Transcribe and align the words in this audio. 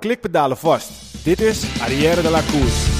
Klikpedalen 0.00 0.56
vast. 0.56 0.90
Dit 1.24 1.40
is 1.40 1.80
Arrière 1.80 2.22
de 2.22 2.30
la 2.30 2.40
Course. 2.50 2.94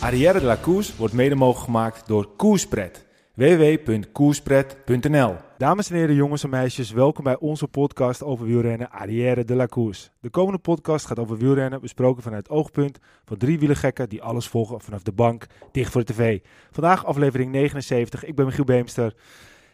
Arrière 0.00 0.40
de 0.40 0.46
la 0.46 0.56
Course 0.56 0.92
wordt 0.96 1.14
mede 1.14 1.34
mogelijk 1.34 1.64
gemaakt 1.64 2.08
door 2.08 2.28
Koerspret. 2.36 3.07
www.koerspret.nl 3.38 5.36
Dames 5.58 5.90
en 5.90 5.96
heren, 5.96 6.14
jongens 6.14 6.44
en 6.44 6.50
meisjes, 6.50 6.90
welkom 6.90 7.24
bij 7.24 7.38
onze 7.38 7.68
podcast 7.68 8.22
over 8.22 8.46
wielrennen 8.46 8.90
Arrière 8.90 9.44
de 9.44 9.54
la 9.54 9.66
Course. 9.66 10.08
De 10.20 10.30
komende 10.30 10.58
podcast 10.58 11.06
gaat 11.06 11.18
over 11.18 11.36
wielrennen, 11.36 11.80
besproken 11.80 12.22
vanuit 12.22 12.48
het 12.48 12.56
oogpunt 12.56 12.98
van 13.24 13.36
drie 13.36 13.58
wielergekken 13.58 14.08
die 14.08 14.22
alles 14.22 14.48
volgen 14.48 14.80
vanaf 14.80 15.02
de 15.02 15.12
bank, 15.12 15.46
dicht 15.72 15.92
voor 15.92 16.04
de 16.04 16.12
tv. 16.12 16.40
Vandaag 16.70 17.04
aflevering 17.04 17.52
79, 17.52 18.24
ik 18.24 18.34
ben 18.34 18.44
Michiel 18.44 18.64
Beemster. 18.64 19.14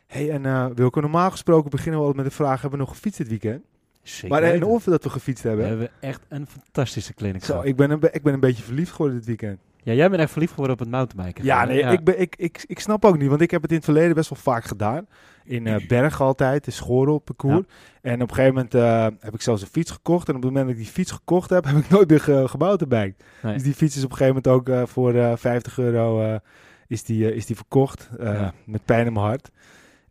Hey, 0.06 0.30
en 0.30 0.44
uh, 0.44 0.66
Wilco, 0.74 1.00
normaal 1.00 1.30
gesproken 1.30 1.70
beginnen 1.70 2.00
we 2.00 2.06
altijd 2.06 2.22
met 2.22 2.32
de 2.32 2.36
vraag, 2.36 2.60
hebben 2.60 2.78
we 2.78 2.84
nog 2.84 2.94
gefietst 2.94 3.18
dit 3.18 3.28
weekend? 3.28 3.64
Zeker 4.04 4.28
maar 4.28 4.42
en 4.42 4.62
of 4.62 4.84
we 4.84 4.90
dat 4.90 5.02
we 5.04 5.10
gefietst 5.10 5.42
hebben. 5.42 5.62
We 5.62 5.68
hebben 5.68 5.88
echt 6.00 6.20
een 6.28 6.46
fantastische 6.46 7.14
clinic 7.14 7.44
Zo, 7.44 7.46
gehad. 7.52 7.64
ik 7.64 7.76
ben, 7.76 7.90
een, 7.90 7.98
ik 8.12 8.22
ben 8.22 8.34
een 8.34 8.40
beetje 8.40 8.62
verliefd 8.62 8.90
geworden 8.90 9.16
dit 9.16 9.26
weekend. 9.26 9.58
Ja, 9.82 9.92
jij 9.92 10.08
bent 10.08 10.20
echt 10.22 10.30
verliefd 10.30 10.52
geworden 10.52 10.76
op 10.76 10.82
het 10.82 10.90
mountainbiken. 10.90 11.44
Ja, 11.44 11.64
nee, 11.64 11.82
Ik, 11.82 12.04
ben, 12.04 12.20
ik, 12.20 12.34
ik, 12.36 12.64
ik 12.66 12.80
snap 12.80 13.04
ook 13.04 13.18
niet, 13.18 13.28
want 13.28 13.40
ik 13.40 13.50
heb 13.50 13.62
het 13.62 13.70
in 13.70 13.76
het 13.76 13.84
verleden 13.84 14.14
best 14.14 14.28
wel 14.30 14.38
vaak 14.38 14.64
gedaan. 14.64 15.06
In 15.44 15.66
eh 15.66 15.86
Bergen 15.88 16.24
altijd, 16.24 16.64
de 16.64 16.70
Schorel 16.70 17.18
parcours. 17.18 17.64
En 18.02 18.22
op 18.22 18.28
een 18.28 18.34
gegeven 18.34 18.54
moment 18.54 18.74
eh, 18.74 19.06
heb 19.20 19.34
ik 19.34 19.42
zelfs 19.42 19.62
een 19.62 19.68
fiets 19.68 19.90
gekocht. 19.90 20.28
En 20.28 20.36
op 20.36 20.42
het 20.42 20.50
moment 20.50 20.68
dat 20.68 20.76
ik 20.76 20.82
die 20.84 20.92
fiets 20.92 21.10
gekocht 21.10 21.50
heb, 21.50 21.64
heb 21.68 21.76
ik 21.76 21.88
nooit 21.88 22.08
meer 22.08 22.20
ge, 22.20 22.44
gebouwd 22.48 22.80
erbij. 22.80 23.14
Nee. 23.42 23.52
Dus 23.54 23.62
die 23.62 23.74
fiets 23.74 23.96
is 23.96 24.04
op 24.04 24.10
een 24.10 24.16
gegeven 24.16 24.42
moment 24.44 24.68
ook 24.68 24.76
eh, 24.76 24.86
voor 24.86 25.14
eh 25.14 25.32
50 25.36 25.78
euro 25.78 26.38
is 26.86 27.02
die, 27.04 27.34
is 27.34 27.46
die 27.46 27.56
verkocht. 27.56 28.10
Ja. 28.18 28.52
Met 28.64 28.84
pijn 28.84 29.06
in 29.06 29.12
mijn 29.12 29.26
hart. 29.26 29.50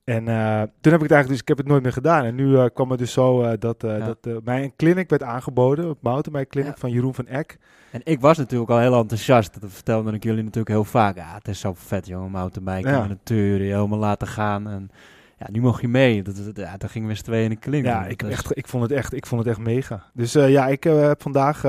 En 0.03 0.27
eh, 0.27 0.61
toen 0.81 0.91
heb 0.91 1.01
ik 1.01 1.09
het 1.09 1.11
eigenlijk 1.11 1.27
dus, 1.27 1.39
ik 1.39 1.47
heb 1.47 1.57
het 1.57 1.67
nooit 1.67 1.83
meer 1.83 1.91
gedaan. 1.93 2.23
En 2.23 2.35
nu 2.35 2.57
eh, 2.57 2.65
kwam 2.73 2.89
het 2.89 2.99
dus 2.99 3.11
zo 3.11 3.41
eh, 3.41 3.51
dat, 3.59 3.75
Ja. 3.81 3.97
dat 4.21 4.43
mij 4.43 4.63
een 4.63 4.73
clinic 4.75 5.09
werd 5.09 5.23
aangeboden, 5.23 5.89
op 5.89 5.97
mountainbike 6.01 6.49
clinic 6.49 6.71
Ja. 6.71 6.77
van 6.79 6.91
Jeroen 6.91 7.13
van 7.13 7.27
Eck. 7.27 7.57
En 7.91 8.01
ik 8.03 8.19
was 8.19 8.37
natuurlijk 8.37 8.71
al 8.71 8.79
heel 8.79 8.95
enthousiast. 8.99 9.61
Dat 9.61 9.71
vertelde 9.71 10.11
ik 10.11 10.23
jullie 10.23 10.43
natuurlijk 10.43 10.67
heel 10.69 10.83
vaak. 10.83 11.15
Ja, 11.15 11.33
het 11.33 11.47
is 11.47 11.59
zo 11.59 11.73
vet, 11.75 12.07
jongen. 12.07 12.31
Mountainbiken 12.31 12.91
Ja. 12.91 12.97
in 12.97 13.03
de 13.03 13.07
natuur. 13.09 13.61
Je 13.63 13.73
helemaal 13.73 13.99
laten 13.99 14.27
gaan. 14.27 14.67
En 14.69 14.91
ja, 15.39 15.47
nu 15.51 15.61
mocht 15.61 15.81
je 15.81 15.87
mee. 15.87 16.21
Dat, 16.23 16.35
dat, 16.45 16.57
ja, 16.57 16.77
dan 16.77 16.89
gingen 16.89 17.07
we 17.07 17.15
z'n 17.15 17.23
tweeën 17.23 17.43
in 17.43 17.49
de 17.49 17.59
clinic. 17.59 17.85
Ja, 17.85 18.05
ik, 18.05 18.21
echt, 18.23 18.57
ik, 18.57 18.67
vond 18.67 18.83
het 18.83 18.91
echt, 18.91 19.13
ik 19.13 19.25
vond 19.25 19.41
het 19.41 19.49
echt 19.49 19.59
mega. 19.65 20.03
Dus 20.13 20.31
ja, 20.33 20.67
ik 20.67 20.83
heb 20.83 21.21
vandaag 21.21 21.65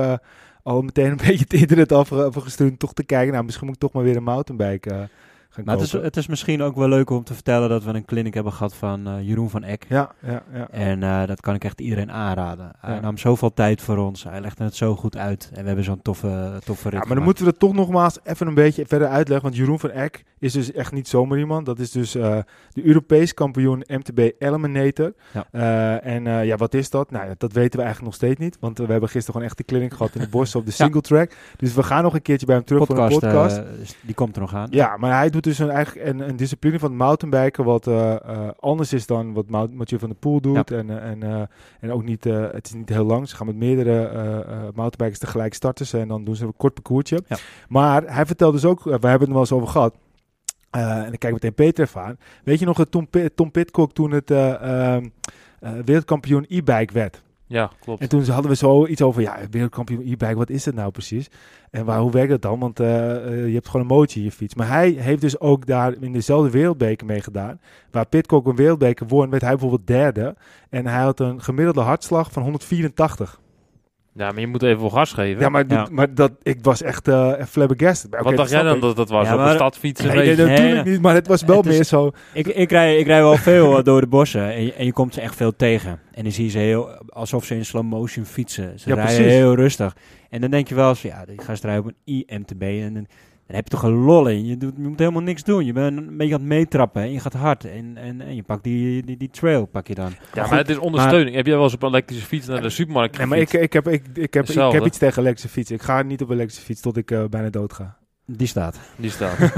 al 0.63 0.81
meteen 0.81 1.11
een 1.11 1.17
beetje 1.27 1.43
het 1.43 1.53
internet 1.53 1.91
afge- 1.91 2.23
afgestuurd 2.23 2.71
om 2.71 2.77
toch 2.77 2.93
te 2.93 3.03
kijken. 3.03 3.33
Nou, 3.33 3.45
misschien 3.45 3.65
moet 3.65 3.75
ik 3.75 3.81
toch 3.81 3.91
maar 3.91 4.03
weer 4.03 4.15
een 4.15 4.23
mountainbike 4.23 5.09
gaan 5.55 5.63
Maar 5.65 5.75
het 5.75 5.83
is, 5.83 5.91
het 5.91 6.17
is 6.17 6.27
misschien 6.27 6.61
ook 6.61 6.75
wel 6.75 6.87
leuk 6.89 7.09
om 7.09 7.23
te 7.23 7.33
vertellen 7.33 7.69
dat 7.69 7.83
we 7.83 7.93
een 7.93 8.05
clinic 8.05 8.33
hebben 8.33 8.53
gehad 8.53 8.75
van 8.75 9.07
eh, 9.07 9.13
Jeroen 9.27 9.49
van 9.49 9.63
Eck. 9.63 9.85
Ja, 9.89 10.11
ja, 10.19 10.43
ja. 10.53 10.67
En 10.69 11.03
eh, 11.03 11.27
dat 11.27 11.41
kan 11.41 11.55
ik 11.55 11.63
echt 11.63 11.81
iedereen 11.81 12.11
aanraden. 12.11 12.71
Hij 12.79 12.93
Ja. 12.95 13.01
nam 13.01 13.17
zoveel 13.17 13.53
tijd 13.53 13.81
voor 13.81 13.97
ons. 13.97 14.23
Hij 14.23 14.41
legde 14.41 14.63
het 14.63 14.75
zo 14.75 14.95
goed 14.95 15.17
uit. 15.17 15.49
En 15.53 15.61
we 15.61 15.67
hebben 15.67 15.85
zo'n 15.85 16.01
toffe, 16.01 16.59
toffe 16.65 16.83
rit 16.83 16.83
Ja, 16.83 16.89
maar 16.91 16.91
dan 16.91 17.01
gemaakt. 17.07 17.25
moeten 17.25 17.45
we 17.45 17.51
dat 17.51 17.59
toch 17.59 17.73
nogmaals 17.73 18.19
even 18.23 18.47
een 18.47 18.53
beetje 18.53 18.85
verder 18.87 19.07
uitleggen. 19.07 19.45
Want 19.45 19.55
Jeroen 19.59 19.79
van 19.79 19.89
Eck 19.91 20.23
is 20.39 20.53
dus 20.53 20.71
echt 20.71 20.91
niet 20.91 21.07
zomaar 21.07 21.37
iemand. 21.39 21.65
Dat 21.65 21.79
is 21.79 21.91
dus 21.91 22.15
eh, 22.15 22.37
de 22.69 22.85
Europees 22.85 23.33
kampioen 23.33 23.83
MTB 23.87 24.31
Eliminator. 24.39 25.13
Ja. 25.33 25.45
Eh, 25.51 26.13
en 26.15 26.27
eh, 26.27 26.45
ja, 26.45 26.55
wat 26.57 26.73
is 26.73 26.89
dat? 26.89 27.11
Nou, 27.11 27.33
dat 27.37 27.53
weten 27.53 27.79
we 27.79 27.85
eigenlijk 27.85 28.01
nog 28.01 28.13
steeds 28.13 28.39
niet. 28.39 28.57
Want 28.59 28.79
eh, 28.79 28.85
we 28.85 28.91
hebben 28.91 29.09
gisteren 29.09 29.33
gewoon 29.33 29.47
echt 29.47 29.57
de 29.57 29.63
clinic 29.63 29.93
gehad 29.93 30.15
in 30.15 30.21
de 30.21 30.27
bos 30.37 30.55
op 30.55 30.65
de 30.65 30.71
single 30.71 31.01
track. 31.01 31.31
Dus 31.57 31.73
we 31.73 31.83
gaan 31.83 32.03
nog 32.03 32.13
een 32.13 32.21
keertje 32.21 32.45
bij 32.45 32.55
hem 32.55 32.65
terug 32.65 32.85
podcast, 32.87 33.13
voor 33.13 33.23
een 33.23 33.29
podcast. 33.29 33.57
eh, 33.57 33.63
die 34.01 34.15
komt 34.15 34.35
er 34.35 34.41
nog 34.41 34.53
aan. 34.55 34.67
Ja, 34.71 34.97
maar 34.97 35.11
hij 35.17 35.29
doet 35.29 35.44
dus 35.45 35.59
een, 35.59 35.69
eigenlijk 35.69 36.07
een, 36.07 36.19
een 36.29 36.35
discipline 36.35 36.79
van 36.79 36.89
het 36.89 36.97
mountainbiken 36.97 37.63
wat 37.63 37.87
eh, 37.87 38.13
eh, 38.13 38.49
anders 38.59 38.93
is 38.93 39.05
dan 39.05 39.33
wat 39.33 39.49
Mathieu 39.49 39.99
van 39.99 40.09
der 40.09 40.17
Poel 40.17 40.41
doet. 40.41 40.71
En, 40.71 40.89
eh, 40.89 41.09
en, 41.09 41.49
en 41.79 41.91
ook 41.91 42.03
niet, 42.03 42.23
het 42.23 42.65
is 42.65 42.73
niet 42.73 42.89
heel 42.89 43.05
lang. 43.05 43.29
Ze 43.29 43.35
gaan 43.35 43.45
met 43.45 43.55
meerdere 43.55 44.01
mountainbikers 44.75 45.19
tegelijk 45.19 45.53
starten 45.53 45.99
en 45.99 46.07
dan 46.07 46.23
doen 46.23 46.35
ze 46.35 46.45
een 46.45 46.57
kort 46.57 46.73
parcoursje. 46.73 47.23
Ja. 47.27 47.37
Maar 47.67 48.03
hij 48.03 48.25
vertelt 48.25 48.53
dus 48.53 48.65
ook, 48.65 48.83
we 48.83 48.89
hebben 48.89 49.11
het 49.11 49.21
er 49.21 49.29
wel 49.33 49.39
eens 49.39 49.51
over 49.51 49.67
gehad. 49.67 49.95
Eh, 50.75 51.03
en 51.03 51.13
ik 51.13 51.19
kijk 51.19 51.33
meteen 51.33 51.53
Peter 51.53 51.85
even 51.85 52.01
aan. 52.01 52.17
Weet 52.43 52.59
je 52.59 52.65
nog 52.65 52.77
dat 52.77 52.91
Tom, 52.91 53.07
Pi- 53.07 53.29
Tom 53.35 53.51
Pitcock 53.51 53.93
toen 53.93 54.11
het 54.11 54.31
eh, 54.31 54.93
ehm, 54.93 55.05
eh, 55.59 55.71
wereldkampioen 55.85 56.45
e-bike 56.47 56.93
werd? 56.93 57.23
Ja, 57.47 57.71
klopt. 57.79 58.01
En 58.01 58.09
toen 58.09 58.23
hadden 58.23 58.51
we 58.51 58.57
zo 58.57 58.85
iets 58.85 59.01
over, 59.01 59.21
ja, 59.21 59.37
wereldkampioen 59.51 60.01
e-bike, 60.01 60.35
wat 60.35 60.49
is 60.49 60.65
het 60.65 60.75
nou 60.75 60.91
precies? 60.91 61.29
En 61.71 61.85
waar, 61.85 61.99
hoe 61.99 62.11
werkt 62.11 62.29
dat 62.29 62.41
dan? 62.41 62.59
Want 62.59 62.79
eh, 62.79 63.15
eh, 63.15 63.47
je 63.47 63.53
hebt 63.53 63.65
gewoon 63.65 63.81
een 63.81 63.95
mootje 63.95 64.19
in 64.19 64.25
je 64.25 64.31
fiets. 64.31 64.55
Maar 64.55 64.67
hij 64.67 64.89
heeft 64.89 65.21
dus 65.21 65.39
ook 65.39 65.65
daar 65.65 65.95
in 65.99 66.13
dezelfde 66.13 66.49
wereldbeker 66.49 67.05
mee 67.05 67.21
gedaan. 67.21 67.59
Waar 67.91 68.05
Pitcock 68.05 68.45
een 68.47 68.55
wereldbeker 68.55 69.07
won, 69.07 69.29
werd 69.29 69.41
hij 69.41 69.51
bijvoorbeeld 69.51 69.87
derde. 69.87 70.35
En 70.69 70.87
hij 70.87 71.03
had 71.03 71.19
een 71.19 71.41
gemiddelde 71.41 71.81
hartslag 71.81 72.31
van 72.31 72.43
184. 72.43 73.39
Ja, 74.17 74.31
maar 74.31 74.39
je 74.39 74.47
moet 74.47 74.63
even 74.63 74.79
wel 74.79 74.89
gas 74.89 75.13
geven. 75.13 75.41
Ja, 75.41 75.49
maar, 75.49 75.63
Ja. 75.67 75.87
maar 75.91 76.13
dat, 76.13 76.31
ik 76.43 76.57
was 76.61 76.81
echt 76.81 77.07
eh 77.07 77.33
flabbergasted. 77.47 78.15
Wat 78.21 78.35
dacht 78.35 78.49
jij 78.49 78.63
dan 78.63 78.75
ik. 78.75 78.81
dat 78.81 78.95
dat 78.95 79.09
was? 79.09 79.27
Ja, 79.27 79.33
op 79.33 79.39
maar- 79.39 79.49
een 79.49 79.55
stadfietsen? 79.55 80.07
Nee, 80.15 80.27
natuurlijk 80.37 80.59
Nee, 80.59 80.83
niet. 80.83 81.01
Maar 81.01 81.13
het 81.13 81.27
was 81.27 81.43
wel 81.51 81.57
Het 81.57 81.65
is- 81.65 81.73
meer 81.75 81.83
zo... 81.83 82.11
Ik, 82.33 82.47
ik, 82.47 82.71
rij, 82.71 82.97
ik 82.97 83.05
rij 83.05 83.21
wel 83.21 83.37
veel 83.37 83.77
eh, 83.77 83.83
door 83.83 84.01
de 84.01 84.07
bossen 84.07 84.53
en 84.53 84.63
je, 84.65 84.73
en 84.73 84.85
je 84.85 84.93
komt 84.93 85.13
ze 85.13 85.21
echt 85.21 85.35
veel 85.35 85.55
tegen. 85.55 85.99
En 86.11 86.23
dan 86.23 86.31
zie 86.31 86.43
je 86.45 86.49
ze 86.51 86.57
heel, 86.57 86.89
alsof 87.07 87.45
ze 87.45 87.55
in 87.55 87.65
slow 87.65 87.83
motion 87.83 88.25
fietsen. 88.25 88.79
Ze 88.79 88.89
Ja, 88.89 88.95
rijden 88.95 89.15
precies. 89.15 89.33
heel 89.33 89.55
rustig. 89.55 89.95
En 90.29 90.41
dan 90.41 90.49
denk 90.51 90.67
je 90.67 90.75
wel 90.75 90.89
eens, 90.89 91.01
ja, 91.01 91.25
die 91.25 91.41
gast 91.41 91.63
rijdt 91.63 91.85
op 91.85 91.91
een 92.05 92.25
IMTB 92.27 92.61
en 92.61 92.93
dan, 92.93 93.07
dan 93.47 93.55
heb 93.55 93.63
je 93.63 93.69
toch 93.69 93.83
een 93.83 93.93
lol 93.93 94.27
in. 94.27 94.45
Je, 94.45 94.57
doet, 94.57 94.73
je 94.77 94.87
moet 94.87 94.99
helemaal 94.99 95.21
niks 95.21 95.43
doen. 95.43 95.65
Je 95.65 95.73
bent 95.73 95.97
een 95.97 96.17
beetje 96.17 96.33
aan 96.33 96.39
het 96.39 96.49
meetrappen 96.49 97.01
en 97.01 97.11
je 97.11 97.19
gaat 97.19 97.33
hard. 97.33 97.65
En, 97.65 97.97
en, 97.97 98.21
en 98.21 98.35
je 98.35 98.43
pakt 98.43 98.63
die, 98.63 99.03
die, 99.03 99.17
die 99.17 99.29
trail, 99.29 99.65
pak 99.65 99.87
je 99.87 99.95
dan. 99.95 100.11
Ja, 100.33 100.47
maar 100.47 100.57
het 100.57 100.69
is 100.69 100.77
ondersteuning. 100.77 101.35
Heb 101.35 101.45
jij 101.45 101.55
wel 101.55 101.63
eens 101.63 101.73
op 101.73 101.83
een 101.83 101.89
elektrische 101.89 102.25
fiets 102.25 102.47
naar 102.47 102.61
de 102.61 102.69
supermarkt 102.69 103.17
Nee, 103.17 103.27
maar 103.27 103.37
ik, 103.37 103.53
ik, 103.53 103.73
heb, 103.73 103.87
ik, 103.87 104.03
ik, 104.13 104.33
heb, 104.33 104.49
ik 104.49 104.71
heb 104.71 104.85
iets 104.85 104.97
tegen 104.97 105.21
elektrische 105.21 105.49
fiets. 105.49 105.71
Ik 105.71 105.81
ga 105.81 106.01
niet 106.01 106.21
op 106.21 106.29
elektrische 106.29 106.65
fiets 106.65 106.81
tot 106.81 106.97
ik 106.97 107.11
eh, 107.11 107.23
bijna 107.29 107.49
dood 107.49 107.73
ga. 107.73 107.97
Die 108.27 108.47
staat. 108.47 108.77
Die 108.95 109.09
staat. 109.09 109.37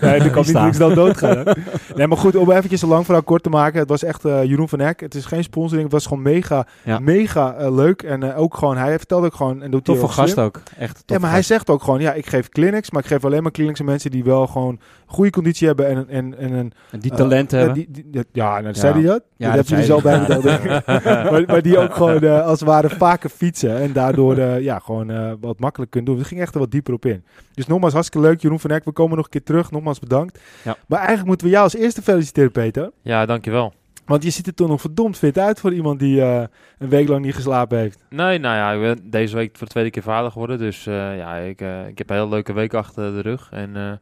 Nee, 0.00 0.18
dat 0.18 0.30
kan 0.30 0.44
niet 0.46 0.56
ik 0.56 0.72
snel 0.74 0.94
doodgaan. 0.94 1.36
hè. 1.36 1.52
Nee, 1.94 2.06
maar 2.06 2.18
goed, 2.18 2.36
om 2.36 2.50
eventjes 2.50 2.82
een 2.82 2.88
lang 2.88 3.04
verhaal 3.04 3.22
kort 3.22 3.42
te 3.42 3.48
maken. 3.48 3.78
Het 3.80 3.88
was 3.88 4.02
echt 4.04 4.24
eh, 4.24 4.44
Jeroen 4.44 4.68
van 4.68 4.80
Eck. 4.80 5.00
Het 5.00 5.14
is 5.14 5.24
geen 5.24 5.42
sponsoring. 5.42 5.82
Het 5.82 5.92
was 5.92 6.06
gewoon 6.06 6.22
mega, 6.22 6.66
Ja. 6.84 6.98
mega 6.98 7.54
eh, 7.54 7.74
leuk. 7.74 8.02
En 8.02 8.22
eh, 8.32 8.38
ook 8.40 8.56
gewoon, 8.56 8.76
hij 8.76 8.98
vertelde 8.98 9.26
ook 9.26 9.34
gewoon... 9.34 9.62
En 9.62 9.70
doet 9.70 9.84
Toffe 9.84 10.08
gast 10.08 10.32
slim. 10.32 10.44
ook. 10.44 10.60
Echt 10.78 11.02
Ja, 11.06 11.18
maar 11.18 11.30
hij 11.30 11.42
zegt 11.42 11.70
ook 11.70 11.82
gewoon, 11.82 12.00
ja, 12.00 12.12
ik 12.12 12.26
geef 12.26 12.48
clinics. 12.48 12.90
Maar 12.90 13.02
ik 13.02 13.08
geef 13.08 13.24
alleen 13.24 13.42
maar 13.42 13.52
clinics 13.52 13.80
aan 13.80 13.86
mensen 13.86 14.10
die 14.10 14.24
wel 14.24 14.46
gewoon 14.46 14.78
goede 15.06 15.30
conditie 15.30 15.66
hebben. 15.66 15.86
En, 15.86 16.08
en, 16.08 16.38
en 16.38 16.52
een... 16.52 16.72
Die 17.00 17.10
talent 17.14 17.50
ja, 17.50 17.56
hebben. 17.56 17.74
die- 17.74 17.88
die- 17.90 18.04
die- 18.10 18.24
ja, 18.32 18.52
nou, 18.52 18.66
Ja. 18.66 18.72
zei 18.74 18.92
hij 18.94 19.02
dat? 19.02 19.22
Ja, 19.36 19.46
dat 19.52 19.56
dat 19.56 19.56
heb 19.56 19.66
je 19.66 19.76
er 19.76 19.84
zei 19.84 20.00
zelf 20.00 20.02
bij 20.02 21.30
maar, 21.30 21.42
maar 21.46 21.62
die 21.62 21.78
ook 21.78 21.94
gewoon 21.94 22.42
als 22.42 22.60
het 22.60 22.68
ware 22.68 22.88
vaker 22.90 23.30
fietsen. 23.30 23.76
En 23.80 23.92
daardoor 23.92 24.36
eh, 24.38 24.60
ja, 24.60 24.78
gewoon 24.78 25.10
eh, 25.10 25.32
wat 25.40 25.58
makkelijk 25.58 25.90
kunnen 25.90 26.10
doen. 26.12 26.20
We 26.22 26.28
gingen 26.28 26.42
echt 26.42 26.54
er 26.54 26.60
wat 26.60 26.70
dieper 26.70 26.94
op 26.94 27.04
in. 27.06 27.24
Dus 27.54 27.66
nogmaals, 27.66 27.92
hartstikke 27.92 28.26
leuk. 28.26 28.40
Jeroen 28.40 28.60
van 28.60 28.70
Eck, 28.70 28.84
we 28.84 28.92
komen 28.92 29.16
nog 29.16 29.24
een 29.24 29.30
keer 29.30 29.42
terug. 29.42 29.70
Nogmaals 29.70 29.98
bedankt. 29.98 30.40
Ja. 30.64 30.76
Maar 30.88 30.98
eigenlijk 30.98 31.28
moeten 31.28 31.46
we 31.46 31.52
jou 31.52 31.64
als 31.64 31.74
eerste 31.76 32.02
feliciteren, 32.02 32.50
Peter. 32.50 32.90
ja, 33.02 33.26
dankjewel. 33.26 33.72
Want 34.06 34.22
je 34.22 34.30
ziet 34.30 34.46
er 34.46 34.54
toch 34.54 34.68
nog 34.68 34.80
verdomd 34.80 35.16
fit 35.18 35.38
uit 35.38 35.60
voor 35.60 35.72
iemand 35.72 35.98
die 35.98 36.20
eh, 36.22 36.42
een 36.78 36.88
week 36.88 37.08
lang 37.08 37.24
niet 37.24 37.34
geslapen 37.34 37.78
heeft. 37.78 38.04
Nee, 38.10 38.38
nou 38.38 38.56
ja, 38.56 38.72
ik 38.72 38.80
ben 38.96 39.10
deze 39.10 39.36
week 39.36 39.56
voor 39.56 39.66
de 39.66 39.72
tweede 39.72 39.90
keer 39.90 40.02
vader 40.02 40.30
geworden. 40.30 40.58
Dus 40.58 40.86
eh, 40.86 41.16
ja, 41.16 41.36
ik, 41.36 41.60
eh, 41.60 41.86
ik 41.88 41.98
heb 41.98 42.10
een 42.10 42.16
hele 42.16 42.28
leuke 42.28 42.52
week 42.52 42.74
achter 42.74 43.12
de 43.14 43.20
rug. 43.20 43.48
En 43.50 43.76
eh 43.76 43.92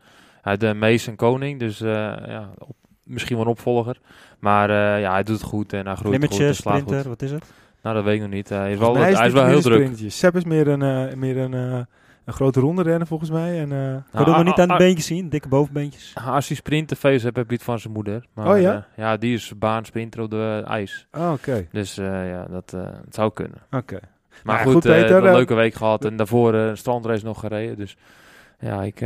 hij 0.42 0.56
de 0.56 0.74
Mees 0.74 1.06
en 1.06 1.16
Koning. 1.16 1.58
Dus 1.58 1.80
eh, 1.80 1.88
ja, 2.26 2.50
op, 2.58 2.76
misschien 3.02 3.36
wel 3.36 3.44
een 3.44 3.50
opvolger. 3.50 4.00
Maar 4.38 4.70
eh, 4.70 5.00
ja, 5.00 5.12
hij 5.12 5.22
doet 5.22 5.36
het 5.36 5.44
goed 5.44 5.72
en 5.72 5.86
hij 5.86 5.94
groeit 5.94 6.24
goed 6.24 6.40
en 6.40 6.54
slaat 6.54 6.76
sprinter, 6.78 6.96
goed. 6.96 7.06
wat 7.06 7.22
is 7.22 7.30
het? 7.30 7.52
Nou, 7.82 7.94
dat 7.94 8.04
weet 8.04 8.14
ik 8.14 8.20
nog 8.20 8.30
niet. 8.30 8.48
hij 8.48 8.72
is 8.72 8.78
wel, 8.78 8.86
Volgens 8.86 9.06
mij 9.06 9.18
hij 9.18 9.26
is 9.26 9.32
wel 9.32 9.46
heel 9.46 9.60
druk. 9.60 9.80
sprintje. 9.80 10.08
Sepp 10.08 10.36
is 10.36 10.44
meer 10.44 10.68
een, 10.68 10.82
eh, 10.82 11.14
meer 11.16 11.36
een, 11.36 11.54
eh, 11.54 11.80
een 12.24 12.32
grote 12.32 12.60
ronde 12.60 12.82
rennen 12.82 13.06
volgens 13.06 13.30
mij. 13.30 13.60
En, 13.60 13.68
Kan 13.68 13.78
je 13.78 13.84
Nou, 13.84 14.02
dat 14.12 14.26
nog 14.26 14.36
ah, 14.36 14.44
niet 14.44 14.58
aan 14.58 14.66
de 14.66 14.72
ah, 14.72 14.78
beentjes 14.78 15.06
zien? 15.06 15.28
Dikke 15.28 15.48
bovenbeentjes. 15.48 16.14
Als 16.26 16.48
hij 16.48 16.56
sprinten 16.56 16.96
face 16.96 17.26
heb, 17.26 17.36
heb 17.36 17.48
je 17.48 17.54
het 17.54 17.64
van 17.64 17.78
zijn 17.78 17.92
moeder. 17.92 18.26
Maar, 18.34 18.46
Oh 18.48 18.60
ja? 18.60 18.74
eh, 18.74 18.82
ja, 18.96 19.16
die 19.16 19.34
is 19.34 19.52
baansprinter 19.58 20.20
op 20.20 20.30
de 20.30 20.62
ijs. 20.66 21.06
ah, 21.10 21.32
oké. 21.32 21.66
Dus 21.72 21.98
eh, 21.98 22.30
ja, 22.30 22.46
dat 22.50 22.70
het 22.70 23.14
zou 23.14 23.32
kunnen. 23.32 23.58
Oké. 23.70 23.98
Maar 24.44 24.54
Nou, 24.54 24.64
goed, 24.66 24.72
goed, 24.72 24.82
Peter, 24.82 25.24
een 25.24 25.32
leuke 25.32 25.54
week 25.54 25.74
gehad. 25.74 26.04
En 26.04 26.16
daarvoor 26.16 26.54
een 26.54 26.76
strandrace 26.76 27.24
nog 27.24 27.40
gereden. 27.40 27.76
Dus 27.76 27.96
ja, 28.58 28.82
ik, 28.82 29.00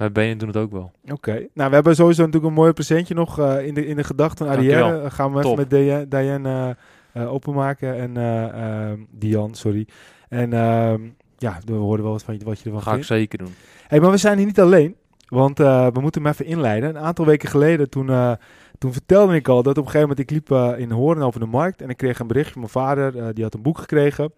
mijn 0.00 0.12
benen 0.12 0.38
doen 0.38 0.48
het 0.48 0.56
ook 0.56 0.72
wel. 0.72 0.92
Oké. 1.10 1.32
Nou, 1.54 1.68
we 1.68 1.74
hebben 1.74 1.94
sowieso 1.94 2.20
natuurlijk 2.24 2.48
een 2.52 2.58
mooi 2.60 2.72
presentje 2.72 3.14
nog 3.14 3.38
in, 3.38 3.74
de, 3.74 3.86
in 3.86 3.96
de 3.96 4.04
gedachten. 4.04 4.46
Eh, 4.48 5.10
gaan 5.10 5.32
we 5.32 5.38
even 5.38 5.56
Top. 5.56 5.56
met 5.56 6.10
Diane, 6.10 6.76
openmaken. 7.14 7.96
En 7.96 8.16
eh, 8.16 8.88
ehm, 8.88 8.98
Dian, 9.10 9.54
sorry. 9.54 9.86
En 10.28 10.52
ehm, 10.52 11.00
ja, 11.40 11.58
we 11.64 11.72
horen 11.72 12.02
wel 12.02 12.12
wat, 12.12 12.22
van, 12.22 12.38
je- 12.38 12.44
wat 12.44 12.58
je 12.58 12.64
ervan 12.64 12.82
Ga 12.82 12.88
ik 12.88 12.92
vindt. 12.94 13.06
zeker 13.08 13.38
doen. 13.38 13.54
Hey, 13.86 14.00
maar 14.00 14.10
we 14.10 14.16
zijn 14.16 14.36
hier 14.36 14.46
niet 14.46 14.60
alleen. 14.60 14.94
Want 15.28 15.60
uh, 15.60 15.86
we 15.92 16.00
moeten 16.00 16.22
hem 16.22 16.30
even 16.30 16.44
inleiden. 16.46 16.88
Een 16.88 16.98
aantal 16.98 17.24
weken 17.26 17.48
geleden, 17.48 17.90
toen, 17.90 18.08
uh, 18.10 18.32
toen 18.80 18.92
vertelde 18.92 19.34
ik 19.34 19.48
al 19.48 19.62
dat 19.62 19.78
op 19.78 19.84
een 19.84 19.90
gegeven 19.90 20.08
moment 20.08 20.18
ik 20.18 20.30
liep 20.30 20.50
uh, 20.50 20.72
in 20.76 20.90
Hoorn 20.90 21.22
over 21.22 21.40
de 21.40 21.46
markt. 21.46 21.82
En 21.82 21.88
ik 21.88 21.96
kreeg 21.96 22.18
een 22.18 22.26
berichtje 22.26 22.52
van 22.52 22.60
mijn 22.60 22.72
vader. 22.72 23.34
die 23.34 23.44
had 23.44 23.54
een 23.54 23.62
boek 23.62 23.78
gekregen. 23.78 24.32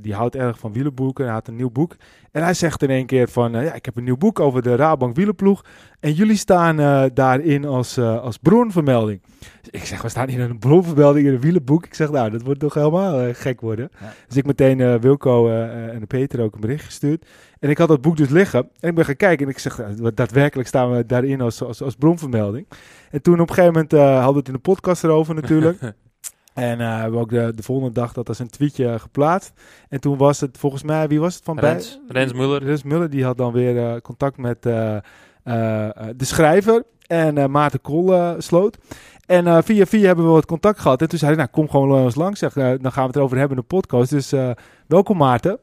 die 0.00 0.14
houdt 0.14 0.34
erg 0.34 0.58
van 0.58 0.72
wielenboeken. 0.72 1.24
Hij 1.24 1.34
had 1.34 1.48
een 1.48 1.56
nieuw 1.56 1.70
boek. 1.70 1.96
En 2.32 2.42
hij 2.42 2.54
zegt 2.54 2.82
in 2.82 2.90
één 2.90 3.06
keer 3.06 3.28
van, 3.28 3.52
ja, 3.52 3.72
ik 3.72 3.84
heb 3.84 3.96
een 3.96 4.04
nieuw 4.04 4.16
boek 4.16 4.40
over 4.40 4.62
de 4.62 4.76
Rabank 4.76 5.16
wielenploeg. 5.16 5.64
En 6.00 6.12
jullie 6.12 6.36
staan 6.36 6.76
daarin 7.14 7.64
als, 7.64 7.98
als 7.98 8.36
bronvermelding. 8.36 9.20
Ik 9.70 9.84
zeg, 9.84 10.02
we 10.02 10.08
staan 10.08 10.28
in 10.28 10.40
een 10.40 10.58
bronvermelding 10.58 11.26
in 11.26 11.32
een 11.32 11.40
wielenboek. 11.40 11.84
Ik 11.86 11.94
zeg, 11.94 12.10
nou, 12.10 12.30
dat 12.30 12.42
wordt 12.42 12.60
toch 12.60 12.74
helemaal 12.74 13.34
gek 13.34 13.60
worden. 13.60 13.90
Ja. 14.00 14.12
Dus 14.26 14.36
ik 14.36 14.46
meteen 14.46 15.00
Wilco 15.00 15.48
en 15.68 16.06
Peter 16.06 16.40
ook 16.40 16.54
een 16.54 16.60
bericht 16.60 16.84
gestuurd. 16.84 17.24
En 17.60 17.70
ik 17.70 17.78
had 17.78 17.88
dat 17.88 18.00
boek 18.00 18.16
dus 18.16 18.28
liggen. 18.28 18.68
En 18.80 18.88
ik 18.88 18.94
ben 18.94 19.04
gaan 19.04 19.16
kijken 19.16 19.46
en 19.46 19.52
ik 19.52 19.58
zeg, 19.58 19.76
daadwerkelijk 20.14 20.68
staan 20.68 20.90
we 20.90 21.06
daarin 21.06 21.40
als, 21.40 21.62
als, 21.62 21.82
als 21.82 21.94
bronvermelding. 21.94 22.66
En 23.10 23.22
toen 23.22 23.40
op 23.40 23.48
een 23.48 23.54
gegeven 23.54 23.72
moment 23.72 23.92
uh, 23.92 24.00
hadden 24.00 24.32
we 24.32 24.38
het 24.38 24.48
in 24.48 24.52
de 24.52 24.58
podcast 24.58 25.04
erover 25.04 25.34
natuurlijk. 25.34 25.78
En 26.54 26.80
uh, 26.80 26.94
hebben 26.94 27.12
we 27.12 27.18
ook 27.18 27.30
de, 27.30 27.52
de 27.54 27.62
volgende 27.62 27.92
dag 27.92 28.12
dat 28.12 28.28
als 28.28 28.38
een 28.38 28.48
tweetje 28.48 28.98
geplaatst. 28.98 29.52
En 29.88 30.00
toen 30.00 30.16
was 30.16 30.40
het 30.40 30.58
volgens 30.58 30.82
mij, 30.82 31.08
wie 31.08 31.20
was 31.20 31.34
het 31.34 31.44
van 31.44 31.58
Rens, 31.58 32.00
bij? 32.06 32.22
Rens 32.22 32.32
Muller. 32.32 32.64
Rens 32.64 32.82
Muller, 32.82 33.10
die 33.10 33.24
had 33.24 33.36
dan 33.36 33.52
weer 33.52 33.74
uh, 33.74 33.96
contact 34.02 34.36
met 34.36 34.66
uh, 34.66 34.96
de 36.16 36.24
schrijver. 36.24 36.82
En 37.06 37.50
Maarten 37.50 37.80
Kool 37.80 38.34
sloot. 38.38 38.78
En 39.26 39.64
via 39.64 39.86
via 39.86 40.06
hebben 40.06 40.24
we 40.24 40.30
wat 40.30 40.46
contact 40.46 40.80
gehad. 40.80 41.00
En 41.00 41.08
toen 41.08 41.18
zei 41.18 41.30
hij, 41.30 41.40
nou 41.40 41.52
kom 41.52 41.68
gewoon 41.68 42.04
eens 42.04 42.14
langs. 42.14 42.38
Zeg, 42.38 42.52
dan 42.52 42.92
gaan 42.92 43.02
we 43.02 43.08
het 43.08 43.16
erover 43.16 43.38
hebben 43.38 43.56
in 43.56 43.62
de 43.68 43.76
podcast. 43.76 44.10
Dus 44.10 44.34
welkom 44.86 45.16
Maarten. 45.16 45.58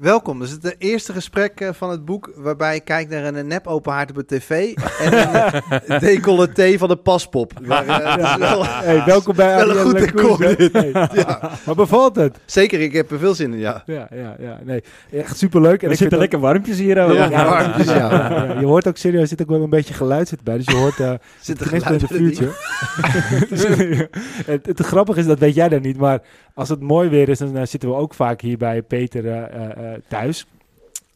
Welkom. 0.00 0.38
Dus 0.38 0.50
het 0.50 0.74
eerste 0.78 1.12
gesprek 1.12 1.60
eh, 1.60 1.68
van 1.72 1.90
het 1.90 2.04
boek 2.04 2.32
waarbij 2.36 2.76
ik 2.76 2.84
kijk 2.84 3.08
naar 3.08 3.24
een 3.24 3.46
nep 3.46 3.66
open 3.66 3.92
haard 3.92 4.10
op 4.10 4.16
de 4.16 4.24
tv 4.26 4.74
en 5.00 5.62
een 5.86 5.98
decolleté 6.08 6.78
van 6.78 6.88
de 6.88 6.96
paspop. 6.96 7.52
Maar, 7.66 7.86
uh, 7.86 8.36
wel, 8.36 8.64
hey, 8.86 9.02
welkom 9.04 9.36
bij 9.36 9.56
wel 9.66 9.70
een 9.70 9.82
goed 9.82 9.98
decor. 9.98 10.38
Hey. 10.42 11.08
Ja. 11.12 11.50
Maar 11.66 11.74
bevalt 11.74 12.16
het? 12.16 12.38
Zeker, 12.44 12.80
ik 12.80 12.92
heb 12.92 13.10
er 13.10 13.18
veel 13.18 13.34
zin 13.34 13.52
in, 13.52 13.58
ja. 13.58 13.82
Ja, 13.86 14.08
ja, 14.10 14.36
ja. 14.38 14.58
Nee, 14.64 14.82
echt 15.12 15.38
superleuk. 15.38 15.82
En 15.82 15.90
er 15.90 15.96
zitten 15.96 16.18
lekker 16.18 16.38
warmpjes 16.38 16.78
hier. 16.78 16.96
Ja, 16.96 17.28
ja, 17.28 17.44
warmpjes, 17.44 17.86
ja. 17.86 18.56
Je 18.60 18.66
hoort 18.66 18.88
ook 18.88 18.96
serieus, 18.96 19.22
er 19.22 19.28
zit 19.28 19.42
ook 19.42 19.48
wel 19.48 19.62
een 19.62 19.70
beetje 19.70 19.94
geluid 19.94 20.28
zit 20.28 20.42
bij. 20.42 20.56
Dus 20.56 20.66
je 20.66 20.76
hoort 20.76 20.98
uh, 20.98 21.12
zit 21.40 21.60
er 21.60 21.72
in 21.72 21.98
de 21.98 22.06
vuurtje. 22.06 22.48
het, 24.52 24.66
het 24.66 24.80
grappige 24.80 25.20
is, 25.20 25.26
dat 25.26 25.38
weet 25.38 25.54
jij 25.54 25.68
dan 25.68 25.82
niet, 25.82 25.96
maar 25.96 26.20
als 26.60 26.68
het 26.68 26.80
mooi 26.80 27.08
weer 27.08 27.28
is, 27.28 27.38
dan 27.38 27.66
zitten 27.66 27.88
we 27.88 27.94
ook 27.94 28.14
vaak 28.14 28.40
hier 28.40 28.58
bij 28.58 28.82
Peter 28.82 29.50
thuis. 30.08 30.46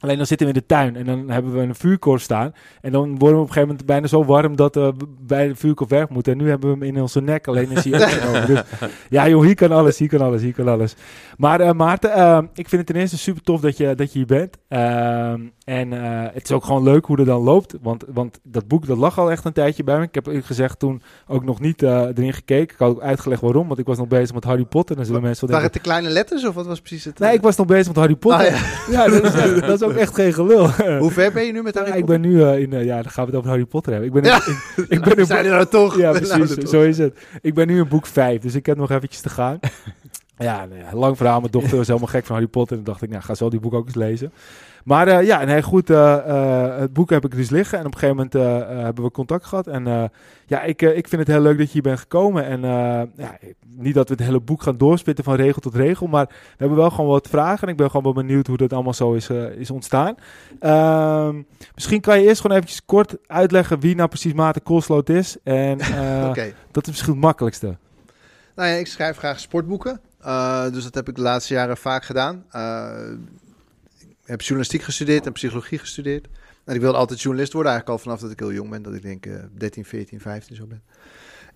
Alleen 0.04 0.16
dan 0.16 0.26
zitten 0.26 0.46
we 0.46 0.52
in 0.52 0.58
de 0.58 0.66
tuin 0.66 0.96
en 0.96 1.04
dan 1.04 1.30
hebben 1.30 1.52
we 1.52 1.60
een 1.60 1.74
vuurkorf 1.74 2.22
staan. 2.22 2.54
En 2.80 2.92
dan 2.92 3.18
worden 3.18 3.36
we 3.36 3.42
op 3.42 3.48
een 3.48 3.52
gegeven 3.52 3.68
moment 3.68 3.86
bijna 3.86 4.06
zo 4.06 4.24
warm 4.24 4.56
dat 4.56 4.74
we 4.74 4.94
bij 5.20 5.48
de 5.48 5.54
vuurkorf 5.54 5.90
weg 5.90 6.08
moeten. 6.08 6.32
En 6.32 6.38
nu 6.38 6.48
hebben 6.48 6.70
we 6.70 6.84
hem 6.84 6.94
in 6.94 7.02
onze 7.02 7.20
nek, 7.20 7.48
alleen 7.48 7.70
is 7.70 7.84
hij 7.84 8.46
dus, 8.46 8.62
Ja 9.08 9.28
joh, 9.28 9.42
hier 9.42 9.54
kan 9.54 9.72
alles, 9.72 9.98
hier 9.98 10.08
kan 10.08 10.20
alles, 10.20 10.42
hier 10.42 10.54
kan 10.54 10.68
alles. 10.68 10.94
Maar 11.36 11.60
uh, 11.60 11.72
Maarten, 11.72 12.10
uh, 12.10 12.38
ik 12.54 12.68
vind 12.68 12.82
het 12.82 12.86
ten 12.86 13.00
eerste 13.00 13.18
super 13.18 13.42
tof 13.42 13.60
dat 13.60 13.76
je, 13.76 13.94
dat 13.94 14.12
je 14.12 14.18
hier 14.18 14.26
bent. 14.26 14.58
Uh, 14.68 15.32
en 15.64 15.90
het 16.32 16.44
is 16.44 16.52
ook 16.52 16.64
gewoon 16.64 16.82
leuk 16.82 17.04
hoe 17.04 17.16
het 17.16 17.26
dan 17.26 17.42
loopt. 17.42 17.74
Want, 17.82 18.04
want 18.12 18.38
dat 18.42 18.68
boek 18.68 18.86
dat 18.86 18.98
lag 18.98 19.18
al 19.18 19.30
echt 19.30 19.44
een 19.44 19.52
tijdje 19.52 19.84
bij 19.84 19.98
me. 19.98 20.02
Ik 20.02 20.14
heb 20.14 20.28
gezegd 20.44 20.78
toen 20.78 21.02
ook 21.26 21.44
nog 21.44 21.60
niet 21.60 21.82
erin 21.82 22.32
gekeken. 22.32 22.74
Ik 22.74 22.78
had 22.78 22.90
ook 22.90 23.00
uitgelegd 23.00 23.40
waarom, 23.40 23.66
want 23.66 23.78
ik 23.78 23.86
was 23.86 23.98
nog 23.98 24.08
bezig 24.08 24.34
met 24.34 24.44
Harry 24.44 24.64
Potter. 24.64 24.96
Dan 24.96 25.04
zullen 25.04 25.22
mensen 25.22 25.48
Waren 25.48 25.64
het 25.64 25.72
de 25.72 25.80
kleine 25.80 26.08
letters 26.08 26.46
of 26.46 26.54
wat 26.54 26.66
was 26.66 26.80
precies 26.80 27.04
het? 27.04 27.18
Nee, 27.18 27.34
ik 27.34 27.42
was 27.42 27.56
nog 27.56 27.66
bezig 27.66 27.86
met 27.86 27.96
Harry 27.96 28.16
Potter. 28.16 28.46
Ah, 28.46 28.60
ja. 28.90 29.04
ja, 29.06 29.20
dat 29.20 29.24
is, 29.24 29.60
dat 29.60 29.82
is 29.82 29.82
ook 29.82 29.94
echt 29.94 30.14
geen 30.14 30.32
gelul. 30.32 30.68
Hoe 31.02 31.10
ver 31.10 31.32
ben 31.32 31.44
je 31.44 31.52
nu 31.52 31.62
met 31.62 31.74
Harry 31.74 31.90
ja, 31.90 31.96
Potter? 31.96 32.14
Ik 32.14 32.22
ben 32.22 32.30
nu 32.30 32.78
in, 32.78 32.84
ja, 32.84 33.02
dan 33.02 33.10
gaan 33.10 33.24
we 33.24 33.30
het 33.30 33.38
over 33.38 33.50
Harry 33.50 33.64
Potter 33.64 33.92
hebben. 33.92 34.10
Ik 34.10 34.22
ben 34.22 34.24
ja. 34.24 34.40
in, 34.46 34.84
ik 34.88 35.02
ben 35.02 35.16
in, 35.18 35.26
Zijn 35.26 35.44
er 35.44 35.50
nou 35.50 35.66
toch? 35.66 35.96
Ja, 35.96 36.12
precies, 36.12 36.70
zo 36.70 36.82
is 36.82 36.98
het. 36.98 37.18
Ik 37.40 37.54
ben 37.54 37.66
nu 37.66 37.78
in 37.78 37.88
boek 37.88 38.06
5, 38.06 38.40
dus 38.40 38.54
ik 38.54 38.66
heb 38.66 38.76
nog 38.76 38.90
eventjes 38.90 39.20
te 39.20 39.28
gaan. 39.28 39.58
Ja, 40.38 40.66
nee, 40.66 40.82
lang 40.92 41.16
verhaal. 41.16 41.40
Mijn 41.40 41.52
dochter 41.52 41.76
was 41.76 41.86
helemaal 41.86 42.08
gek 42.08 42.24
van 42.24 42.34
Harry 42.34 42.50
Potter. 42.50 42.76
En 42.76 42.82
dan 42.82 42.92
dacht 42.92 43.04
ik, 43.04 43.10
nou, 43.10 43.22
ga 43.22 43.34
zo 43.34 43.50
die 43.50 43.60
boek 43.60 43.74
ook 43.74 43.86
eens 43.86 43.94
lezen. 43.94 44.32
Maar 44.84 45.08
uh, 45.08 45.26
ja, 45.26 45.44
nee, 45.44 45.62
goed. 45.62 45.90
Uh, 45.90 46.16
uh, 46.26 46.78
het 46.78 46.92
boek 46.92 47.10
heb 47.10 47.24
ik 47.24 47.36
dus 47.36 47.50
liggen. 47.50 47.78
En 47.78 47.86
op 47.86 47.92
een 47.92 47.98
gegeven 47.98 48.28
moment 48.32 48.66
hebben 48.84 49.04
we 49.04 49.10
contact 49.10 49.44
gehad. 49.44 49.66
En 49.66 50.10
ja, 50.46 50.62
ik, 50.62 50.82
ik 50.82 51.08
vind 51.08 51.20
het 51.20 51.30
heel 51.30 51.40
leuk 51.40 51.58
dat 51.58 51.66
je 51.66 51.72
hier 51.72 51.82
bent 51.82 51.98
gekomen. 51.98 52.44
En 52.44 52.60
ja, 53.16 53.38
niet 53.76 53.94
dat 53.94 54.08
we 54.08 54.14
het 54.14 54.24
hele 54.24 54.40
boek 54.40 54.62
gaan 54.62 54.76
doorspitten 54.76 55.24
van 55.24 55.34
regel 55.34 55.60
tot 55.60 55.74
regel. 55.74 56.06
Maar 56.06 56.26
we 56.26 56.34
hebben 56.56 56.76
wel 56.76 56.90
gewoon 56.90 57.10
wat 57.10 57.28
vragen. 57.28 57.62
En 57.62 57.68
ik 57.68 57.76
ben 57.76 57.86
gewoon 57.86 58.14
wel 58.14 58.24
benieuwd 58.24 58.46
hoe 58.46 58.56
dat 58.56 58.72
allemaal 58.72 58.94
zo 58.94 59.12
is, 59.12 59.30
is 59.58 59.70
ontstaan. 59.70 60.14
Ehm, 60.60 61.42
misschien 61.74 62.00
kan 62.00 62.20
je 62.20 62.26
eerst 62.26 62.40
gewoon 62.40 62.56
eventjes 62.56 62.84
kort 62.84 63.16
uitleggen 63.26 63.80
wie 63.80 63.94
nou 63.94 64.08
precies 64.08 64.32
Maarten 64.32 64.62
Koolsloot 64.62 65.08
is. 65.08 65.36
En 65.42 65.80
okay. 66.30 66.54
dat 66.70 66.82
is 66.82 66.88
misschien 66.88 67.12
het 67.12 67.22
makkelijkste. 67.22 67.76
Nou 68.54 68.68
ja, 68.68 68.74
ik 68.74 68.86
schrijf 68.86 69.16
graag 69.16 69.40
sportboeken. 69.40 70.00
Uh, 70.24 70.70
dus 70.70 70.82
dat 70.82 70.94
heb 70.94 71.08
ik 71.08 71.14
de 71.14 71.20
laatste 71.20 71.54
jaren 71.54 71.76
vaak 71.76 72.04
gedaan. 72.04 72.44
Uh, 72.52 72.90
ik 74.00 74.30
heb 74.30 74.40
journalistiek 74.40 74.82
gestudeerd 74.82 75.26
en 75.26 75.32
psychologie 75.32 75.78
gestudeerd. 75.78 76.28
En 76.64 76.74
ik 76.74 76.80
wilde 76.80 76.98
altijd 76.98 77.20
journalist 77.20 77.52
worden, 77.52 77.72
eigenlijk 77.72 78.00
al 78.00 78.04
vanaf 78.04 78.22
dat 78.22 78.30
ik 78.30 78.38
heel 78.38 78.52
jong 78.52 78.70
ben. 78.70 78.82
Dat 78.82 78.94
ik 78.94 79.02
denk 79.02 79.26
uh, 79.26 79.36
13, 79.52 79.84
14, 79.84 80.20
15 80.20 80.56
zo 80.56 80.66
ben. 80.66 80.82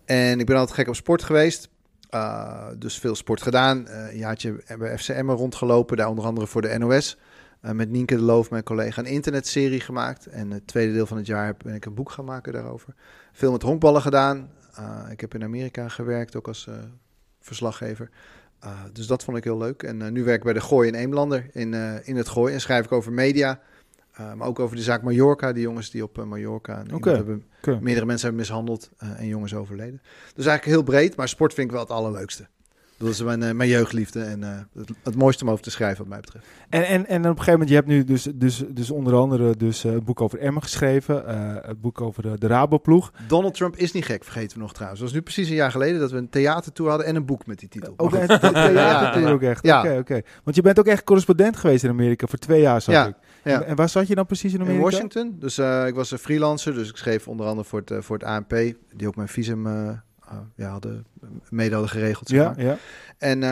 En 0.04 0.40
ik 0.40 0.46
ben 0.46 0.56
altijd 0.56 0.76
gek 0.76 0.88
op 0.88 0.94
sport 0.94 1.22
geweest. 1.22 1.68
Uh, 2.14 2.68
dus 2.78 2.98
veel 2.98 3.14
sport 3.14 3.42
gedaan. 3.42 3.86
Uh, 3.88 4.10
een 4.10 4.18
jaartje 4.18 4.62
bij 4.78 4.98
FCM 4.98 5.30
rondgelopen, 5.30 5.96
daar 5.96 6.08
onder 6.08 6.24
andere 6.24 6.46
voor 6.46 6.62
de 6.62 6.78
NOS. 6.78 7.16
Met 7.60 7.90
Nienke 7.90 8.14
de 8.14 8.22
Loof, 8.22 8.50
mijn 8.50 8.62
collega, 8.62 9.00
een 9.00 9.06
internetserie 9.06 9.80
gemaakt. 9.80 10.26
En 10.26 10.50
het 10.50 10.66
tweede 10.66 10.92
deel 10.92 11.06
van 11.06 11.16
het 11.16 11.26
jaar 11.26 11.56
ben 11.64 11.74
ik 11.74 11.84
een 11.84 11.94
boek 11.94 12.10
gaan 12.10 12.24
maken 12.24 12.52
daarover. 12.52 12.94
Veel 13.32 13.52
met 13.52 13.62
honkballen 13.62 14.02
gedaan. 14.02 14.50
ik 15.10 15.20
heb 15.20 15.34
in 15.34 15.42
Amerika 15.42 15.88
gewerkt, 15.88 16.36
ook 16.36 16.48
als 16.48 16.68
verslaggever. 17.40 18.10
Uh, 18.64 18.70
dus 18.92 19.06
dat 19.06 19.24
vond 19.24 19.36
ik 19.36 19.44
heel 19.44 19.58
leuk. 19.58 19.82
En 19.82 20.00
uh, 20.00 20.08
nu 20.08 20.24
werk 20.24 20.36
ik 20.36 20.44
bij 20.44 20.52
de 20.52 20.60
Gooi 20.60 20.88
in 20.88 20.94
Eemlander 20.94 21.46
in, 21.52 21.72
uh, 21.72 22.08
in 22.08 22.16
het 22.16 22.28
Gooi. 22.28 22.54
En 22.54 22.60
schrijf 22.60 22.84
ik 22.84 22.92
over 22.92 23.12
media. 23.12 23.60
maar 24.34 24.48
ook 24.48 24.58
over 24.58 24.76
de 24.76 24.82
zaak 24.82 25.02
Mallorca. 25.02 25.52
Die 25.52 25.62
jongens 25.62 25.90
die 25.90 26.02
op 26.02 26.24
Mallorca 26.24 26.82
okay. 26.92 27.14
hebben, 27.14 27.44
okay. 27.62 27.78
meerdere 27.80 28.06
mensen 28.06 28.26
hebben 28.26 28.46
mishandeld. 28.46 28.90
en 28.98 29.26
jongens 29.26 29.54
overleden. 29.54 30.02
Dus 30.34 30.46
eigenlijk 30.46 30.64
heel 30.64 30.82
breed. 30.82 31.16
Maar 31.16 31.28
sport 31.28 31.54
vind 31.54 31.66
ik 31.66 31.72
wel 31.72 31.82
het 31.82 31.90
allerleukste. 31.90 32.46
Dat 32.98 33.08
is 33.08 33.22
mijn, 33.22 33.42
uh, 33.42 33.50
mijn 33.50 33.68
jeugdliefde 33.68 34.20
en 34.20 34.40
uh, 34.40 34.48
het, 34.74 34.90
het, 35.02 35.16
mooiste 35.16 35.44
om 35.44 35.50
over 35.50 35.62
te 35.62 35.70
schrijven 35.70 35.98
wat 35.98 36.08
mij 36.08 36.20
betreft. 36.20 36.46
En, 36.68 36.86
en, 36.86 37.06
en 37.06 37.18
op 37.18 37.24
een 37.24 37.30
gegeven 37.30 37.52
moment, 37.52 37.68
je 37.68 37.74
hebt 37.74 37.86
nu 37.86 38.04
dus, 38.04 38.28
dus, 38.34 38.64
dus 38.68 38.90
onder 38.90 39.14
andere 39.14 39.56
dus, 39.56 39.84
uh, 39.84 39.96
boek 40.04 40.20
over 40.20 40.38
Emmen 40.38 40.62
geschreven, 40.62 41.22
het 41.66 41.80
boek 41.80 42.00
over 42.00 42.22
de, 42.22 42.38
de 42.38 42.46
Raboploeg. 42.46 43.12
Donald 43.28 43.54
Trump 43.54 43.76
is 43.76 43.92
niet 43.92 44.04
gek, 44.04 44.24
vergeten 44.24 44.56
we 44.56 44.62
nog 44.62 44.72
trouwens. 44.72 45.00
Het 45.00 45.10
was 45.10 45.18
nu 45.18 45.24
precies 45.24 45.48
een 45.48 45.54
jaar 45.54 45.70
geleden 45.70 46.00
dat 46.00 46.10
we 46.10 46.16
een 46.16 46.28
theatertour 46.28 46.88
hadden 46.88 47.06
en 47.06 47.16
een 47.16 47.26
boek 47.26 47.46
met 47.46 47.58
die 47.58 47.68
titel. 47.68 47.94
Ook 47.96 48.12
een 48.12 48.26
theatertour 48.40 49.32
ook 49.32 49.42
echt? 49.42 49.64
Ja. 49.66 49.78
Oké, 49.78 49.88
okay, 49.88 49.98
okay. 49.98 50.24
Want 50.44 50.56
je 50.56 50.62
bent 50.62 50.78
ook 50.78 50.86
echt 50.86 51.04
correspondent 51.04 51.56
geweest 51.56 51.84
in 51.84 51.90
Amerika 51.90 52.26
voor 52.26 52.38
twee 52.38 52.60
jaar, 52.60 52.80
zag 52.80 52.94
ja. 52.94 53.06
ik. 53.06 53.14
Ja. 53.44 53.62
En, 53.62 53.76
waar 53.76 53.88
zat 53.88 54.06
je 54.06 54.14
dan 54.14 54.26
precies 54.26 54.52
in 54.52 54.60
Amerika? 54.60 54.84
In 54.84 54.90
Washington. 54.90 55.36
Dus 55.38 55.58
ik 55.58 55.94
was 55.94 56.10
een 56.10 56.18
freelancer, 56.18 56.74
dus 56.74 56.88
ik 56.88 56.96
schreef 56.96 57.28
onder 57.28 57.46
andere 57.46 57.68
voor 57.68 57.82
het, 57.84 58.04
voor 58.04 58.18
het 58.18 58.26
ANP, 58.26 58.50
die 58.92 59.06
ook 59.06 59.16
mijn 59.16 59.28
visum 59.28 59.66
ja, 60.54 60.70
hadden, 60.70 61.06
mede 61.50 61.72
hadden 61.72 61.90
geregeld. 61.90 62.28
Zeg 62.28 62.44
maar. 62.44 62.60
ja, 62.60 62.66
ja. 62.66 62.76
En 63.18 63.36
uh, 63.36 63.48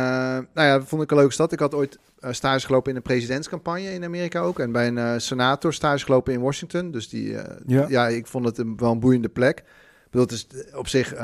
nou 0.54 0.68
ja, 0.68 0.78
dat 0.78 0.88
vond 0.88 1.02
ik 1.02 1.10
een 1.10 1.16
leuke 1.16 1.32
stad. 1.32 1.52
Ik 1.52 1.58
had 1.58 1.74
ooit 1.74 1.98
stage 2.30 2.66
gelopen 2.66 2.90
in 2.90 2.96
een 2.96 3.02
presidentscampagne 3.02 3.92
in 3.92 4.04
Amerika 4.04 4.40
ook. 4.40 4.58
En 4.58 4.72
bij 4.72 4.88
een 4.88 5.20
senator 5.20 5.74
stage 5.74 6.04
gelopen 6.04 6.32
in 6.32 6.40
Washington. 6.40 6.90
Dus 6.90 7.08
die, 7.08 7.36
ja. 7.66 7.86
ja. 7.88 8.08
ik 8.08 8.26
vond 8.26 8.44
het 8.44 8.58
een, 8.58 8.76
wel 8.76 8.90
een 8.90 9.00
boeiende 9.00 9.28
plek. 9.28 9.58
Ik 9.58 10.12
bedoel, 10.12 10.26
het 10.26 10.32
is 10.32 10.74
op 10.74 10.88
zich 10.88 11.14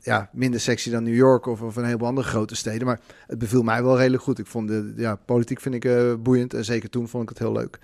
ja, 0.00 0.30
minder 0.32 0.60
sexy 0.60 0.90
dan 0.90 1.02
New 1.02 1.14
York 1.14 1.46
of, 1.46 1.62
of 1.62 1.76
een 1.76 1.84
heleboel 1.84 2.08
andere 2.08 2.26
grote 2.26 2.56
steden. 2.56 2.86
Maar 2.86 3.00
het 3.26 3.38
beviel 3.38 3.62
mij 3.62 3.82
wel 3.82 3.98
redelijk 3.98 4.22
goed. 4.22 4.38
Ik 4.38 4.46
vond 4.46 4.68
de 4.68 4.92
ja, 4.96 5.14
politiek 5.14 5.60
vind 5.60 5.84
ik 5.84 5.88
boeiend. 6.22 6.54
En 6.54 6.64
zeker 6.64 6.90
toen 6.90 7.08
vond 7.08 7.22
ik 7.22 7.28
het 7.28 7.38
heel 7.38 7.52
leuk. 7.52 7.78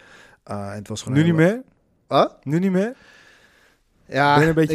en 0.45 0.75
het 0.75 0.89
was 0.89 1.03
gewoon 1.03 1.19
nu 1.19 1.25
niet 1.25 1.35
meer? 1.35 1.63
Huh? 2.09 2.27
Nu 2.43 2.59
niet 2.59 2.73
meer? 2.73 2.95
Ja, 4.09 4.43
ik 4.43 4.55
weet, 4.55 4.71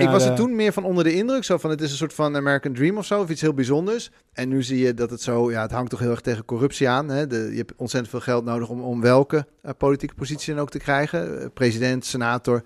ik 0.00 0.08
was 0.08 0.24
er 0.24 0.34
toen 0.34 0.56
meer 0.56 0.72
van 0.72 0.84
onder 0.84 1.04
de 1.04 1.14
indruk. 1.14 1.44
Zo 1.44 1.58
van, 1.58 1.70
het 1.70 1.80
is 1.80 1.90
een 1.90 1.96
soort 1.96 2.14
van 2.14 2.36
American 2.36 2.72
Dream 2.72 2.98
of 2.98 3.06
zo, 3.06 3.20
of 3.20 3.30
iets 3.30 3.40
heel 3.40 3.54
bijzonders. 3.54 4.10
En 4.32 4.48
nu 4.48 4.62
zie 4.62 4.78
je 4.78 4.94
dat 4.94 5.10
het 5.10 5.22
zo, 5.22 5.50
ja, 5.50 5.62
het 5.62 5.70
hangt 5.70 5.90
toch 5.90 6.00
heel 6.00 6.10
erg 6.10 6.20
tegen 6.20 6.44
corruptie 6.44 6.88
aan. 6.88 7.08
Hè? 7.08 7.26
De, 7.26 7.48
je 7.50 7.56
hebt 7.56 7.72
ontzettend 7.76 8.12
veel 8.12 8.20
geld 8.20 8.44
nodig 8.44 8.68
om, 8.68 8.80
om 8.80 9.00
welke 9.00 9.46
uh, 9.62 9.70
politieke 9.78 10.14
positie 10.14 10.54
dan 10.54 10.62
ook 10.62 10.70
te 10.70 10.78
krijgen. 10.78 11.40
Uh, 11.40 11.46
president, 11.54 12.04
senator, 12.04 12.62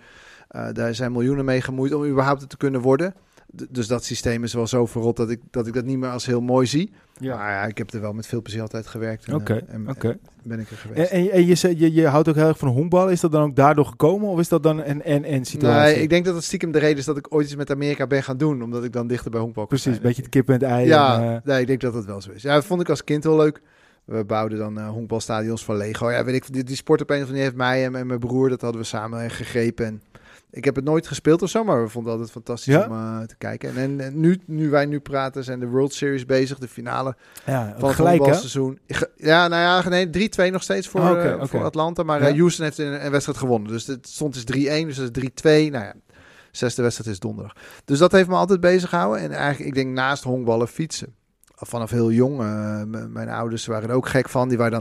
uh, 0.50 0.68
daar 0.72 0.94
zijn 0.94 1.12
miljoenen 1.12 1.44
mee 1.44 1.60
gemoeid 1.60 1.94
om 1.94 2.04
überhaupt 2.04 2.40
het 2.40 2.50
te 2.50 2.56
kunnen 2.56 2.80
worden 2.80 3.14
dus 3.52 3.86
dat 3.86 4.04
systeem 4.04 4.44
is 4.44 4.52
wel 4.54 4.66
zo 4.66 4.86
verrot 4.86 5.16
dat 5.16 5.30
ik, 5.30 5.40
dat 5.50 5.66
ik 5.66 5.74
dat 5.74 5.84
niet 5.84 5.98
meer 5.98 6.10
als 6.10 6.26
heel 6.26 6.40
mooi 6.40 6.66
zie. 6.66 6.92
Ja. 7.18 7.36
Maar 7.36 7.50
ja, 7.50 7.64
ik 7.64 7.78
heb 7.78 7.92
er 7.92 8.00
wel 8.00 8.12
met 8.12 8.26
veel 8.26 8.42
plezier 8.42 8.62
altijd 8.62 8.86
gewerkt. 8.86 9.32
Oké, 9.32 9.64
en, 9.68 9.88
okay, 9.88 10.18
ben 10.42 10.60
ik 10.60 10.70
er 10.70 10.76
geweest. 10.76 11.10
En, 11.10 11.30
en, 11.30 11.46
je, 11.46 11.78
je, 11.78 11.92
je 11.92 12.06
houdt 12.06 12.28
ook 12.28 12.34
heel 12.34 12.46
erg 12.46 12.58
van 12.58 12.68
honkbal. 12.68 13.08
Is 13.08 13.20
dat 13.20 13.32
dan 13.32 13.42
ook 13.42 13.56
daardoor 13.56 13.86
gekomen? 13.86 14.28
Of 14.28 14.38
is 14.38 14.48
dat 14.48 14.62
dan 14.62 14.84
een 14.84 15.02
en-en 15.02 15.44
situatie? 15.44 15.94
Nee, 15.94 16.02
ik 16.02 16.08
denk 16.08 16.24
dat 16.24 16.34
het 16.34 16.44
stiekem 16.44 16.70
de 16.70 16.78
reden 16.78 16.98
is 16.98 17.04
dat 17.04 17.16
ik 17.16 17.34
ooit 17.34 17.46
eens 17.46 17.56
met 17.56 17.70
Amerika 17.70 18.06
ben 18.06 18.22
gaan 18.22 18.36
doen. 18.36 18.62
Omdat 18.62 18.84
ik 18.84 18.92
dan 18.92 19.06
dichter 19.06 19.30
bij 19.30 19.40
honkbal 19.40 19.66
Precies, 19.66 19.96
een 19.96 20.02
beetje 20.02 20.22
het 20.22 20.30
kip 20.30 20.48
en 20.48 20.54
het 20.54 20.62
ei. 20.62 20.86
Ja, 20.86 21.22
en, 21.22 21.32
uh... 21.32 21.36
nee, 21.44 21.60
ik 21.60 21.66
denk 21.66 21.80
dat 21.80 21.92
dat 21.92 22.04
wel 22.04 22.20
zo 22.20 22.30
is. 22.30 22.42
Ja, 22.42 22.54
dat 22.54 22.64
vond 22.64 22.80
ik 22.80 22.88
als 22.88 23.04
kind 23.04 23.24
wel 23.24 23.36
leuk. 23.36 23.60
We 24.04 24.24
bouwden 24.24 24.58
dan 24.58 24.78
uh, 24.78 24.88
honkbalstadions 24.88 25.64
van 25.64 25.76
Lego. 25.76 26.10
Ja, 26.10 26.24
weet 26.24 26.34
ik, 26.34 26.52
die, 26.52 26.64
die 26.64 26.76
sport 26.76 27.00
op 27.00 27.10
een 27.10 27.16
of 27.16 27.26
andere 27.26 27.42
heeft 27.42 27.56
mij 27.56 27.84
en, 27.84 27.94
en 27.94 28.06
mijn 28.06 28.18
broer, 28.18 28.48
dat 28.48 28.60
hadden 28.60 28.80
we 28.80 28.86
samen 28.86 29.30
gegrepen. 29.30 29.86
En 29.86 30.02
Ik 30.50 30.64
heb 30.64 30.74
het 30.76 30.84
nooit 30.84 31.06
gespeeld 31.06 31.42
of 31.42 31.50
zo, 31.50 31.64
maar 31.64 31.82
we 31.82 31.88
vonden 31.88 32.12
het 32.12 32.20
altijd 32.20 32.44
fantastisch 32.44 32.74
Ja? 32.74 32.86
om 32.86 32.92
eh, 32.92 33.26
te 33.26 33.36
kijken. 33.36 33.68
En, 33.68 33.76
en, 33.76 34.00
en 34.00 34.20
nu, 34.20 34.40
nu 34.46 34.70
wij 34.70 34.86
nu 34.86 35.00
praten, 35.00 35.44
zijn 35.44 35.60
de 35.60 35.66
World 35.66 35.92
Series 35.94 36.26
bezig, 36.26 36.58
de 36.58 36.68
finale 36.68 37.16
Ja, 37.46 37.74
van 37.78 37.86
het 37.88 37.96
gelijk 37.96 38.16
honkbalseizoen. 38.18 38.78
Ge- 38.86 39.10
Ja, 39.16 39.48
nou 39.48 39.62
ja, 39.62 39.88
nee, 39.88 40.28
3-2 40.48 40.52
nog 40.52 40.62
steeds 40.62 40.88
voor, 40.88 41.00
Oh, 41.00 41.10
oké, 41.10 41.36
eh, 41.38 41.46
voor 41.46 41.64
Atlanta. 41.64 42.02
Maar 42.02 42.20
Ja. 42.22 42.28
eh, 42.28 42.34
Houston 42.38 42.64
heeft 42.64 42.78
een, 42.78 43.04
een 43.04 43.10
wedstrijd 43.10 43.38
gewonnen. 43.38 43.70
Dus 43.72 43.86
het 43.86 44.08
stond 44.08 44.34
dus 44.34 44.44
3-1, 44.44 44.86
dus 44.86 44.96
dat 44.96 45.04
is 45.04 45.10
3-2. 45.10 45.70
Nou 45.70 45.84
ja, 45.84 45.94
zesde 46.50 46.82
wedstrijd 46.82 47.10
is 47.10 47.18
donderdag. 47.18 47.54
Dus 47.84 47.98
dat 47.98 48.12
heeft 48.12 48.28
me 48.28 48.34
altijd 48.34 48.60
bezig 48.60 48.88
gehouden. 48.88 49.22
En 49.22 49.30
eigenlijk, 49.30 49.68
ik 49.68 49.74
denk 49.74 49.94
naast 49.94 50.22
honkballen 50.24 50.68
fietsen. 50.68 51.14
Vanaf 51.54 51.90
heel 51.90 52.12
jong. 52.12 52.36
mijn 53.12 53.28
ouders 53.28 53.66
waren 53.66 53.88
er 53.88 53.94
ook 53.94 54.08
gek 54.08 54.28
van. 54.28 54.48
Die 54.48 54.58
waren 54.58 54.72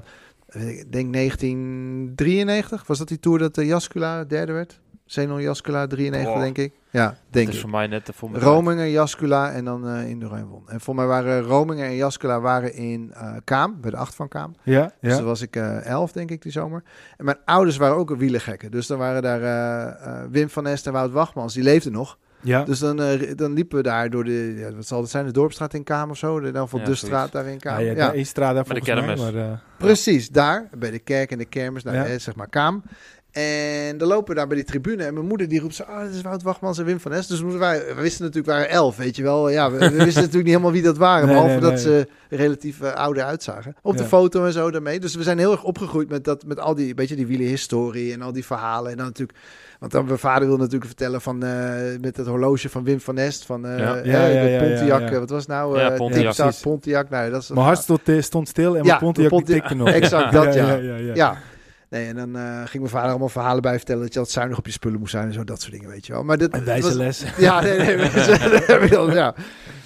dan, 0.51 0.62
ik 0.62 0.91
denk 0.91 1.13
1993. 1.13 2.88
Was 2.88 2.97
dat 2.97 3.07
die 3.07 3.19
tour 3.19 3.39
dat 3.39 3.55
de 3.55 3.65
Jascula 3.65 4.24
derde 4.24 4.51
werd? 4.51 4.79
Zenon 5.08 5.42
Jascula 5.42 5.88
93, 5.88 6.34
Oh. 6.34 6.40
denk 6.40 6.58
ik. 6.58 6.74
Ja, 6.90 7.06
Dat 7.08 7.16
denk 7.30 7.48
is 7.48 7.54
ik. 7.56 7.62
voor 7.62 7.70
mij 7.70 7.88
net 7.88 8.10
voor 8.14 8.32
me. 8.32 8.40
Romingen, 8.40 8.90
Jascula 8.90 9.52
en 9.52 9.66
dan 9.66 9.88
eh 9.88 10.10
Indurain 10.10 10.46
won. 10.48 10.70
En 10.70 10.82
voor 10.82 10.96
mij 10.96 11.06
waren 11.06 11.42
Romingen 11.42 11.86
en 11.86 11.96
Jascula 11.96 12.40
waren 12.40 12.74
in 12.74 13.12
eh, 13.14 13.34
Kaam, 13.44 13.78
bij 13.82 13.92
de 13.92 13.98
acht 13.98 14.16
van 14.16 14.28
Kaam. 14.28 14.56
Ja, 14.64 14.92
Dus 15.02 15.12
ja. 15.12 15.18
toen 15.18 15.26
was 15.26 15.42
ik 15.42 15.56
eh, 15.56 15.86
elf, 15.86 16.12
denk 16.12 16.32
ik, 16.32 16.42
die 16.42 16.52
zomer. 16.52 16.84
En 17.18 17.26
mijn 17.26 17.38
ouders 17.46 17.78
waren 17.78 17.96
ook 17.98 18.10
een 18.10 18.18
wielergekken. 18.18 18.72
Dus 18.72 18.88
dan 18.88 18.98
waren 18.98 19.22
daar 19.22 19.42
eh, 19.42 20.22
eh, 20.22 20.26
Wim 20.32 20.50
van 20.50 20.64
Nest 20.64 20.88
en 20.88 20.94
Wout 20.94 21.12
Wachtmans, 21.12 21.54
die 21.54 21.64
leefden 21.64 21.92
nog. 21.92 22.18
ja. 22.42 22.64
Dus 22.64 22.80
dan, 22.80 22.96
dan 23.36 23.54
liepen 23.54 23.78
we 23.78 23.84
daar 23.84 24.10
door 24.10 24.24
de, 24.24 24.54
ja, 24.58 24.74
wat 24.76 24.88
zal 24.88 25.02
het 25.02 25.10
zijn, 25.10 25.26
de 25.26 25.32
Dorpstraat 25.32 25.74
in 25.74 25.84
Kaam 25.84 26.10
of 26.10 26.18
zo. 26.18 26.40
De, 26.40 26.52
dan 26.52 26.70
van 26.70 26.80
Ja, 26.80 26.86
de 26.86 26.96
zoiets. 26.96 27.16
straat 27.16 27.32
daar 27.32 27.46
in 27.52 27.60
Kaam. 27.60 27.80
ja, 27.82 28.12
ja, 28.14 28.24
straat 28.24 28.56
daar 28.56 28.64
Bij 28.64 28.80
de 28.80 28.94
mij, 28.94 28.96
kermis. 29.16 29.32
maar, 29.34 29.62
Precies, 29.78 30.30
daar, 30.30 30.70
bij 30.78 30.92
de 30.92 31.00
kerk 31.00 31.32
en 31.32 31.38
de 31.38 31.46
kermis, 31.46 31.84
nou, 31.84 31.96
Ja. 31.98 32.06
eh, 32.06 32.20
zeg 32.20 32.36
maar 32.36 32.50
Kaam. 32.50 32.84
En 33.38 33.98
dan 33.98 34.08
lopen 34.08 34.29
we 34.34 34.36
daar 34.39 34.48
bij 34.48 34.56
die 34.58 34.65
tribune 34.65 35.03
en 35.03 35.13
mijn 35.13 35.25
moeder 35.27 35.48
die 35.48 35.60
roept 35.60 35.75
zo, 35.75 35.84
ah, 35.84 36.03
dat 36.03 36.13
is 36.13 36.22
Wout 36.22 36.41
Wachtmans 36.44 36.77
en 36.79 36.86
Wim 36.86 37.00
van 37.00 37.12
Nest. 37.12 37.29
Dus 37.29 37.41
we, 37.41 37.58
wij, 37.58 37.86
we 37.96 38.01
wisten 38.01 38.24
natuurlijk, 38.25 38.53
waren 38.53 38.70
elf, 38.70 38.98
weet 38.98 39.15
je 39.15 39.24
wel. 39.24 39.50
Ja, 39.50 39.72
we, 39.72 39.77
we 39.77 39.89
wisten 39.89 40.06
natuurlijk 40.06 40.34
niet 40.34 40.46
helemaal 40.46 40.72
wie 40.72 40.82
dat 40.82 40.98
waren, 40.98 41.25
Nee, 41.25 41.36
behalve 41.36 41.60
nee, 41.60 41.70
dat 41.70 41.79
ze 41.79 42.08
relatief 42.29 42.82
eh, 42.82 42.94
ouder 42.94 43.24
uitzagen. 43.24 43.75
Op 43.82 43.98
de 43.98 44.03
foto 44.03 44.46
en 44.46 44.51
zo 44.53 44.72
daarmee. 44.72 45.00
Dus 45.00 45.15
we 45.15 45.24
zijn 45.24 45.38
heel 45.38 45.51
erg 45.51 45.63
opgegroeid 45.63 46.10
met, 46.10 46.24
dat, 46.24 46.46
met 46.46 46.60
al 46.60 46.75
die, 46.75 46.94
beetje 46.94 47.15
die 47.15 47.27
wielerhistorie 47.27 48.13
en 48.13 48.22
al 48.22 48.32
die 48.32 48.46
verhalen. 48.46 48.91
En 48.91 48.98
dan 48.98 49.06
natuurlijk, 49.06 49.38
want 49.79 49.91
dan 49.91 50.06
mijn 50.06 50.17
vader 50.20 50.48
wil 50.48 50.58
natuurlijk 50.58 50.86
vertellen 50.86 51.22
van, 51.22 51.44
eh, 51.44 51.72
met 52.01 52.17
het 52.17 52.27
horloge 52.27 52.70
van 52.70 52.84
Wim 52.84 53.00
van 53.00 53.15
Nest, 53.15 53.46
van 53.46 53.65
eh 53.65 53.77
Ja. 53.77 53.96
Ja, 53.96 54.25
ja, 54.25 54.44
de 54.44 54.50
ja, 54.50 54.60
Pontiac, 54.60 55.00
ja, 55.01 55.10
ja. 55.12 55.20
wat 55.20 55.29
was 55.29 55.39
het 55.39 55.48
nou? 55.50 55.79
Ja, 55.79 55.91
Eh, 55.91 55.98
Pontiac. 55.98 56.53
Pontiac, 56.62 57.10
nou, 57.10 57.32
dat 57.32 57.41
is 57.41 57.50
Mijn 57.50 57.65
hart 57.65 57.79
stond, 57.79 58.01
stond 58.20 58.48
stil 58.48 58.72
en 58.77 58.84
Ja, 58.84 58.88
mijn 58.88 59.00
Pontiac, 59.00 59.29
Pontiac- 59.29 59.60
tikte 59.60 59.75
nog. 59.75 59.89
exact 60.01 60.32
dat, 60.32 60.53
ja. 60.60 60.74
ja, 60.74 60.96
ja. 60.96 61.13
Ja. 61.15 61.38
Nee, 61.89 62.08
en 62.08 62.15
dan 62.15 62.36
eh, 62.36 62.58
ging 62.58 62.77
mijn 62.84 62.89
vader 62.89 63.10
allemaal 63.10 63.29
verhalen 63.29 63.62
bij 63.62 63.75
vertellen 63.77 64.01
dat 64.01 64.13
je 64.13 64.20
altijd 64.20 64.38
zuinig 64.38 64.58
op 64.58 64.65
je 64.65 64.72
spullen 64.72 65.00
moest 65.00 65.12
zijn 65.12 65.27
en 65.27 65.34
zo, 65.34 65.44
dat 65.44 65.62
soort 65.62 65.74
dingen, 65.74 65.89
weet 65.89 66.06
je 66.06 66.13
wel. 66.13 66.24
Maar 66.24 66.38
dit 66.38 66.53
Een 66.53 66.63
wijze 66.63 66.88
was- 66.88 66.94
les. 66.96 67.24
Ja, 67.38 67.62
nee, 67.62 67.77
nee. 67.77 67.96
nee, 67.96 69.13
ja. 69.22 69.36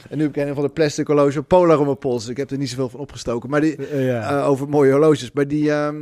En 0.09 0.17
nu 0.17 0.23
heb 0.23 0.35
ik 0.37 0.43
een 0.47 0.53
van 0.55 0.63
de 0.63 0.69
plastic 0.69 1.07
horloge 1.07 1.41
Polar 1.43 1.79
om 1.79 1.85
mijn 1.85 1.97
pols. 1.97 2.27
Ik 2.27 2.37
heb 2.37 2.51
er 2.51 2.57
niet 2.57 2.69
zoveel 2.69 2.89
van 2.89 2.99
opgestoken. 2.99 3.49
Maar 3.49 3.61
die, 3.61 3.75
Eh, 3.87 4.05
ja. 4.07 4.29
eh, 4.39 4.47
over 4.47 4.69
mooie 4.69 4.91
horloges. 4.91 5.31
Maar 5.31 5.47
die, 5.47 5.71
ehm, 5.71 5.95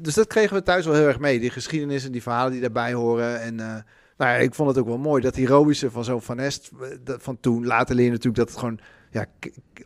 dus 0.00 0.14
dat 0.14 0.26
kregen 0.26 0.56
we 0.56 0.62
thuis 0.62 0.84
wel 0.86 0.94
heel 0.94 1.06
erg 1.06 1.18
mee. 1.18 1.40
Die 1.40 1.50
geschiedenis 1.50 2.04
en 2.04 2.12
die 2.12 2.22
verhalen 2.22 2.52
die 2.52 2.60
daarbij 2.60 2.92
horen. 2.92 3.40
En 3.40 3.84
nou 4.22 4.34
ja, 4.34 4.40
ik 4.40 4.54
vond 4.54 4.68
het 4.68 4.78
ook 4.78 4.86
wel 4.86 4.98
mooi. 4.98 5.22
Dat 5.22 5.36
heroïsche 5.36 5.90
van 5.90 6.04
zo'n 6.04 6.22
Van 6.22 6.38
Est 6.38 6.70
eh, 6.80 7.14
van 7.18 7.40
toen. 7.40 7.66
Later 7.66 7.94
leer 7.94 8.04
je 8.04 8.10
natuurlijk 8.10 8.36
dat 8.38 8.48
het 8.48 8.58
gewoon... 8.58 8.78
Ja, 9.10 9.26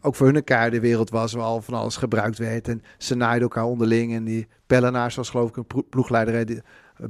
ook 0.01 0.15
voor 0.15 0.27
hun 0.27 0.35
elkaar 0.37 0.71
de 0.71 0.81
wereld 0.81 1.11
was 1.11 1.33
waar 1.33 1.45
al 1.45 1.63
van 1.63 1.75
alles 1.75 1.97
gebruikt 1.97 2.39
werd. 2.39 2.69
En 2.69 2.83
ze 2.99 3.15
naaiden 3.15 3.43
elkaar 3.43 3.65
onderling. 3.65 4.15
En 4.15 4.25
die 4.25 4.47
Pellenaars 4.67 5.15
was 5.15 5.31
geloof 5.31 5.49
ik 5.49 5.57
een 5.57 5.67
plo- 5.67 5.87
ploegleider. 5.91 6.47
die- 6.47 6.61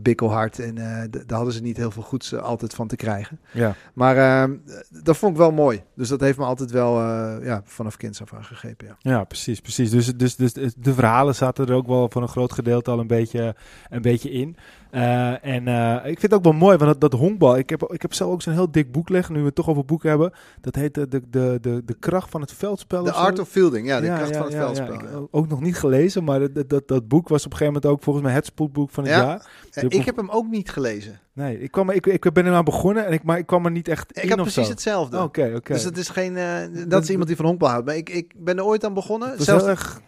Bikkelhard. 0.00 0.58
En 0.58 0.78
eh, 0.78 1.02
d- 1.02 1.12
daar 1.28 1.36
hadden 1.36 1.52
ze 1.54 1.62
niet 1.62 1.76
heel 1.76 1.90
veel 1.90 2.02
goeds 2.02 2.32
eh, 2.32 2.42
altijd 2.42 2.74
van 2.74 2.86
te 2.88 2.96
krijgen. 2.96 3.40
ja. 3.52 3.74
Maar 3.94 4.16
ehm, 4.16 4.56
dat 5.02 5.16
vond 5.16 5.32
ik 5.32 5.38
wel 5.38 5.52
mooi. 5.52 5.82
Dus 5.94 6.08
dat 6.08 6.20
heeft 6.20 6.38
me 6.38 6.44
altijd 6.44 6.70
wel 6.70 7.00
eh, 7.00 7.36
ja, 7.46 7.60
vanaf 7.64 7.96
kinds 7.96 8.22
af 8.22 8.34
aan 8.34 8.44
gegrepen. 8.44 8.86
Ja. 8.86 8.96
Ja, 9.10 9.24
precies, 9.24 9.60
precies. 9.60 9.90
Dus, 9.90 10.16
dus, 10.16 10.36
dus 10.36 10.52
de 10.78 10.94
verhalen 10.94 11.34
zaten 11.34 11.66
er 11.66 11.74
ook 11.74 11.86
wel 11.86 12.10
voor 12.10 12.22
een 12.22 12.28
groot 12.28 12.52
gedeelte 12.52 12.90
al 12.90 12.98
een 12.98 13.06
beetje, 13.06 13.54
een 13.90 14.02
beetje 14.02 14.30
in. 14.30 14.56
Eh, 14.96 15.44
en 15.54 15.68
eh, 15.68 15.94
ik 15.96 16.18
vind 16.20 16.22
het 16.22 16.34
ook 16.34 16.42
wel 16.42 16.52
mooi, 16.52 16.76
want 16.76 16.90
dat, 17.00 17.10
dat 17.10 17.20
honkbal... 17.20 17.56
Ik 17.58 17.70
heb, 17.70 17.82
ik 17.82 18.02
heb 18.02 18.14
zelf 18.14 18.32
ook 18.32 18.42
zo'n 18.42 18.52
heel 18.52 18.70
dik 18.70 18.92
boek 18.92 19.08
liggen, 19.08 19.34
nu 19.34 19.40
we 19.40 19.46
het 19.46 19.54
toch 19.54 19.68
over 19.68 19.84
boeken 19.84 20.08
hebben. 20.08 20.32
Dat 20.60 20.74
heet 20.74 20.94
de, 20.94 21.08
de, 21.08 21.22
de, 21.30 21.58
de, 21.60 21.82
de 21.84 21.94
kracht 21.98 22.30
van 22.30 22.40
het 22.40 22.52
veldspel. 22.52 23.06
Zo. 23.06 23.12
Art 23.12 23.38
of 23.38 23.48
Fielding, 23.48 23.86
ja, 23.86 24.00
de 24.00 24.06
Ja, 24.06 24.16
kracht 24.16 24.30
ja, 24.30 24.36
van 24.36 24.44
het 24.46 24.54
ja, 24.54 24.60
veldspel. 24.60 24.92
ja. 24.94 25.26
Ook 25.30 25.48
nog 25.48 25.60
niet 25.60 25.76
gelezen, 25.78 26.24
maar 26.24 26.52
dat, 26.52 26.68
dat, 26.68 26.88
dat 26.88 27.08
boek 27.08 27.28
was 27.28 27.44
op 27.44 27.50
een 27.52 27.56
gegeven 27.56 27.80
moment 27.80 27.92
ook 27.92 28.02
volgens 28.02 28.24
mij 28.24 28.34
het 28.34 28.46
spoedboek 28.46 28.90
van 28.90 29.04
het 29.04 29.12
Ja? 29.12 29.18
jaar. 29.24 29.46
Ik 29.88 30.04
heb 30.04 30.16
hem 30.16 30.30
ook 30.30 30.46
niet 30.50 30.70
gelezen. 30.70 31.20
Nee, 31.32 31.60
ik, 31.60 31.70
kwam, 31.70 31.90
ik, 31.90 32.06
ik 32.06 32.32
ben 32.32 32.46
er 32.46 32.52
aan 32.54 32.64
begonnen 32.64 33.06
en 33.06 33.12
ik, 33.12 33.22
maar 33.22 33.38
ik 33.38 33.46
kwam 33.46 33.64
er 33.64 33.70
niet 33.70 33.88
echt 33.88 34.16
Ik 34.16 34.22
in 34.30 34.36
precies 34.36 34.64
zo. 34.64 34.70
hetzelfde. 34.70 35.22
Oké, 35.22 35.52
oké. 35.56 35.72
Dus 35.72 35.84
het 35.84 35.96
is 35.96 36.08
geen. 36.08 36.36
eh, 36.36 36.44
dat, 36.72 36.90
Dat- 36.90 37.02
is 37.02 37.10
iemand 37.10 37.26
die 37.28 37.36
van 37.36 37.46
honkbal 37.46 37.68
houdt. 37.68 37.86
Maar 37.86 37.96
ik, 37.96 38.08
ik 38.10 38.32
ben 38.36 38.56
er 38.56 38.64
ooit 38.64 38.84
aan 38.84 38.94
begonnen. 38.94 39.42
Zelfs, 39.42 39.64
erg, 39.64 40.00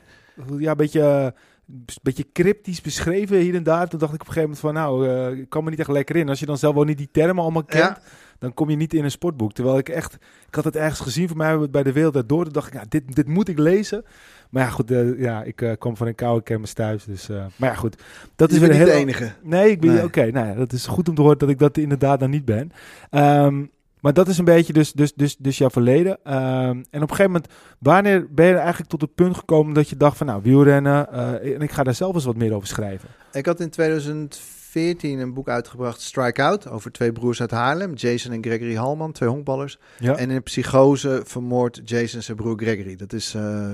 ja, 0.59 0.71
een 0.71 0.77
beetje, 0.77 1.35
een 1.69 1.85
beetje 2.03 2.27
cryptisch 2.33 2.81
beschreven 2.81 3.37
hier 3.39 3.55
en 3.55 3.63
daar. 3.63 3.89
Toen 3.89 3.99
dacht 3.99 4.15
ik 4.15 4.21
op 4.21 4.27
een 4.27 4.33
gegeven 4.33 4.57
moment 4.57 4.59
van, 4.59 4.75
nou, 4.75 5.09
eh, 5.33 5.39
ik 5.41 5.51
kan 5.51 5.65
me 5.65 5.71
niet 5.71 5.79
echt 5.79 5.89
lekker 5.89 6.17
in. 6.17 6.29
Als 6.29 6.41
je 6.41 6.47
dan 6.47 6.59
zelf 6.59 6.75
wel 6.75 6.85
niet 6.85 6.99
die 6.99 7.09
termen 7.13 7.43
allemaal 7.43 7.65
kent, 7.65 7.83
Ja. 7.85 7.99
dan 8.39 8.55
kom 8.55 8.71
je 8.71 8.77
niet 8.77 8.95
in 8.95 9.05
een 9.05 9.11
sportboek. 9.11 9.53
Terwijl 9.53 9.79
ik 9.79 9.89
echt, 9.89 10.15
ik 10.49 10.55
had 10.55 10.65
het 10.65 10.77
ergens 10.77 11.01
gezien 11.01 11.29
voor 11.29 11.37
mij 11.37 11.71
bij 11.71 11.83
de 11.83 11.93
Wereld 11.93 12.29
Door. 12.29 12.45
Toen 12.45 12.53
dacht 12.53 12.67
ik, 12.67 12.73
nou, 12.75 12.87
dit, 12.89 13.15
dit 13.15 13.27
moet 13.29 13.49
ik 13.49 13.59
lezen. 13.59 14.05
Maar 14.51 14.63
ja, 14.63 14.69
goed, 14.71 14.91
eh, 14.91 15.21
ja, 15.21 15.43
ik 15.43 15.63
eh, 15.63 15.73
kwam 15.79 15.97
van 15.97 16.07
een 16.07 16.15
koude 16.15 16.43
kermis 16.43 16.73
thuis. 16.73 17.05
Dus, 17.05 17.29
maar 17.29 17.71
ja, 17.71 17.75
goed. 17.75 18.03
Dat 18.37 18.49
je 18.49 18.55
is 18.55 18.61
weer 18.61 18.69
niet 18.71 18.79
heel... 18.79 18.87
de 18.87 18.93
enige. 18.93 19.33
Nee, 19.43 19.71
ik 19.71 19.81
ben 19.81 19.95
Nee. 19.95 20.05
oké. 20.05 20.31
nou 20.31 20.47
ja, 20.47 20.55
dat 20.55 20.73
is 20.73 20.87
goed 20.87 21.09
om 21.09 21.15
te 21.15 21.21
horen 21.23 21.39
dat 21.39 21.49
ik 21.49 21.59
dat 21.59 21.77
inderdaad 21.79 22.21
dan 22.21 22.31
niet 22.31 22.45
ben. 22.45 22.71
Ehm, 23.11 23.65
maar 24.01 24.13
dat 24.13 24.29
is 24.29 24.39
een 24.39 24.45
beetje 24.45 24.73
dus, 24.73 24.93
dus, 24.93 25.15
dus, 25.15 25.37
dus 25.37 25.59
jouw 25.59 25.71
verleden. 25.71 26.19
Ehm, 26.25 26.69
en 26.69 27.03
op 27.03 27.11
een 27.11 27.17
gegeven 27.17 27.25
moment, 27.25 27.47
wanneer 27.79 28.27
ben 28.31 28.47
je 28.47 28.55
eigenlijk 28.55 28.91
tot 28.91 29.01
het 29.01 29.15
punt 29.15 29.37
gekomen 29.37 29.75
dat 29.75 29.89
je 29.89 29.97
dacht 29.97 30.17
van 30.17 30.27
nou, 30.27 30.43
wielrennen, 30.43 31.13
eh, 31.13 31.55
en 31.55 31.61
ik 31.61 31.71
ga 31.71 31.83
daar 31.83 31.95
zelf 31.95 32.15
eens 32.15 32.25
wat 32.25 32.37
meer 32.37 32.55
over 32.55 32.69
schrijven. 32.69 33.09
Ik 33.33 33.47
had 33.47 33.61
in 33.61 33.71
2014 33.71 35.19
een 35.19 35.35
boek 35.35 35.49
uitgebracht, 35.49 36.01
Strike 36.01 36.43
Out, 36.43 36.69
over 36.69 36.93
twee 36.93 37.13
broers 37.13 37.41
uit 37.41 37.51
Haarlem, 37.51 37.95
Jason 37.95 38.33
en 38.33 38.45
Gregory 38.45 38.75
Halman, 38.75 39.13
twee 39.13 39.29
honkballers. 39.29 39.79
Ja, 39.99 40.17
En 40.17 40.31
in 40.31 40.43
psychose 40.43 41.23
vermoord 41.25 41.81
Jason 41.85 42.23
zijn 42.23 42.37
broer 42.37 42.59
Gregory. 42.59 42.97
Dat 42.97 43.13
is, 43.13 43.35
eh, 43.35 43.71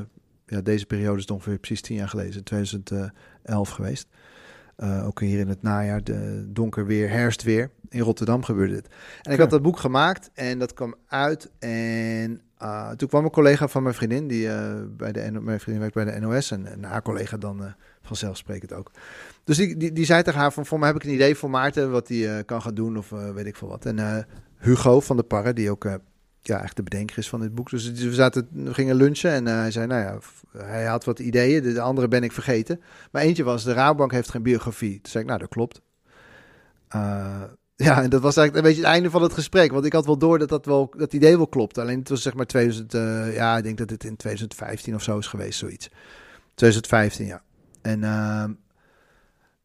ja, 0.46 0.60
deze 0.60 0.86
periode 0.86 1.18
is 1.18 1.26
ongeveer 1.26 1.58
precies 1.58 1.80
tien 1.80 1.96
jaar 1.96 2.08
geleden, 2.08 2.44
2011 2.44 3.70
geweest. 3.70 4.08
Eh, 4.76 5.06
ook 5.06 5.20
hier 5.20 5.38
in 5.38 5.48
het 5.48 5.62
najaar, 5.62 6.04
de 6.04 6.44
donker 6.48 6.86
weer, 6.86 7.10
herfstweer. 7.10 7.70
In 7.88 8.00
Rotterdam 8.00 8.42
gebeurde 8.42 8.74
dit. 8.74 8.88
En 9.22 9.32
ik 9.32 9.38
had 9.38 9.50
dat 9.50 9.62
boek 9.62 9.78
gemaakt 9.78 10.30
en 10.34 10.58
dat 10.58 10.72
kwam 10.72 10.94
uit. 11.06 11.50
En 11.58 12.40
ah, 12.56 12.90
toen 12.90 13.08
kwam 13.08 13.24
een 13.24 13.30
collega 13.30 13.68
van 13.68 13.82
mijn 13.82 13.94
vriendin, 13.94 14.26
die 14.26 14.48
eh, 14.48 14.74
bij 14.96 15.12
de 15.12 15.40
mijn 15.40 15.60
vriendin 15.60 15.80
werkt 15.80 15.94
bij 15.94 16.04
de 16.04 16.26
NOS. 16.26 16.50
En, 16.50 16.66
en 16.66 16.84
haar 16.84 17.02
collega 17.02 17.36
dan 17.36 17.64
eh, 17.64 17.72
vanzelfsprekend 18.02 18.72
ook. 18.72 18.90
Dus 19.44 19.56
die, 19.56 19.76
die, 19.76 19.92
die 19.92 20.04
zei 20.04 20.22
tegen 20.22 20.40
haar 20.40 20.52
van, 20.52 20.66
voor 20.66 20.78
mij 20.78 20.88
heb 20.88 20.96
ik 20.96 21.04
een 21.04 21.14
idee 21.14 21.34
voor 21.34 21.50
Maarten, 21.50 21.90
wat 21.90 22.08
hij 22.08 22.36
eh, 22.36 22.44
kan 22.44 22.62
gaan 22.62 22.74
doen 22.74 22.96
of 22.96 23.12
eh, 23.12 23.30
weet 23.30 23.46
ik 23.46 23.56
veel 23.56 23.68
wat. 23.68 23.86
En 23.86 23.98
eh, 23.98 24.22
Hugo 24.58 25.00
van 25.00 25.16
de 25.16 25.22
Parre, 25.22 25.52
die 25.52 25.70
ook 25.70 25.84
eh, 25.84 25.94
ja, 26.46 26.62
echt 26.62 26.76
de 26.76 26.82
bedenker 26.82 27.18
is 27.18 27.28
van 27.28 27.40
dit 27.40 27.54
boek. 27.54 27.70
Dus 27.70 27.90
we, 27.90 28.14
zaten, 28.14 28.48
we 28.50 28.74
gingen 28.74 28.96
lunchen 28.96 29.30
en 29.30 29.46
eh, 29.46 29.54
hij 29.54 29.70
zei, 29.70 29.86
nou 29.86 30.02
ja, 30.02 30.18
hij 30.64 30.84
had 30.84 31.04
wat 31.04 31.18
ideeën. 31.18 31.62
De, 31.62 31.72
de 31.72 31.80
andere 31.80 32.08
ben 32.08 32.22
ik 32.22 32.32
vergeten. 32.32 32.80
Maar 33.10 33.22
eentje 33.22 33.44
was, 33.44 33.64
de 33.64 33.72
Rabobank 33.72 34.12
heeft 34.12 34.30
geen 34.30 34.42
biografie. 34.42 35.00
Toen 35.00 35.10
zei 35.10 35.22
ik, 35.22 35.28
nou, 35.28 35.40
dat 35.40 35.48
klopt. 35.48 35.80
Eh, 36.88 37.42
ja, 37.76 38.02
en 38.02 38.10
dat 38.10 38.20
was 38.20 38.36
eigenlijk 38.36 38.66
een 38.66 38.72
beetje 38.72 38.86
het 38.86 38.94
einde 38.94 39.10
van 39.10 39.22
het 39.22 39.32
gesprek. 39.32 39.72
Want 39.72 39.84
ik 39.84 39.92
had 39.92 40.06
wel 40.06 40.18
door 40.18 40.38
dat 40.38 40.48
dat, 40.48 40.66
wel, 40.66 40.92
dat 40.96 41.12
idee 41.12 41.36
wel 41.36 41.46
klopt. 41.46 41.78
Alleen 41.78 41.98
het 41.98 42.08
was 42.08 42.22
zeg 42.22 42.34
maar 42.34 42.46
2000, 42.46 42.94
eh, 42.94 43.34
ja, 43.34 43.56
ik 43.56 43.62
denk 43.62 43.78
dat 43.78 43.90
het 43.90 44.04
in 44.04 44.16
2015 44.16 44.94
of 44.94 45.02
zo 45.02 45.18
is 45.18 45.26
geweest, 45.26 45.58
zoiets. 45.58 45.88
2015, 46.54 47.26
ja. 47.26 47.42
En 47.82 48.04
ehm, 48.04 48.52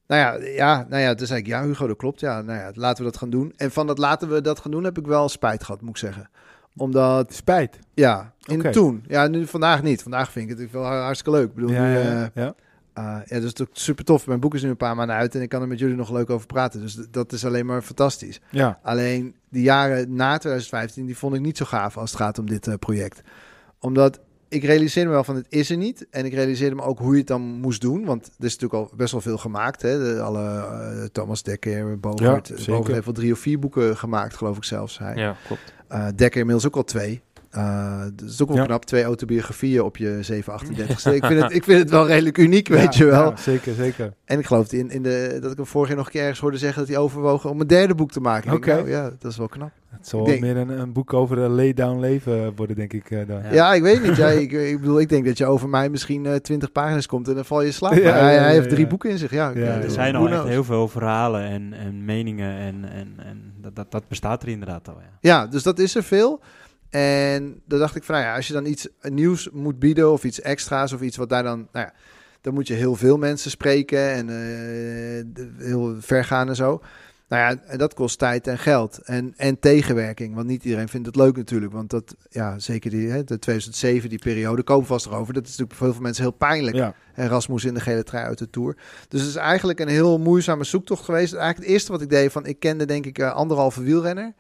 nou 0.08 0.22
ja, 0.22 0.50
ja, 0.50 0.86
nou 0.90 1.02
ja, 1.02 1.14
toen 1.16 1.28
zei 1.28 1.40
ik, 1.40 1.48
ja 1.48 1.64
Hugo, 1.64 1.88
dat 1.88 1.98
klopt. 1.98 2.20
Ja, 2.20 2.42
nou 2.42 2.60
ja, 2.60 2.72
laten 2.74 3.04
we 3.04 3.10
dat 3.12 3.20
gaan 3.20 3.30
doen. 3.30 3.54
En 3.56 3.72
van 3.72 3.88
dat 3.88 3.98
laten 3.98 4.30
we 4.30 4.42
dat 4.42 4.60
gaan 4.60 4.72
doen 4.72 4.84
heb 4.84 4.98
ik 4.98 5.08
wel 5.08 5.30
spijt 5.30 5.64
gehad, 5.64 5.82
moet 5.82 5.90
ik 5.90 5.98
zeggen. 5.98 6.30
Omdat, 6.78 7.34
spijt. 7.34 7.80
ja, 7.94 8.34
in 8.46 8.72
toen. 8.72 9.04
Ja, 9.08 9.28
nu 9.28 9.48
vandaag 9.48 9.84
niet. 9.84 10.02
Vandaag 10.02 10.32
vind 10.32 10.50
ik 10.52 10.58
het 10.58 10.72
wel 10.72 10.84
hartstikke 10.86 11.40
leuk. 11.40 11.48
Ik 11.50 11.54
bedoel, 11.56 11.72
Ja, 11.72 11.82
nu, 11.88 11.94
ja, 11.94 12.00
eh, 12.00 12.06
ja, 12.12 12.32
ja. 12.34 12.56
uh, 12.98 13.22
ja, 13.26 13.40
dus 13.40 13.50
het 13.50 13.60
is 13.60 13.68
ook 13.68 13.70
super 13.72 14.06
tof. 14.06 14.28
Mijn 14.28 14.40
boek 14.40 14.54
is 14.54 14.64
nu 14.64 14.70
een 14.70 14.78
paar 14.78 14.96
maanden 14.96 15.16
uit 15.16 15.36
en 15.36 15.42
ik 15.42 15.50
kan 15.50 15.62
er 15.62 15.68
met 15.68 15.80
jullie 15.80 15.96
nog 15.96 16.12
leuk 16.12 16.30
over 16.30 16.48
praten. 16.48 16.82
Dus 16.82 16.98
dat 17.12 17.32
is 17.32 17.46
alleen 17.46 17.66
maar 17.66 17.82
fantastisch. 17.82 18.40
ja. 18.52 18.80
Alleen 18.84 19.36
die 19.50 19.64
jaren 19.64 20.16
na 20.16 20.38
2015, 20.38 21.06
die 21.06 21.18
vond 21.18 21.36
ik 21.36 21.42
niet 21.42 21.58
zo 21.58 21.66
gaaf 21.66 21.98
als 21.98 22.12
het 22.12 22.20
gaat 22.20 22.40
om 22.40 22.50
dit 22.50 22.68
eh, 22.68 22.74
project. 22.80 23.22
Omdat 23.80 24.20
ik 24.48 24.64
realiseerde 24.64 25.08
me 25.10 25.16
wel 25.16 25.24
van 25.24 25.36
het 25.36 25.46
is 25.50 25.70
er 25.70 25.78
niet. 25.78 26.08
En 26.10 26.26
ik 26.26 26.34
realiseerde 26.34 26.76
me 26.76 26.82
ook 26.82 27.00
hoe 27.00 27.12
je 27.12 27.18
het 27.18 27.28
dan 27.28 27.42
moest 27.42 27.82
doen. 27.82 28.06
Want 28.06 28.26
er 28.26 28.46
is 28.46 28.58
natuurlijk 28.58 28.74
al 28.74 28.98
best 28.98 29.12
wel 29.12 29.22
veel 29.22 29.38
gemaakt. 29.38 29.82
Hè? 29.82 30.00
De, 30.00 30.22
alle 30.22 30.48
eh, 30.50 31.04
Thomas 31.04 31.44
Dekker, 31.44 32.00
Bogert. 32.00 32.48
Ja, 32.48 32.58
zeker. 32.58 32.94
heeft 32.94 33.06
wel 33.06 33.14
drie 33.14 33.32
of 33.32 33.40
vier 33.40 33.60
boeken 33.60 33.98
gemaakt, 33.98 34.36
geloof 34.36 34.58
ik 34.58 34.64
zelfs. 34.64 34.98
Hij. 34.98 35.16
Ja, 35.16 35.36
klopt. 35.46 35.74
Eh, 35.90 36.06
Dekker 36.16 36.40
inmiddels 36.40 36.68
ook 36.68 36.76
al 36.76 36.84
twee. 36.84 37.22
Uh, 37.56 38.02
dat 38.16 38.30
is 38.30 38.42
ook 38.42 38.48
wel 38.48 38.58
Ja. 38.58 38.64
knap, 38.66 38.86
twee 38.86 39.04
autobiografieën 39.04 39.82
op 39.82 39.98
je 39.98 40.20
738ste. 40.24 41.14
ik, 41.16 41.26
vind 41.26 41.42
het, 41.42 41.54
ik 41.54 41.64
vind 41.64 41.80
het 41.80 41.90
wel 41.90 42.08
redelijk 42.08 42.38
uniek, 42.38 42.68
weet 42.68 42.96
Ja, 42.96 43.06
je 43.06 43.12
wel. 43.12 43.30
ja, 43.30 43.36
zeker, 43.36 43.74
zeker. 43.74 44.14
En 44.26 44.40
ik 44.40 44.46
geloof 44.46 44.72
in, 44.74 44.90
in 44.92 45.04
de, 45.04 45.38
dat 45.42 45.52
ik 45.52 45.58
hem 45.58 45.66
vorig 45.66 45.88
jaar 45.88 45.98
nog 45.98 46.06
een 46.06 46.12
keer 46.12 46.22
ergens 46.22 46.40
hoorde 46.40 46.58
zeggen 46.58 46.80
dat 46.80 46.88
hij 46.90 46.98
overwogen 46.98 47.50
om 47.50 47.62
een 47.62 47.68
derde 47.68 47.96
boek 47.96 48.12
te 48.12 48.20
maken. 48.20 48.54
Oké. 48.54 48.74
nou, 48.74 48.90
ja, 48.90 49.12
dat 49.20 49.32
is 49.32 49.38
wel 49.38 49.48
knap. 49.48 49.72
Het 49.90 50.08
zal 50.08 50.24
denk- 50.24 50.42
meer 50.42 50.58
een, 50.58 50.70
een 50.80 50.92
boek 50.94 51.14
over 51.14 51.38
een 51.38 51.52
lay-down 51.52 52.00
leven 52.00 52.56
worden, 52.56 52.76
denk 52.76 52.94
ik. 52.94 53.12
eh, 53.12 53.28
dan. 53.28 53.42
Ja. 53.44 53.54
Ja, 53.54 53.74
ik 53.74 53.82
weet 53.82 54.04
niet. 54.04 54.16
Ja, 54.16 54.28
ik, 54.28 54.52
ik 54.52 54.80
bedoel, 54.80 55.00
ik 55.00 55.10
denk 55.10 55.26
dat 55.26 55.38
je 55.38 55.46
over 55.46 55.70
mij 55.70 55.90
misschien 55.90 56.26
eh, 56.26 56.36
twintig 56.36 56.72
pagina's 56.72 57.06
komt 57.06 57.28
en 57.28 57.36
dan 57.36 57.46
val 57.46 57.62
je 57.62 57.68
in 57.68 57.74
slaap. 57.74 57.92
Hij, 57.94 58.02
ja, 58.02 58.12
hij 58.42 58.52
heeft 58.54 58.70
drie 58.70 58.84
ja. 58.84 58.88
boeken 58.90 59.10
in 59.10 59.18
zich. 59.18 59.32
Ja, 59.32 59.50
ik- 59.50 59.56
Ja, 59.56 59.62
eh, 59.62 59.68
ja. 59.68 59.82
Er 59.82 59.90
zijn 59.92 60.16
al 60.16 60.30
echt 60.30 60.44
heel 60.44 60.64
veel 60.64 60.88
verhalen 60.88 61.42
en, 61.44 61.74
en 61.74 62.06
meningen 62.06 62.58
en, 62.58 62.76
en, 62.92 63.14
en 63.18 63.49
dat, 63.62 63.92
dat, 63.92 64.08
bestaat 64.08 64.44
er 64.44 64.50
inderdaad 64.50 64.88
al. 64.88 65.00
Ja. 65.00 65.18
Ja, 65.22 65.48
dus 65.48 65.64
dat 65.64 65.80
is 65.80 65.96
er 65.96 66.04
veel. 66.04 66.42
En 66.90 67.62
dan 67.66 67.80
dacht 67.80 67.96
ik 67.96 68.04
van, 68.04 68.16
nou 68.16 68.28
ja, 68.28 68.36
als 68.36 68.48
je 68.48 68.54
dan 68.54 68.66
iets 68.66 68.88
nieuws 69.02 69.50
moet 69.50 69.80
bieden 69.80 70.12
of 70.12 70.24
iets 70.24 70.42
extra's 70.42 70.94
of 70.94 71.02
iets 71.02 71.18
wat 71.18 71.30
daar 71.30 71.44
dan, 71.44 71.68
nou 71.72 71.86
ja, 71.86 71.94
dan 72.42 72.54
moet 72.54 72.68
je 72.68 72.74
heel 72.74 72.96
veel 72.96 73.18
mensen 73.18 73.52
spreken 73.52 74.12
en 74.12 74.30
eh, 74.30 75.66
heel 75.66 75.96
ver 76.00 76.26
gaan 76.26 76.48
en 76.48 76.56
zo. 76.56 76.82
Nou 77.30 77.42
ja, 77.42 77.62
en 77.68 77.78
dat 77.78 77.94
kost 77.94 78.18
tijd 78.20 78.48
en 78.48 78.58
geld 78.58 78.98
en, 78.98 79.34
en 79.38 79.60
tegenwerking. 79.60 80.36
Want 80.36 80.48
niet 80.48 80.64
iedereen 80.64 80.90
vindt 80.90 81.08
het 81.08 81.16
leuk 81.16 81.36
natuurlijk. 81.36 81.72
Want 81.72 81.90
dat, 81.90 82.16
ja, 82.30 82.60
zeker 82.60 82.90
die, 82.90 83.10
hè, 83.10 83.24
de 83.24 83.40
2007, 83.40 84.10
die 84.10 84.20
periode, 84.20 84.64
komen 84.64 84.88
vast 84.88 85.06
erover. 85.06 85.34
Dat 85.34 85.44
is 85.44 85.50
natuurlijk 85.50 85.78
voor 85.78 85.86
heel 85.86 85.96
veel 85.96 86.04
mensen 86.04 86.24
heel 86.24 86.32
pijnlijk. 86.32 86.76
Ja. 86.76 86.94
En 87.14 87.28
Rasmus 87.28 87.66
in 87.66 87.74
de 87.74 87.80
gele 87.80 88.04
trui 88.04 88.26
uit 88.26 88.38
de 88.38 88.50
Tour. 88.50 88.76
Dus 89.08 89.20
het 89.20 89.30
is 89.30 89.36
eigenlijk 89.36 89.80
een 89.80 89.88
heel 89.88 90.20
moeizame 90.20 90.64
zoektocht 90.64 91.04
geweest. 91.04 91.34
Eigenlijk 91.34 91.66
het 91.66 91.74
eerste 91.74 91.92
wat 91.92 92.02
ik 92.02 92.10
deed, 92.10 92.32
van 92.32 92.46
ik 92.46 92.60
kende 92.60 92.86
denk 92.86 93.06
ik 93.06 93.20
eh, 93.20 93.34
anderhalve 93.34 93.84
wielrenner. 93.84 94.34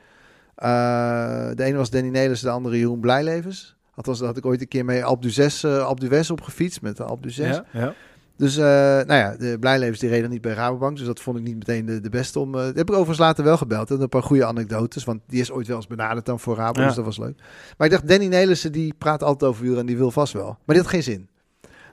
Eh, 0.56 1.50
de 1.56 1.64
ene 1.64 1.78
was 1.78 1.90
Danny 1.90 2.10
Nelis, 2.10 2.42
de 2.42 2.50
andere 2.50 2.78
Jeroen 2.80 3.00
Blijlevens. 3.00 3.76
Althans, 3.96 4.18
daar 4.18 4.28
had 4.28 4.38
ik 4.38 4.46
ooit 4.46 4.62
een 4.62 4.68
keer 4.68 4.86
mee 4.86 5.04
Alpe 5.06 5.28
d'Huez 5.28 5.64
uh, 5.64 5.86
Alpe 5.86 6.08
d'Huez 6.08 6.30
op 6.30 6.42
gefietst 6.42 6.82
met 6.82 6.98
de 6.98 7.18
d'Huez. 7.22 7.38
Ja, 7.38 7.66
ja. 7.72 7.94
Dus 8.40 8.58
uh, 8.58 8.64
nou 8.64 9.14
ja, 9.14 9.36
de 9.38 9.58
Blijlevens 9.60 10.00
die 10.00 10.10
reden 10.10 10.30
niet 10.30 10.42
bij 10.42 10.54
Rabobank. 10.54 10.98
Dus 10.98 11.06
dat 11.06 11.20
vond 11.20 11.38
ik 11.38 11.44
niet 11.44 11.56
meteen 11.58 11.86
de, 11.86 12.00
de 12.02 12.10
beste 12.10 12.40
om... 12.40 12.56
Uh, 12.56 12.62
die 12.62 12.72
heb 12.74 12.88
ik 12.88 12.92
overigens 12.94 13.18
later 13.20 13.44
wel 13.44 13.58
gebeld. 13.58 13.92
En 13.92 14.02
een 14.02 14.10
paar 14.10 14.24
goede 14.24 14.46
anekdotes. 14.46 15.04
Want 15.04 15.20
die 15.28 15.42
is 15.42 15.52
ooit 15.52 15.68
wel 15.68 15.76
eens 15.76 15.88
benaderd 15.88 16.26
dan 16.26 16.40
voor 16.40 16.56
Rabobank. 16.56 16.78
Ja. 16.78 16.86
Dus 16.86 16.96
dat 16.96 17.06
was 17.06 17.18
leuk. 17.18 17.38
Maar 17.78 17.88
ik 17.88 17.94
dacht, 17.94 18.08
Danny 18.08 18.26
Nelissen 18.26 18.72
die 18.72 18.94
praat 18.98 19.24
altijd 19.24 19.52
over 19.52 19.62
wielrennen. 19.64 19.88
En 19.88 19.96
die 19.96 20.02
wil 20.04 20.12
vast 20.12 20.34
wel. 20.34 20.46
Maar 20.46 20.76
die 20.76 20.78
had 20.78 20.88
geen 20.88 21.04
zin. 21.04 21.28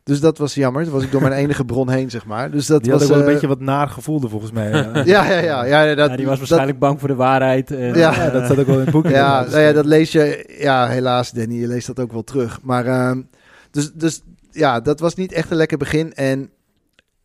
Dus 0.02 0.20
dat 0.20 0.38
was 0.38 0.54
jammer. 0.54 0.84
Toen 0.84 0.92
was 0.92 1.02
ik 1.02 1.10
door 1.10 1.20
mijn 1.20 1.32
enige 1.32 1.64
bron 1.64 1.90
heen, 1.90 2.10
zeg 2.10 2.26
maar. 2.26 2.50
Dus 2.50 2.66
dat 2.66 2.82
Die 2.82 2.92
was 2.92 3.00
had 3.00 3.10
ook 3.10 3.16
wel 3.16 3.24
een 3.24 3.28
eh, 3.28 3.32
beetje 3.40 3.48
wat 3.48 3.60
naar 3.60 3.88
gevoelde 3.88 4.28
volgens 4.28 4.52
mij. 4.52 4.72
eh. 4.72 5.04
Ja, 5.14 5.24
ja, 5.30 5.38
ja. 5.38 5.64
ja, 5.64 5.94
dat, 5.94 6.10
Ja, 6.10 6.16
die 6.16 6.26
was 6.26 6.38
waarschijnlijk 6.38 6.78
bang 6.78 6.98
voor 6.98 7.08
de 7.08 7.14
waarheid. 7.14 7.70
En, 7.70 7.94
Ja. 7.94 8.14
Ja, 8.14 8.30
dat 8.30 8.46
zat 8.46 8.58
ook 8.58 8.66
wel 8.66 8.78
in 8.78 8.80
het 8.84 8.90
boek. 8.90 9.02
Dat, 9.02 9.12
ja, 9.12 9.26
inderdaad. 9.26 9.50
nou 9.50 9.62
ja, 9.62 9.72
dat 9.72 9.84
lees 9.86 10.12
je... 10.12 10.54
Ja, 10.58 10.88
helaas, 10.88 11.30
Danny. 11.30 11.54
Je 11.54 11.66
leest 11.66 11.86
dat 11.86 12.00
ook 12.00 12.12
wel 12.12 12.24
terug. 12.24 12.58
Maar 12.62 12.86
ehm, 12.86 13.22
dus, 13.70 13.92
dus 13.92 14.22
ja, 14.56 14.80
dat 14.80 15.00
was 15.00 15.14
niet 15.14 15.32
echt 15.32 15.50
een 15.50 15.56
lekker 15.56 15.78
begin. 15.78 16.14
En 16.14 16.50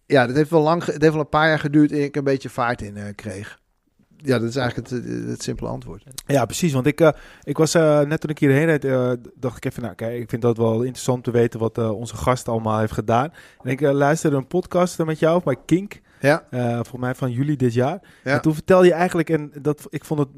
ja, 0.06 0.28
dat 0.28 0.36
heeft 0.36 0.50
wel 0.50 0.62
lang, 0.62 0.86
het 0.86 1.02
heeft 1.02 1.14
wel 1.14 1.22
een 1.22 1.30
paar 1.30 1.48
jaar 1.48 1.60
geduurd 1.60 1.92
eer 1.92 2.04
ik 2.04 2.16
een 2.16 2.24
beetje 2.24 2.50
vaart 2.50 2.82
in 2.82 2.98
eh, 2.98 3.16
kreeg. 3.16 3.60
Ja, 4.24 4.40
dat 4.40 4.50
is 4.50 4.56
eigenlijk 4.56 4.90
het, 4.90 5.04
het, 5.06 5.28
het 5.28 5.44
simpele 5.44 5.70
antwoord. 5.70 6.04
Ja, 6.26 6.46
precies. 6.46 6.74
Want 6.74 6.86
ik, 6.86 7.02
eh, 7.02 7.10
ik 7.44 7.58
was 7.58 7.74
eh, 7.74 8.00
net 8.02 8.22
toen 8.22 8.30
ik 8.30 8.40
hierheen 8.40 8.66
reed, 8.66 8.86
eh, 8.86 9.12
dacht 9.36 9.58
ik 9.58 9.66
even, 9.66 9.84
nou 9.84 9.96
kijk, 9.96 10.22
ik 10.22 10.30
vind 10.30 10.42
dat 10.42 10.58
wel 10.58 10.74
interessant 10.82 11.24
te 11.24 11.32
weten 11.32 11.60
wat 11.60 11.78
eh, 11.78 11.92
onze 11.98 12.16
gast 12.16 12.48
allemaal 12.48 12.80
heeft 12.80 12.94
gedaan. 12.94 13.34
En 13.64 13.70
ik 13.70 13.82
eh, 13.82 13.92
luisterde 13.92 14.38
een 14.38 14.48
podcast 14.48 14.98
met 15.06 15.20
jou 15.20 15.42
bij 15.44 15.58
Kink, 15.66 16.02
Ja, 16.20 16.46
eh 16.50 16.74
volgens 16.74 17.00
mij 17.02 17.16
van 17.16 17.32
juli 17.32 17.56
dit 17.56 17.74
jaar. 17.74 18.00
Ja. 18.24 18.32
En 18.32 18.42
toen 18.42 18.54
vertelde 18.54 18.86
je 18.86 18.94
eigenlijk, 18.94 19.30
en 19.30 19.52
dat, 19.62 19.88
ik 19.90 20.06
vond 20.06 20.20
het, 20.20 20.30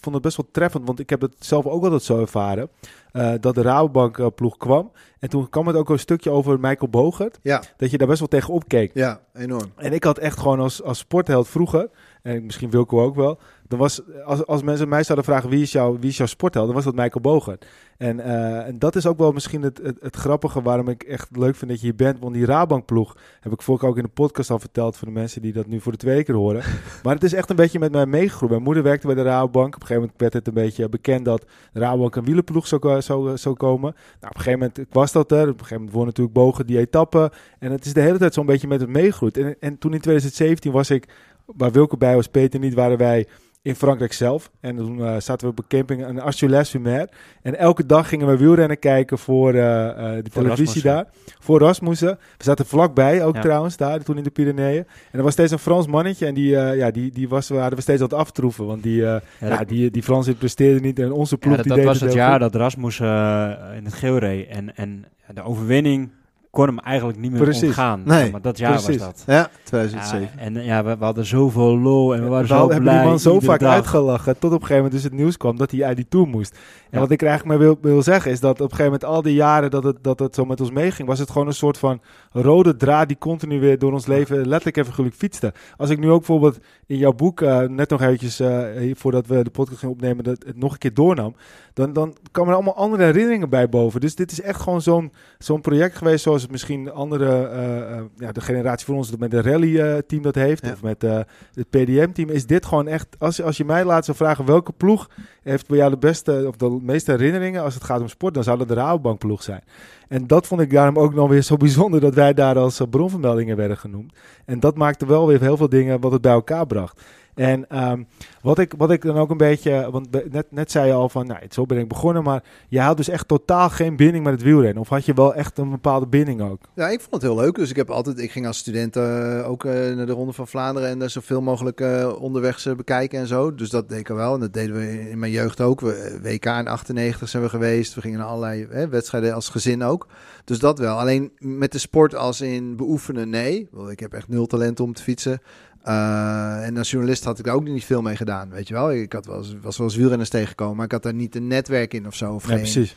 vond 0.00 0.14
het 0.14 0.24
best 0.24 0.36
wel 0.36 0.48
treffend, 0.52 0.86
want 0.86 0.98
ik 0.98 1.10
heb 1.10 1.20
het 1.20 1.34
zelf 1.38 1.66
ook 1.66 1.84
altijd 1.84 2.02
zo 2.02 2.20
ervaren, 2.20 2.68
eh, 3.12 3.32
dat 3.40 3.54
de 3.54 3.62
Rabobank 3.62 4.18
eh, 4.18 4.26
ploeg 4.34 4.56
kwam. 4.56 4.92
En 5.18 5.28
toen 5.28 5.48
kwam 5.48 5.66
het 5.66 5.76
ook 5.76 5.88
een 5.88 5.98
stukje 5.98 6.30
over 6.30 6.60
Michael 6.60 6.90
Bogert, 6.90 7.38
ja, 7.42 7.62
dat 7.76 7.90
je 7.90 7.98
daar 7.98 8.08
best 8.08 8.18
wel 8.18 8.28
tegen 8.28 8.54
opkeek. 8.54 8.90
ja, 8.94 9.20
enorm. 9.34 9.72
En 9.76 9.92
ik 9.92 10.04
had 10.04 10.18
echt 10.18 10.38
gewoon 10.38 10.60
als, 10.60 10.82
als 10.82 10.98
sportheld 10.98 11.48
vroeger, 11.48 11.90
en 12.22 12.44
misschien 12.44 12.70
Wilco 12.70 13.02
ook 13.02 13.14
wel, 13.14 13.38
dan 13.70 13.78
was, 13.78 14.00
als, 14.24 14.46
als 14.46 14.62
mensen 14.62 14.88
mij 14.88 15.02
zouden 15.02 15.24
vragen 15.24 15.50
wie 15.50 15.62
is, 15.62 15.72
jouw, 15.72 15.98
wie 15.98 16.10
is 16.10 16.16
jouw 16.16 16.26
sportheld, 16.26 16.66
dan 16.66 16.74
was 16.74 16.84
dat 16.84 16.94
Michael 16.94 17.20
Bogert. 17.20 17.66
En, 17.96 18.20
eh, 18.20 18.66
en 18.66 18.78
dat 18.78 18.96
is 18.96 19.06
ook 19.06 19.18
wel 19.18 19.32
misschien 19.32 19.62
het, 19.62 19.80
het, 19.82 19.96
het 20.00 20.16
grappige 20.16 20.62
waarom 20.62 20.88
ik 20.88 21.02
echt 21.02 21.28
leuk 21.36 21.56
vind 21.56 21.70
dat 21.70 21.80
je 21.80 21.86
hier 21.86 21.96
bent. 21.96 22.18
Want 22.18 22.34
die 22.34 22.44
Rabankploeg 22.44 23.16
heb 23.40 23.52
ik 23.52 23.62
vorige 23.62 23.86
ook 23.86 23.96
in 23.96 24.02
de 24.02 24.08
podcast 24.08 24.50
al 24.50 24.58
verteld 24.58 24.96
voor 24.96 25.08
de 25.08 25.14
mensen 25.14 25.42
die 25.42 25.52
dat 25.52 25.66
nu 25.66 25.80
voor 25.80 25.92
de 25.92 25.98
tweede 25.98 26.24
keer 26.24 26.34
horen. 26.34 26.62
maar 27.02 27.14
het 27.14 27.24
is 27.24 27.32
echt 27.32 27.50
een 27.50 27.56
beetje 27.56 27.78
met 27.78 27.92
mij 27.92 28.06
meegegroeid. 28.06 28.50
Mijn 28.50 28.62
moeder 28.62 28.82
werkte 28.82 29.06
bij 29.06 29.16
de 29.16 29.22
Rabobank. 29.22 29.74
Op 29.74 29.80
een 29.80 29.86
gegeven 29.86 30.02
moment 30.02 30.20
werd 30.20 30.32
het 30.32 30.46
een 30.46 30.54
beetje 30.54 30.88
bekend 30.88 31.24
dat 31.24 31.44
de 31.72 31.80
Rabobank 31.80 32.16
een 32.16 32.24
wielenploeg 32.24 32.66
zou, 32.66 33.02
zou, 33.02 33.36
zou 33.38 33.54
komen. 33.54 33.94
Nou, 34.20 34.32
op 34.32 34.36
een 34.36 34.42
gegeven 34.42 34.58
moment 34.58 34.92
was 34.92 35.12
dat 35.12 35.32
er. 35.32 35.42
Op 35.42 35.48
een 35.48 35.54
gegeven 35.54 35.76
moment 35.76 35.94
won 35.94 36.06
natuurlijk 36.06 36.36
Bogert 36.36 36.68
die 36.68 36.78
etappe. 36.78 37.32
En 37.58 37.72
het 37.72 37.84
is 37.84 37.92
de 37.92 38.00
hele 38.00 38.18
tijd 38.18 38.34
zo'n 38.34 38.46
beetje 38.46 38.68
met 38.68 38.80
het 38.80 38.90
meegegroeid. 38.90 39.36
En, 39.36 39.56
en 39.60 39.78
toen 39.78 39.92
in 39.92 40.00
2017 40.00 40.72
was 40.72 40.90
ik, 40.90 41.08
waar 41.46 41.72
Wilco 41.72 41.96
bij 41.96 42.14
was, 42.14 42.28
Peter 42.28 42.60
niet, 42.60 42.74
waren 42.74 42.98
wij 42.98 43.26
in 43.62 43.74
Frankrijk 43.74 44.12
zelf. 44.12 44.50
En 44.60 44.76
toen 44.76 45.04
eh, 45.04 45.16
zaten 45.18 45.46
we 45.46 45.52
op 45.52 45.58
een 45.58 45.64
camping 45.68 46.06
in 46.06 46.20
Arches-les-Fumer. 46.20 47.08
En 47.42 47.58
elke 47.58 47.86
dag 47.86 48.08
gingen 48.08 48.26
we 48.26 48.36
wielrennen 48.36 48.78
kijken 48.78 49.18
voor 49.18 49.48
eh, 49.48 49.54
de 49.54 50.22
Voor 50.30 50.42
televisie 50.42 50.48
Rasmussen. 50.48 50.82
daar. 50.82 51.06
Voor 51.38 51.60
Rasmussen. 51.60 52.18
We 52.36 52.44
zaten 52.44 52.66
vlakbij 52.66 53.24
ook 53.24 53.34
Ja. 53.34 53.40
trouwens 53.40 53.76
daar, 53.76 54.02
toen 54.02 54.16
in 54.16 54.22
de 54.22 54.30
Pyreneeën. 54.30 54.84
En 55.10 55.18
er 55.18 55.22
was 55.22 55.32
steeds 55.32 55.52
een 55.52 55.58
Frans 55.58 55.86
mannetje. 55.86 56.26
En 56.26 56.34
die, 56.34 56.48
ja, 56.50 56.90
die, 56.90 57.10
die 57.12 57.28
was, 57.28 57.48
we 57.48 57.56
hadden 57.56 57.76
we 57.76 57.82
steeds 57.82 58.00
aan 58.02 58.08
het 58.08 58.16
aftroeven. 58.18 58.66
Want 58.66 58.82
die, 58.82 58.96
Ja, 59.00 59.20
ja, 59.40 59.64
die, 59.64 59.90
die 59.90 60.02
Fransen 60.02 60.36
presteerden 60.36 60.82
niet. 60.82 60.98
En 60.98 61.12
onze 61.12 61.38
ploeg 61.38 61.56
Ja, 61.56 61.62
dat, 61.62 61.66
die 61.66 61.76
dat 61.76 61.84
was 61.84 62.00
het 62.00 62.12
jaar 62.12 62.30
goed. 62.30 62.40
dat 62.40 62.54
Rasmus 62.54 63.00
eh, 63.00 63.52
in 63.76 63.84
het 63.84 63.94
geel 63.94 64.18
reed. 64.18 64.48
En, 64.48 64.76
en 64.76 65.04
de 65.34 65.42
overwinning 65.42 66.10
kon 66.50 66.66
hem 66.66 66.78
eigenlijk 66.78 67.18
niet 67.18 67.30
meer 67.30 67.40
Precies. 67.40 67.62
ontgaan. 67.64 68.02
Nee, 68.04 68.30
maar 68.30 68.40
dat 68.40 68.58
jaar 68.58 68.70
precies. 68.72 68.96
was 68.96 69.06
dat. 69.06 69.22
Ja, 69.26 69.34
Ja, 69.34 69.50
2007. 69.64 70.38
en 70.38 70.56
eh, 70.56 70.66
ja, 70.66 70.84
we, 70.84 70.96
we 70.98 71.04
hadden 71.04 71.26
zoveel 71.26 71.78
lol 71.78 72.14
en 72.14 72.22
we 72.22 72.28
waren 72.28 72.42
We 72.42 72.46
zo 72.48 72.54
hadden- 72.54 72.72
hebben 72.74 72.90
blij. 72.92 73.00
die 73.02 73.10
man 73.10 73.18
zo 73.20 73.40
vaak 73.40 73.60
dag. 73.60 73.72
uitgelachen. 73.72 74.32
Tot 74.38 74.44
op 74.44 74.60
een 74.60 74.66
gegeven 74.66 74.74
moment 74.76 74.92
dus 74.92 75.02
het 75.02 75.12
nieuws 75.12 75.36
kwam 75.36 75.56
dat 75.56 75.70
hij 75.70 75.84
uit 75.84 75.96
die 75.96 76.06
tour 76.08 76.26
moest. 76.28 76.52
En 76.54 76.58
Ja. 76.90 76.98
wat 76.98 77.10
ik 77.10 77.20
er 77.22 77.28
eigenlijk 77.28 77.58
maar 77.58 77.66
wil, 77.68 77.78
wil 77.92 78.02
zeggen 78.02 78.30
is 78.30 78.40
dat 78.40 78.50
op 78.50 78.60
een 78.60 78.76
gegeven 78.76 78.84
moment 78.84 79.04
al 79.04 79.22
die 79.22 79.34
jaren 79.34 79.70
dat 79.70 79.82
het, 79.84 79.96
dat 80.02 80.18
het 80.18 80.34
zo 80.34 80.44
met 80.44 80.60
ons 80.60 80.70
meeging, 80.70 81.08
was 81.08 81.18
het 81.18 81.30
gewoon 81.30 81.46
een 81.46 81.52
soort 81.54 81.78
van 81.78 82.00
rode 82.32 82.76
draad 82.76 83.08
die 83.08 83.18
continu 83.18 83.60
weer 83.60 83.78
door 83.78 83.92
ons 83.92 84.06
leven 84.06 84.36
letterlijk 84.36 84.76
en 84.76 84.84
figuurlijk 84.84 85.16
fietste. 85.16 85.52
Als 85.76 85.90
ik 85.90 85.98
nu 85.98 86.10
ook 86.10 86.18
bijvoorbeeld 86.18 86.58
in 86.86 86.96
jouw 86.96 87.12
boek, 87.12 87.40
eh, 87.40 87.60
net 87.60 87.90
nog 87.90 88.02
eventjes 88.02 88.40
eh, 88.40 88.58
voordat 88.96 89.26
we 89.26 89.42
de 89.44 89.50
podcast 89.50 89.78
gingen 89.78 89.94
opnemen, 89.94 90.24
dat 90.24 90.42
het 90.46 90.56
nog 90.56 90.72
een 90.72 90.78
keer 90.78 90.94
doornam, 90.94 91.34
dan, 91.74 91.92
dan 91.92 92.16
kwamen 92.30 92.50
er 92.50 92.56
allemaal 92.56 92.76
andere 92.76 93.04
herinneringen 93.04 93.48
bij 93.48 93.68
boven. 93.68 94.00
Dus 94.00 94.14
dit 94.14 94.32
is 94.32 94.40
echt 94.40 94.60
gewoon 94.60 94.82
zo'n 94.82 95.12
zo'n 95.38 95.60
project 95.60 95.96
geweest 95.96 96.22
zoals 96.22 96.42
het 96.42 96.50
misschien 96.50 96.92
andere, 96.92 97.46
eh, 97.46 97.80
eh, 97.96 98.02
ja, 98.16 98.32
de 98.32 98.40
generatie 98.40 98.86
voor 98.86 98.94
ons 98.96 99.16
met 99.16 99.30
de 99.30 99.42
rally-team 99.42 100.22
dat 100.22 100.34
heeft, 100.34 100.66
Ja. 100.66 100.72
of 100.72 100.82
met 100.82 101.04
eh, 101.04 101.18
het 101.54 101.70
PDM-team, 101.70 102.28
is 102.28 102.46
dit 102.46 102.66
gewoon 102.66 102.88
echt, 102.88 103.06
als, 103.18 103.36
je- 103.36 103.42
als 103.42 103.56
je 103.56 103.64
mij 103.64 103.84
laat 103.84 104.04
zou 104.04 104.16
vragen 104.16 104.44
welke 104.44 104.72
ploeg 104.72 105.08
heeft 105.42 105.68
bij 105.68 105.76
jou 105.78 105.90
de 105.90 105.98
beste 105.98 106.44
of 106.48 106.56
de 106.56 106.78
meeste 106.82 107.10
herinneringen 107.10 107.62
als 107.62 107.74
het 107.74 107.84
gaat 107.84 108.00
om 108.00 108.08
sport, 108.08 108.34
dan 108.34 108.44
zou 108.44 108.58
dat 108.58 108.68
de 108.68 108.74
Rabobankploeg 108.74 109.42
zijn. 109.42 109.62
En 110.08 110.26
dat 110.26 110.46
vond 110.46 110.60
ik 110.60 110.70
daarom 110.70 110.98
ook 110.98 111.14
nog 111.14 111.28
weer 111.28 111.42
zo 111.42 111.56
bijzonder 111.56 112.00
dat 112.00 112.14
wij 112.14 112.34
daar 112.34 112.58
als 112.58 112.80
eh, 112.80 112.86
bronvermeldingen 112.90 113.56
werden 113.56 113.76
genoemd. 113.76 114.12
En 114.44 114.60
dat 114.60 114.76
maakte 114.76 115.06
wel 115.06 115.26
weer 115.26 115.40
heel 115.40 115.56
veel 115.56 115.68
dingen 115.68 116.00
wat 116.00 116.12
het 116.12 116.20
bij 116.20 116.32
elkaar 116.32 116.66
bracht. 116.66 117.02
En 117.34 117.68
ehm, 117.68 118.02
wat, 118.42 118.58
ik, 118.58 118.74
wat 118.76 118.90
ik 118.90 119.02
dan 119.02 119.16
ook 119.16 119.30
een 119.30 119.36
beetje, 119.36 119.88
want 119.90 120.32
net, 120.32 120.46
net 120.50 120.70
zei 120.70 120.86
je 120.86 120.92
al 120.92 121.08
van, 121.08 121.26
nou, 121.26 121.40
zo 121.50 121.66
ben 121.66 121.78
ik 121.78 121.88
begonnen, 121.88 122.22
maar 122.22 122.42
je 122.68 122.80
had 122.80 122.96
dus 122.96 123.08
echt 123.08 123.28
totaal 123.28 123.70
geen 123.70 123.96
binding 123.96 124.24
met 124.24 124.32
het 124.32 124.42
wielrennen. 124.42 124.82
Of 124.82 124.88
had 124.88 125.04
je 125.04 125.14
wel 125.14 125.34
echt 125.34 125.58
een 125.58 125.70
bepaalde 125.70 126.06
binding 126.06 126.42
ook? 126.42 126.60
Ja, 126.74 126.88
ik 126.88 127.00
vond 127.00 127.12
het 127.12 127.22
heel 127.22 127.34
leuk. 127.34 127.54
Dus 127.54 127.70
ik 127.70 127.76
heb 127.76 127.90
altijd, 127.90 128.18
ik 128.18 128.30
ging 128.30 128.46
als 128.46 128.58
student 128.58 128.96
eh, 128.96 129.50
ook 129.50 129.64
eh, 129.64 129.72
naar 129.72 130.06
de 130.06 130.12
Ronde 130.12 130.32
van 130.32 130.48
Vlaanderen 130.48 130.88
en 130.88 130.98
daar 130.98 131.10
zoveel 131.10 131.40
mogelijk 131.40 131.80
eh 131.80 132.12
onderwegs 132.20 132.66
eh, 132.66 132.74
bekijken 132.74 133.18
en 133.18 133.26
zo. 133.26 133.54
Dus 133.54 133.70
dat 133.70 133.88
deed 133.88 133.98
ik 133.98 134.08
wel. 134.08 134.34
En 134.34 134.40
dat 134.40 134.52
deden 134.52 134.76
we 134.76 135.10
in 135.10 135.18
mijn 135.18 135.32
jeugd 135.32 135.60
ook. 135.60 135.80
We, 135.80 136.18
WK 136.22 136.44
in 136.44 136.68
98 136.68 137.28
zijn 137.28 137.42
we 137.42 137.48
geweest. 137.48 137.94
We 137.94 138.00
gingen 138.00 138.18
naar 138.18 138.28
allerlei 138.28 138.66
wedstrijden 138.90 139.34
als 139.34 139.48
gezin 139.48 139.82
ook. 139.82 140.06
Dus 140.44 140.58
dat 140.58 140.78
wel. 140.78 140.98
Alleen 140.98 141.32
met 141.38 141.72
de 141.72 141.78
sport 141.78 142.14
als 142.14 142.40
in 142.40 142.76
beoefenen, 142.76 143.28
nee. 143.28 143.68
Want 143.70 143.90
Ik 143.90 144.00
heb 144.00 144.12
echt 144.12 144.28
nul 144.28 144.46
talent 144.46 144.80
om 144.80 144.92
te 144.92 145.02
fietsen. 145.02 145.40
Eh, 145.82 146.66
en 146.66 146.76
als 146.76 146.90
journalist 146.90 147.24
had 147.24 147.38
ik 147.38 147.44
daar 147.44 147.54
ook 147.54 147.64
niet 147.64 147.84
veel 147.84 148.02
mee 148.02 148.16
gedaan, 148.16 148.50
weet 148.50 148.68
je 148.68 148.74
wel. 148.74 148.92
Ik 148.92 149.12
had 149.12 149.26
wel 149.26 149.36
eens, 149.36 149.56
was 149.60 149.76
wel 149.78 149.86
eens 149.86 149.96
wielrenners 149.96 150.30
tegengekomen, 150.30 150.76
maar 150.76 150.84
ik 150.84 150.92
had 150.92 151.02
daar 151.02 151.14
niet 151.14 151.34
een 151.36 151.46
netwerk 151.46 151.94
in 151.94 152.06
of 152.06 152.14
zo. 152.14 152.32
Of 152.34 152.42
Ja, 152.42 152.48
geen- 152.48 152.58
precies. 152.58 152.96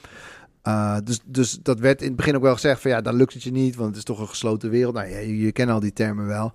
uh, 0.67 0.97
dus, 1.03 1.19
dus 1.25 1.59
dat 1.61 1.79
werd 1.79 2.01
in 2.01 2.07
het 2.07 2.15
begin 2.15 2.35
ook 2.35 2.41
wel 2.41 2.53
gezegd 2.53 2.81
van 2.81 2.91
ja, 2.91 3.01
dan 3.01 3.15
lukt 3.15 3.33
het 3.33 3.43
je 3.43 3.51
niet, 3.51 3.75
want 3.75 3.87
het 3.89 3.97
is 3.97 4.03
toch 4.03 4.19
een 4.19 4.27
gesloten 4.27 4.69
wereld. 4.69 4.93
Nou 4.93 5.07
ja, 5.09 5.17
je, 5.17 5.39
je 5.39 5.51
kent 5.51 5.69
al 5.69 5.79
die 5.79 5.93
termen 5.93 6.25
wel. 6.27 6.51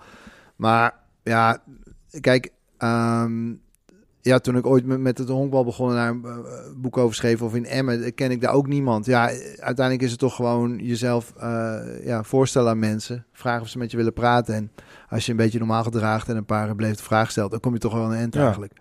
Maar 0.57 0.95
ja, 1.23 1.63
kijk, 2.21 2.51
ehm, 2.79 3.53
ja, 4.21 4.39
toen 4.39 4.57
ik 4.57 4.67
ooit 4.67 4.85
met, 4.87 5.01
met 5.01 5.19
het 5.19 5.29
honkbal 5.29 5.65
begon 5.65 5.89
en 5.91 5.95
daar 5.95 6.09
een 6.11 6.25
eh, 6.25 6.73
boek 6.77 6.97
over 6.97 7.15
schreef 7.15 7.43
of 7.43 7.55
in 7.55 7.67
Emmen, 7.67 8.03
eh, 8.03 8.15
ken 8.15 8.31
ik 8.31 8.41
daar 8.41 8.53
ook 8.53 8.67
niemand. 8.67 9.07
Ja, 9.07 9.31
eh, 9.31 9.37
uiteindelijk 9.59 10.05
is 10.05 10.11
het 10.11 10.21
toch 10.21 10.35
gewoon 10.35 10.79
jezelf 10.79 11.33
eh, 11.39 11.79
ja, 12.05 12.23
voorstellen 12.23 12.71
aan 12.71 12.79
mensen. 12.79 13.25
Vragen 13.33 13.63
of 13.63 13.69
ze 13.69 13.79
met 13.79 13.91
je 13.91 13.97
willen 13.97 14.13
praten. 14.13 14.55
En 14.55 14.71
als 15.11 15.25
je 15.27 15.31
een 15.31 15.37
beetje 15.37 15.59
normaal 15.59 15.83
gedraagt 15.83 16.29
en 16.29 16.37
een 16.37 16.45
paar 16.45 16.75
beleefde 16.75 17.03
vragen 17.03 17.31
stelt, 17.31 17.51
dan 17.51 17.61
kom 17.61 17.73
je 17.73 17.79
toch 17.79 17.93
wel 17.93 18.03
aan 18.05 18.11
een 18.11 18.17
eind 18.19 18.35
Ja. 18.35 18.45
eigenlijk. 18.45 18.73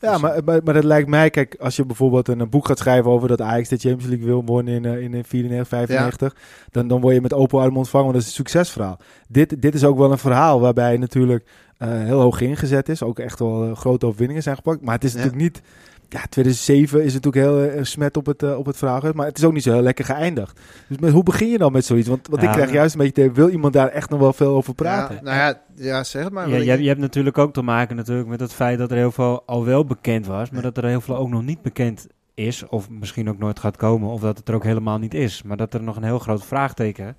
Ja, 0.00 0.12
Dus, 0.12 0.20
maar, 0.20 0.44
maar, 0.44 0.60
maar 0.64 0.74
dat 0.74 0.84
lijkt 0.84 1.08
mij, 1.08 1.30
kijk, 1.30 1.56
als 1.60 1.76
je 1.76 1.84
bijvoorbeeld 1.86 2.28
een, 2.28 2.40
een 2.40 2.48
boek 2.48 2.66
gaat 2.66 2.78
schrijven 2.78 3.10
over 3.10 3.28
dat 3.28 3.40
Ajax 3.40 3.68
de 3.68 3.76
Champions 3.76 4.06
League 4.10 4.26
wil 4.26 4.44
wonnen 4.44 4.74
in, 4.74 4.84
eh, 4.84 4.92
in, 5.02 5.14
in 5.14 5.24
94, 5.24 5.68
95, 5.68 6.34
dan, 6.70 6.88
dan 6.88 7.00
word 7.00 7.14
je 7.14 7.20
met 7.20 7.32
open 7.34 7.58
armen 7.60 7.76
ontvangen, 7.76 8.06
want 8.06 8.18
dat 8.18 8.26
is 8.26 8.38
een 8.38 8.44
succesverhaal. 8.44 8.98
Dit, 9.28 9.62
dit 9.62 9.74
is 9.74 9.84
ook 9.84 9.98
wel 9.98 10.12
een 10.12 10.18
verhaal 10.18 10.60
waarbij 10.60 10.96
natuurlijk 10.96 11.44
eh, 11.78 11.88
heel 11.88 12.20
hoog 12.20 12.40
ingezet 12.40 12.88
is, 12.88 13.02
ook 13.02 13.18
echt 13.18 13.38
wel 13.38 13.64
eh, 13.64 13.76
grote 13.76 14.06
overwinningen 14.06 14.42
zijn 14.42 14.56
gepakt, 14.56 14.80
maar 14.82 14.94
het 14.94 15.04
is 15.04 15.12
Ja. 15.12 15.16
natuurlijk 15.18 15.42
niet... 15.42 15.62
Ja, 16.08 16.20
2007 16.28 17.04
is 17.04 17.12
natuurlijk 17.14 17.44
heel 17.46 17.62
eh, 17.62 17.82
smet 17.84 18.16
op 18.16 18.26
het, 18.26 18.42
eh, 18.42 18.58
op 18.58 18.66
het 18.66 18.76
vraag, 18.76 19.12
maar 19.14 19.26
het 19.26 19.38
is 19.38 19.44
ook 19.44 19.52
niet 19.52 19.62
zo 19.62 19.72
heel 19.72 19.82
lekker 19.82 20.04
geëindigd. 20.04 20.60
Dus 20.88 20.98
met, 20.98 21.12
hoe 21.12 21.22
begin 21.22 21.48
je 21.48 21.58
dan 21.58 21.72
met 21.72 21.84
zoiets? 21.84 22.08
Want, 22.08 22.28
want 22.28 22.42
ik 22.42 22.50
krijg 22.50 22.72
juist 22.72 22.94
een 22.94 23.00
beetje, 23.00 23.32
wil 23.32 23.48
iemand 23.48 23.72
daar 23.72 23.88
echt 23.88 24.10
nog 24.10 24.20
wel 24.20 24.32
veel 24.32 24.54
over 24.54 24.74
praten? 24.74 25.14
Ja, 25.14 25.22
nou 25.22 25.36
ja, 25.36 25.60
ja, 25.74 26.04
zeg 26.04 26.24
het 26.24 26.32
maar. 26.32 26.48
Ja, 26.48 26.56
je, 26.56 26.82
je 26.82 26.88
hebt 26.88 27.00
natuurlijk 27.00 27.38
ook 27.38 27.52
te 27.52 27.62
maken 27.62 27.96
natuurlijk 27.96 28.28
met 28.28 28.40
het 28.40 28.52
feit 28.52 28.78
dat 28.78 28.90
er 28.90 28.96
heel 28.96 29.12
veel 29.12 29.42
al 29.46 29.64
wel 29.64 29.84
bekend 29.84 30.26
was, 30.26 30.50
maar 30.50 30.62
Ja. 30.62 30.70
dat 30.70 30.84
er 30.84 30.88
heel 30.90 31.00
veel 31.00 31.16
ook 31.16 31.28
nog 31.28 31.42
niet 31.42 31.62
bekend 31.62 32.06
is, 32.34 32.68
of 32.68 32.90
misschien 32.90 33.28
ook 33.28 33.38
nooit 33.38 33.58
gaat 33.58 33.76
komen, 33.76 34.08
of 34.10 34.20
dat 34.20 34.38
het 34.38 34.48
er 34.48 34.54
ook 34.54 34.64
helemaal 34.64 34.98
niet 34.98 35.14
is. 35.14 35.42
Maar 35.42 35.56
dat 35.56 35.74
er 35.74 35.82
nog 35.82 35.96
een 35.96 36.02
heel 36.04 36.18
groot 36.18 36.44
vraagteken 36.44 37.16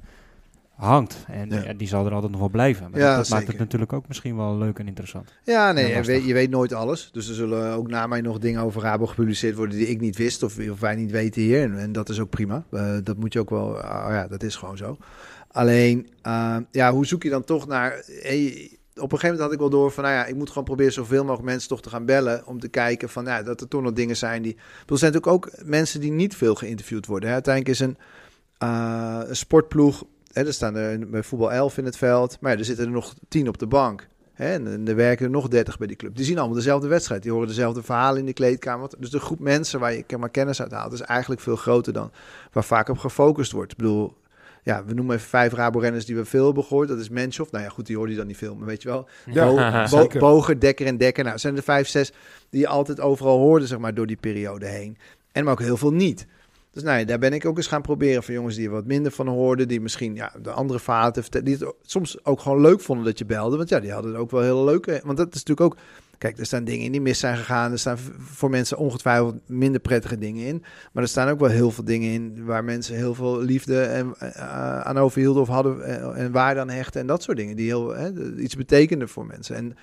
hangt. 0.77 1.25
En 1.27 1.49
Ja. 1.49 1.61
ja, 1.63 1.73
die 1.73 1.87
zal 1.87 2.05
er 2.05 2.11
altijd 2.11 2.31
nog 2.31 2.39
wel 2.39 2.49
blijven. 2.49 2.91
Maar 2.91 2.99
Ja, 2.99 3.07
dat, 3.15 3.17
dat 3.17 3.29
maakt 3.29 3.47
het 3.47 3.57
natuurlijk 3.57 3.93
ook 3.93 4.07
misschien 4.07 4.35
wel 4.37 4.57
leuk 4.57 4.79
en 4.79 4.87
interessant. 4.87 5.33
Ja, 5.43 5.71
nee, 5.71 5.95
je 5.95 6.03
weet, 6.03 6.25
je 6.25 6.33
weet 6.33 6.49
nooit 6.49 6.73
alles. 6.73 7.09
Dus 7.11 7.27
er 7.29 7.35
zullen 7.35 7.73
ook 7.73 7.87
na 7.87 8.07
mij 8.07 8.21
nog 8.21 8.39
dingen 8.39 8.61
over 8.61 8.81
Rabo 8.81 9.05
gepubliceerd 9.05 9.55
worden 9.55 9.77
die 9.77 9.87
ik 9.87 9.99
niet 9.99 10.17
wist 10.17 10.43
of, 10.43 10.57
of 10.69 10.79
wij 10.79 10.95
niet 10.95 11.11
weten 11.11 11.41
hier. 11.41 11.61
En, 11.61 11.79
en 11.79 11.91
dat 11.91 12.09
is 12.09 12.19
ook 12.19 12.29
prima. 12.29 12.63
Eh, 12.71 12.97
dat 13.03 13.17
moet 13.17 13.33
je 13.33 13.39
ook 13.39 13.49
wel, 13.49 13.77
ah, 13.77 14.11
ja, 14.13 14.27
dat 14.27 14.43
is 14.43 14.55
gewoon 14.55 14.77
zo. 14.77 14.97
Alleen, 15.51 16.09
eh, 16.21 16.57
ja, 16.71 16.91
hoe 16.91 17.05
zoek 17.05 17.23
je 17.23 17.29
dan 17.29 17.43
toch 17.43 17.67
naar... 17.67 17.91
eh, 18.23 18.69
op 18.95 19.11
een 19.11 19.19
gegeven 19.19 19.35
moment 19.37 19.39
had 19.39 19.51
ik 19.51 19.59
wel 19.59 19.69
door 19.69 19.91
van, 19.91 20.03
nou 20.03 20.15
ja, 20.15 20.25
ik 20.25 20.35
moet 20.35 20.47
gewoon 20.49 20.63
proberen 20.63 20.93
zoveel 20.93 21.23
mogelijk 21.23 21.43
mensen 21.49 21.69
toch 21.69 21.81
te 21.81 21.89
gaan 21.89 22.05
bellen 22.05 22.45
om 22.45 22.59
te 22.59 22.67
kijken 22.67 23.09
van, 23.09 23.25
ja, 23.25 23.43
dat 23.43 23.61
er 23.61 23.67
toch 23.67 23.81
nog 23.81 23.93
dingen 23.93 24.17
zijn 24.17 24.41
die... 24.41 24.55
Er 24.87 24.97
zijn 24.97 25.13
natuurlijk 25.13 25.27
ook 25.27 25.51
mensen 25.65 25.99
die 26.01 26.11
niet 26.11 26.35
veel 26.35 26.55
geïnterviewd 26.55 27.05
worden. 27.05 27.27
Hè. 27.27 27.33
Uiteindelijk 27.35 27.73
is 27.75 27.85
een, 27.85 27.97
eh, 28.57 29.19
een 29.27 29.35
sportploeg, 29.35 30.03
hè, 30.37 30.45
er 30.45 30.53
staan 30.53 30.75
er 30.75 31.09
bij 31.09 31.23
voetbal 31.23 31.51
11 31.51 31.77
in 31.77 31.85
het 31.85 31.97
veld, 31.97 32.37
maar 32.39 32.51
ja, 32.51 32.57
er 32.57 32.65
zitten 32.65 32.85
er 32.85 32.91
nog 32.91 33.13
10 33.27 33.47
op 33.47 33.57
de 33.57 33.67
bank. 33.67 34.07
Hè, 34.33 34.53
en, 34.53 34.87
er 34.87 34.95
werken 34.95 35.25
er 35.25 35.31
nog 35.31 35.47
30 35.47 35.77
bij 35.77 35.87
die 35.87 35.95
club. 35.95 36.15
Die 36.15 36.25
zien 36.25 36.37
allemaal 36.37 36.55
dezelfde 36.55 36.87
wedstrijd. 36.87 37.23
Die 37.23 37.31
horen 37.31 37.47
dezelfde 37.47 37.83
verhalen 37.83 38.19
in 38.19 38.25
de 38.25 38.33
kleedkamer. 38.33 38.89
Dus 38.99 39.09
de 39.09 39.19
groep 39.19 39.39
mensen 39.39 39.79
waar 39.79 39.93
je 39.93 40.17
maar 40.17 40.29
kennis 40.29 40.61
uit 40.61 40.71
haalt, 40.71 40.93
is 40.93 41.01
eigenlijk 41.01 41.41
veel 41.41 41.55
groter 41.55 41.93
dan 41.93 42.11
waar 42.51 42.63
vaak 42.63 42.89
op 42.89 42.97
gefocust 42.97 43.51
wordt. 43.51 43.71
Ik 43.71 43.77
bedoel, 43.77 44.17
ja, 44.63 44.85
we 44.85 44.93
noemen 44.93 45.15
even 45.15 45.27
vijf 45.27 45.53
Rabo-renners 45.53 46.05
die 46.05 46.15
we 46.15 46.25
veel 46.25 46.45
hebben 46.45 46.63
gehoord. 46.63 46.87
Dat 46.87 46.99
is 46.99 47.09
Menschhoff. 47.09 47.51
Nou 47.51 47.63
ja, 47.63 47.69
goed, 47.69 47.85
die 47.85 47.95
hoorde 47.95 48.11
je 48.11 48.17
dan 48.17 48.27
niet 48.27 48.37
veel, 48.37 48.55
maar 48.55 48.67
weet 48.67 48.81
je 48.81 48.89
wel. 48.89 49.07
Ja, 49.25 49.45
Bo- 49.45 49.55
Bo- 49.89 49.97
zeker. 50.01 50.19
Boger, 50.19 50.59
Dekker 50.59 50.85
en 50.85 50.97
Dekker. 50.97 51.23
Nou, 51.23 51.37
zijn 51.37 51.57
er 51.57 51.63
vijf, 51.63 51.87
zes 51.87 52.11
die 52.49 52.59
je 52.59 52.67
altijd 52.67 52.99
overal 52.99 53.37
hoorde, 53.37 53.67
zeg 53.67 53.79
maar, 53.79 53.93
door 53.93 54.07
die 54.07 54.17
periode 54.17 54.65
heen. 54.65 54.97
En 55.31 55.43
maar 55.43 55.53
ook 55.53 55.61
heel 55.61 55.77
veel 55.77 55.93
niet. 55.93 56.25
Dus 56.83 56.97
ja, 56.99 57.03
daar 57.03 57.19
ben 57.19 57.33
ik 57.33 57.45
ook 57.45 57.57
eens 57.57 57.67
gaan 57.67 57.81
proberen 57.81 58.23
van 58.23 58.33
jongens 58.33 58.55
die 58.55 58.65
er 58.65 58.71
wat 58.71 58.85
minder 58.85 59.11
van 59.11 59.27
hoorden. 59.27 59.67
Die 59.67 59.81
misschien 59.81 60.15
ja, 60.15 60.31
de 60.41 60.51
andere 60.51 60.79
vaten. 60.79 61.43
Die 61.43 61.57
het 61.57 61.73
soms 61.81 62.25
ook 62.25 62.39
gewoon 62.39 62.61
leuk 62.61 62.81
vonden 62.81 63.05
dat 63.05 63.17
je 63.17 63.25
belde. 63.25 63.57
Want 63.57 63.69
ja, 63.69 63.79
die 63.79 63.91
hadden 63.91 64.15
ook 64.15 64.31
wel 64.31 64.41
heel 64.41 64.63
leuke. 64.63 65.01
Want 65.03 65.17
dat 65.17 65.27
is 65.27 65.43
natuurlijk 65.43 65.61
ook. 65.61 65.77
Kijk, 66.17 66.37
er 66.37 66.45
staan 66.45 66.63
dingen 66.63 66.85
in 66.85 66.91
die 66.91 67.01
mis 67.01 67.19
zijn 67.19 67.37
gegaan. 67.37 67.71
Er 67.71 67.79
staan 67.79 67.97
voor 68.19 68.49
mensen 68.49 68.77
ongetwijfeld 68.77 69.35
minder 69.45 69.81
prettige 69.81 70.17
dingen 70.17 70.45
in. 70.45 70.63
Maar 70.91 71.03
er 71.03 71.09
staan 71.09 71.29
ook 71.29 71.39
wel 71.39 71.49
heel 71.49 71.71
veel 71.71 71.83
dingen 71.83 72.11
in 72.11 72.45
waar 72.45 72.63
mensen 72.63 72.95
heel 72.95 73.13
veel 73.13 73.41
liefde 73.41 73.81
en, 73.81 74.13
eh, 74.19 74.79
aan 74.79 74.97
overhielden 74.97 75.41
of 75.41 75.47
hadden. 75.47 75.83
eh, 75.83 76.23
en 76.23 76.31
waarde 76.31 76.59
aan 76.59 76.69
hechten. 76.69 77.01
En 77.01 77.07
dat 77.07 77.23
soort 77.23 77.37
dingen 77.37 77.55
die 77.55 77.65
heel, 77.65 77.95
iets 78.37 78.55
betekenden 78.55 79.09
voor 79.09 79.25
mensen. 79.25 79.55
En 79.55 79.75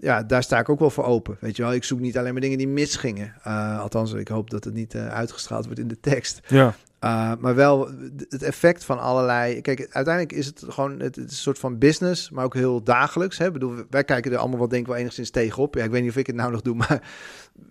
ja, 0.00 0.22
daar 0.22 0.42
sta 0.42 0.58
ik 0.58 0.68
ook 0.68 0.78
wel 0.78 0.90
voor 0.90 1.04
open. 1.04 1.36
Weet 1.40 1.56
je 1.56 1.62
wel, 1.62 1.72
ik 1.72 1.84
zoek 1.84 2.00
niet 2.00 2.18
alleen 2.18 2.32
maar 2.32 2.40
dingen 2.40 2.58
die 2.58 2.68
misgingen. 2.68 3.34
Eh, 3.42 3.80
althans, 3.80 4.12
ik 4.12 4.28
hoop 4.28 4.50
dat 4.50 4.64
het 4.64 4.74
niet 4.74 4.94
eh, 4.94 5.08
uitgestraald 5.08 5.64
wordt 5.64 5.80
in 5.80 5.88
de 5.88 6.00
tekst. 6.00 6.40
Ja. 6.46 6.74
Uh, 7.04 7.32
maar 7.38 7.54
wel 7.54 7.88
het 8.28 8.42
effect 8.42 8.84
van 8.84 8.98
allerlei. 8.98 9.60
Kijk, 9.60 9.88
uiteindelijk 9.90 10.36
is 10.36 10.46
het 10.46 10.64
gewoon 10.68 11.00
het, 11.00 11.16
een 11.16 11.28
soort 11.28 11.58
van 11.58 11.78
business, 11.78 12.30
maar 12.30 12.44
ook 12.44 12.54
heel 12.54 12.82
dagelijks. 12.82 13.38
Hè? 13.38 13.46
Ik 13.46 13.52
bedoel, 13.52 13.74
wij 13.90 14.04
kijken 14.04 14.32
er 14.32 14.38
allemaal 14.38 14.58
wel 14.58 14.68
denk 14.68 14.82
ik 14.82 14.88
wel 14.88 14.96
enigszins 14.96 15.30
tegenop. 15.30 15.74
Ja, 15.74 15.84
ik 15.84 15.90
weet 15.90 16.02
niet 16.02 16.10
of 16.10 16.16
ik 16.16 16.26
het 16.26 16.36
nou 16.36 16.50
nog 16.52 16.62
doe, 16.62 16.74
maar 16.88 17.02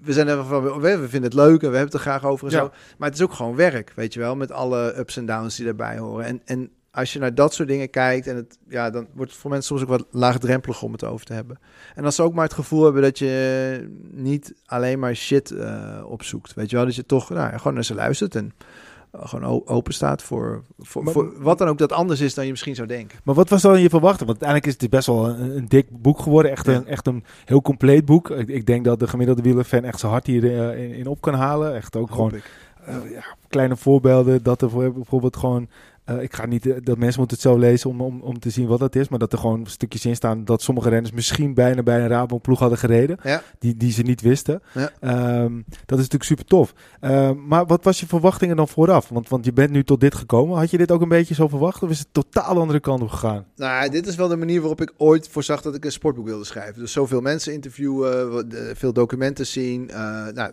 we 0.01 0.13
zijn 0.13 0.27
er 0.27 0.43
van, 0.45 0.63
we, 0.63 0.97
we 0.97 1.09
vinden 1.09 1.29
het 1.29 1.33
leuk 1.33 1.61
en 1.63 1.71
we 1.71 1.77
hebben 1.77 1.81
het 1.81 1.93
er 1.93 1.99
graag 1.99 2.25
over 2.25 2.47
en 2.47 2.53
Ja. 2.53 2.59
zo. 2.59 2.71
Maar 2.97 3.09
het 3.09 3.17
is 3.17 3.23
ook 3.23 3.33
gewoon 3.33 3.55
werk, 3.55 3.91
weet 3.95 4.13
je 4.13 4.19
wel, 4.19 4.35
met 4.35 4.51
alle 4.51 4.97
ups 4.97 5.17
en 5.17 5.25
downs 5.25 5.55
die 5.55 5.65
daarbij 5.65 5.97
horen. 5.97 6.25
En, 6.25 6.41
en 6.45 6.69
als 6.91 7.13
je 7.13 7.19
naar 7.19 7.35
dat 7.35 7.53
soort 7.53 7.67
dingen 7.67 7.89
kijkt, 7.89 8.27
en 8.27 8.35
het, 8.35 8.57
ja, 8.69 8.89
dan 8.89 9.07
wordt 9.13 9.31
het 9.31 9.39
voor 9.41 9.49
mensen 9.49 9.67
soms 9.77 9.81
ook 9.91 9.97
wat 9.97 10.07
laagdrempelig 10.11 10.81
om 10.83 10.91
het 10.91 11.03
over 11.03 11.25
te 11.25 11.33
hebben. 11.33 11.59
En 11.95 12.05
als 12.05 12.15
ze 12.15 12.23
ook 12.23 12.33
maar 12.33 12.43
het 12.43 12.53
gevoel 12.53 12.83
hebben 12.83 13.01
dat 13.01 13.19
je 13.19 13.89
niet 14.11 14.53
alleen 14.65 14.99
maar 14.99 15.15
shit 15.15 15.51
eh, 15.51 16.03
opzoekt, 16.05 16.53
weet 16.53 16.69
je 16.69 16.75
wel, 16.75 16.85
dat 16.85 16.95
je 16.95 17.05
toch 17.05 17.29
nou, 17.29 17.57
gewoon 17.57 17.73
naar 17.73 17.83
ze 17.85 17.93
luistert 17.95 18.35
en 18.35 18.51
eh, 19.11 19.27
gewoon 19.27 19.65
open 19.67 19.93
staat 19.93 20.21
voor, 20.23 20.63
voor, 20.79 21.03
Maar- 21.03 21.13
voor 21.13 21.33
wat 21.41 21.57
dan 21.57 21.67
ook 21.67 21.77
dat 21.77 21.91
anders 21.91 22.19
is 22.19 22.33
dan 22.33 22.45
je 22.45 22.51
misschien 22.51 22.75
zou 22.75 22.87
denken. 22.87 23.19
Maar 23.23 23.35
wat 23.35 23.49
was 23.49 23.61
dan 23.61 23.81
je 23.81 23.89
verwachting? 23.89 24.27
Want 24.29 24.43
uiteindelijk 24.43 24.65
is 24.67 24.81
het 24.81 24.89
best 24.89 25.07
wel 25.07 25.29
een, 25.29 25.57
een 25.57 25.67
dik 25.67 25.87
boek 26.01 26.19
geworden. 26.19 26.51
Echt, 26.51 26.65
Ja. 26.65 26.73
een, 26.73 26.87
echt 26.87 27.07
een 27.07 27.23
heel 27.45 27.61
compleet 27.61 28.05
boek. 28.05 28.29
Ik, 28.29 28.47
ik 28.47 28.65
denk 28.65 28.85
dat 28.85 28.99
de 28.99 29.07
gemiddelde 29.07 29.41
wielerfan 29.41 29.83
echt 29.83 29.99
zijn 29.99 30.11
hart 30.11 30.27
hierin 30.27 30.77
in, 30.77 30.91
in 30.93 31.07
op 31.07 31.21
kan 31.21 31.33
halen. 31.33 31.75
Echt 31.75 31.95
ook 31.95 32.11
gewoon 32.11 32.31
Hoop 32.31 33.03
eh, 33.03 33.11
ja, 33.11 33.23
kleine 33.47 33.75
voorbeelden. 33.77 34.43
Dat 34.43 34.61
er 34.61 34.69
voor- 34.69 34.93
bijvoorbeeld 34.93 35.37
gewoon... 35.37 35.69
eh, 36.09 36.21
ik 36.21 36.35
ga 36.35 36.45
niet... 36.45 36.65
eh, 36.65 36.75
dat 36.83 36.97
mensen 36.97 37.19
moeten 37.19 37.37
het 37.37 37.45
zo 37.45 37.57
lezen 37.57 37.89
om, 37.89 38.01
om, 38.01 38.21
om 38.21 38.39
te 38.39 38.49
zien 38.49 38.67
wat 38.67 38.79
dat 38.79 38.95
is. 38.95 39.09
Maar 39.09 39.19
dat 39.19 39.33
er 39.33 39.39
gewoon 39.39 39.65
stukjes 39.65 40.05
in 40.05 40.15
staan 40.15 40.45
dat 40.45 40.61
sommige 40.61 40.89
renners 40.89 41.13
misschien 41.13 41.53
bijna 41.53 41.83
bij 41.83 41.99
een 41.99 42.07
Rabobank-ploeg 42.07 42.59
hadden 42.59 42.77
gereden. 42.77 43.17
Ja. 43.23 43.41
Die, 43.59 43.77
die 43.77 43.91
ze 43.91 44.01
niet 44.01 44.21
wisten. 44.21 44.61
Ja. 44.73 44.91
Ehm, 44.99 45.55
dat 45.65 45.99
is 45.99 46.09
natuurlijk 46.09 46.23
super 46.23 46.45
tof. 46.45 46.73
Ehm, 46.99 47.47
maar 47.47 47.65
wat 47.65 47.83
was 47.83 47.99
je 47.99 48.07
verwachtingen 48.07 48.55
dan 48.55 48.67
vooraf? 48.67 49.09
Want, 49.09 49.29
want 49.29 49.45
je 49.45 49.53
bent 49.53 49.71
nu 49.71 49.83
tot 49.83 49.99
dit 49.99 50.15
gekomen. 50.15 50.57
Had 50.57 50.71
je 50.71 50.77
dit 50.77 50.91
ook 50.91 51.01
een 51.01 51.09
beetje 51.09 51.33
zo 51.33 51.47
verwacht? 51.47 51.83
Of 51.83 51.89
is 51.89 51.99
het 51.99 52.07
totaal 52.11 52.59
andere 52.59 52.79
kant 52.79 53.01
op 53.01 53.09
gegaan? 53.09 53.45
Nou, 53.55 53.89
dit 53.89 54.07
is 54.07 54.15
wel 54.15 54.27
de 54.27 54.35
manier 54.35 54.59
waarop 54.59 54.81
ik 54.81 54.93
ooit 54.97 55.27
voorzag 55.27 55.61
dat 55.61 55.75
ik 55.75 55.85
een 55.85 55.91
sportboek 55.91 56.25
wilde 56.25 56.45
schrijven. 56.45 56.81
Dus 56.81 56.91
zoveel 56.91 57.21
mensen 57.21 57.53
interviewen, 57.53 58.45
eh, 58.51 58.75
veel 58.75 58.93
documenten 58.93 59.47
zien. 59.47 59.85
nou, 60.33 60.51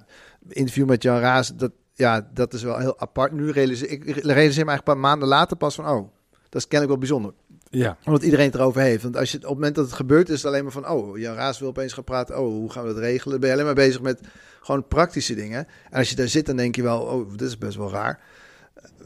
interview 0.49 0.87
met 0.87 1.03
Jan 1.03 1.19
Raas, 1.19 1.57
dat, 1.57 1.71
ja, 1.97 2.29
dat 2.35 2.55
is 2.55 2.63
wel 2.63 2.79
heel 2.79 3.01
apart. 3.01 3.33
Nu 3.33 3.51
realiseer 3.51 3.91
ik 3.91 4.05
realiseer 4.05 4.65
me 4.65 4.71
eigenlijk 4.71 4.77
een 4.77 4.83
paar 4.85 4.99
maanden 4.99 5.29
later 5.29 5.57
pas 5.57 5.75
van, 5.75 5.89
oh, 5.89 6.09
dat 6.31 6.63
is 6.63 6.69
kennelijk 6.69 6.89
wel 6.89 6.99
bijzonder. 6.99 7.33
Ja. 7.71 7.99
Omdat 8.05 8.23
iedereen 8.23 8.47
het 8.47 8.55
erover 8.55 8.81
heeft. 8.81 9.03
Want 9.03 9.17
als 9.17 9.31
je, 9.31 9.37
op 9.37 9.43
het 9.43 9.53
moment 9.53 9.75
dat 9.75 9.85
het 9.85 9.95
gebeurt, 9.95 10.29
is 10.29 10.37
het 10.37 10.47
alleen 10.47 10.63
maar 10.63 10.73
van... 10.73 10.89
oh, 10.89 11.19
Jan 11.19 11.35
Raas 11.35 11.59
wil 11.59 11.69
opeens 11.69 11.93
gaan 11.93 12.05
praten. 12.05 12.39
Oh, 12.39 12.47
hoe 12.47 12.71
gaan 12.73 12.83
we 12.83 12.89
dat 12.89 12.99
regelen? 12.99 13.31
Dan 13.31 13.41
ben 13.41 13.49
je 13.49 13.55
alleen 13.55 13.67
maar 13.67 13.85
bezig 13.85 14.01
met 14.01 14.21
gewoon 14.61 14.89
praktische 14.89 15.35
dingen. 15.35 15.67
En 15.91 15.99
als 15.99 16.11
je 16.11 16.17
daar 16.17 16.29
zit, 16.29 16.47
dan 16.47 16.57
denk 16.57 16.77
je 16.77 16.83
wel... 16.83 17.01
oh, 17.01 17.31
dit 17.31 17.41
is 17.49 17.59
best 17.59 17.77
wel 17.77 17.91
raar. 17.91 18.21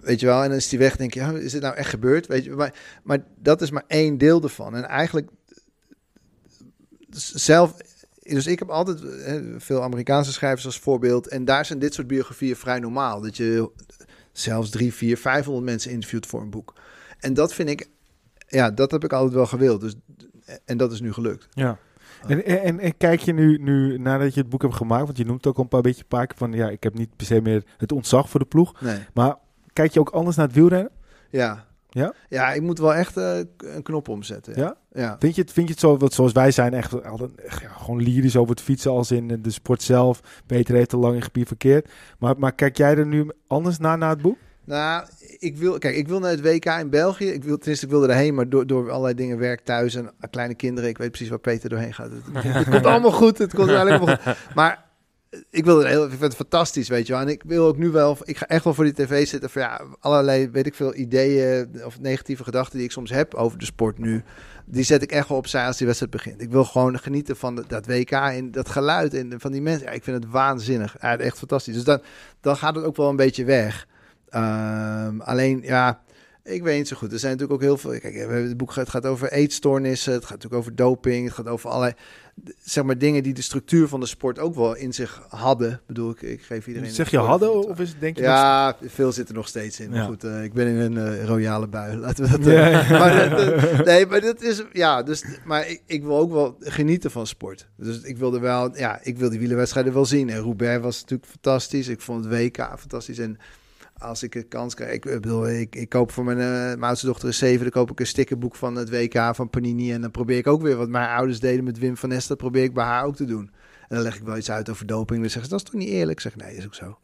Weet 0.00 0.20
je 0.20 0.26
wel? 0.26 0.42
En 0.42 0.48
dan 0.48 0.58
is 0.58 0.68
die 0.68 0.78
weg, 0.78 0.96
denk 0.96 1.14
je... 1.14 1.20
oh, 1.20 1.36
is 1.36 1.52
dit 1.52 1.62
nou 1.62 1.74
echt 1.74 1.90
gebeurd? 1.90 2.26
Weet 2.26 2.44
je, 2.44 2.50
maar, 2.50 2.74
maar 3.02 3.24
dat 3.38 3.62
is 3.62 3.70
maar 3.70 3.84
één 3.86 4.18
deel 4.18 4.42
ervan. 4.42 4.74
En 4.74 4.84
eigenlijk 4.84 5.28
zelf... 7.10 7.74
Dus 8.20 8.46
ik 8.46 8.58
heb 8.58 8.68
altijd 8.68 9.00
veel 9.58 9.82
Amerikaanse 9.82 10.32
schrijvers 10.32 10.66
als 10.66 10.78
voorbeeld. 10.78 11.28
En 11.28 11.44
daar 11.44 11.64
zijn 11.64 11.78
dit 11.78 11.94
soort 11.94 12.06
biografieën 12.06 12.56
vrij 12.56 12.78
normaal. 12.78 13.20
Dat 13.20 13.36
je 13.36 13.70
zelfs 14.32 14.70
drie, 14.70 14.94
vier, 14.94 15.18
vijfhonderd 15.18 15.64
mensen 15.64 15.90
interviewt 15.90 16.26
voor 16.26 16.40
een 16.40 16.50
boek. 16.50 16.74
En 17.18 17.34
dat 17.34 17.54
vind 17.54 17.68
ik 17.68 17.88
ja, 18.50 18.70
dat 18.70 18.90
heb 18.90 19.04
ik 19.04 19.12
altijd 19.12 19.34
wel 19.34 19.46
gewild. 19.46 19.80
Dus, 19.80 19.94
en 20.64 20.76
dat 20.76 20.92
is 20.92 21.00
nu 21.00 21.12
gelukt. 21.12 21.48
Ja. 21.50 21.78
En, 22.26 22.44
en, 22.44 22.78
en 22.78 22.96
kijk 22.96 23.20
je 23.20 23.32
nu, 23.32 23.58
nu, 23.58 23.98
nadat 23.98 24.34
je 24.34 24.40
het 24.40 24.48
boek 24.48 24.62
hebt 24.62 24.74
gemaakt, 24.74 25.04
want 25.04 25.16
je 25.16 25.24
noemt 25.24 25.46
ook 25.46 25.58
een 25.58 25.68
paar 25.68 25.80
beetje 25.80 26.00
een 26.00 26.08
paar 26.08 26.26
keer 26.26 26.36
van, 26.36 26.52
ja, 26.52 26.68
ik 26.68 26.82
heb 26.82 26.94
niet 26.94 27.16
per 27.16 27.26
se 27.26 27.40
meer 27.40 27.64
het 27.76 27.92
ontzag 27.92 28.30
voor 28.30 28.40
de 28.40 28.46
ploeg. 28.46 28.80
Nee. 28.80 28.98
Maar 29.14 29.36
kijk 29.72 29.92
je 29.92 30.00
ook 30.00 30.10
anders 30.10 30.36
naar 30.36 30.46
het 30.46 30.54
wielrennen? 30.54 30.90
Ja. 31.30 31.66
Ja? 31.90 32.14
Ja, 32.28 32.52
ik 32.52 32.62
moet 32.62 32.78
wel 32.78 32.94
echt 32.94 33.16
eh, 33.16 33.38
een 33.56 33.82
knop 33.82 34.08
omzetten. 34.08 34.52
Ja? 34.56 34.76
Ja. 34.92 35.16
Vind 35.18 35.34
je 35.34 35.40
het, 35.40 35.52
vind 35.52 35.66
je 35.66 35.72
het 35.72 35.82
zo, 35.82 35.96
wat 35.96 36.12
zoals 36.12 36.32
wij 36.32 36.50
zijn, 36.50 36.74
echt, 36.74 36.90
ja, 36.90 37.28
gewoon 37.78 38.02
lyrisch 38.02 38.36
over 38.36 38.54
het 38.54 38.64
fietsen 38.64 38.90
als 38.90 39.10
in 39.10 39.42
de 39.42 39.50
sport 39.50 39.82
zelf. 39.82 40.20
Peter 40.46 40.74
heeft 40.74 40.92
er 40.92 40.98
lang 40.98 41.14
in 41.14 41.22
gebied 41.22 41.46
verkeerd. 41.46 41.90
Maar, 42.18 42.38
maar 42.38 42.52
kijk 42.52 42.76
jij 42.76 42.96
er 42.96 43.06
nu 43.06 43.30
anders 43.46 43.78
naar, 43.78 43.98
naar 43.98 44.10
het 44.10 44.22
boek? 44.22 44.36
Nou, 44.64 45.06
ik 45.38 45.56
wil, 45.56 45.78
kijk, 45.78 45.96
ik 45.96 46.08
wil 46.08 46.18
naar 46.18 46.30
het 46.30 46.40
WK 46.40 46.64
in 46.64 46.90
België. 46.90 47.26
Ik 47.26 47.44
wil, 47.44 47.56
tenminste, 47.56 47.84
ik 47.84 47.90
wilde 47.90 48.08
erheen, 48.08 48.34
maar 48.34 48.48
door, 48.48 48.66
door 48.66 48.90
allerlei 48.90 49.14
dingen, 49.14 49.38
werk 49.38 49.60
thuis 49.60 49.94
en 49.94 50.10
kleine 50.30 50.54
kinderen. 50.54 50.90
Ik 50.90 50.98
weet 50.98 51.10
precies 51.10 51.28
waar 51.28 51.38
Peter 51.38 51.68
doorheen 51.68 51.94
gaat. 51.94 52.10
Het, 52.10 52.44
het 52.44 52.68
komt 52.68 52.86
allemaal 52.92 53.12
goed. 53.12 53.38
Het 53.38 53.54
komt 53.54 53.68
eigenlijk 53.68 53.98
allemaal 53.98 54.16
goed. 54.16 54.54
Maar 54.54 54.89
ik 55.50 55.64
wil 55.64 55.80
er 55.82 55.88
heel, 55.88 56.04
ik 56.04 56.10
vind 56.10 56.22
het 56.22 56.34
fantastisch, 56.34 56.88
weet 56.88 57.06
je 57.06 57.12
wel. 57.12 57.22
En 57.22 57.28
ik 57.28 57.42
wil 57.46 57.66
ook 57.66 57.76
nu 57.76 57.90
wel, 57.90 58.16
ik 58.22 58.36
ga 58.36 58.46
echt 58.46 58.64
wel 58.64 58.74
voor 58.74 58.84
die 58.84 58.92
tv 58.92 59.26
zitten. 59.26 59.50
Voor 59.50 59.60
ja, 59.60 59.80
allerlei, 60.00 60.50
weet 60.50 60.66
ik 60.66 60.74
veel, 60.74 60.94
ideeën 60.94 61.84
of 61.84 62.00
negatieve 62.00 62.44
gedachten 62.44 62.76
die 62.76 62.86
ik 62.86 62.92
soms 62.92 63.10
heb 63.10 63.34
over 63.34 63.58
de 63.58 63.64
sport 63.64 63.98
nu. 63.98 64.22
Die 64.64 64.84
zet 64.84 65.02
ik 65.02 65.12
echt 65.12 65.28
wel 65.28 65.38
opzij 65.38 65.66
als 65.66 65.76
die 65.76 65.86
wedstrijd 65.86 66.12
begint. 66.12 66.40
Ik 66.40 66.50
wil 66.50 66.64
gewoon 66.64 66.98
genieten 66.98 67.36
van 67.36 67.64
dat, 67.68 67.86
WK 67.86 68.10
en 68.10 68.50
dat 68.50 68.68
geluid 68.68 69.14
en 69.14 69.40
van 69.40 69.52
die 69.52 69.62
mensen. 69.62 69.86
Ja, 69.86 69.92
ik 69.92 70.04
vind 70.04 70.22
het 70.22 70.32
waanzinnig. 70.32 70.96
Echt 70.96 71.38
fantastisch. 71.38 71.74
Dus 71.74 71.84
dan, 71.84 72.00
dan 72.40 72.56
gaat 72.56 72.74
het 72.74 72.84
ook 72.84 72.96
wel 72.96 73.08
een 73.08 73.16
beetje 73.16 73.44
weg. 73.44 73.86
Um, 74.34 75.20
alleen, 75.20 75.60
ja, 75.62 76.00
Ik 76.42 76.62
weet 76.62 76.78
niet 76.78 76.88
zo 76.88 76.96
goed. 76.96 77.12
Er 77.12 77.18
zijn 77.18 77.32
natuurlijk 77.32 77.62
ook 77.62 77.66
heel 77.68 77.78
veel. 77.78 78.00
Kijk, 78.00 78.14
we 78.14 78.18
hebben 78.18 78.48
het 78.48 78.56
boek 78.56 78.74
het 78.74 78.88
gaat 78.88 79.06
over 79.06 79.32
eetstoornissen. 79.32 80.12
Het 80.12 80.22
gaat 80.22 80.30
natuurlijk 80.30 80.62
over 80.62 80.76
doping. 80.76 81.24
Het 81.24 81.34
gaat 81.34 81.48
over 81.48 81.68
allerlei 81.68 81.94
zeg 82.62 82.84
maar 82.84 82.98
dingen 82.98 83.22
die 83.22 83.34
de 83.34 83.42
structuur 83.42 83.88
van 83.88 84.00
de 84.00 84.06
sport 84.06 84.38
ook 84.38 84.54
wel 84.54 84.76
in 84.76 84.92
zich 84.92 85.22
hadden. 85.28 85.70
Ik 85.72 85.78
bedoel 85.86 86.10
ik, 86.10 86.22
ik 86.22 86.42
geef 86.42 86.66
iedereen. 86.66 86.90
Zeg 86.90 87.10
je 87.10 87.18
hadden 87.18 87.68
of 87.68 87.78
is 87.80 87.88
het 87.88 88.00
denk 88.00 88.16
je? 88.16 88.22
Ja, 88.22 88.76
veel 88.86 89.12
zit 89.12 89.28
er 89.28 89.34
nog 89.34 89.48
steeds 89.48 89.80
in. 89.80 89.90
Maar 89.90 89.98
Ja. 89.98 90.04
goed, 90.06 90.24
eh, 90.24 90.42
ik 90.44 90.52
ben 90.52 90.66
in 90.66 90.76
een 90.96 90.96
eh, 91.18 91.24
royale 91.24 91.66
bui. 91.68 91.96
Laten 92.06 92.24
we 92.24 92.30
dat. 92.30 92.46
eh, 92.46 92.52
Ja, 92.54 92.66
ja. 92.68 92.98
maar 92.98 93.28
dat, 93.30 93.84
nee, 93.84 94.06
maar 94.06 94.20
dat 94.20 94.42
is 94.42 94.62
ja. 94.72 95.02
Dus, 95.02 95.24
maar 95.44 95.68
ik, 95.68 95.82
ik 95.86 96.02
wil 96.02 96.16
ook 96.16 96.32
wel 96.32 96.56
genieten 96.60 97.10
van 97.10 97.26
sport. 97.26 97.66
Dus 97.76 98.00
ik 98.00 98.16
wilde 98.18 98.38
wel, 98.38 98.78
ja, 98.78 98.98
ik 99.02 99.18
wil 99.18 99.30
die 99.30 99.38
wielerwedstrijden 99.38 99.92
wel 99.92 100.04
zien. 100.06 100.30
En 100.30 100.38
Roubaix 100.38 100.82
was 100.82 101.00
natuurlijk 101.00 101.30
fantastisch. 101.30 101.88
Ik 101.88 102.00
vond 102.00 102.24
het 102.24 102.32
WK 102.34 102.56
fantastisch. 102.78 103.18
En 103.18 103.38
als 104.00 104.22
ik 104.22 104.34
een 104.34 104.48
kans 104.48 104.74
krijg, 104.74 104.92
ik 104.92 105.00
bedoel, 105.00 105.48
ik, 105.48 105.76
ik 105.76 105.88
koop 105.88 106.12
voor 106.12 106.24
mijn, 106.24 106.38
eh, 106.38 106.44
mijn 106.44 106.82
oudste 106.82 107.06
dochter 107.06 107.28
is 107.28 107.38
zeven, 107.38 107.60
dan 107.60 107.70
koop 107.70 107.90
ik 107.90 108.00
een 108.00 108.06
stickerboek 108.06 108.54
van 108.54 108.76
het 108.76 108.90
WK 108.90 109.34
van 109.34 109.50
Panini. 109.50 109.92
En 109.92 110.00
dan 110.00 110.10
probeer 110.10 110.38
ik 110.38 110.46
ook 110.46 110.62
weer 110.62 110.76
wat 110.76 110.88
mijn 110.88 111.08
ouders 111.08 111.40
deden 111.40 111.64
met 111.64 111.78
Wim 111.78 111.96
van 111.96 112.08
Ness, 112.08 112.26
dat 112.26 112.36
probeer 112.36 112.62
ik 112.62 112.74
bij 112.74 112.84
haar 112.84 113.04
ook 113.04 113.16
te 113.16 113.24
doen. 113.24 113.50
En 113.88 113.96
dan 113.96 114.02
leg 114.02 114.16
ik 114.16 114.22
wel 114.22 114.36
iets 114.36 114.50
uit 114.50 114.70
over 114.70 114.86
doping. 114.86 115.20
Dan 115.20 115.30
zeggen 115.30 115.44
ze, 115.44 115.56
dat 115.56 115.64
is 115.64 115.70
toch 115.70 115.80
niet 115.80 115.88
eerlijk? 115.88 116.10
Ik 116.10 116.20
zeg, 116.20 116.36
nee, 116.36 116.56
is 116.56 116.66
ook 116.66 116.74
zo. 116.74 116.98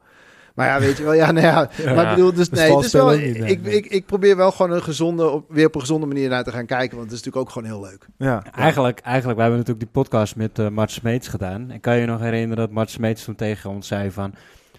Maar 0.57 0.67
ja, 0.67 0.81
weet 0.81 0.97
je 0.97 1.03
wel, 1.03 1.13
ja, 1.13 1.33
nou 1.33 1.47
ja. 1.47 1.71
Maar 1.95 2.09
ik 2.09 2.15
bedoel, 2.15 2.33
dus 2.33 2.49
nee, 2.49 2.77
het 2.77 2.85
is 2.85 2.93
wel, 2.93 3.13
ik, 3.13 3.39
nee. 3.39 3.77
ik, 3.77 3.87
ik 3.87 4.07
probeer 4.07 4.37
wel 4.37 4.51
gewoon 4.53 4.73
een 4.73 4.83
gezonde, 4.83 5.29
op, 5.29 5.45
weer 5.49 5.67
op 5.67 5.75
een 5.75 5.81
gezonde 5.81 6.07
manier 6.07 6.29
naar 6.29 6.45
te 6.45 6.51
gaan 6.51 6.67
kijken. 6.67 6.97
Want 6.97 7.11
het 7.11 7.19
is 7.19 7.25
natuurlijk 7.25 7.47
ook 7.47 7.53
gewoon 7.53 7.69
heel 7.69 7.91
leuk. 7.91 8.07
Ja. 8.19 8.45
Eigenlijk, 8.53 8.99
eigenlijk, 8.99 9.39
wij 9.39 9.49
hebben 9.49 9.65
natuurlijk 9.67 9.93
die 9.93 10.03
podcast 10.03 10.37
met 10.37 10.59
eh 10.59 10.69
Mart 10.69 10.91
Smeets 10.91 11.29
gedaan. 11.29 11.71
En 11.71 11.81
kan 11.81 11.95
je 11.95 12.01
je 12.01 12.07
nog 12.07 12.21
herinneren 12.21 12.57
dat 12.57 12.71
Mart 12.71 12.91
Smeets 12.91 13.25
toen 13.25 13.35
tegen 13.35 13.71
ons 13.71 13.87
zei 13.87 14.11
van... 14.11 14.35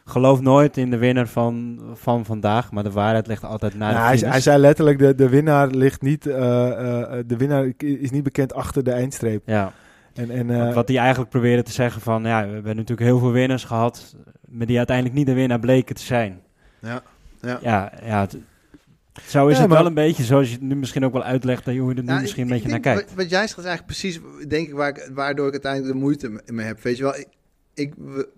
Geloof 0.10 0.41
nooit 0.41 0.78
in 0.78 0.89
de 0.89 0.98
winnaar 0.98 1.28
van, 1.28 1.82
van 1.93 2.26
vandaag, 2.26 2.72
maar 2.72 2.84
de 2.84 2.91
waarheid 2.91 3.28
ligt 3.28 3.43
altijd 3.43 3.76
na 3.76 3.89
Ja, 3.89 3.96
de 3.98 4.02
hij, 4.04 4.17
finish. 4.17 4.32
hij 4.32 4.41
zei 4.41 4.58
letterlijk, 4.58 5.00
de, 5.00 5.15
de 5.15 5.30
winnaar 5.30 5.67
ligt 5.67 6.02
niet, 6.02 6.26
eh, 6.26 7.02
eh, 7.02 7.24
de 7.26 7.38
winnaar 7.38 7.72
is 7.78 8.12
niet 8.12 8.24
bekend 8.24 8.54
achter 8.54 8.84
de 8.84 8.91
eindstreep. 8.91 9.41
Ja, 9.46 9.74
En, 10.13 10.30
en, 10.30 10.50
eh, 10.50 10.74
wat 10.74 10.88
hij 10.88 10.98
eigenlijk 10.98 11.30
probeerde 11.30 11.63
te 11.63 11.72
zeggen 11.72 12.02
van... 12.02 12.24
Ja, 12.24 12.46
we 12.48 12.54
hebben 12.54 12.76
natuurlijk 12.76 13.08
heel 13.08 13.20
veel 13.20 13.32
winnaars 13.32 13.63
gehad, 13.63 14.15
maar 14.50 14.65
die 14.67 14.78
uiteindelijk 14.78 15.15
niet 15.17 15.26
de 15.26 15.34
winnaar 15.34 15.60
bleken 15.60 15.96
te 15.96 16.02
zijn. 16.04 16.39
Ja, 16.80 17.02
ja. 17.41 17.60
Ja, 17.62 17.91
ja 18.04 18.22
het, 18.22 18.38
zo 19.28 19.48
is 19.48 19.56
Ja, 19.56 19.60
het 19.62 19.70
maar- 19.70 19.78
wel 19.78 19.88
een 19.88 19.93
beetje 19.93 20.24
zoals 20.24 20.48
je 20.48 20.54
het 20.54 20.62
nu 20.62 20.76
misschien 20.76 21.06
ook 21.06 21.13
wel 21.13 21.24
uitlegt... 21.24 21.65
dat 21.65 21.74
je 21.74 21.80
hoe 21.80 21.89
je 21.89 21.96
er 21.96 22.02
nu 22.02 22.08
Nou, 22.10 22.22
misschien 22.22 22.43
ik- 22.43 22.50
een 22.50 22.56
beetje 22.56 22.70
naar 22.72 22.80
kijkt. 22.80 23.06
Wat, 23.06 23.13
wat 23.15 23.30
jij 23.30 23.48
zegt 23.48 23.58
is 23.60 23.65
eigenlijk 23.65 23.86
precies, 23.86 24.20
denk 24.48 24.67
ik, 24.67 24.74
waar 24.74 24.89
ik, 24.89 25.10
waardoor 25.13 25.46
ik 25.48 25.52
uiteindelijk 25.52 25.93
de 25.93 26.00
moeite 26.00 26.30
me- 26.30 26.41
mee 26.46 26.65
heb. 26.65 26.82
Weet 26.82 26.98
je 26.98 27.04
wel, 27.04 27.15
ik, 27.17 27.28
ik 27.77 27.93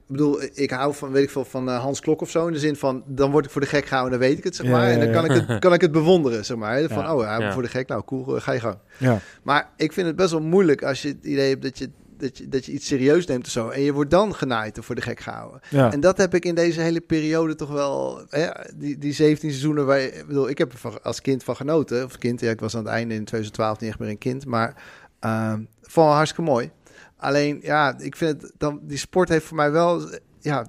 bedoel, 0.07 0.41
ik 0.53 0.69
hou 0.71 0.93
van, 0.93 1.11
weet 1.11 1.23
ik 1.23 1.29
veel, 1.29 1.45
van 1.45 1.69
eh, 1.69 1.79
Hans 1.79 1.99
Klok 1.99 2.21
of 2.21 2.29
zo. 2.29 2.47
In 2.47 2.53
de 2.53 2.59
zin 2.59 2.75
van, 2.75 3.03
dan 3.05 3.31
word 3.31 3.45
ik 3.45 3.51
voor 3.51 3.61
de 3.61 3.67
gek 3.67 3.85
gehouden, 3.85 4.19
dan 4.19 4.27
weet 4.29 4.37
ik 4.37 4.43
het, 4.43 4.55
zeg 4.55 4.65
Ja, 4.65 4.71
maar. 4.71 4.87
ja, 4.87 4.93
En 4.93 4.99
dan 4.99 5.11
kan 5.11 5.25
ik 5.35 5.47
het, 5.47 5.59
kan 5.65 5.73
ik 5.73 5.81
het 5.81 5.91
bewonderen, 5.91 6.45
zeg 6.45 6.57
maar. 6.57 6.81
Van, 6.89 7.09
oh, 7.11 7.27
hij 7.27 7.39
Ja. 7.39 7.53
voor 7.53 7.61
de 7.61 7.67
gek, 7.67 7.87
nou 7.87 8.03
cool, 8.05 8.35
eh, 8.35 8.41
ga 8.41 8.51
je 8.51 8.59
gang. 8.59 8.77
ja. 8.97 9.19
Maar 9.43 9.69
ik 9.77 9.93
vind 9.93 10.07
het 10.07 10.15
best 10.15 10.31
wel 10.31 10.41
moeilijk 10.41 10.83
als 10.83 11.01
je 11.01 11.07
het 11.07 11.17
idee 11.25 11.49
hebt 11.49 11.61
dat 11.61 11.77
je, 11.77 11.89
dat 12.17 12.37
je, 12.37 12.49
dat 12.49 12.65
je 12.65 12.71
iets 12.71 12.87
serieus 12.87 13.25
neemt 13.25 13.45
of 13.45 13.51
zo. 13.51 13.69
En 13.69 13.81
je 13.81 13.93
wordt 13.93 14.11
dan 14.11 14.35
genaaid 14.35 14.77
of 14.79 14.85
voor 14.85 14.95
de 14.95 15.01
gek 15.01 15.19
gehouden. 15.19 15.61
En 15.71 15.99
dat 15.99 16.17
heb 16.17 16.33
ik 16.35 16.45
in 16.45 16.55
deze 16.55 16.81
hele 16.81 17.01
periode 17.01 17.55
toch 17.55 17.69
wel. 17.71 18.21
Hè, 18.29 18.47
die, 18.75 18.97
die 18.97 19.13
17 19.13 19.49
seizoenen 19.49 19.85
waar 19.85 19.99
ik 19.99 20.23
bedoel, 20.27 20.49
ik 20.49 20.57
heb 20.57 20.71
er 20.71 20.77
van- 20.77 21.03
als 21.03 21.21
kind 21.21 21.43
van 21.43 21.55
genoten. 21.55 22.03
Of 22.05 22.17
kind, 22.17 22.39
ja, 22.39 22.49
ik 22.49 22.59
was 22.59 22.75
aan 22.75 22.83
het 22.83 22.91
einde 22.93 23.13
in 23.13 23.23
2012 23.25 23.79
niet 23.79 23.89
echt 23.89 23.99
meer 23.99 24.09
een 24.09 24.17
kind. 24.17 24.45
Maar 24.45 24.83
ehm 25.19 25.59
vond 25.81 26.05
wel 26.07 26.15
hartstikke 26.15 26.49
mooi. 26.51 26.71
Alleen, 27.19 27.59
ja, 27.61 27.97
ik 27.97 28.15
vind 28.15 28.41
het 28.41 28.51
dan. 28.57 28.79
Die 28.83 28.97
sport 28.97 29.29
heeft 29.29 29.45
voor 29.45 29.55
mij 29.57 29.71
wel. 29.71 30.01
Ja, 30.41 30.65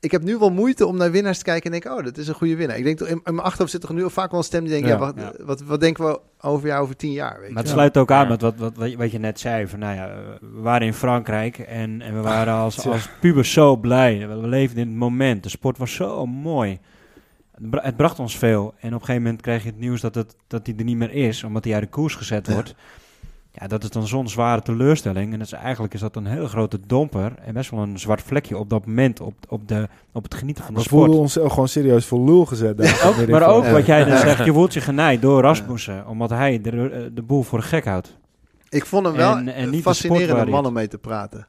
ik 0.00 0.10
heb 0.10 0.22
nu 0.22 0.38
wel 0.38 0.50
moeite 0.50 0.86
om 0.86 0.96
naar 0.96 1.10
winnaars 1.10 1.38
te 1.38 1.44
kijken 1.44 1.72
en 1.72 1.80
denk, 1.80 1.98
oh, 1.98 2.04
dat 2.04 2.16
is 2.16 2.28
een 2.28 2.34
goede 2.34 2.56
winnaar. 2.56 2.76
Ik 2.76 2.84
denk, 2.84 2.98
toch, 2.98 3.08
in, 3.08 3.20
in 3.24 3.34
mijn 3.34 3.46
achterhoofd 3.46 3.70
zit 3.70 3.80
toch 3.80 3.90
nu 3.92 4.10
vaak 4.10 4.30
wel 4.30 4.38
een 4.40 4.44
stem 4.46 4.60
die 4.64 4.70
denkt, 4.72 4.86
ja, 4.88 4.92
Ja. 4.94 4.98
wat, 5.00 5.14
Ja. 5.16 5.32
Wat, 5.44 5.62
wat 5.62 5.80
denken 5.80 6.04
we 6.06 6.20
over 6.40 6.68
jou 6.68 6.82
over 6.82 6.96
tien 6.96 7.12
jaar? 7.12 7.40
Weet 7.40 7.50
Maar 7.50 7.62
het 7.62 7.72
sluit 7.72 7.96
ook 7.96 8.10
aan 8.10 8.22
Ja. 8.22 8.28
met 8.28 8.40
wat, 8.40 8.54
wat, 8.56 8.74
wat 8.94 9.10
je- 9.10 9.18
net 9.18 9.40
zei. 9.40 9.66
Van, 9.66 9.78
nou 9.78 9.94
ja, 9.94 10.14
we 10.40 10.60
waren 10.60 10.86
in 10.86 10.94
Frankrijk 10.94 11.58
en, 11.58 12.02
en 12.02 12.14
we 12.14 12.20
waren 12.20 12.54
als, 12.64 12.86
als 12.86 13.08
pubers 13.20 13.52
zo 13.52 13.76
blij. 13.76 14.28
We, 14.28 14.36
leefden 14.36 14.82
in 14.82 14.88
het 14.88 14.96
moment. 14.96 15.42
De 15.42 15.48
sport 15.48 15.78
was 15.78 15.94
zo 15.94 16.26
mooi. 16.26 16.78
Het, 17.54 17.70
bra- 17.70 17.82
het 17.82 17.96
bracht 17.96 18.18
ons 18.18 18.38
veel. 18.38 18.74
En 18.80 18.88
op 18.88 19.00
een 19.00 19.06
gegeven 19.06 19.22
moment 19.22 19.40
kreeg 19.42 19.62
je 19.62 19.68
het 19.68 19.78
nieuws 19.78 20.00
dat, 20.00 20.14
het, 20.14 20.36
dat 20.46 20.66
hij 20.66 20.74
er 20.78 20.84
niet 20.84 20.96
meer 20.96 21.12
is, 21.12 21.44
omdat 21.44 21.64
hij 21.64 21.72
uit 21.74 21.82
de 21.82 21.88
koers 21.88 22.14
gezet 22.14 22.46
Ja. 22.46 22.52
wordt. 22.52 22.74
Ja, 23.60 23.66
dat 23.66 23.82
is 23.82 23.90
dan 23.90 24.06
zo'n 24.06 24.28
zware 24.28 24.62
teleurstelling. 24.62 25.32
En 25.32 25.38
dat 25.38 25.46
is, 25.46 25.52
eigenlijk 25.52 25.94
is 25.94 26.00
dat 26.00 26.16
een 26.16 26.26
hele 26.26 26.48
grote 26.48 26.78
domper 26.86 27.32
en 27.44 27.54
best 27.54 27.70
wel 27.70 27.80
een 27.80 27.98
zwart 27.98 28.22
vlekje 28.22 28.58
op 28.58 28.70
dat 28.70 28.86
moment 28.86 29.20
op, 29.20 29.34
op, 29.48 29.68
de, 29.68 29.88
op 30.12 30.22
het 30.22 30.34
genieten 30.34 30.64
van 30.64 30.74
de 30.74 30.80
We 30.80 30.86
sport. 30.86 31.02
voelden 31.04 31.20
ons 31.20 31.38
ook 31.38 31.50
gewoon 31.50 31.68
serieus 31.68 32.06
voor 32.06 32.20
lul 32.24 32.44
gezet. 32.46 32.76
daar. 32.78 33.02
Ook, 33.06 33.26
maar 33.28 33.48
ook 33.48 33.64
Ja. 33.64 33.70
wat 33.72 33.86
jij 33.86 34.04
dan 34.04 34.18
zegt, 34.18 34.44
je 34.44 34.52
voelt 34.52 34.74
je 34.74 34.80
genaaid 34.80 35.22
door 35.22 35.42
Rasmussen, 35.42 36.06
omdat 36.06 36.30
hij 36.30 36.60
de, 36.60 36.70
eh, 36.90 37.00
de 37.14 37.22
boel 37.22 37.42
voor 37.42 37.58
de 37.58 37.64
gek 37.64 37.84
houdt. 37.84 38.16
Ik 38.68 38.86
vond 38.86 39.06
hem 39.06 39.14
wel 39.14 39.36
En- 39.36 39.48
en 39.48 39.72
een 39.72 39.82
fascinerende 39.82 40.50
man 40.50 40.66
om 40.66 40.72
mee 40.72 40.88
te 40.88 40.98
praten. 40.98 41.46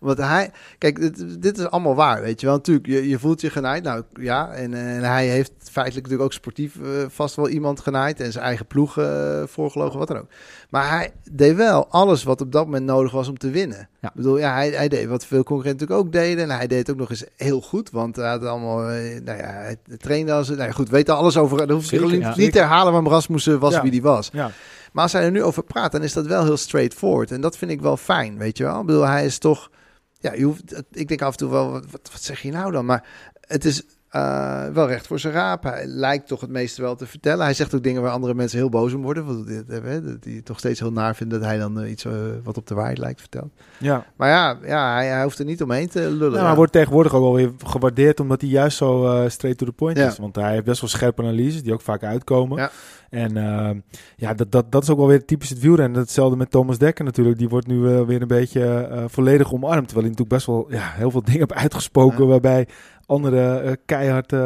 Omdat 0.00 0.18
hij... 0.18 0.50
Kijk, 0.78 1.00
dit, 1.00 1.42
dit 1.42 1.58
is 1.58 1.70
allemaal 1.70 1.94
waar, 1.94 2.22
weet 2.22 2.40
je 2.40 2.46
wel. 2.46 2.54
Natuurlijk, 2.56 2.86
je, 2.86 3.08
je 3.08 3.18
voelt 3.18 3.40
je 3.40 3.50
genaaid. 3.50 3.82
Nou, 3.82 4.02
ja. 4.20 4.50
En, 4.50 4.74
en 4.74 5.02
hij 5.02 5.26
heeft 5.28 5.52
feitelijk 5.58 5.94
natuurlijk 5.94 6.22
ook 6.22 6.32
sportief 6.32 6.76
eh, 6.80 6.88
vast 7.08 7.36
wel 7.36 7.48
iemand 7.48 7.80
genaaid. 7.80 8.20
En 8.20 8.32
zijn 8.32 8.44
eigen 8.44 8.66
ploeg 8.66 8.98
eh 8.98 9.42
voorgelogen, 9.46 9.98
wat 9.98 10.08
dan 10.08 10.16
ook. 10.16 10.28
Maar 10.72 10.90
hij 10.90 11.12
deed 11.30 11.56
wel 11.56 11.88
alles 11.88 12.22
wat 12.22 12.40
op 12.40 12.52
dat 12.52 12.64
moment 12.64 12.84
nodig 12.84 13.12
was 13.12 13.28
om 13.28 13.38
te 13.38 13.50
winnen. 13.50 13.88
Ja. 14.00 14.08
Ik 14.08 14.14
bedoel, 14.14 14.38
ja, 14.38 14.54
hij, 14.54 14.70
hij 14.70 14.88
deed 14.88 15.06
wat 15.06 15.26
veel 15.26 15.42
concurrenten 15.42 15.86
natuurlijk 15.86 16.06
ook 16.06 16.22
deden. 16.22 16.44
En 16.44 16.56
hij 16.56 16.66
deed 16.66 16.78
het 16.78 16.90
ook 16.90 16.96
nog 16.96 17.10
eens 17.10 17.24
heel 17.36 17.60
goed. 17.60 17.90
Want 17.90 18.16
hij 18.16 18.28
had 18.28 18.44
allemaal... 18.44 18.90
eh, 18.90 19.20
nou 19.20 19.38
ja, 19.38 19.44
hij 19.44 19.76
trainde 19.98 20.32
als... 20.32 20.48
Nou 20.48 20.62
ja, 20.62 20.70
goed, 20.70 20.88
weet 20.88 21.08
er 21.08 21.14
alles 21.14 21.36
over. 21.36 21.56
Dan 21.66 21.70
hoef 21.70 21.90
je 21.90 22.00
niet, 22.00 22.20
ja. 22.20 22.36
niet 22.36 22.52
te 22.52 22.58
herhalen 22.58 22.92
waarom 22.92 23.10
Rasmussen 23.10 23.58
was 23.58 23.80
wie 23.80 23.90
die 23.90 24.02
was. 24.02 24.28
Ja. 24.32 24.50
Maar 24.92 25.02
als 25.02 25.12
hij 25.12 25.22
er 25.22 25.30
nu 25.30 25.42
over 25.42 25.62
praat, 25.62 25.92
dan 25.92 26.02
is 26.02 26.12
dat 26.12 26.26
wel 26.26 26.44
heel 26.44 26.56
straightforward. 26.56 27.30
En 27.30 27.40
dat 27.40 27.56
vind 27.56 27.70
ik 27.70 27.80
wel 27.80 27.96
fijn, 27.96 28.38
weet 28.38 28.58
je 28.58 28.64
wel. 28.64 28.80
Ik 28.80 28.86
bedoel, 28.86 29.06
hij 29.06 29.24
is 29.24 29.38
toch... 29.38 29.70
Ja, 30.18 30.32
je 30.34 30.44
hoeft, 30.44 30.82
ik 30.90 31.08
denk 31.08 31.22
af 31.22 31.32
en 31.32 31.38
toe 31.38 31.50
wel, 31.50 31.70
wat, 31.70 31.86
wat 31.90 32.22
zeg 32.22 32.42
je 32.42 32.52
nou 32.52 32.72
dan? 32.72 32.84
Maar 32.84 33.04
het 33.40 33.64
is 33.64 33.82
eh, 34.12 34.64
wel 34.72 34.88
recht 34.88 35.06
voor 35.06 35.18
zijn 35.18 35.32
raap. 35.32 35.62
Hij 35.62 35.86
lijkt 35.86 36.26
toch 36.26 36.40
het 36.40 36.50
meeste 36.50 36.82
wel 36.82 36.94
te 36.94 37.06
vertellen. 37.06 37.44
Hij 37.44 37.54
zegt 37.54 37.74
ook 37.74 37.82
dingen 37.82 38.02
waar 38.02 38.10
andere 38.10 38.34
mensen 38.34 38.58
heel 38.58 38.68
boos 38.68 38.92
om 38.92 39.02
worden. 39.02 39.24
Want 39.24 39.46
eh, 39.68 39.96
die 40.20 40.36
het 40.36 40.44
toch 40.44 40.58
steeds 40.58 40.80
heel 40.80 40.92
naar 40.92 41.14
vinden 41.14 41.40
dat 41.40 41.48
hij 41.48 41.58
dan 41.58 41.80
eh, 41.80 41.90
iets 41.90 42.06
wat 42.42 42.56
op 42.56 42.66
de 42.66 42.74
waarheid 42.74 42.98
lijkt 42.98 43.20
vertelt. 43.20 43.52
Ja. 43.78 44.06
Maar 44.16 44.28
ja, 44.28 44.58
ja 44.64 44.94
hij, 44.94 45.06
hij 45.06 45.22
hoeft 45.22 45.38
er 45.38 45.44
niet 45.44 45.62
omheen 45.62 45.88
te 45.88 46.10
lullen. 46.10 46.38
Ja, 46.38 46.46
hij 46.46 46.56
wordt 46.56 46.72
tegenwoordig 46.72 47.14
ook 47.14 47.22
wel 47.22 47.34
weer 47.34 47.52
gewaardeerd 47.64 48.20
omdat 48.20 48.40
hij 48.40 48.50
juist 48.50 48.76
zo 48.76 49.24
straight 49.28 49.58
to 49.58 49.66
the 49.66 49.72
point 49.72 49.96
Ja. 49.96 50.06
is. 50.06 50.18
Want 50.18 50.36
hij 50.36 50.52
heeft 50.52 50.64
best 50.64 50.80
wel 50.80 50.90
scherpe 50.90 51.22
analyses 51.22 51.62
die 51.62 51.72
ook 51.72 51.80
vaak 51.80 52.02
uitkomen. 52.02 52.58
Ja. 52.58 52.70
En 53.10 53.36
eh, 53.36 53.70
ja, 54.16 54.34
dat, 54.34 54.52
dat, 54.52 54.72
dat 54.72 54.82
is 54.82 54.90
ook 54.90 54.98
wel 54.98 55.06
weer 55.06 55.24
typisch 55.24 55.48
het 55.48 55.60
wielrennen. 55.60 56.00
Hetzelfde 56.00 56.36
met 56.36 56.50
Thomas 56.50 56.78
Dekker 56.78 57.04
natuurlijk. 57.04 57.38
Die 57.38 57.48
wordt 57.48 57.66
nu 57.66 57.78
weer 57.80 58.22
een 58.22 58.28
beetje 58.28 58.90
volledig 59.06 59.52
omarmd. 59.52 59.88
Terwijl 59.88 60.06
hij 60.06 60.16
natuurlijk 60.16 60.28
best 60.28 60.46
wel 60.46 60.66
ja, 60.68 60.92
heel 60.94 61.10
veel 61.10 61.22
dingen 61.22 61.38
heeft 61.38 61.54
uitgesproken 61.54 62.26
waarbij 62.26 62.66
anderen 63.06 63.64
eh, 63.64 63.72
keihard, 63.86 64.32
eh, 64.32 64.38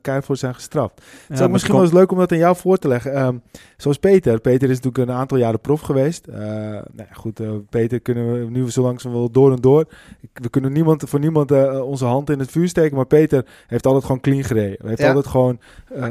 keihard 0.00 0.26
voor 0.26 0.36
zijn 0.36 0.54
gestraft. 0.54 0.94
Het 0.94 1.30
is 1.30 1.38
Ja, 1.38 1.44
ook 1.44 1.50
misschien 1.50 1.74
wel 1.74 1.82
eens 1.82 1.92
leuk 1.92 2.12
om 2.12 2.18
dat 2.18 2.32
aan 2.32 2.38
jou 2.38 2.56
voor 2.56 2.76
te 2.76 2.88
leggen. 2.88 3.14
Ehm, 3.14 3.36
zoals 3.76 3.98
Peter. 3.98 4.40
Peter 4.40 4.70
is 4.70 4.80
natuurlijk 4.80 5.08
een 5.10 5.16
aantal 5.16 5.38
jaren 5.38 5.60
prof 5.60 5.80
geweest. 5.80 6.26
Nou 6.26 6.82
ja, 6.96 7.06
goed, 7.12 7.40
Peter 7.70 8.00
kunnen 8.00 8.32
we 8.44 8.50
nu 8.50 8.70
zo 8.70 8.82
langzaam 8.82 9.12
wel 9.12 9.30
door 9.30 9.50
en 9.52 9.60
door. 9.60 9.80
Ik- 10.20 10.28
We 10.32 10.48
kunnen 10.50 10.72
niemand, 10.72 11.02
voor 11.06 11.20
niemand 11.20 11.50
onze 11.82 12.04
hand 12.04 12.30
in 12.30 12.38
het 12.38 12.50
vuur 12.50 12.68
steken. 12.68 12.96
Maar 12.96 13.06
Peter 13.06 13.44
heeft 13.66 13.86
altijd 13.86 14.04
gewoon 14.04 14.20
clean 14.20 14.44
gereden. 14.44 14.76
Hij 14.80 14.88
heeft 14.88 15.00
Ja. 15.00 15.06
altijd 15.08 15.26
gewoon 15.26 15.58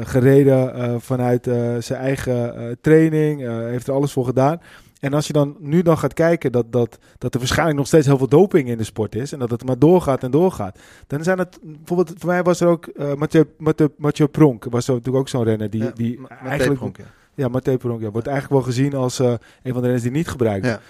gereden 0.04 1.00
vanuit 1.00 1.44
zijn 1.78 2.00
eigen 2.00 2.78
training. 2.80 3.40
heeft 3.70 3.86
er 3.88 3.94
alles 3.94 4.12
voor 4.12 4.24
gedaan. 4.24 4.60
En 5.00 5.14
als 5.14 5.26
je 5.26 5.32
dan 5.32 5.56
nu 5.58 5.82
dan 5.82 5.98
gaat 5.98 6.14
kijken 6.14 6.52
dat, 6.52 6.72
dat, 6.72 6.98
dat 7.18 7.32
er 7.34 7.38
waarschijnlijk 7.38 7.78
nog 7.78 7.86
steeds 7.86 8.06
heel 8.06 8.18
veel 8.18 8.28
doping 8.28 8.68
in 8.68 8.78
de 8.78 8.84
sport 8.84 9.14
is. 9.14 9.32
En 9.32 9.38
dat 9.38 9.50
het 9.50 9.64
maar 9.64 9.78
doorgaat 9.78 10.22
en 10.22 10.30
doorgaat. 10.30 10.78
Dan 11.06 11.22
zijn 11.22 11.38
het 11.38 11.58
bijvoorbeeld, 11.62 12.12
voor 12.18 12.28
mij 12.28 12.42
was 12.42 12.60
er 12.60 12.68
ook 12.68 12.86
eh 12.86 13.14
Mathieu, 13.14 13.44
Mathieu, 13.58 13.88
Mathieu 13.96 14.28
Pronk. 14.28 14.64
Was 14.64 14.88
er 14.88 14.94
natuurlijk 14.94 15.22
ook 15.22 15.28
zo'n 15.28 15.44
renner 15.44 15.70
die, 15.70 15.82
Ja, 15.82 15.90
die 15.90 16.20
eigenlijk... 16.28 16.78
Pronk, 16.78 16.96
ja. 16.96 17.04
Ja, 17.34 17.48
Mathieu 17.48 17.76
Pronk 17.76 18.00
ja, 18.00 18.10
wordt 18.10 18.26
eigenlijk 18.26 18.62
wel 18.62 18.72
gezien 18.72 18.94
als 18.94 19.18
eh, 19.18 19.26
een 19.62 19.72
van 19.72 19.74
de 19.74 19.80
renners 19.80 20.02
die 20.02 20.10
niet 20.10 20.28
gebruikt. 20.28 20.66
Ja. 20.66 20.80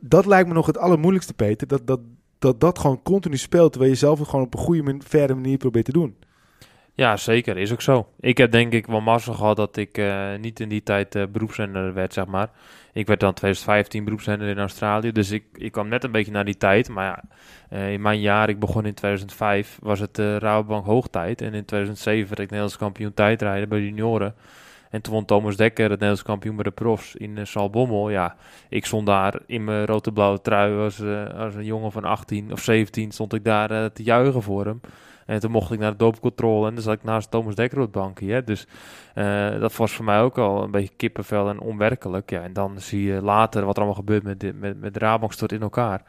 Dat 0.00 0.26
lijkt 0.26 0.48
me 0.48 0.54
nog 0.54 0.66
het 0.66 0.78
allermoeilijkste, 0.78 1.34
Peter. 1.34 1.66
Dat 1.66 1.86
dat, 1.86 2.00
dat 2.38 2.60
dat 2.60 2.78
gewoon 2.78 3.02
continu 3.02 3.36
speelt, 3.36 3.70
terwijl 3.70 3.92
je 3.92 3.98
zelf 3.98 4.18
het 4.18 4.28
gewoon 4.28 4.44
op 4.44 4.54
een 4.54 4.60
goede, 4.60 4.96
verre 4.98 5.34
manier 5.34 5.56
probeert 5.56 5.84
te 5.84 5.92
doen. 5.92 6.16
Ja, 6.98 7.16
zeker. 7.16 7.56
Is 7.56 7.72
ook 7.72 7.82
zo. 7.82 8.08
Ik 8.20 8.38
heb 8.38 8.52
denk 8.52 8.72
ik 8.72 8.86
wel 8.86 9.00
mazzel 9.00 9.34
gehad 9.34 9.56
dat 9.56 9.76
ik 9.76 9.98
eh, 9.98 10.34
niet 10.40 10.60
in 10.60 10.68
die 10.68 10.82
tijd 10.82 11.32
beroepsrenner 11.32 11.94
werd, 11.94 12.12
zeg 12.12 12.26
maar. 12.26 12.50
Ik 12.92 13.06
werd 13.06 13.20
dan 13.20 13.34
2015 13.34 14.04
beroepsrenner 14.04 14.48
in 14.48 14.58
Australië, 14.58 15.12
dus 15.12 15.30
ik, 15.30 15.44
ik 15.52 15.72
kwam 15.72 15.88
net 15.88 16.04
een 16.04 16.12
beetje 16.12 16.32
naar 16.32 16.44
die 16.44 16.56
tijd. 16.56 16.88
Maar 16.88 17.04
ja, 17.04 17.22
eh, 17.68 17.92
in 17.92 18.00
mijn 18.00 18.20
jaar, 18.20 18.48
ik 18.48 18.58
begon 18.58 18.86
in 18.86 18.94
2005, 18.94 19.78
was 19.82 20.00
het 20.00 20.14
de 20.14 20.38
Rabobank 20.38 20.86
hoogtijd. 20.86 21.40
En 21.40 21.54
in 21.54 21.64
2007 21.64 22.28
werd 22.28 22.40
ik 22.40 22.46
Nederlands 22.46 22.76
kampioen 22.76 23.14
tijdrijden 23.14 23.68
bij 23.68 23.78
de 23.78 23.84
junioren. 23.84 24.34
En 24.90 25.02
toen 25.02 25.12
won 25.12 25.24
Thomas 25.24 25.56
Dekker 25.56 25.84
het 25.84 25.92
Nederlands 25.92 26.22
kampioen 26.22 26.54
bij 26.54 26.64
de 26.64 26.70
profs 26.70 27.16
in 27.16 27.36
uh, 27.36 27.44
Salbommel. 27.44 28.10
Ja, 28.10 28.36
ik 28.68 28.86
stond 28.86 29.06
daar 29.06 29.40
in 29.46 29.64
mijn 29.64 29.86
rode-blauwe 29.86 30.40
trui 30.40 30.78
als, 30.78 30.98
een 30.98 31.64
jongen 31.64 31.92
van 31.92 32.04
18 32.04 32.52
of 32.52 32.60
17 32.60 33.10
stond 33.10 33.34
ik 33.34 33.44
daar 33.44 33.92
te 33.92 34.02
juichen 34.02 34.42
voor 34.42 34.64
hem. 34.64 34.80
En 35.28 35.40
toen 35.40 35.50
mocht 35.50 35.72
ik 35.72 35.78
naar 35.78 35.90
de 35.90 35.96
doopcontrole 35.96 36.68
en 36.68 36.74
dan 36.74 36.82
zat 36.82 36.94
ik 36.94 37.04
naast 37.04 37.30
Thomas 37.30 37.54
Dekker 37.54 37.78
op 37.78 37.84
het 37.84 37.92
bankje. 38.02 38.44
Dus 38.44 38.66
eh, 39.14 39.60
dat 39.60 39.76
was 39.76 39.92
voor 39.92 40.04
mij 40.04 40.20
ook 40.20 40.38
al 40.38 40.62
een 40.62 40.70
beetje 40.70 40.94
kippenvel 40.96 41.48
en 41.48 41.60
onwerkelijk. 41.60 42.30
Ja, 42.30 42.42
en 42.42 42.52
dan 42.52 42.80
zie 42.80 43.02
je 43.04 43.22
later 43.22 43.64
wat 43.64 43.74
er 43.76 43.82
allemaal 43.82 44.00
gebeurt 44.00 44.22
met, 44.22 44.40
dit- 44.40 44.60
met, 44.60 44.80
met 44.80 44.94
de 44.94 45.00
Rabank 45.00 45.32
stort 45.32 45.52
in 45.52 45.62
elkaar. 45.62 46.02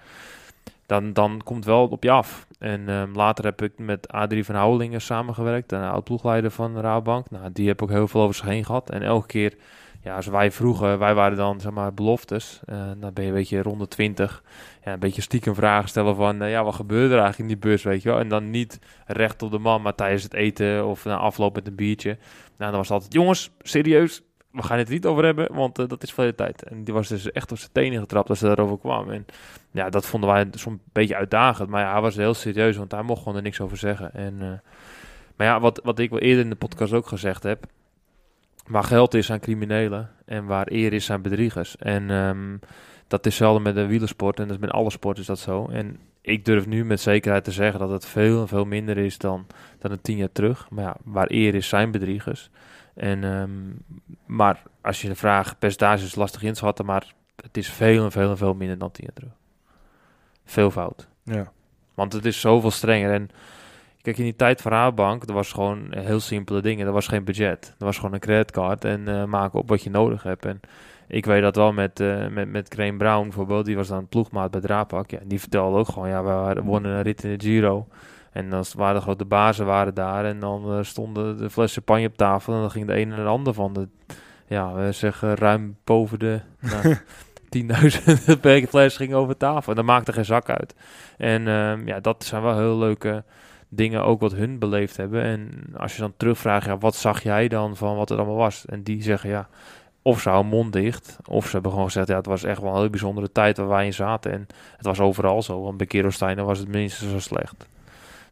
Dan, 0.86 1.13
dan 1.13 1.41
komt 1.43 1.65
wel 1.65 1.88
op 1.88 2.03
je 2.03 2.12
af. 2.12 2.47
En 2.60 2.89
ehm, 2.89 3.13
later 3.13 3.45
heb 3.45 3.62
ik 3.62 3.71
met 3.77 4.08
Adrie 4.12 4.45
van 4.45 4.55
Houwelingen 4.55 5.01
samengewerkt, 5.01 5.71
een 5.71 5.84
oud-ploegleider 5.84 6.51
van 6.51 6.73
de 6.73 6.82
Rabobank. 6.82 7.29
Nou, 7.29 7.49
die 7.53 7.67
heb 7.67 7.82
ook 7.84 7.89
heel 7.89 8.08
veel 8.08 8.21
over 8.21 8.36
zich 8.36 8.45
heen 8.45 8.65
gehad. 8.65 8.89
En 8.89 9.01
elke 9.01 9.27
keer, 9.27 9.53
ja, 10.01 10.15
als 10.15 10.27
wij 10.27 10.51
vroegen, 10.51 10.99
wij 10.99 11.13
waren 11.13 11.38
dan 11.38 11.59
zeg 11.59 11.71
maar 11.71 11.93
beloftes. 11.93 12.59
Eh, 12.65 12.91
dan 12.97 13.13
ben 13.13 13.23
je 13.23 13.29
een 13.29 13.35
beetje 13.35 13.62
rond 13.62 13.79
de 13.79 13.88
20. 13.88 14.43
Ja, 14.83 14.93
een 14.93 14.99
beetje 14.99 15.21
stiekem 15.21 15.55
vragen 15.55 15.89
stellen 15.89 16.15
van, 16.15 16.41
eh, 16.41 16.51
ja, 16.51 16.63
wat 16.63 16.75
gebeurde 16.75 17.13
er 17.13 17.21
eigenlijk 17.21 17.51
in 17.51 17.59
die 17.59 17.69
bus, 17.69 17.83
weet 17.83 18.01
je 18.01 18.09
wel? 18.09 18.19
En 18.19 18.29
dan 18.29 18.49
niet 18.49 18.79
recht 19.05 19.41
op 19.41 19.51
de 19.51 19.57
man, 19.57 19.81
maar 19.81 19.95
tijdens 19.95 20.23
het 20.23 20.33
eten 20.33 20.85
of 20.85 21.05
na 21.05 21.17
afloop 21.17 21.55
met 21.55 21.67
een 21.67 21.75
biertje. 21.75 22.17
Nou, 22.57 22.71
dan 22.71 22.71
was 22.71 22.81
het 22.81 22.91
altijd, 22.91 23.13
jongens, 23.13 23.51
serieus, 23.62 24.21
we 24.51 24.63
gaan 24.63 24.77
het 24.77 24.89
niet 24.89 25.05
over 25.05 25.23
hebben, 25.23 25.55
want 25.55 25.79
eh, 25.79 25.88
dat 25.88 26.03
is 26.03 26.12
veel 26.12 26.35
tijd. 26.35 26.63
En 26.63 26.83
die 26.83 26.93
was 26.93 27.07
dus 27.07 27.31
echt 27.31 27.51
op 27.51 27.57
zijn 27.57 27.71
tenen 27.71 27.99
getrapt 27.99 28.29
als 28.29 28.39
ze 28.39 28.45
daarover 28.45 28.79
kwam. 28.79 29.12
En 29.12 29.25
ja, 29.71 29.89
dat 29.89 30.05
vonden 30.05 30.29
wij 30.29 30.41
een 30.41 30.81
beetje 30.91 31.15
uitdagend. 31.15 31.69
Maar 31.69 31.81
ja, 31.81 31.91
hij 31.91 32.01
was 32.01 32.15
heel 32.15 32.33
serieus, 32.33 32.77
want 32.77 32.91
hij 32.91 33.01
mocht 33.01 33.21
gewoon 33.21 33.38
er 33.38 33.43
niks 33.43 33.62
over 33.62 33.77
zeggen. 33.77 34.13
En, 34.13 34.62
maar 35.35 35.47
ja, 35.47 35.59
wat, 35.59 35.81
wat 35.83 35.99
ik 35.99 36.09
wel 36.09 36.19
eerder 36.19 36.43
in 36.43 36.49
de 36.49 36.55
podcast 36.55 36.93
ook 36.93 37.07
gezegd 37.07 37.43
heb. 37.43 37.65
Waar 38.69 38.84
geld 38.84 39.13
is 39.13 39.32
aan 39.32 39.39
criminelen 39.39 40.10
en 40.25 40.45
waar 40.45 40.67
eer 40.71 40.93
is 40.93 41.12
aan 41.12 41.21
bedriegers. 41.21 41.77
En 41.77 42.10
ehm, 42.10 42.58
dat 43.08 43.25
is 43.25 43.36
zelden 43.36 43.62
met 43.62 43.75
de 43.75 43.86
wielersport 43.86 44.39
en 44.39 44.47
dat 44.47 44.55
is 44.55 44.62
met 44.62 44.71
alle 44.71 44.89
sporten 44.89 45.21
is 45.21 45.27
dat 45.27 45.39
zo. 45.39 45.67
En 45.67 45.99
ik 46.21 46.45
durf 46.45 46.65
nu 46.65 46.86
met 46.86 47.01
zekerheid 47.01 47.43
te 47.43 47.51
zeggen 47.51 47.79
dat 47.79 47.89
het 47.89 48.05
veel 48.05 48.41
en 48.41 48.47
veel 48.47 48.65
minder 48.65 48.97
is 48.97 49.17
dan, 49.17 49.47
dan 49.79 49.91
een 49.91 50.01
tien 50.01 50.17
jaar 50.17 50.32
terug. 50.32 50.69
Maar 50.69 50.84
ja, 50.84 50.95
waar 51.03 51.32
eer 51.32 51.55
is 51.55 51.67
zijn 51.67 51.91
bedriegers. 51.91 52.49
En, 52.93 53.23
ehm, 53.23 53.49
maar 54.25 54.63
als 54.82 55.01
je 55.01 55.08
de 55.08 55.15
vraag 55.15 55.60
percentage 55.60 56.05
is 56.05 56.15
lastig 56.15 56.43
in 56.43 56.51
te 56.51 56.58
schatten, 56.58 56.86
maar 56.86 57.13
het 57.41 57.58
is 57.58 57.69
veel 57.69 58.03
en 58.03 58.12
veel 58.12 58.29
en 58.29 58.38
veel 58.38 58.53
minder 58.53 58.77
dan 58.77 58.91
tien 58.91 59.05
jaar 59.05 59.15
terug. 59.15 59.34
Veel 60.45 60.71
fout. 60.71 61.08
Ja. 61.23 61.51
Want 61.93 62.13
het 62.13 62.25
is 62.25 62.39
zoveel 62.39 62.71
strenger. 62.71 63.12
En 63.13 63.29
kijk, 64.01 64.17
in 64.17 64.23
die 64.23 64.35
tijd 64.35 64.62
van 64.62 64.71
Rabobank, 64.71 65.23
er 65.23 65.33
was 65.33 65.51
gewoon 65.51 65.88
heel 65.89 66.19
simpele 66.19 66.62
dingen. 66.62 66.88
Er 66.88 66.93
was 66.93 67.07
geen 67.07 67.23
budget. 67.23 67.75
Er 67.79 67.85
was 67.85 67.95
gewoon 67.95 68.13
een 68.13 68.19
creditcard 68.19 68.85
en 68.85 69.07
eh 69.07 69.23
maak 69.23 69.53
op 69.53 69.69
wat 69.69 69.83
je 69.83 69.89
nodig 69.89 70.23
hebt. 70.23 70.45
En 70.45 70.59
ik 71.07 71.25
weet 71.25 71.41
dat 71.41 71.55
wel 71.55 71.73
met, 71.73 71.99
eh 71.99 72.27
met, 72.27 72.49
met 72.49 72.67
Crane 72.69 72.97
Brown 72.97 73.23
bijvoorbeeld. 73.23 73.65
Die 73.65 73.75
was 73.75 73.88
dan 73.88 74.07
ploegmaat 74.07 74.51
bij 74.51 74.62
Drapak. 74.62 75.12
Ja, 75.12 75.19
en 75.19 75.27
die 75.27 75.39
vertelde 75.39 75.77
ook 75.77 75.88
gewoon, 75.88 76.09
ja, 76.09 76.23
we 76.23 76.29
waren- 76.29 76.63
wonnen 76.63 76.91
een 76.91 77.01
rit 77.01 77.23
in 77.23 77.38
de 77.38 77.45
Giro. 77.45 77.88
En 78.31 78.49
dan 78.49 78.63
waren 78.75 78.95
de 78.95 79.01
grote 79.01 79.25
bazen 79.25 79.65
waren 79.65 79.93
daar. 79.93 80.25
En 80.25 80.39
dan 80.39 80.71
eh, 80.71 80.83
stonden 80.83 81.38
de 81.38 81.49
fles 81.49 81.73
champagne 81.73 82.07
op 82.07 82.17
tafel. 82.17 82.53
En 82.53 82.59
dan 82.59 82.71
ging 82.71 82.88
de 82.88 82.99
een 82.99 83.12
en 83.12 83.23
de 83.23 83.29
ander 83.29 83.53
van 83.53 83.73
de... 83.73 83.88
Ja, 84.47 84.73
we 84.73 84.91
zeggen 84.91 85.35
ruim 85.35 85.77
boven 85.83 86.19
de... 86.19 86.39
Nou, 86.59 86.95
10.000 88.35 88.39
per 88.41 88.67
fles 88.67 88.97
ging 88.97 89.13
over 89.13 89.38
tafel. 89.38 89.69
En 89.71 89.75
dat 89.75 89.85
maakte 89.85 90.13
geen 90.13 90.25
zak 90.25 90.49
uit. 90.49 90.75
En 91.17 91.47
ehm, 91.47 91.88
ja, 91.88 91.99
dat 91.99 92.23
zijn 92.23 92.41
wel 92.41 92.57
heel 92.57 92.77
leuke 92.77 93.23
dingen 93.69 94.03
ook 94.03 94.19
wat 94.21 94.32
hun 94.32 94.60
beleefd 94.60 94.97
hebben. 94.97 95.23
En 95.23 95.63
als 95.77 95.95
je 95.95 96.01
dan 96.01 96.13
terugvraagt, 96.17 96.65
ja, 96.65 96.77
wat 96.77 96.95
zag 96.95 97.23
jij 97.23 97.47
dan 97.47 97.75
van 97.75 97.95
wat 97.95 98.10
het 98.10 98.17
allemaal 98.17 98.36
was? 98.38 98.65
En 98.65 98.84
die 98.84 99.03
zeggen, 99.03 99.29
ja, 99.29 99.47
of 100.01 100.21
ze 100.21 100.29
houden 100.29 100.51
mond 100.51 100.73
dicht, 100.73 101.17
of 101.25 101.45
ze 101.45 101.51
hebben 101.51 101.71
gewoon 101.71 101.86
gezegd, 101.86 102.08
ja, 102.08 102.15
het 102.15 102.25
was 102.25 102.43
echt 102.43 102.62
wel 102.62 102.73
een 102.73 102.79
heel 102.79 102.89
bijzondere 102.89 103.32
tijd 103.32 103.58
waar 103.58 103.67
wij 103.67 103.86
in 103.86 103.93
zaten. 103.93 104.32
En 104.32 104.47
het 104.77 104.86
was 104.86 104.99
overal 104.99 105.41
zo, 105.41 105.62
want 105.62 105.77
bij 105.77 105.86
Kerelsteiner 105.86 106.45
was 106.45 106.60
het 106.60 106.67
minstens 106.67 107.12
zo 107.12 107.19
slecht. 107.19 107.67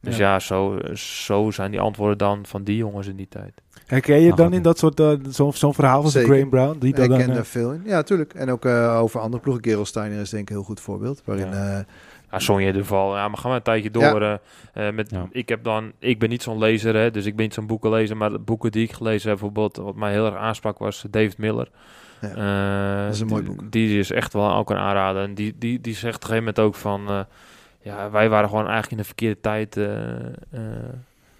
Dus 0.02 0.18
Ja. 0.18 0.32
ja, 0.34 0.40
zo, 0.40 0.80
zo 0.94 1.52
zijn 1.52 1.72
die 1.72 1.80
antwoorden 1.80 2.18
dan 2.18 2.46
van 2.46 2.64
die 2.64 2.78
jongens 2.78 3.08
in 3.08 3.16
die 3.16 3.28
tijd. 3.30 3.62
Herken 3.86 4.20
je 4.20 4.28
Mag 4.30 4.38
dan 4.38 4.54
in 4.54 4.62
dat 4.62 4.78
soort, 4.78 5.00
eh, 5.00 5.12
zo'n 5.30 5.54
zo'n 5.54 5.74
verhaal 5.74 6.02
van 6.02 6.12
Zeker. 6.12 6.30
Graham 6.30 6.50
Brown? 6.50 6.80
Die 6.80 6.90
ik 6.90 6.96
dan, 6.96 7.18
ken 7.18 7.30
eh, 7.30 7.36
daar 7.36 7.46
veel 7.46 7.72
in. 7.72 7.82
Ja, 7.86 7.96
natuurlijk. 7.96 8.34
En 8.34 8.50
ook 8.52 8.66
eh, 8.66 9.00
over 9.02 9.20
andere 9.20 9.42
ploegen. 9.42 9.64
Gerolsteiner 9.64 10.20
is 10.20 10.30
denk 10.30 10.44
ik 10.44 10.50
een 10.50 10.56
heel 10.56 10.66
goed 10.66 10.80
voorbeeld. 10.80 11.22
Waarin, 11.26 11.48
Ja. 11.52 11.86
Eh, 12.28 12.32
Ja, 12.32 12.40
Sonja 12.40 12.72
de 12.72 12.84
Val, 12.84 13.16
ja, 13.16 13.28
maar 13.28 13.38
gaan 13.38 13.52
we 13.52 13.58
een 13.58 13.64
tijdje 13.64 13.92
door. 13.92 14.22
Ja. 14.22 14.40
eh, 14.74 14.88
eh, 14.88 14.94
met, 14.94 15.10
Ja. 15.12 15.28
Ik 15.32 15.50
heb 15.50 15.64
dan, 15.64 15.92
ik 16.00 16.20
ben 16.20 16.30
niet 16.30 16.42
zo'n 16.44 16.58
lezer, 16.58 16.96
hè, 16.96 17.12
dus 17.12 17.26
ik 17.26 17.36
ben 17.36 17.46
niet 17.46 17.54
zo'n 17.54 17.68
boekenlezer, 17.68 18.18
maar 18.18 18.30
de 18.32 18.40
boeken 18.40 18.72
die 18.72 18.84
ik 18.84 18.92
gelezen 18.92 19.30
heb, 19.30 19.40
bijvoorbeeld, 19.40 19.76
wat 19.78 19.96
mij 19.96 20.12
heel 20.12 20.26
erg 20.26 20.36
aansprak, 20.36 20.78
was 20.78 21.06
David 21.10 21.38
Miller. 21.38 21.68
Ja, 22.22 22.28
Eh, 22.30 23.06
dat 23.06 23.14
is 23.14 23.20
een 23.20 23.28
mooi 23.28 23.44
boek. 23.44 23.72
Die 23.72 24.00
is 24.00 24.12
echt 24.12 24.34
wel 24.34 24.54
ook 24.56 24.70
een 24.70 24.78
aanrader. 24.78 25.24
En 25.24 25.34
die, 25.34 25.56
die, 25.58 25.82
die 25.82 25.94
zegt 25.94 26.16
op 26.16 26.22
een 26.22 26.28
gegeven 26.28 26.54
moment 26.54 26.60
ook 26.60 26.76
van, 26.76 27.08
eh, 27.08 27.20
ja, 27.82 28.10
wij 28.12 28.30
waren 28.30 28.50
gewoon 28.50 28.64
eigenlijk 28.68 28.92
in 28.92 28.98
de 28.98 29.04
verkeerde 29.04 29.40
tijd 29.40 29.78
eh, 29.78 30.16
eh, 30.52 30.90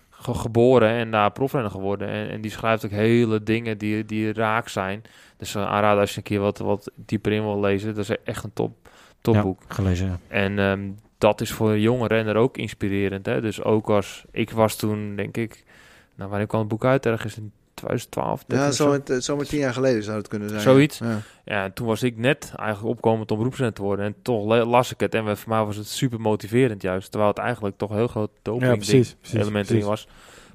ge- 0.10 0.34
geboren 0.34 0.90
en 0.90 1.12
daar 1.12 1.32
profrenner 1.32 1.72
geworden. 1.72 2.08
En, 2.08 2.30
en 2.30 2.42
die 2.42 2.52
schrijft 2.52 2.86
ook 2.86 2.92
hele 2.92 3.44
dingen 3.44 3.78
die, 3.78 4.06
die 4.06 4.34
raak 4.34 4.68
zijn. 4.70 5.02
Dus 5.38 5.54
een 5.54 5.64
aanrader 5.66 6.00
als 6.02 6.12
je 6.12 6.18
een 6.18 6.24
keer 6.24 6.40
wat, 6.40 6.58
wat 6.58 6.92
dieper 6.96 7.32
in 7.32 7.44
wil 7.44 7.60
lezen. 7.60 7.96
Dat 7.96 8.10
is 8.10 8.24
echt 8.24 8.44
een 8.44 8.54
top, 8.54 8.90
topboek. 9.34 9.62
Ja, 9.68 9.76
gelezen. 9.76 10.08
ja. 10.08 10.18
En 10.28 10.60
ehm, 10.60 10.90
dat 11.18 11.42
is 11.42 11.52
voor 11.52 11.70
een 11.72 11.82
jonge 11.82 12.08
renner 12.08 12.36
ook 12.36 12.58
inspirerend. 12.58 13.26
Hè? 13.26 13.42
Dus 13.42 13.64
ook 13.64 13.90
als 13.90 14.26
ik 14.32 14.52
was 14.52 14.76
toen, 14.76 15.16
denk 15.16 15.38
ik, 15.38 15.64
nou, 16.16 16.30
wanneer 16.30 16.48
kwam 16.48 16.60
het 16.60 16.70
boek 16.70 16.86
uit? 16.86 17.06
Ergens 17.06 17.38
in 17.38 17.52
2012. 17.74 18.44
denk 18.48 18.62
ja, 18.62 18.72
zo, 18.72 18.90
met, 18.90 19.24
zo 19.24 19.36
maar 19.36 19.46
tien 19.46 19.60
jaar 19.60 19.74
geleden 19.74 20.04
zou 20.04 20.18
het 20.18 20.28
kunnen 20.28 20.50
zijn. 20.50 20.62
Zoiets. 20.62 20.98
Ja. 20.98 21.20
Ja, 21.46 21.64
en 21.64 21.74
toen 21.74 21.88
was 21.88 22.04
ik 22.04 22.18
net 22.18 22.54
eigenlijk 22.56 22.90
opkomend 22.96 23.32
om 23.32 23.38
beroepsrenner 23.38 23.76
te 23.76 23.82
worden. 23.82 24.06
En 24.06 24.16
toch 24.22 24.46
las 24.66 24.92
ik 24.92 25.00
het. 25.00 25.16
En 25.16 25.26
we- 25.26 25.36
voor 25.36 25.50
mij 25.50 25.64
was 25.64 25.76
het 25.76 25.88
super 25.88 26.22
motiverend 26.22 26.82
juist. 26.82 27.10
Terwijl 27.12 27.32
het 27.32 27.40
eigenlijk 27.40 27.78
toch 27.78 27.90
een 27.90 27.96
heel 27.96 28.08
groot 28.08 28.30
ja, 28.34 28.40
doping 28.42 28.76
precies. 28.76 29.16
precies, 29.20 29.40
element 29.40 29.66
precies. 29.66 29.84
in 29.84 29.90
was. 29.90 30.08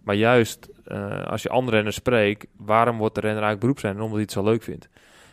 Maar 0.03 0.15
juist 0.15 0.69
eh, 0.85 1.27
als 1.27 1.43
je 1.43 1.49
andere 1.49 1.77
renners 1.77 1.97
spreekt, 1.97 2.47
waarom 2.57 2.99
wordt 2.99 3.15
de 3.15 3.21
renner 3.21 3.43
eigenlijk 3.43 3.61
beroepsrenner? 3.61 4.01
Omdat 4.03 4.17
hij 4.17 4.23
het 4.25 4.33
zo 4.33 4.45
leuk 4.45 4.63
vindt. 4.63 4.89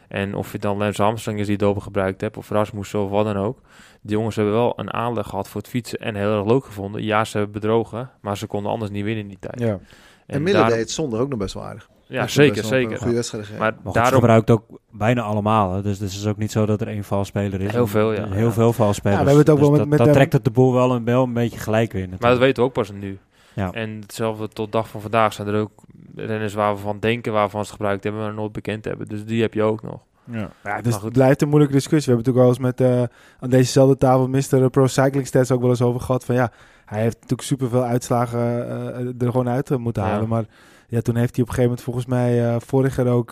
En 0.09 0.35
of 0.35 0.51
je 0.51 0.59
dan 0.59 0.77
Lance 0.77 1.03
Armstrong 1.03 1.39
is 1.39 1.47
die 1.47 1.57
doping 1.57 1.83
gebruikt 1.83 2.21
hebt, 2.21 2.37
of 2.37 2.49
Rasmussen 2.49 3.03
of 3.03 3.09
wat 3.09 3.25
dan 3.25 3.37
ook. 3.37 3.59
Die 4.01 4.15
jongens 4.15 4.35
hebben 4.35 4.53
wel 4.53 4.73
een 4.75 4.93
aanleg 4.93 5.27
gehad 5.27 5.47
voor 5.49 5.61
het 5.61 5.69
fietsen 5.69 5.99
en 5.99 6.15
heel 6.15 6.37
erg 6.37 6.45
leuk 6.47 6.65
gevonden. 6.65 7.03
Ja, 7.03 7.25
ze 7.25 7.37
hebben 7.37 7.61
bedrogen, 7.61 8.09
maar 8.21 8.37
ze 8.37 8.47
konden 8.47 8.71
anders 8.71 8.91
niet 8.91 9.03
winnen 9.03 9.23
in 9.23 9.29
die 9.29 9.39
tijd. 9.39 9.59
Ja. 9.59 9.79
En, 10.25 10.37
Miller 10.41 10.53
daarom- 10.53 10.69
deed 10.71 10.79
het 10.81 10.91
zonder 10.91 11.19
ook 11.19 11.29
nog 11.29 11.39
best 11.39 11.53
wel 11.53 11.63
aardig. 11.63 11.89
Ja, 12.07 12.27
zeker, 12.27 12.63
zeker. 12.63 12.91
Een 12.91 12.97
goede 12.97 13.13
wedstrijd 13.15 13.43
gegeven. 13.45 13.63
Maar 13.65 13.73
Maar 13.73 13.83
goed, 13.83 13.93
ze 13.93 13.99
daarom 13.99 14.19
gebruikt 14.19 14.49
ook 14.49 14.63
bijna 14.91 15.21
allemaal. 15.21 15.73
Hè. 15.73 15.81
Dus, 15.81 15.97
dus 15.99 16.11
het 16.13 16.21
is 16.21 16.27
ook 16.27 16.37
niet 16.37 16.51
zo 16.51 16.65
dat 16.65 16.81
er 16.81 16.87
één 16.87 17.03
valspeler 17.03 17.61
is. 17.61 17.71
Heel 17.71 17.87
veel, 17.87 18.13
ja. 18.13 18.27
Heel 18.29 18.45
Ja. 18.45 18.51
veel 18.51 18.73
valspelers. 18.73 19.17
Ja, 19.19 19.23
we 19.25 19.29
hebben 19.31 19.45
het 19.45 19.49
ook 19.49 19.57
Dus 19.59 19.67
wel 19.67 19.69
met- 19.69 19.79
dat, 19.79 19.87
met 19.89 19.97
dat 19.97 20.07
hem- 20.07 20.15
trekt 20.15 20.33
het 20.33 20.43
de 20.43 20.51
boel 20.51 20.73
wel 20.73 20.91
een, 20.91 21.03
wel 21.05 21.23
een 21.23 21.33
beetje 21.33 21.59
gelijk 21.59 21.91
weer. 21.91 22.01
Maar 22.01 22.09
dat 22.11 22.19
natuurlijk. 22.19 22.45
weten 22.45 22.63
we 22.63 22.69
ook 22.69 22.75
pas 22.75 22.91
nu. 22.91 23.19
Ja. 23.53 23.71
En 23.71 23.89
hetzelfde 24.01 24.47
tot 24.47 24.71
dag 24.71 24.89
van 24.89 25.01
vandaag 25.01 25.33
zijn 25.33 25.47
er 25.47 25.59
ook 25.59 25.71
renners 26.15 26.53
waar 26.53 26.73
we 26.73 26.79
van 26.81 26.99
denken 26.99 27.33
waarvan 27.33 27.65
ze 27.65 27.71
gebruikt 27.71 28.03
hebben, 28.03 28.21
maar 28.21 28.33
nooit 28.33 28.51
bekend 28.51 28.85
hebben. 28.85 29.07
Dus 29.07 29.25
die 29.25 29.41
heb 29.41 29.53
je 29.53 29.63
ook 29.63 29.81
nog. 29.83 29.99
Ja, 30.31 30.49
ja 30.63 30.81
dus 30.81 31.01
het 31.01 31.13
blijft 31.13 31.41
een 31.41 31.47
moeilijke 31.47 31.75
discussie. 31.75 32.13
We 32.15 32.21
hebben 32.21 32.33
het 32.33 32.35
ook 32.35 32.59
wel 32.59 32.69
eens 32.69 32.77
met 32.77 32.81
eh, 32.81 33.17
aan 33.39 33.49
dezezelfde 33.49 33.97
tafel 33.97 34.27
Mr. 34.27 34.69
Pro 34.69 34.87
Cycling 34.87 35.27
Stats 35.27 35.51
ook 35.51 35.61
wel 35.61 35.69
eens 35.69 35.81
over 35.81 36.01
gehad. 36.01 36.25
Van 36.25 36.35
ja, 36.35 36.51
hij 36.85 37.01
heeft 37.01 37.15
natuurlijk 37.15 37.41
superveel 37.47 37.83
uitslagen 37.83 38.39
eh, 38.39 39.05
er 39.25 39.31
gewoon 39.31 39.49
uit 39.49 39.71
eh, 39.71 39.77
moeten 39.77 40.03
Ja. 40.03 40.09
halen. 40.09 40.29
Maar 40.29 40.45
ja, 40.87 41.01
toen 41.01 41.15
heeft 41.15 41.35
hij 41.35 41.43
op 41.43 41.49
een 41.49 41.55
gegeven 41.55 41.63
moment 41.63 41.81
volgens 41.81 42.05
mij 42.05 42.47
eh 42.47 42.55
vorig 42.65 42.95
jaar 42.95 43.07
ook 43.07 43.31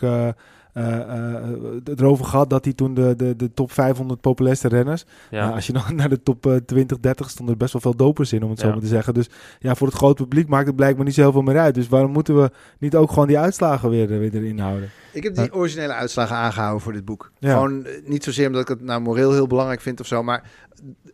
eh, 0.78 1.38
eh, 1.38 1.44
het 1.84 2.00
erover 2.00 2.24
gehad 2.24 2.50
dat 2.50 2.64
hij 2.64 2.72
toen 2.72 2.94
de, 2.94 3.14
de, 3.16 3.36
de 3.36 3.52
top 3.52 3.72
500 3.72 4.20
populairste 4.20 4.68
renners. 4.68 5.04
Ja. 5.30 5.40
Nou, 5.40 5.54
als 5.54 5.66
je 5.66 5.72
dan 5.72 5.82
naar 5.96 6.08
de 6.08 6.22
top 6.22 6.46
eh, 6.46 6.56
20, 6.56 7.00
30 7.00 7.30
stonden 7.30 7.54
er 7.54 7.60
best 7.60 7.72
wel 7.72 7.82
veel 7.82 7.96
dopers 7.96 8.32
in, 8.32 8.42
om 8.42 8.50
het 8.50 8.60
zo 8.60 8.68
maar 8.68 8.78
te 8.78 8.86
zeggen. 8.86 9.14
Dus 9.14 9.28
ja, 9.58 9.74
voor 9.74 9.86
het 9.86 9.96
grote 9.96 10.22
publiek 10.22 10.48
maakt 10.48 10.66
het 10.66 10.76
blijkbaar 10.76 11.04
niet 11.04 11.14
zo 11.14 11.20
heel 11.20 11.32
veel 11.32 11.42
meer 11.42 11.58
uit. 11.58 11.74
Dus 11.74 11.88
waarom 11.88 12.10
moeten 12.10 12.42
we 12.42 12.50
niet 12.78 12.96
ook 12.96 13.10
gewoon 13.10 13.28
die 13.28 13.38
uitslagen 13.38 13.90
weer, 13.90 14.12
eh, 14.12 14.18
weer 14.18 14.34
erin 14.34 14.58
houden? 14.58 14.90
Ik 15.12 15.22
heb 15.22 15.34
die 15.34 15.54
originele 15.54 15.92
uitslagen 15.92 16.36
aangehouden 16.36 16.82
voor 16.82 16.92
dit 16.92 17.04
boek. 17.04 17.32
Ja. 17.38 17.52
Gewoon 17.52 17.86
niet 18.04 18.24
zozeer 18.24 18.46
omdat 18.46 18.62
ik 18.62 18.68
het 18.68 18.82
nou 18.82 19.00
moreel 19.00 19.32
heel 19.32 19.46
belangrijk 19.46 19.80
vind 19.80 20.00
of 20.00 20.06
zo, 20.06 20.22
maar 20.22 20.50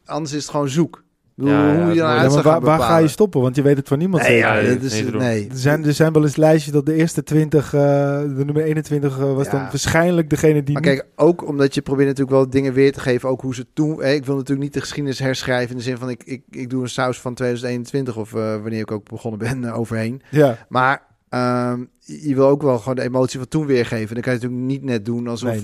anders 0.04 0.32
is 0.32 0.42
het 0.42 0.50
gewoon 0.50 0.68
zoek. 0.68 1.04
Bedoel, 1.34 1.52
Ja, 1.52 1.76
hoe 1.76 1.88
je 1.88 1.94
Ja, 1.94 2.28
maar 2.42 2.60
waar, 2.60 2.80
ga 2.80 2.96
je 2.96 3.08
stoppen? 3.08 3.40
Want 3.40 3.56
je 3.56 3.62
weet 3.62 3.76
het 3.76 3.88
van 3.88 3.98
niemand 3.98 4.22
Nee, 4.22 4.36
ja, 4.36 4.54
is, 4.54 5.02
nee, 5.02 5.10
nee. 5.10 5.48
Er 5.50 5.56
zijn, 5.56 5.84
er 5.84 5.92
zijn 5.92 6.12
wel 6.12 6.22
eens 6.22 6.36
lijstjes 6.36 6.72
dat 6.72 6.86
de 6.86 6.94
eerste 6.94 7.22
20, 7.22 7.74
eh, 7.74 7.80
de 8.20 8.44
nummer 8.44 8.62
21 8.62 9.18
eh, 9.18 9.34
was 9.34 9.50
dan 9.50 9.60
waarschijnlijk 9.60 10.30
degene 10.30 10.62
die 10.62 10.74
Maar 10.74 10.82
niet- 10.82 10.98
kijk, 10.98 11.06
ook 11.16 11.48
omdat 11.48 11.74
je 11.74 11.82
probeert 11.82 12.08
natuurlijk 12.08 12.36
wel 12.36 12.50
dingen 12.50 12.72
weer 12.72 12.92
te 12.92 13.00
geven, 13.00 13.28
ook 13.28 13.40
hoe 13.40 13.54
ze 13.54 13.66
toen... 13.72 14.02
Ik 14.02 14.24
wil 14.24 14.34
natuurlijk 14.34 14.62
niet 14.62 14.72
de 14.74 14.80
geschiedenis 14.80 15.18
herschrijven 15.18 15.70
in 15.70 15.76
de 15.76 15.82
zin 15.82 15.98
van 15.98 16.08
ik, 16.10 16.22
ik, 16.24 16.42
ik 16.50 16.70
doe 16.70 16.82
een 16.82 16.88
saus 16.88 17.20
van 17.20 17.34
2021 17.34 18.16
of 18.16 18.34
eh, 18.34 18.40
wanneer 18.40 18.80
ik 18.80 18.90
ook 18.90 19.08
begonnen 19.08 19.38
ben 19.40 19.72
overheen. 19.72 20.22
Ja, 20.30 20.58
Maar 20.68 21.02
ehm, 21.28 21.80
je 22.00 22.28
je 22.28 22.34
wil 22.34 22.46
ook 22.48 22.62
wel 22.62 22.78
gewoon 22.78 22.94
de 22.94 23.02
emotie 23.02 23.38
van 23.38 23.48
toen 23.48 23.66
weergeven. 23.66 24.14
Dan 24.14 24.22
kan 24.22 24.32
je 24.32 24.38
natuurlijk 24.38 24.66
niet 24.68 24.84
net 24.84 25.04
doen 25.04 25.28
alsof 25.28 25.60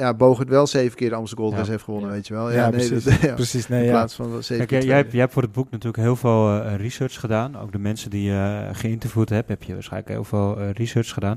eh, 0.00 0.06
ja, 0.06 0.14
Bogert 0.14 0.48
wel 0.48 0.66
zeven 0.66 0.96
keer 0.96 1.08
de 1.08 1.14
Amsterdam 1.14 1.46
Gold. 1.46 1.58
Race 1.58 1.70
heeft 1.70 1.84
gewonnen, 1.84 2.08
Ja. 2.08 2.14
weet 2.14 2.26
je 2.26 2.34
wel. 2.34 2.50
Ja, 2.50 2.70
nee, 2.70 2.88
precies. 2.88 3.20
dat- 3.20 3.34
precies. 3.34 3.68
Nee, 3.68 3.78
in 3.80 3.84
ja. 3.86 3.90
plaats 3.92 4.14
van 4.14 4.42
zeven 4.42 4.56
Kijk, 4.56 4.68
keer 4.68 4.78
jij, 4.78 4.86
jij, 4.86 4.96
hebt, 4.96 5.08
tweede. 5.08 5.10
jij 5.10 5.20
hebt 5.20 5.32
voor 5.32 5.42
het 5.42 5.52
boek 5.52 5.70
natuurlijk 5.70 6.02
heel 6.02 6.16
veel 6.16 6.62
eh, 6.62 6.74
research 6.76 7.20
gedaan. 7.20 7.58
Ook 7.58 7.72
de 7.72 7.78
mensen 7.78 8.10
die 8.10 8.22
je 8.30 8.68
geïnterviewd 8.72 9.28
hebt, 9.28 9.48
heb 9.48 9.62
je 9.62 9.72
waarschijnlijk 9.74 10.12
heel 10.12 10.24
veel 10.24 10.58
eh, 10.60 10.70
research 10.70 11.08
gedaan. 11.12 11.36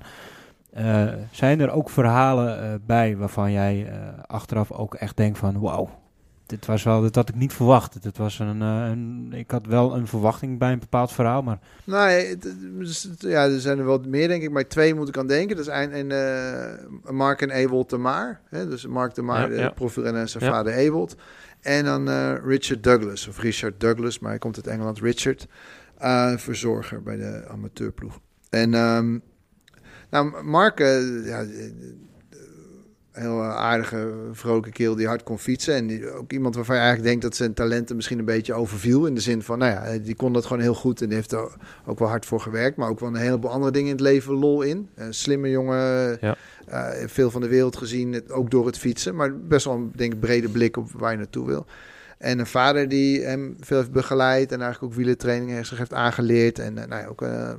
Eh, 0.73 1.04
zijn 1.31 1.60
er 1.60 1.71
ook 1.71 1.90
verhalen 1.90 2.62
eh, 2.63 2.69
bij 2.85 3.17
waarvan 3.17 3.52
jij 3.52 3.88
eh, 3.88 3.98
achteraf 4.27 4.71
ook 4.71 4.96
echt 4.96 5.17
denkt 5.17 5.38
van... 5.38 5.60
Wauw, 5.60 5.90
dit 6.46 6.65
was 6.65 6.83
wel, 6.83 7.02
had 7.15 7.29
ik 7.29 7.35
niet 7.35 7.54
verwacht. 7.54 8.04
Het 8.04 8.17
was 8.17 8.39
een, 8.39 8.62
eh, 8.62 8.87
een, 8.91 9.33
ik 9.35 9.52
had 9.52 9.65
wel 9.65 9.96
een 9.96 10.08
verwachting 10.08 10.60
bij 10.60 10.71
een 10.71 10.79
bepaald 10.79 11.12
verhaal, 11.12 11.41
maar 11.41 11.60
Nou, 11.83 12.10
het- 12.10 12.44
het- 12.44 12.77
dus 12.77 13.04
het- 13.04 13.21
ja, 13.21 13.44
er 13.46 13.60
zijn 13.60 13.79
er 13.79 13.85
wel 13.85 14.04
meer, 14.08 14.27
denk 14.27 14.44
ik. 14.44 14.52
Maar 14.52 14.67
twee 14.67 14.96
moet 14.96 15.08
ik 15.08 15.17
aan 15.17 15.27
denken. 15.27 15.56
Dat 15.56 15.67
is 15.67 15.73
een, 15.73 15.98
een, 16.00 16.12
eh, 16.12 17.12
Mark 17.12 17.41
en 17.41 17.50
Ewald 17.50 17.89
de 17.89 17.98
Maar. 17.98 18.41
Hè? 18.50 18.67
Dus 18.67 18.85
Mark 18.87 19.13
de 19.15 19.21
Maar, 19.21 19.41
Ja, 19.41 19.48
de 19.48 20.04
en 20.04 20.29
zijn 20.29 20.44
Ja. 20.44 20.50
vader 20.52 20.73
Ewald. 20.73 21.15
En 21.62 21.85
dan 21.85 22.10
eh, 22.10 22.33
Richard 22.46 22.83
Douglas, 22.83 23.27
of 23.27 23.39
Richard 23.39 23.79
Douglas, 23.79 24.19
maar 24.19 24.29
hij 24.29 24.39
komt 24.39 24.56
uit 24.56 24.67
Engeland. 24.67 25.00
Richard, 25.00 25.48
eh, 25.98 26.37
verzorger 26.37 27.04
bij 27.04 27.17
de 27.17 27.46
amateurploeg. 27.52 28.19
En 28.50 28.73
ehm, 28.73 29.17
nou, 30.10 30.44
Mark, 30.44 30.79
eh, 30.79 31.25
ja, 31.25 31.41
eh, 31.41 31.71
heel 33.14 33.42
eh, 33.42 33.56
aardige, 33.56 34.14
vrolijke 34.32 34.72
kerel 34.72 34.96
die 34.96 35.08
hard 35.08 35.24
kon 35.24 35.40
fietsen. 35.40 35.74
En 35.76 35.88
die, 35.88 36.12
ook 36.12 36.32
iemand 36.32 36.56
waarvan 36.56 36.76
je 36.76 36.82
eigenlijk 36.82 37.10
denkt 37.12 37.26
dat 37.26 37.36
zijn 37.36 37.54
talenten 37.54 37.96
misschien 37.96 38.20
een 38.20 38.26
beetje 38.26 38.54
overviel. 38.54 39.06
In 39.06 39.16
de 39.16 39.22
zin 39.22 39.42
van, 39.42 39.58
nou 39.58 39.72
ja, 39.72 39.98
die 39.98 40.16
kon 40.16 40.34
dat 40.34 40.46
gewoon 40.46 40.62
heel 40.62 40.74
goed 40.74 41.02
en 41.02 41.08
die 41.08 41.16
heeft 41.16 41.32
er 41.32 41.52
ook 41.86 42.00
wel 42.00 42.08
hard 42.08 42.26
voor 42.26 42.40
gewerkt. 42.40 42.78
Maar 42.78 42.90
ook 42.90 43.00
wel 43.00 43.10
een 43.10 43.16
heleboel 43.16 43.52
andere 43.52 43.72
dingen 43.72 43.88
in 43.90 43.96
het 43.96 44.04
leven 44.06 44.34
lol 44.34 44.62
in. 44.62 44.90
Een 44.96 45.14
slimme 45.14 45.50
jongen, 45.50 46.18
Ja. 46.22 46.36
eh, 46.68 47.08
veel 47.08 47.32
van 47.32 47.42
de 47.42 47.48
wereld 47.48 47.78
gezien, 47.78 48.24
ook 48.32 48.52
door 48.52 48.66
het 48.66 48.78
fietsen. 48.78 49.16
Maar 49.16 49.38
best 49.40 49.66
wel 49.66 49.76
een 49.76 49.92
denk, 49.96 50.20
brede 50.20 50.50
blik 50.50 50.78
op 50.78 50.92
waar 50.92 51.12
je 51.12 51.18
naartoe 51.18 51.46
wil. 51.46 51.66
En 52.18 52.40
een 52.40 52.48
vader 52.48 52.90
die 52.90 53.22
hem 53.22 53.56
veel 53.60 53.78
heeft 53.78 53.92
begeleid 53.92 54.52
en 54.52 54.62
eigenlijk 54.62 54.92
ook 54.94 54.98
wielertrainingen 55.00 55.66
zich 55.66 55.78
heeft 55.78 55.94
aangeleerd. 55.94 56.60
En 56.60 56.78
eh, 56.78 56.88
nou 56.88 57.02
ja, 57.02 57.08
ook 57.08 57.22
een 57.22 57.56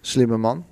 slimme 0.00 0.36
man. 0.36 0.64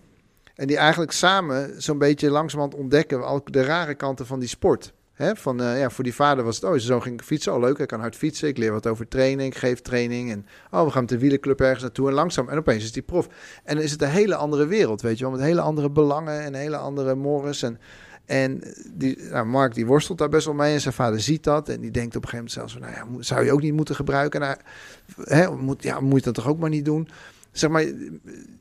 En 0.58 0.66
die 0.66 0.76
eigenlijk 0.76 1.12
samen 1.12 1.82
zo'n 1.82 1.98
beetje 1.98 2.30
langzamerhand 2.30 2.80
ontdekken 2.80 3.26
ook 3.26 3.52
de 3.52 3.62
rare 3.62 3.94
kanten 3.94 4.26
van 4.26 4.38
die 4.38 4.48
sport. 4.48 4.92
Van, 5.16 5.60
eh, 5.60 5.78
ja, 5.80 5.90
voor 5.90 6.04
die 6.04 6.14
vader 6.14 6.44
was 6.44 6.56
het, 6.56 6.64
oh, 6.64 6.78
zo 6.78 7.00
ging 7.00 7.14
ik 7.14 7.26
fietsen. 7.26 7.54
Oh, 7.54 7.60
leuk, 7.60 7.76
hij 7.76 7.86
kan 7.86 8.00
hard 8.00 8.16
fietsen. 8.16 8.48
Ik 8.48 8.58
leer 8.58 8.72
wat 8.72 8.86
over 8.86 9.08
training, 9.08 9.52
ik 9.52 9.58
geef 9.58 9.80
training. 9.80 10.30
En 10.30 10.46
oh, 10.70 10.84
we 10.84 10.90
gaan 10.90 11.00
met 11.00 11.10
de 11.10 11.18
wielerclub 11.18 11.60
ergens 11.60 11.82
naartoe. 11.82 12.08
En 12.08 12.14
langzaam, 12.14 12.48
en 12.48 12.58
opeens 12.58 12.84
is 12.84 12.92
die 12.92 13.02
prof. 13.02 13.28
En 13.64 13.74
dan 13.74 13.84
is 13.84 13.90
het 13.90 14.02
een 14.02 14.08
hele 14.08 14.34
andere 14.34 14.66
wereld, 14.66 15.00
weet 15.00 15.18
je 15.18 15.24
wel. 15.24 15.32
Met 15.32 15.42
hele 15.42 15.60
andere 15.60 15.90
belangen 15.90 16.40
en 16.40 16.54
hele 16.54 16.76
andere 16.76 17.14
mores. 17.14 17.62
En, 17.62 17.78
en 18.26 18.62
die, 18.92 19.18
nou, 19.22 19.46
Mark 19.46 19.74
die 19.74 19.86
worstelt 19.86 20.18
daar 20.18 20.28
best 20.28 20.46
wel 20.46 20.54
mee. 20.54 20.74
En 20.74 20.80
zijn 20.80 20.94
vader 20.94 21.20
ziet 21.20 21.44
dat. 21.44 21.68
En 21.68 21.80
die 21.80 21.90
denkt 21.90 22.16
op 22.16 22.22
een 22.22 22.28
gegeven 22.28 22.52
moment 22.52 22.52
zelfs 22.52 22.72
van, 22.72 22.82
nou 22.82 23.16
ja, 23.18 23.22
zou 23.22 23.44
je 23.44 23.52
ook 23.52 23.62
niet 23.62 23.74
moeten 23.74 23.94
gebruiken? 23.94 24.40
Nou, 24.40 25.56
moet, 25.56 25.82
ja, 25.82 26.00
moet 26.00 26.18
je 26.18 26.24
dat 26.24 26.34
toch 26.34 26.48
ook 26.48 26.58
maar 26.58 26.70
niet 26.70 26.84
doen? 26.84 27.08
Zeg 27.52 27.70
maar, 27.70 27.84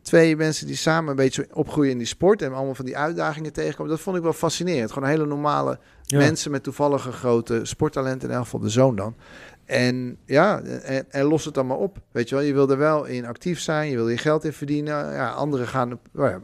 twee 0.01 0.35
mensen 0.35 0.67
die 0.67 0.75
samen 0.75 1.09
een 1.09 1.15
beetje 1.15 1.47
opgroeien 1.53 1.91
in 1.91 1.97
die 1.97 2.07
sport 2.07 2.41
en 2.41 2.53
allemaal 2.53 2.75
van 2.75 2.85
die 2.85 2.97
uitdagingen 2.97 3.53
tegenkomen, 3.53 3.91
dat 3.91 4.01
vond 4.01 4.17
ik 4.17 4.23
wel 4.23 4.33
fascinerend. 4.33 4.91
Gewoon 4.91 5.09
hele 5.09 5.25
normale 5.25 5.79
Ja. 6.03 6.17
mensen 6.17 6.51
met 6.51 6.63
toevallige 6.63 7.11
grote 7.11 7.59
sporttalenten, 7.63 8.29
in 8.29 8.35
elk 8.35 8.43
geval 8.43 8.59
de 8.59 8.69
zoon 8.69 8.95
dan. 8.95 9.15
En 9.65 10.17
ja, 10.25 10.61
en, 10.61 11.05
en 11.11 11.25
los 11.25 11.45
het 11.45 11.53
dan 11.53 11.67
maar 11.67 11.77
op. 11.77 11.97
Weet 12.11 12.29
je 12.29 12.35
wel, 12.35 12.43
je 12.43 12.53
wil 12.53 12.69
er 12.69 12.77
wel 12.77 13.05
in 13.05 13.25
actief 13.25 13.59
zijn, 13.59 13.89
je 13.89 13.95
wil 13.95 14.09
je 14.09 14.17
geld 14.17 14.43
in 14.43 14.53
verdienen. 14.53 15.13
Ja, 15.13 15.29
anderen 15.29 15.67
gaan. 15.67 15.93
op- 15.93 16.07
nou 16.11 16.29
ja, 16.29 16.39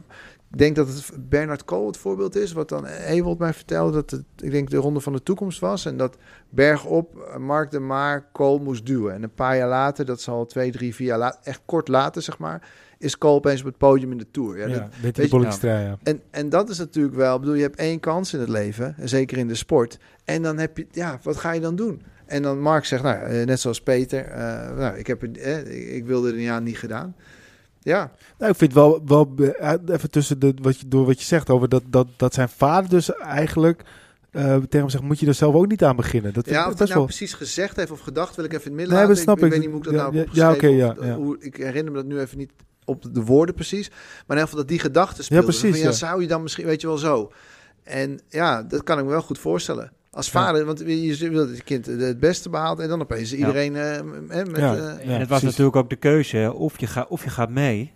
ik 0.54 0.60
denk 0.60 0.76
dat 0.76 0.88
het 0.88 1.28
Bernard 1.28 1.64
Kool 1.64 1.86
het 1.86 1.96
voorbeeld 1.96 2.36
is, 2.36 2.52
wat 2.52 2.68
dan 2.68 2.86
Ewold 2.86 3.38
mij 3.38 3.52
vertelde, 3.54 3.92
dat 3.92 4.10
het, 4.10 4.22
ik 4.36 4.50
denk, 4.50 4.70
de 4.70 4.76
ronde 4.76 5.00
van 5.00 5.12
de 5.12 5.22
toekomst 5.22 5.60
was. 5.60 5.86
En 5.86 5.96
dat 5.96 6.16
bergop 6.48 7.34
Mark 7.38 7.70
de 7.70 7.78
Maar 7.80 8.28
Kool 8.32 8.58
moest 8.58 8.86
duwen. 8.86 9.14
En 9.14 9.22
een 9.22 9.34
paar 9.34 9.56
jaar 9.56 9.68
later, 9.68 10.04
dat 10.04 10.20
zal 10.20 10.46
twee, 10.46 10.70
drie, 10.72 10.94
vier 10.94 11.06
jaar 11.06 11.18
later, 11.18 11.40
echt 11.44 11.60
kort 11.64 11.88
later 11.88 12.22
zeg 12.22 12.38
maar, 12.38 12.68
is 12.98 13.18
Kool 13.18 13.34
opeens 13.34 13.60
op 13.60 13.66
het 13.66 13.78
podium 13.78 14.10
in 14.12 14.18
de 14.18 14.30
Tour. 14.30 14.58
Ja, 14.58 14.66
Ja, 14.66 14.78
dat- 14.78 14.88
weet 15.00 15.16
je, 15.16 15.68
ja. 15.68 15.98
en, 16.02 16.20
en 16.30 16.48
dat 16.48 16.68
is 16.68 16.78
natuurlijk 16.78 17.14
wel, 17.16 17.34
ik 17.34 17.40
bedoel, 17.40 17.54
je 17.56 17.62
hebt 17.62 17.78
één 17.78 18.00
kans 18.00 18.34
in 18.34 18.40
het 18.40 18.48
leven, 18.48 18.94
en 18.98 19.08
zeker 19.08 19.38
in 19.38 19.48
de 19.48 19.54
sport. 19.54 19.98
En 20.24 20.42
dan 20.42 20.58
heb 20.58 20.76
je, 20.76 20.86
ja, 20.90 21.18
wat 21.22 21.36
ga 21.36 21.52
je 21.52 21.60
dan 21.60 21.76
doen? 21.76 22.02
En 22.26 22.42
dan 22.42 22.60
Mark 22.60 22.84
zegt, 22.84 23.02
nou, 23.02 23.16
eh, 23.18 23.46
net 23.46 23.60
zoals 23.60 23.80
Peter, 23.82 24.24
eh, 24.24 24.76
nou, 24.76 24.96
ik, 24.96 25.06
heb 25.06 25.22
eh, 25.22 25.94
ik 25.96 26.06
wilde 26.06 26.26
het 26.26 26.36
een 26.36 26.42
jaar 26.42 26.62
niet 26.62 26.78
gedaan. 26.78 27.16
Ja, 27.84 28.10
Nou, 28.38 28.50
ik 28.50 28.56
vind 28.58 28.72
wel, 28.72 29.02
wel 29.06 29.34
eh, 29.58 29.72
even 29.86 30.10
tussen 30.10 30.38
de, 30.38 30.54
wat 30.62 30.80
je, 30.80 30.88
door 30.88 31.06
wat 31.06 31.18
je 31.20 31.24
zegt 31.26 31.50
over 31.50 31.68
dat, 31.68 31.82
dat, 31.86 32.06
dat 32.16 32.34
zijn 32.34 32.48
vader 32.48 32.90
dus 32.90 33.12
eigenlijk 33.14 33.82
eh, 34.30 34.42
tegen 34.56 34.78
hem 34.78 34.88
zegt, 34.88 35.02
moet 35.04 35.18
je 35.20 35.26
er 35.26 35.34
zelf 35.34 35.54
ook 35.54 35.66
niet 35.68 35.84
aan 35.84 35.96
beginnen. 35.96 36.32
Dat 36.32 36.46
ja 36.48 36.58
of 36.58 36.64
hij 36.64 36.68
best 36.74 36.78
nou 36.88 36.94
wel... 36.94 37.04
precies 37.04 37.32
gezegd 37.32 37.76
heeft 37.76 37.90
of 37.90 38.00
gedacht, 38.00 38.36
wil 38.36 38.44
ik 38.44 38.52
even 38.52 38.64
in 38.64 38.70
het 38.70 38.76
midden 38.80 38.94
Nee, 38.96 39.06
laten. 39.06 39.14
dat 39.14 39.24
snap 39.24 39.38
ik, 39.38 39.44
ik. 39.44 39.50
weet 39.50 39.60
niet 39.60 39.68
hoe 39.70 39.78
ik 39.78 39.84
dat 39.84 39.92
Ja, 39.94 40.00
nou 40.00 40.14
heb 40.14 40.70
ja, 40.72 40.88
of, 40.98 41.04
ja. 41.04 41.14
Hoe, 41.14 41.36
ik 41.40 41.56
herinner 41.56 41.92
me 41.92 41.98
dat 41.98 42.06
nu 42.06 42.18
even 42.20 42.38
niet 42.38 42.50
op 42.84 43.14
de 43.14 43.22
woorden 43.24 43.54
precies. 43.54 43.88
Maar 43.88 43.98
in 43.98 44.22
ieder 44.28 44.42
geval 44.42 44.58
dat 44.58 44.68
die 44.68 44.78
gedachte 44.78 45.16
Ja, 45.16 45.22
speelde. 45.22 45.44
precies, 45.46 45.70
Van, 45.76 45.86
ja. 45.88 45.92
zou 45.92 46.20
je 46.22 46.28
dan 46.28 46.42
misschien, 46.42 46.66
weet 46.66 46.80
je 46.80 46.86
wel, 46.86 46.98
zo. 46.98 47.32
En 47.82 48.20
ja, 48.28 48.62
dat 48.62 48.82
kan 48.82 48.98
ik 48.98 49.04
me 49.04 49.10
wel 49.10 49.22
goed 49.22 49.38
voorstellen. 49.38 49.92
Als 50.14 50.26
Ja. 50.30 50.32
vader, 50.32 50.64
want 50.64 50.78
je 50.78 51.28
wil 51.30 51.46
dat 51.46 51.56
je 51.56 51.62
kind 51.62 51.86
het 51.86 52.20
beste 52.20 52.48
behaalt 52.50 52.78
en 52.78 52.88
dan 52.88 53.00
opeens 53.00 53.34
iedereen 53.34 53.76
eh, 53.76 54.02
met, 54.02 54.50
met, 54.50 54.56
Ja. 54.60 54.74
eh, 54.74 54.80
Ja, 54.80 54.88
en 54.98 55.08
het 55.10 55.18
was 55.18 55.26
precies. 55.28 55.42
natuurlijk 55.42 55.76
ook 55.76 55.90
de 55.90 55.96
keuze, 55.96 56.52
of 56.54 56.80
je, 56.80 56.86
gaat 56.86 57.08
of 57.08 57.24
je 57.24 57.30
gaat 57.30 57.50
mee, 57.50 57.92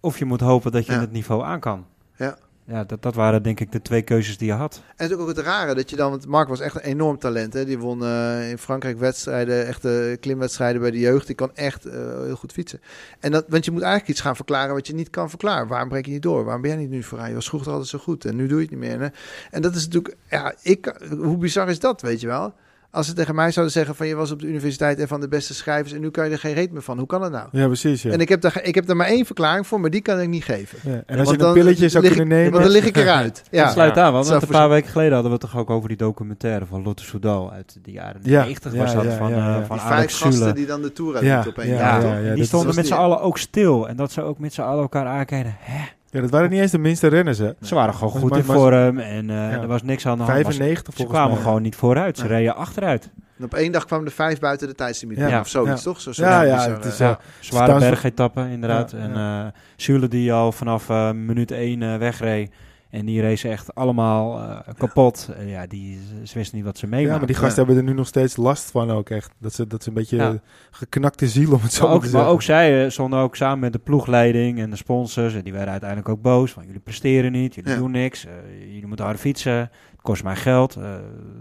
of 0.00 0.18
je 0.18 0.24
moet 0.24 0.40
hopen 0.40 0.72
dat 0.72 0.86
je 0.86 0.92
Ja. 0.92 1.00
het 1.00 1.12
niveau 1.12 1.42
aan 1.44 1.60
kan. 1.60 1.86
Ja. 2.16 2.38
Ja, 2.68 2.84
dat, 2.84 3.02
dat 3.02 3.14
waren 3.14 3.42
denk 3.42 3.60
ik 3.60 3.72
de 3.72 3.82
twee 3.82 4.02
keuzes 4.02 4.38
die 4.38 4.46
je 4.46 4.54
had. 4.54 4.76
En 4.76 4.82
natuurlijk 4.96 5.28
ook 5.28 5.36
het 5.36 5.44
rare 5.46 5.74
dat 5.74 5.90
je 5.90 5.96
dan, 5.96 6.10
want 6.10 6.26
Mark 6.26 6.48
was 6.48 6.60
echt 6.60 6.74
een 6.74 6.80
enorm 6.80 7.18
talent. 7.18 7.52
Hè? 7.52 7.64
Die 7.64 7.78
won 7.78 8.04
eh, 8.04 8.50
in 8.50 8.58
Frankrijk 8.58 8.98
wedstrijden, 8.98 9.66
echte 9.66 10.16
klimwedstrijden 10.20 10.80
bij 10.80 10.90
de 10.90 10.98
jeugd. 10.98 11.26
Die 11.26 11.36
kan 11.36 11.50
echt 11.54 11.84
eh, 11.84 11.94
heel 12.22 12.36
goed 12.36 12.52
fietsen. 12.52 12.80
En 13.20 13.32
dat, 13.32 13.44
want 13.48 13.64
je 13.64 13.70
moet 13.70 13.82
eigenlijk 13.82 14.10
iets 14.10 14.20
gaan 14.20 14.36
verklaren 14.36 14.74
wat 14.74 14.86
je 14.86 14.94
niet 14.94 15.10
kan 15.10 15.28
verklaren. 15.28 15.66
Waarom 15.68 15.88
breek 15.88 16.06
je 16.06 16.12
niet 16.12 16.22
door? 16.22 16.44
Waarom 16.44 16.62
ben 16.62 16.70
jij 16.70 16.80
niet 16.80 16.90
nu 16.90 17.02
vooraan? 17.02 17.28
Je 17.28 17.34
was 17.34 17.48
vroeger 17.48 17.70
altijd 17.70 17.88
zo 17.88 17.98
goed 17.98 18.24
en 18.24 18.36
nu 18.36 18.46
doe 18.46 18.56
je 18.56 18.62
het 18.62 18.70
niet 18.70 18.80
meer. 18.80 19.00
hè? 19.00 19.08
En 19.50 19.62
dat 19.62 19.74
is 19.74 19.84
natuurlijk, 19.84 20.16
ja, 20.30 20.54
ik, 20.62 20.94
hoe 21.10 21.36
bizar 21.36 21.68
is 21.68 21.78
dat, 21.80 22.00
weet 22.00 22.20
je 22.20 22.26
wel? 22.26 22.54
Als 22.90 23.06
ze 23.06 23.12
tegen 23.12 23.34
mij 23.34 23.50
zouden 23.50 23.74
zeggen 23.74 23.94
van 23.94 24.06
je 24.06 24.14
was 24.14 24.30
op 24.30 24.40
de 24.40 24.46
universiteit 24.46 24.98
en 24.98 25.08
van 25.08 25.20
de 25.20 25.28
beste 25.28 25.54
schrijvers 25.54 25.92
en 25.92 26.00
nu 26.00 26.10
kan 26.10 26.24
je 26.24 26.30
er 26.30 26.38
geen 26.38 26.54
reet 26.54 26.72
meer 26.72 26.82
van. 26.82 26.98
Hoe 26.98 27.06
kan 27.06 27.20
dat 27.20 27.30
nou? 27.30 27.48
Ja, 27.52 27.66
precies. 27.66 28.02
Ja. 28.02 28.10
En 28.10 28.20
ik 28.20 28.28
heb, 28.28 28.40
daar, 28.40 28.60
ik 28.62 28.74
heb 28.74 28.86
daar 28.86 28.96
maar 28.96 29.06
één 29.06 29.26
verklaring 29.26 29.66
voor, 29.66 29.80
maar 29.80 29.90
die 29.90 30.00
kan 30.00 30.20
ik 30.20 30.28
niet 30.28 30.44
geven. 30.44 30.78
Ja, 30.92 31.02
En 31.06 31.18
als 31.18 31.30
je 31.30 31.40
een 31.40 31.52
pilletje 31.52 31.88
zou 31.88 32.04
kunnen 32.06 32.24
ik, 32.24 32.30
nemen... 32.30 32.52
Want 32.52 32.64
dan 32.64 32.72
lig 32.72 32.84
ik 32.84 32.96
eruit. 32.96 33.42
Ja. 33.50 33.64
Dat 33.64 33.72
sluit 33.72 33.98
aan, 33.98 34.12
want 34.12 34.28
een 34.28 34.48
paar 34.48 34.68
weken 34.68 34.90
geleden 34.90 35.12
hadden 35.12 35.30
we 35.30 35.38
het 35.40 35.50
toch 35.50 35.60
ook 35.60 35.70
over 35.70 35.88
die 35.88 35.96
documentaire 35.96 36.66
van 36.66 36.82
Lotte 36.82 37.04
Soudal 37.04 37.52
uit 37.52 37.78
de 37.82 37.90
jaren 37.90 38.20
Ja, 38.24 38.42
90 38.42 38.72
ja, 38.72 38.78
was 38.78 38.94
dat, 38.94 39.04
ja, 39.04 39.16
van, 39.16 39.30
ja, 39.30 39.36
eh, 39.36 39.42
ja. 39.42 39.64
van 39.64 39.76
Die 39.76 39.86
vijf 39.86 40.18
gasten 40.18 40.54
die 40.54 40.66
dan 40.66 40.82
de 40.82 40.92
Tour 40.92 41.24
Ja, 41.24 41.36
uit 41.36 41.46
op 41.46 41.58
één 41.58 41.74
ja, 41.74 42.34
die 42.34 42.44
stonden 42.44 42.74
met 42.74 42.86
z'n 42.86 42.92
allen 42.92 43.20
ook 43.20 43.38
stil. 43.38 43.88
En 43.88 43.96
dat 43.96 44.12
ze 44.12 44.22
ook 44.22 44.38
met 44.38 44.52
z'n 44.52 44.60
allen 44.60 44.82
elkaar 44.82 45.06
aankijken. 45.06 45.56
Hè? 45.58 45.84
Ja, 46.10 46.20
dat 46.20 46.30
waren 46.30 46.50
niet 46.50 46.60
eens 46.60 46.70
de 46.70 46.78
minste 46.78 47.06
renners, 47.06 47.38
hè. 47.38 47.50
Ze 47.62 47.74
waren 47.74 47.94
gewoon 47.94 48.10
goed 48.12 48.30
maar- 48.30 48.38
in 48.38 48.46
maar- 48.46 48.56
vorm 48.56 48.98
en 48.98 49.30
eh, 49.30 49.36
Ja. 49.36 49.50
er 49.60 49.66
was 49.66 49.82
niks 49.82 50.06
aan 50.06 50.18
de 50.18 50.22
hand. 50.24 50.36
ze- 50.36 50.42
95 50.44 50.84
Ze 50.94 50.96
volgens 50.96 51.16
kwamen 51.18 51.34
mij. 51.34 51.44
gewoon 51.44 51.62
niet 51.62 51.76
vooruit. 51.76 52.18
Ze 52.18 52.26
reden 52.26 52.56
achteruit. 52.56 53.10
En 53.38 53.44
op 53.44 53.54
één 53.54 53.72
dag 53.72 53.84
kwamen 53.84 54.06
er 54.06 54.12
vijf 54.12 54.38
buiten 54.38 54.68
de 54.68 54.74
tijdslimiet. 54.74 55.18
Ja. 55.18 55.40
Of 55.40 55.48
zoiets, 55.48 55.82
Ja. 55.84 55.90
toch? 55.90 56.00
Zo, 56.00 56.12
zo 56.12 56.22
Ja, 56.24 56.42
ja, 56.42 56.70
het 56.70 56.84
is, 56.84 57.00
eh, 57.00 57.14
Zware 57.40 57.78
bergetappen, 57.78 58.48
inderdaad. 58.48 58.90
Ja, 58.90 58.98
en 58.98 59.10
ja. 59.14 59.44
eh 59.46 59.52
Zule 59.76 60.08
die 60.08 60.32
al 60.32 60.52
vanaf 60.52 60.88
eh, 60.88 61.10
minuut 61.10 61.50
1 61.50 61.98
wegreed. 61.98 62.50
En 62.90 63.06
die 63.06 63.22
race 63.22 63.48
echt 63.48 63.74
allemaal 63.74 64.38
eh, 64.40 64.74
kapot. 64.78 65.30
Ja, 65.46 65.66
die, 65.66 65.98
ze 66.24 66.34
wisten 66.34 66.56
niet 66.56 66.66
wat 66.66 66.78
ze 66.78 66.84
Ja, 66.84 66.90
meemaakten. 66.90 67.18
maar 67.18 67.26
die 67.26 67.36
gasten 67.36 67.64
hebben 67.64 67.76
er 67.84 67.90
nu 67.90 67.96
nog 67.96 68.06
steeds 68.06 68.36
last 68.36 68.70
van 68.70 68.90
ook 68.90 69.10
echt. 69.10 69.30
Dat 69.38 69.54
ze, 69.54 69.66
dat 69.66 69.82
ze 69.82 69.88
een 69.88 69.94
beetje 69.94 70.16
Ja. 70.16 70.38
geknakte 70.70 71.28
ziel, 71.28 71.52
om 71.52 71.60
het 71.62 71.72
zo 71.72 71.80
Maar 71.80 71.88
maar 71.88 71.96
ook, 71.96 72.04
te 72.04 72.10
maar 72.10 72.18
zeggen. 72.20 72.34
ook 72.34 72.42
zij 72.42 72.84
eh, 72.84 72.90
stonden 72.90 73.18
ook 73.18 73.36
samen 73.36 73.58
met 73.58 73.72
de 73.72 73.78
ploegleiding 73.78 74.58
en 74.58 74.70
de 74.70 74.76
sponsors. 74.76 75.34
En 75.34 75.42
die 75.42 75.52
werden 75.52 75.70
uiteindelijk 75.70 76.08
ook 76.08 76.22
boos. 76.22 76.52
Van 76.52 76.64
jullie 76.66 76.80
presteren 76.80 77.32
niet, 77.32 77.54
jullie 77.54 77.70
Ja. 77.70 77.76
doen 77.76 77.90
niks. 77.90 78.24
eh, 78.26 78.32
jullie 78.66 78.86
moeten 78.86 79.04
hard 79.04 79.20
fietsen. 79.20 79.70
Kost 80.02 80.22
mij 80.24 80.36
geld. 80.36 80.76
eh, 80.76 80.94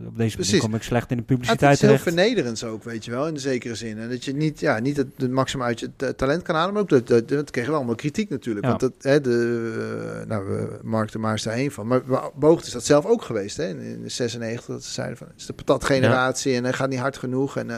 op 0.08 0.18
deze 0.18 0.36
Precies. 0.36 0.51
manier 0.53 0.66
kom 0.68 0.76
ik 0.76 0.84
slecht 0.84 1.12
in 1.12 1.18
de 1.18 1.24
Ja, 1.28 1.30
het 1.30 1.39
publiciteit 1.39 1.74
is 1.74 1.82
heel 1.82 1.89
terecht. 1.89 2.03
vernederend 2.16 2.64
ook, 2.64 2.84
weet 2.84 3.05
je 3.05 3.12
wel, 3.12 3.28
in 3.28 3.34
de 3.34 3.39
zekere 3.39 3.76
zin. 3.76 3.97
En 3.97 4.10
dat 4.10 4.26
je 4.26 4.34
niet, 4.36 4.60
ja, 4.60 4.80
niet 4.80 4.97
het, 4.97 5.08
het 5.18 5.32
maximum 5.32 5.66
uit 5.66 5.80
je 5.80 5.89
ta- 5.95 6.14
talent 6.14 6.41
kan 6.41 6.55
halen, 6.55 6.74
maar 6.74 6.82
ook 6.82 6.89
dat, 6.89 7.08
dat, 7.08 7.28
dat 7.28 7.51
kregen 7.51 7.72
we 7.72 7.78
allemaal 7.78 7.95
kritiek 7.95 8.30
natuurlijk. 8.30 8.66
Ja. 8.66 8.70
Want 8.72 8.82
dat, 8.82 8.93
hè, 9.01 9.22
de, 9.22 10.20
uh, 10.22 10.28
nou, 10.28 10.45
we- 10.47 10.80
Mark 10.84 11.12
de 11.12 11.20
Maar 11.20 11.34
is 11.34 11.43
daar 11.43 11.53
één 11.53 11.72
van. 11.72 11.88
Maar 11.88 12.01
Boogt 12.36 12.66
is 12.66 12.72
dat 12.72 12.86
zelf 12.86 13.05
ook 13.05 13.22
geweest, 13.22 13.58
hè, 13.58 13.68
in, 13.68 13.80
in 13.80 14.01
de 14.01 14.10
96, 14.10 14.66
dat 14.66 14.84
ze 14.84 14.91
zeiden 14.91 15.18
van, 15.18 15.28
het 15.28 15.39
is 15.39 15.45
de 15.45 15.53
patatgeneratie 15.53 16.55
en 16.55 16.64
hij 16.64 16.74
gaat 16.74 16.89
niet 16.89 16.99
hard 16.99 17.18
genoeg. 17.18 17.58
En 17.58 17.70
eh, 17.70 17.78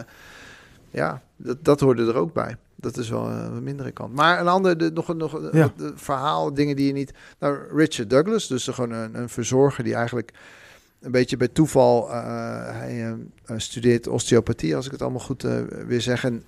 ja, 0.90 1.22
dat, 1.36 1.58
dat 1.66 1.80
hoorde 1.80 2.08
er 2.08 2.16
ook 2.16 2.34
bij. 2.34 2.56
Dat 2.76 2.98
is 2.98 3.10
wel 3.10 3.30
eh, 3.30 3.44
een 3.56 3.64
mindere 3.64 3.92
kant. 3.92 4.14
Maar 4.16 4.40
een 4.40 4.48
ander, 4.48 4.78
de, 4.78 4.92
nog, 4.94 5.08
een- 5.08 5.18
nog 5.18 5.34
een 5.34 5.50
Ja. 5.52 5.72
eh, 5.80 5.86
verhaal, 5.96 6.54
dingen 6.54 6.76
die 6.76 6.88
je 6.88 6.94
niet... 6.94 7.14
Nou, 7.40 7.58
Richard 7.76 8.10
Douglas, 8.10 8.48
dus 8.48 8.68
gewoon 8.68 8.92
een, 8.92 9.16
een 9.16 9.30
verzorger 9.30 9.84
die 9.84 9.94
eigenlijk 9.96 10.32
een 11.02 11.12
beetje 11.12 11.38
bij 11.38 11.48
toeval... 11.48 12.10
eh, 12.10 12.16
hij 12.72 13.18
eh, 13.46 13.58
studeert 13.58 14.08
osteopathie, 14.08 14.76
als 14.76 14.86
ik 14.86 14.92
het 14.92 15.02
allemaal 15.02 15.20
goed 15.20 15.44
eh, 15.44 15.62
weer 15.88 16.02
zeg. 16.02 16.24
En 16.24 16.44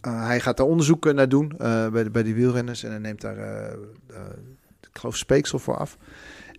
hij 0.00 0.40
gaat 0.40 0.56
daar 0.56 0.66
onderzoek 0.66 1.12
naar 1.12 1.28
doen 1.28 1.52
bij, 1.56 2.02
de, 2.02 2.10
bij 2.10 2.34
wielrenners. 2.34 2.82
En 2.82 2.90
hij 2.90 2.98
neemt 2.98 3.20
daar, 3.20 3.36
ik 4.80 4.98
geloof, 4.98 5.16
speeksel 5.16 5.58
voor 5.58 5.76
af. 5.76 5.96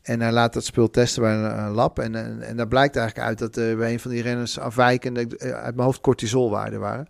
En 0.01 0.21
hij 0.21 0.31
laat 0.31 0.53
dat 0.53 0.65
spul 0.65 0.89
testen 0.89 1.21
bij 1.21 1.33
een, 1.33 1.71
lab. 1.71 1.99
En, 1.99 2.15
en, 2.15 2.41
en 2.41 2.57
daar 2.57 2.67
blijkt 2.67 2.95
eigenlijk 2.95 3.27
uit 3.27 3.37
dat 3.39 3.77
bij 3.77 3.93
een 3.93 3.99
van 3.99 4.11
die 4.11 4.21
renners 4.21 4.59
afwijkende, 4.59 5.27
uit 5.39 5.75
mijn 5.75 5.87
hoofd 5.87 6.01
cortisolwaarden 6.01 6.79
waren. 6.79 7.07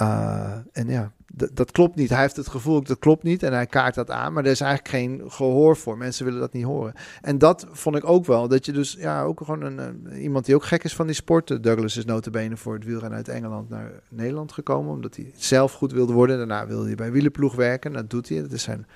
Uh, 0.00 0.52
en 0.72 0.88
ja, 0.88 1.12
dat 1.52 1.70
klopt 1.70 1.96
niet. 1.96 2.10
Hij 2.10 2.20
heeft 2.20 2.36
het 2.36 2.48
gevoel, 2.48 2.82
dat 2.82 2.98
klopt 2.98 3.22
niet. 3.22 3.42
En 3.42 3.52
hij 3.52 3.66
kaart 3.66 3.94
dat 3.94 4.10
aan. 4.10 4.32
Maar 4.32 4.44
er 4.44 4.50
is 4.50 4.60
eigenlijk 4.60 4.90
geen 4.94 5.22
gehoor 5.30 5.76
voor. 5.76 5.98
Mensen 5.98 6.24
willen 6.24 6.40
dat 6.40 6.52
niet 6.52 6.64
horen. 6.64 6.94
En 7.20 7.38
dat 7.38 7.66
vond 7.70 7.96
ik 7.96 8.08
ook 8.08 8.26
wel. 8.26 8.48
Dat 8.48 8.66
je 8.66 8.72
dus, 8.72 8.96
ja, 8.98 9.22
ook 9.22 9.40
gewoon 9.44 9.62
een, 9.62 10.12
iemand 10.16 10.44
die 10.44 10.54
ook 10.54 10.64
gek 10.64 10.84
is 10.84 10.94
van 10.94 11.06
die 11.06 11.14
sport. 11.14 11.62
Douglas 11.62 11.96
is 11.96 12.04
notabene 12.04 12.56
voor 12.56 12.74
het 12.74 12.84
wielrennen 12.84 13.18
uit 13.18 13.28
Engeland 13.28 13.68
naar 13.68 13.90
Nederland 14.08 14.52
gekomen. 14.52 14.92
Omdat 14.92 15.16
hij 15.16 15.32
zelf 15.36 15.72
goed 15.72 15.92
wilde 15.92 16.12
worden. 16.12 16.36
Daarna 16.36 16.66
wilde 16.66 16.86
hij 16.86 16.94
bij 16.94 17.12
wielenploeg 17.12 17.54
werken. 17.54 17.92
Dat 17.92 18.10
doet 18.10 18.28
hij. 18.28 18.40
Dat 18.40 18.52
is 18.52 18.62
zijn 18.62 18.86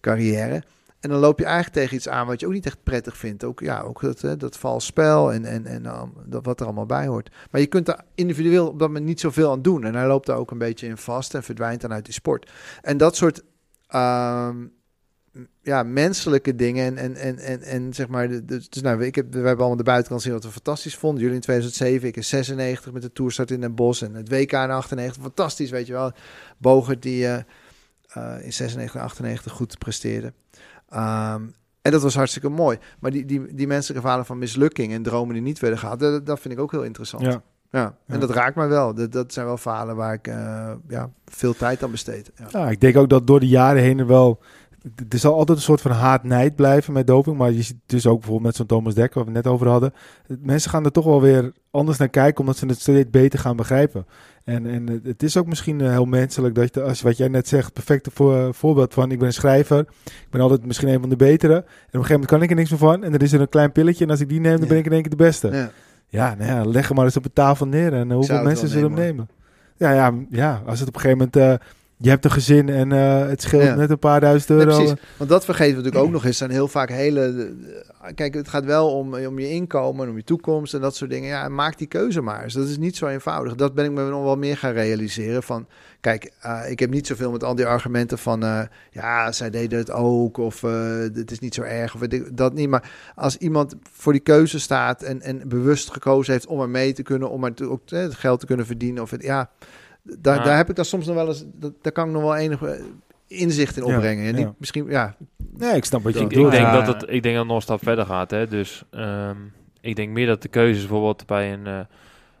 carrière. 0.00 0.62
En 1.00 1.10
dan 1.10 1.18
loop 1.18 1.38
je 1.38 1.44
eigenlijk 1.44 1.74
tegen 1.74 1.96
iets 1.96 2.08
aan 2.08 2.26
wat 2.26 2.40
je 2.40 2.46
ook 2.46 2.52
niet 2.52 2.66
echt 2.66 2.82
prettig 2.82 3.16
vindt. 3.16 3.44
Ook, 3.44 3.60
ja, 3.60 3.80
ook 3.80 4.00
dat, 4.20 4.40
dat 4.40 4.56
vals 4.56 4.84
spel 4.84 5.32
en, 5.32 5.44
en, 5.44 5.66
en 5.66 5.84
uh, 5.84 6.02
dat, 6.26 6.44
wat 6.44 6.60
er 6.60 6.66
allemaal 6.66 6.86
bij 6.86 7.06
hoort. 7.06 7.30
Maar 7.50 7.60
je 7.60 7.66
kunt 7.66 7.86
daar 7.86 8.04
individueel 8.14 8.68
op 8.68 8.78
dat 8.78 8.88
moment 8.88 9.06
niet 9.06 9.20
zoveel 9.20 9.50
aan 9.50 9.62
doen. 9.62 9.84
En 9.84 9.94
hij 9.94 10.06
loopt 10.06 10.26
daar 10.26 10.36
ook 10.36 10.50
een 10.50 10.58
beetje 10.58 10.86
in 10.86 10.96
vast 10.96 11.34
en 11.34 11.42
verdwijnt 11.42 11.80
dan 11.80 11.92
uit 11.92 12.04
die 12.04 12.14
sport. 12.14 12.50
En 12.82 12.96
dat 12.96 13.16
soort 13.16 13.42
uh, 13.90 14.48
ja, 15.62 15.82
menselijke 15.82 16.54
dingen. 16.54 16.84
En, 16.84 16.96
en, 16.96 17.16
en, 17.16 17.38
en, 17.38 17.62
en 17.62 17.94
zeg 17.94 18.08
maar, 18.08 18.44
dus, 18.46 18.68
nou, 18.70 19.04
ik 19.04 19.14
heb, 19.14 19.32
we 19.32 19.36
hebben 19.36 19.58
allemaal 19.58 19.76
de 19.76 19.82
buitenkant 19.82 20.22
zien 20.22 20.32
wat 20.32 20.44
we 20.44 20.50
fantastisch 20.50 20.96
vonden. 20.96 21.20
Jullie 21.20 21.36
in 21.36 21.42
2007, 21.42 22.08
ik 22.08 22.16
in 22.16 22.24
96 22.24 22.92
met 22.92 23.02
de 23.02 23.12
toerstart 23.12 23.50
in 23.50 23.60
Den 23.60 23.74
Bosch 23.74 24.02
en 24.02 24.14
het 24.14 24.28
WK 24.28 24.52
in 24.52 24.70
98. 24.70 25.22
Fantastisch, 25.22 25.70
weet 25.70 25.86
je 25.86 25.92
wel. 25.92 26.12
Bogert 26.58 27.02
die 27.02 27.24
uh, 28.16 28.44
in 28.44 28.52
96 28.52 29.00
98 29.00 29.52
goed 29.52 29.78
presteerde. 29.78 30.32
Um, 30.94 31.54
en 31.82 31.92
dat 31.92 32.02
was 32.02 32.14
hartstikke 32.14 32.48
mooi. 32.48 32.78
Maar 32.98 33.10
die, 33.10 33.24
die, 33.24 33.54
die 33.54 33.66
menselijke 33.66 34.02
verhalen 34.02 34.26
van 34.26 34.38
mislukking 34.38 34.92
en 34.92 35.02
dromen 35.02 35.34
die 35.34 35.42
niet 35.42 35.58
werden 35.58 35.78
gehaald, 35.78 36.00
dat, 36.00 36.26
dat 36.26 36.40
vind 36.40 36.54
ik 36.54 36.60
ook 36.60 36.70
heel 36.70 36.84
interessant. 36.84 37.22
Ja. 37.22 37.42
Ja, 37.72 37.96
en 38.06 38.20
dat 38.20 38.30
raakt 38.30 38.56
mij 38.56 38.68
wel. 38.68 38.94
Dat, 38.94 39.12
dat 39.12 39.32
zijn 39.32 39.46
wel 39.46 39.56
verhalen 39.56 39.96
waar 39.96 40.14
ik 40.14 40.28
uh, 40.28 40.72
ja, 40.88 41.10
veel 41.26 41.54
tijd 41.54 41.82
aan 41.82 41.90
besteed. 41.90 42.30
Ja. 42.36 42.46
ja. 42.50 42.70
ik 42.70 42.80
denk 42.80 42.96
ook 42.96 43.08
dat 43.08 43.26
door 43.26 43.40
de 43.40 43.48
jaren 43.48 43.82
heen 43.82 43.98
er 43.98 44.06
wel 44.06 44.40
er 45.08 45.18
zal 45.18 45.34
altijd 45.34 45.58
een 45.58 45.64
soort 45.64 45.80
van 45.80 45.90
haat-nijd 45.90 46.56
blijven 46.56 46.92
met 46.92 47.06
doping. 47.06 47.36
Maar 47.36 47.52
je 47.52 47.62
ziet 47.62 47.78
dus 47.86 48.06
ook 48.06 48.18
bijvoorbeeld 48.18 48.46
met 48.46 48.56
zo'n 48.56 48.66
Thomas 48.66 48.94
Dekker, 48.94 49.14
waar 49.14 49.32
we 49.32 49.36
het 49.36 49.44
net 49.44 49.52
over 49.52 49.68
hadden. 49.68 49.92
Mensen 50.40 50.70
gaan 50.70 50.84
er 50.84 50.92
toch 50.92 51.04
wel 51.04 51.20
weer 51.20 51.52
anders 51.70 51.98
naar 51.98 52.08
kijken, 52.08 52.40
omdat 52.40 52.56
ze 52.56 52.66
het 52.66 52.80
steeds 52.80 53.10
beter 53.10 53.38
gaan 53.38 53.56
begrijpen. 53.56 54.06
En, 54.44 54.66
en 54.66 55.00
het 55.04 55.22
is 55.22 55.36
ook 55.36 55.46
misschien 55.46 55.80
eh, 55.80 55.90
heel 55.90 56.04
menselijk 56.04 56.54
dat 56.54 56.74
je, 56.74 56.82
als 56.82 57.02
wat 57.02 57.16
jij 57.16 57.28
net 57.28 57.48
zegt, 57.48 57.72
perfecte 57.72 58.10
voor, 58.10 58.54
voorbeeld 58.54 58.94
van: 58.94 59.10
ik 59.10 59.18
ben 59.18 59.26
een 59.26 59.32
schrijver, 59.32 59.78
ik 60.04 60.30
ben 60.30 60.40
altijd 60.40 60.66
misschien 60.66 60.88
een 60.88 61.00
van 61.00 61.08
de 61.08 61.16
betere. 61.16 61.54
En 61.54 61.60
op 61.60 61.64
een 61.64 61.90
gegeven 61.90 62.12
moment 62.12 62.30
kan 62.30 62.42
ik 62.42 62.50
er 62.50 62.56
niks 62.56 62.70
meer 62.70 62.78
van. 62.78 63.04
En 63.04 63.14
er 63.14 63.22
is 63.22 63.32
er 63.32 63.40
een 63.40 63.48
klein 63.48 63.72
pilletje. 63.72 64.04
En 64.04 64.10
als 64.10 64.20
ik 64.20 64.28
die 64.28 64.40
neem, 64.40 64.58
dan 64.58 64.68
ben 64.68 64.78
ik 64.78 64.86
in 64.86 64.92
één 64.92 65.00
keer 65.00 65.10
de 65.10 65.16
beste. 65.16 65.48
Ja, 65.48 65.70
ja, 66.08 66.34
nou 66.34 66.50
ja 66.50 66.64
leg 66.64 66.86
hem 66.86 66.96
maar 66.96 67.04
eens 67.04 67.16
op 67.16 67.22
de 67.22 67.32
tafel 67.32 67.66
neer. 67.66 67.92
En 67.92 68.08
uh, 68.08 68.14
hoeveel 68.14 68.42
mensen 68.42 68.68
zullen 68.68 68.92
hem 68.92 69.00
nemen? 69.00 69.28
Ja, 69.76 69.92
ja, 69.92 70.14
ja, 70.30 70.62
als 70.66 70.78
het 70.78 70.88
op 70.88 70.94
een 70.94 71.00
gegeven 71.00 71.30
moment. 71.34 71.60
Uh, 71.60 71.66
je 72.02 72.08
hebt 72.08 72.24
een 72.24 72.30
gezin 72.30 72.68
en 72.68 72.90
uh, 72.90 73.26
het 73.26 73.42
scheelt 73.42 73.76
net 73.76 73.90
een 73.90 73.98
paar 73.98 74.20
duizend 74.20 74.50
euro. 74.50 74.76
precies. 74.76 74.94
Want 75.16 75.30
dat 75.30 75.44
vergeten 75.44 75.76
we 75.76 75.76
natuurlijk 75.76 76.04
ook 76.04 76.12
nog 76.12 76.24
eens. 76.24 76.36
zijn 76.36 76.50
heel 76.50 76.68
vaak 76.68 76.90
hele... 76.90 77.54
Kijk, 78.14 78.34
het 78.34 78.48
gaat 78.48 78.64
wel 78.64 78.96
om, 78.96 79.14
om 79.14 79.38
je 79.38 79.50
inkomen, 79.50 80.08
om 80.08 80.16
je 80.16 80.24
toekomst 80.24 80.74
en 80.74 80.80
dat 80.80 80.96
soort 80.96 81.10
dingen. 81.10 81.28
Ja, 81.28 81.48
maak 81.48 81.78
die 81.78 81.86
keuze 81.86 82.20
maar 82.20 82.42
eens. 82.42 82.54
Dat 82.54 82.68
is 82.68 82.78
niet 82.78 82.96
zo 82.96 83.06
eenvoudig. 83.06 83.54
Dat 83.54 83.74
ben 83.74 83.84
ik 83.84 83.90
me 83.90 84.08
nog 84.08 84.22
wel 84.22 84.36
meer 84.36 84.56
gaan 84.56 84.72
realiseren. 84.72 85.42
Van, 85.42 85.66
kijk, 86.00 86.32
uh, 86.46 86.60
ik 86.70 86.78
heb 86.78 86.90
niet 86.90 87.06
zoveel 87.06 87.30
met 87.30 87.44
al 87.44 87.54
die 87.54 87.66
argumenten 87.66 88.18
van... 88.18 88.44
Uh, 88.44 88.60
ja, 88.90 89.32
zij 89.32 89.50
deden 89.50 89.78
het 89.78 89.90
ook 89.90 90.38
of 90.38 90.60
het 90.60 91.30
is 91.30 91.38
niet 91.38 91.54
zo 91.54 91.62
erg 91.62 91.94
of 91.94 92.00
dat 92.32 92.54
niet. 92.54 92.68
Maar 92.68 92.90
als 93.14 93.36
iemand 93.36 93.74
voor 93.92 94.12
die 94.12 94.22
keuze 94.22 94.60
staat 94.60 95.02
en, 95.02 95.22
en 95.22 95.48
bewust 95.48 95.92
gekozen 95.92 96.32
heeft 96.32 96.46
om 96.46 96.60
er 96.60 96.68
mee 96.68 96.92
te 96.92 97.02
kunnen... 97.02 97.30
om 97.30 97.44
er 97.44 97.70
ook 97.70 97.80
het 97.86 98.14
geld 98.14 98.40
te 98.40 98.46
kunnen 98.46 98.66
verdienen 98.66 99.02
of 99.02 99.10
het... 99.10 99.22
Ja, 99.22 99.50
daar, 100.02 100.44
daar 100.44 100.56
heb 100.56 100.68
ik 100.68 100.76
dan 100.76 100.84
soms 100.84 101.06
nog 101.06 101.14
wel 101.14 101.28
eens, 101.28 101.44
dat, 101.54 101.72
daar 101.82 101.92
kan 101.92 102.06
ik 102.06 102.12
nog 102.12 102.22
wel 102.22 102.36
enige 102.36 102.80
inzicht 103.26 103.76
in 103.76 103.84
opbrengen. 103.84 104.26
en 104.26 104.34
niet, 104.34 104.48
misschien, 104.58 104.86
ja. 104.88 105.16
Nee, 105.56 105.74
ik 105.74 105.84
snap 105.84 106.02
wat 106.02 106.14
je 106.14 106.20
ik, 106.20 106.32
ik 106.32 106.50
denk 106.50 106.72
dat 106.72 106.86
het, 106.86 107.02
ik 107.02 107.22
denk 107.22 107.24
dat 107.24 107.34
het 107.34 107.46
nog 107.46 107.56
een 107.56 107.62
stap 107.62 107.82
verder 107.82 108.06
gaat. 108.06 108.30
Hè. 108.30 108.46
Dus 108.46 108.82
um, 108.90 109.52
ik 109.80 109.96
denk 109.96 110.10
meer 110.10 110.26
dat 110.26 110.42
de 110.42 110.48
keuzes 110.48 110.80
bijvoorbeeld 110.80 111.26
bij 111.26 111.52
een, 111.52 111.66
uh, 111.66 111.80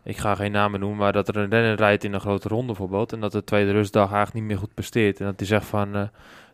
ik 0.04 0.16
ga 0.16 0.34
geen 0.34 0.52
namen 0.52 0.80
noemen, 0.80 0.98
maar 0.98 1.12
dat 1.12 1.28
er 1.28 1.36
een 1.36 1.50
renner 1.50 1.74
rijdt 1.74 2.04
in 2.04 2.12
een 2.12 2.20
grote 2.20 2.48
ronde 2.48 2.66
bijvoorbeeld. 2.66 3.12
En 3.12 3.20
dat 3.20 3.32
de 3.32 3.44
tweede 3.44 3.72
rustdag 3.72 4.12
eigenlijk 4.12 4.34
niet 4.34 4.44
meer 4.44 4.58
goed 4.58 4.74
presteert. 4.74 5.20
En 5.20 5.26
dat 5.26 5.38
hij 5.38 5.46
zegt 5.46 5.66
van, 5.66 5.96
uh, 5.96 6.02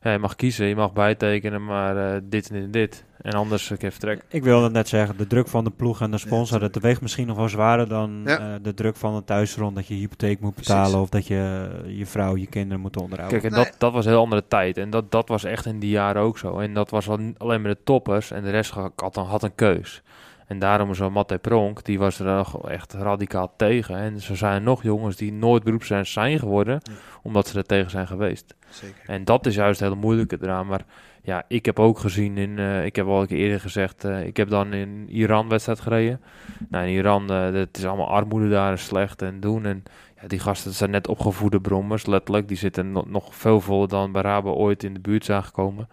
ja, 0.06 0.12
je 0.12 0.18
mag 0.18 0.36
kiezen, 0.36 0.66
je 0.66 0.76
mag 0.76 0.92
bijtekenen, 0.92 1.64
maar 1.64 1.96
uh, 1.96 2.20
dit 2.22 2.50
en 2.50 2.70
dit. 2.70 3.04
En 3.20 3.32
anders 3.32 3.70
ik 3.70 3.82
even 3.82 4.00
trek. 4.00 4.22
Ik 4.28 4.42
wilde 4.42 4.70
net 4.70 4.88
zeggen, 4.88 5.16
de 5.16 5.26
druk 5.26 5.48
van 5.48 5.64
de 5.64 5.70
ploeg 5.70 6.00
en 6.00 6.10
de 6.10 6.18
sponsor, 6.18 6.60
ja, 6.60 6.68
dat 6.68 6.82
weegt 6.82 7.00
misschien 7.00 7.26
nog 7.26 7.36
wel 7.36 7.48
zwaarder 7.48 7.88
dan 7.88 8.22
ja. 8.24 8.40
uh, 8.40 8.54
de 8.62 8.74
druk 8.74 8.96
van 8.96 9.14
een 9.14 9.24
thuisrond. 9.24 9.74
Dat 9.74 9.86
je 9.86 9.94
hypotheek 9.94 10.40
moet 10.40 10.54
betalen 10.54 10.82
Precies. 10.82 11.02
of 11.02 11.08
dat 11.08 11.26
je 11.26 11.68
je 11.86 12.06
vrouw, 12.06 12.36
je 12.36 12.46
kinderen 12.46 12.80
moet 12.80 12.96
onderhouden. 12.96 13.40
Kijk, 13.40 13.52
en 13.52 13.58
dat, 13.58 13.74
dat 13.78 13.92
was 13.92 14.04
een 14.04 14.10
heel 14.10 14.20
andere 14.20 14.44
tijd. 14.48 14.76
En 14.76 14.90
dat, 14.90 15.10
dat 15.10 15.28
was 15.28 15.44
echt 15.44 15.66
in 15.66 15.78
die 15.78 15.90
jaren 15.90 16.22
ook 16.22 16.38
zo. 16.38 16.58
En 16.58 16.74
dat 16.74 16.90
was 16.90 17.08
alleen 17.08 17.62
maar 17.62 17.70
de 17.70 17.82
toppers 17.84 18.30
en 18.30 18.42
de 18.42 18.50
rest 18.50 18.70
had, 18.70 19.14
had 19.14 19.42
een 19.42 19.54
keus. 19.54 20.02
En 20.46 20.58
daarom 20.58 20.94
zo 20.94 21.10
Matte 21.10 21.38
Pronk, 21.38 21.84
die 21.84 21.98
was 21.98 22.18
er 22.18 22.46
echt 22.68 22.92
radicaal 22.92 23.52
tegen. 23.56 23.96
En 23.96 24.14
er 24.14 24.36
zijn 24.36 24.62
nog 24.62 24.82
jongens 24.82 25.16
die 25.16 25.32
nooit 25.32 25.62
beroepsrenners 25.62 26.12
zijn 26.12 26.38
geworden, 26.38 26.80
ja. 26.82 26.92
omdat 27.22 27.48
ze 27.48 27.58
er 27.58 27.66
tegen 27.66 27.90
zijn 27.90 28.06
geweest. 28.06 28.54
Zeker. 28.68 29.02
En 29.06 29.24
dat 29.24 29.46
is 29.46 29.54
juist 29.54 29.80
het 29.80 29.88
hele 29.88 30.00
moeilijke 30.00 30.38
eraan. 30.40 30.66
Maar 30.66 30.84
ja, 31.22 31.44
ik 31.48 31.64
heb 31.64 31.78
ook 31.78 31.98
gezien 31.98 32.38
in, 32.38 32.58
uh, 32.58 32.84
ik 32.84 32.96
heb 32.96 33.06
al 33.06 33.20
een 33.20 33.26
keer 33.26 33.38
eerder 33.38 33.60
gezegd, 33.60 34.04
uh, 34.04 34.26
ik 34.26 34.36
heb 34.36 34.48
dan 34.48 34.72
in 34.72 35.06
Iran 35.08 35.48
wedstrijd 35.48 35.80
gereden. 35.80 36.20
Nou, 36.68 36.86
in 36.86 36.92
Iran, 36.92 37.32
uh, 37.32 37.52
het 37.52 37.76
is 37.76 37.86
allemaal 37.86 38.10
armoede 38.10 38.48
daar 38.48 38.78
slecht 38.78 39.22
en 39.22 39.40
doen. 39.40 39.64
En 39.64 39.82
ja, 40.20 40.28
die 40.28 40.38
gasten 40.38 40.72
zijn 40.72 40.90
net 40.90 41.08
opgevoede 41.08 41.60
brommers, 41.60 42.06
letterlijk. 42.06 42.48
Die 42.48 42.56
zitten 42.56 42.92
no 42.92 43.04
nog 43.06 43.34
veel 43.34 43.60
voller 43.60 43.88
dan 43.88 44.12
bij 44.12 44.22
Rabo 44.22 44.52
ooit 44.52 44.84
in 44.84 44.94
de 44.94 45.00
buurt 45.00 45.24
zijn 45.24 45.44
gekomen. 45.44 45.88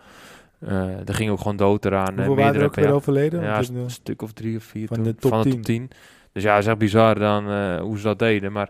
Uh, 0.67 1.07
er 1.07 1.13
ging 1.13 1.31
ook 1.31 1.37
gewoon 1.37 1.57
dood 1.57 1.85
eraan. 1.85 2.15
Hoeveel 2.15 2.35
waren 2.35 2.59
er 2.61 2.65
ook 2.65 2.75
weer 2.75 2.91
overleden? 2.91 3.41
Ja, 3.41 3.57
een 3.57 3.89
stuk 3.89 4.21
of 4.21 4.31
drie 4.31 4.57
of 4.57 4.63
vier 4.63 4.87
van, 4.87 4.95
toen, 4.95 5.05
de, 5.05 5.15
top 5.15 5.31
van 5.31 5.41
de 5.41 5.49
top 5.49 5.63
10. 5.63 5.89
Dus 6.31 6.43
ja, 6.43 6.53
het 6.53 6.63
is 6.63 6.69
echt 6.69 6.77
bizar 6.77 7.19
dan 7.19 7.49
uh, 7.49 7.79
hoe 7.79 7.97
ze 7.97 8.03
dat 8.03 8.19
deden. 8.19 8.51
Maar 8.51 8.69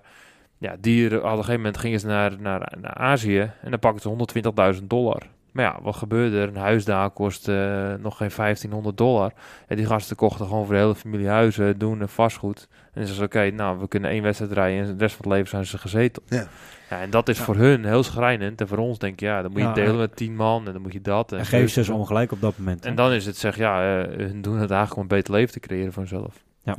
ja, 0.58 0.76
die, 0.80 1.18
op 1.18 1.24
een 1.24 1.30
gegeven 1.30 1.56
moment 1.56 1.78
gingen 1.78 2.00
ze 2.00 2.08
naar, 2.08 2.39
naar, 2.39 2.74
naar 2.82 2.94
Azië 2.94 3.52
en 3.62 3.70
dan 3.70 3.80
pakten 3.80 4.18
ze 4.34 4.74
120.000 4.80 4.84
dollar. 4.84 5.22
Maar 5.54 5.66
ja, 5.66 5.80
wat 5.82 5.95
gebeurde 5.95 6.38
er? 6.39 6.47
Een 6.47 6.56
huis 6.56 6.86
daar 6.86 7.10
kost 7.10 7.47
uh, 7.47 7.56
nog 7.99 8.18
geen 8.18 8.32
1500 8.36 8.97
dollar. 8.97 9.32
En 9.68 9.76
die 9.76 9.86
gasten 9.86 10.16
kochten 10.16 10.45
gewoon 10.45 10.66
voor 10.66 10.74
de 10.74 10.80
hele 10.80 10.95
familie 10.95 11.28
huizen, 11.28 11.78
doen 11.78 12.01
en 12.01 12.10
vastgoed. 12.10 12.68
En 12.93 13.08
ze 13.08 13.14
zeiden, 13.14 13.41
oké, 13.41 13.56
nou, 13.56 13.80
we 13.80 13.88
kunnen 13.88 14.10
één 14.10 14.24
wedstrijd 14.24 14.51
rijden 14.51 14.86
en 14.86 14.97
de 14.97 15.04
rest 15.04 15.16
van 15.16 15.26
het 15.26 15.34
leven 15.34 15.49
zijn 15.49 15.66
ze 15.66 15.78
gezeten. 15.78 16.24
Ja. 16.28 16.47
Ja, 16.89 17.01
en 17.01 17.10
dat 17.10 17.30
is 17.30 17.38
ja. 17.38 17.43
voor 17.43 17.56
hun 17.56 17.86
heel 17.86 18.04
schrijnend. 18.04 18.62
En 18.62 18.68
voor 18.68 18.78
ons 18.78 18.99
denk 18.99 19.20
je, 19.20 19.26
ja, 19.26 19.41
dan 19.41 19.51
moet 19.51 19.60
je 19.62 19.68
Ja, 19.68 19.74
delen 19.74 19.93
ja. 19.93 19.99
met 19.99 20.16
tien 20.16 20.36
man 20.36 20.68
en 20.68 20.74
dan 20.74 20.82
moet 20.82 20.93
je 20.93 21.01
dat. 21.01 21.32
En, 21.32 21.45
geef 21.45 21.78
is 21.78 21.86
ze 21.86 21.93
ongelijk 21.93 22.32
op 22.32 22.41
dat 22.41 22.58
moment. 22.58 22.84
hè? 22.84 22.89
En 22.89 22.95
dan 22.95 23.12
is 23.12 23.26
het 23.26 23.38
zeg, 23.38 23.58
ja, 23.58 24.01
eh, 24.01 24.18
hun 24.18 24.41
doen 24.41 24.58
het 24.58 24.70
eigenlijk 24.72 24.95
om 24.95 25.01
een 25.01 25.08
beter 25.08 25.34
leven 25.34 25.54
te 25.54 25.60
creëren 25.60 25.93
voor 25.93 26.01
hunzelf. 26.01 26.43
Ja, 26.64 26.76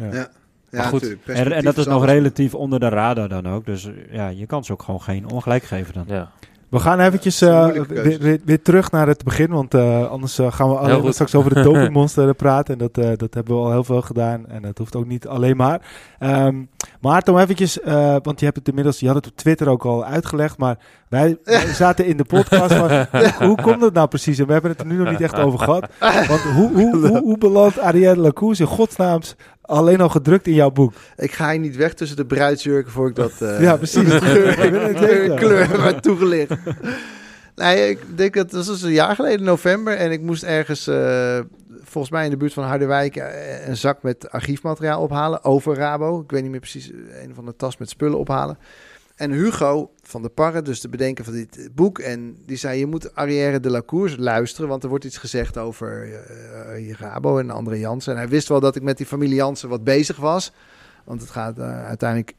Maar 0.70 0.84
goed, 0.84 1.00
natuurlijk. 1.02 1.26
En, 1.26 1.52
en 1.52 1.64
dat 1.64 1.76
is 1.76 1.86
nog 1.86 2.02
alles. 2.02 2.10
relatief 2.10 2.54
onder 2.54 2.80
de 2.80 2.88
radar 2.88 3.28
dan 3.28 3.48
ook. 3.48 3.66
Dus 3.66 3.84
eh, 3.86 3.92
ja, 4.10 4.28
je 4.28 4.46
kan 4.46 4.64
ze 4.64 4.72
ook 4.72 4.82
gewoon 4.82 5.02
geen 5.02 5.30
ongelijk 5.30 5.62
geven 5.64 5.94
dan. 5.94 6.04
Ja. 6.06 6.30
We 6.68 6.78
gaan 6.78 7.00
eventjes 7.00 7.40
eh, 7.40 7.66
weer, 7.88 8.18
weer, 8.18 8.40
weer 8.44 8.62
terug 8.62 8.90
naar 8.90 9.06
het 9.06 9.24
begin, 9.24 9.50
want 9.50 9.74
eh, 9.74 10.10
anders 10.10 10.38
eh, 10.38 10.52
gaan 10.52 10.68
we 10.68 10.76
alleen 10.76 11.12
straks 11.12 11.34
over 11.34 11.54
de 11.54 11.62
dopingmonster 11.72 12.34
praten. 12.34 12.72
En 12.72 12.78
dat, 12.78 12.98
eh, 12.98 13.16
dat 13.16 13.34
hebben 13.34 13.54
we 13.54 13.60
al 13.60 13.70
heel 13.70 13.84
veel 13.84 14.02
gedaan 14.02 14.46
en 14.46 14.62
dat 14.62 14.78
hoeft 14.78 14.96
ook 14.96 15.06
niet 15.06 15.26
alleen 15.26 15.56
maar. 15.56 15.80
Ehm 16.18 16.62
Maarten, 17.04 17.32
om 17.32 17.38
eventjes, 17.38 17.80
eh, 17.80 18.16
want 18.22 18.38
je 18.38 18.44
hebt 18.44 18.56
het 18.56 18.68
inmiddels, 18.68 19.00
je 19.00 19.06
had 19.06 19.16
het 19.16 19.26
op 19.26 19.36
Twitter 19.36 19.68
ook 19.68 19.84
al 19.84 20.04
uitgelegd, 20.04 20.58
maar 20.58 20.78
wij, 21.08 21.38
wij 21.44 21.66
zaten 21.84 22.06
in 22.06 22.16
de 22.16 22.24
podcast 22.24 22.74
van, 22.74 23.06
hoe, 23.48 23.62
komt 23.62 23.82
het 23.82 23.94
nou 23.94 24.08
precies? 24.08 24.38
En 24.38 24.46
we 24.46 24.52
hebben 24.52 24.70
het 24.70 24.80
er 24.80 24.86
nu 24.86 24.96
nog 24.96 25.10
niet 25.10 25.20
echt 25.20 25.38
over 25.38 25.58
gehad. 25.58 25.86
Want 26.00 26.40
hoe, 26.40 26.70
hoe, 26.72 26.96
hoe, 27.08 27.18
hoe 27.18 27.38
belandt 27.38 27.78
Arielle 27.78 28.20
Lacours 28.20 28.60
in 28.60 28.66
godsnaams 28.66 29.36
alleen 29.60 30.00
al 30.00 30.08
gedrukt 30.08 30.46
in 30.46 30.54
jouw 30.54 30.70
boek? 30.70 30.92
Ik 31.16 31.32
ga 31.32 31.50
hier 31.50 31.60
niet 31.60 31.76
weg 31.76 31.94
tussen 31.94 32.16
de 32.16 32.26
bruidsjurken 32.26 32.92
voor 32.92 33.08
ik 33.08 33.14
dat... 33.14 33.32
eh, 33.40 33.60
Ja, 33.60 33.76
precies. 33.76 34.08
de 34.08 35.32
kleur, 35.36 35.82
werd 35.82 36.02
toegelicht. 36.02 36.54
Nee, 37.54 37.88
ik 37.90 37.98
denk 38.16 38.34
dat 38.34 38.50
dat 38.50 38.66
was 38.66 38.82
een 38.82 38.92
jaar 38.92 39.14
geleden, 39.14 39.46
november. 39.46 39.96
En 39.96 40.10
ik 40.12 40.20
moest 40.20 40.42
ergens, 40.42 40.86
eh, 40.86 41.38
volgens 41.82 42.12
mij 42.12 42.24
in 42.24 42.30
de 42.30 42.36
buurt 42.36 42.52
van 42.52 42.64
Harderwijk, 42.64 43.16
eh, 43.16 43.68
een 43.68 43.76
zak 43.76 44.02
met 44.02 44.30
archiefmateriaal 44.30 45.02
ophalen 45.02 45.44
over 45.44 45.74
Rabo. 45.76 46.20
Ik 46.20 46.30
weet 46.30 46.42
niet 46.42 46.50
meer 46.50 46.60
precies, 46.60 46.90
een 47.22 47.34
van 47.34 47.44
de 47.44 47.56
tas 47.56 47.76
met 47.76 47.88
spullen 47.88 48.18
ophalen. 48.18 48.58
En 49.14 49.30
Hugo 49.30 49.90
van 50.02 50.22
de 50.22 50.28
Parre, 50.28 50.62
dus 50.62 50.80
de 50.80 50.88
bedenker 50.88 51.24
van 51.24 51.32
dit 51.32 51.68
boek, 51.74 51.98
en 51.98 52.36
die 52.46 52.56
zei: 52.56 52.78
Je 52.78 52.86
moet 52.86 53.14
Arrière 53.14 53.60
de 53.60 53.70
la 53.70 53.82
Course 53.86 54.20
luisteren, 54.20 54.68
want 54.68 54.82
er 54.82 54.88
wordt 54.88 55.04
iets 55.04 55.16
gezegd 55.18 55.58
over 55.58 56.02
eh, 56.02 56.76
eh, 56.90 56.94
Rabo 56.98 57.38
en 57.38 57.50
André 57.50 57.74
Jansen. 57.76 58.12
En 58.12 58.18
hij 58.18 58.28
wist 58.28 58.48
wel 58.48 58.60
dat 58.60 58.76
ik 58.76 58.82
met 58.82 58.96
die 58.96 59.06
familie 59.06 59.34
Jansen 59.34 59.68
wat 59.68 59.84
bezig 59.84 60.16
was, 60.16 60.52
want 61.04 61.20
het 61.20 61.30
gaat 61.30 61.58
eh, 61.58 61.84
uiteindelijk. 61.86 62.34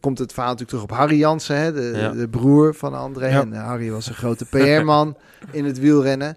Komt 0.00 0.18
het 0.18 0.32
verhaal 0.32 0.50
natuurlijk 0.52 0.78
terug 0.78 0.98
op 0.98 1.04
Harry 1.04 1.18
Jansen, 1.18 1.56
hè, 1.56 1.72
de, 1.72 1.92
Ja. 1.96 2.10
de 2.12 2.28
broer 2.28 2.74
van 2.74 2.94
André. 2.94 3.26
Ja. 3.28 3.40
En 3.40 3.52
eh, 3.52 3.64
Harry 3.64 3.90
was 3.90 4.06
een 4.06 4.14
grote 4.14 4.44
PR-man 4.44 5.16
in 5.50 5.64
het 5.64 5.78
wielrennen. 5.78 6.36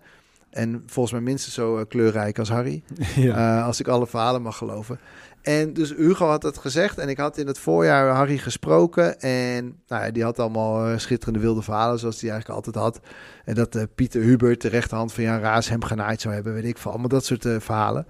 En 0.49 0.83
volgens 0.85 1.13
mij 1.13 1.23
minstens 1.23 1.53
zo 1.53 1.77
eh, 1.77 1.85
kleurrijk 1.87 2.39
als 2.39 2.49
Harry. 2.49 2.83
Ja. 3.15 3.57
Eh, 3.59 3.65
als 3.65 3.79
ik 3.79 3.87
alle 3.87 4.07
verhalen 4.07 4.41
mag 4.41 4.57
geloven. 4.57 4.99
En 5.43 5.73
dus 5.73 5.93
Hugo 5.95 6.27
had 6.27 6.43
het 6.43 6.57
gezegd 6.57 6.97
en 6.97 7.09
ik 7.09 7.17
had 7.17 7.37
in 7.37 7.47
het 7.47 7.59
voorjaar 7.59 8.09
Harry 8.09 8.37
gesproken. 8.37 9.19
En 9.19 9.81
nou 9.87 10.03
ja, 10.03 10.11
die 10.11 10.23
had 10.23 10.39
allemaal 10.39 10.87
eh, 10.87 10.97
schitterende 10.97 11.39
wilde 11.39 11.61
verhalen 11.61 11.99
zoals 11.99 12.21
hij 12.21 12.29
eigenlijk 12.29 12.65
altijd 12.65 12.83
had. 12.83 12.99
En 13.45 13.55
dat 13.55 13.75
eh, 13.75 13.83
Pieter 13.95 14.21
Hubert, 14.21 14.61
de 14.61 14.67
rechterhand 14.67 15.13
van 15.13 15.23
Jan 15.23 15.39
Raas, 15.39 15.69
hem 15.69 15.83
genaaid 15.83 16.21
zou 16.21 16.33
hebben, 16.33 16.53
weet 16.53 16.65
ik 16.65 16.77
veel. 16.77 16.91
Allemaal 16.91 17.09
dat 17.09 17.25
soort 17.25 17.45
eh, 17.45 17.59
verhalen. 17.59 18.07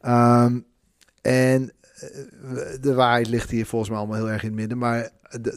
Ehm, 0.00 0.60
en 1.22 1.72
de 2.80 2.94
waarheid 2.94 3.28
ligt 3.28 3.50
hier 3.50 3.66
volgens 3.66 3.90
mij 3.90 3.98
allemaal 3.98 4.16
heel 4.16 4.30
erg 4.30 4.42
in 4.42 4.48
het 4.48 4.58
midden. 4.58 4.78
Maar 4.78 5.10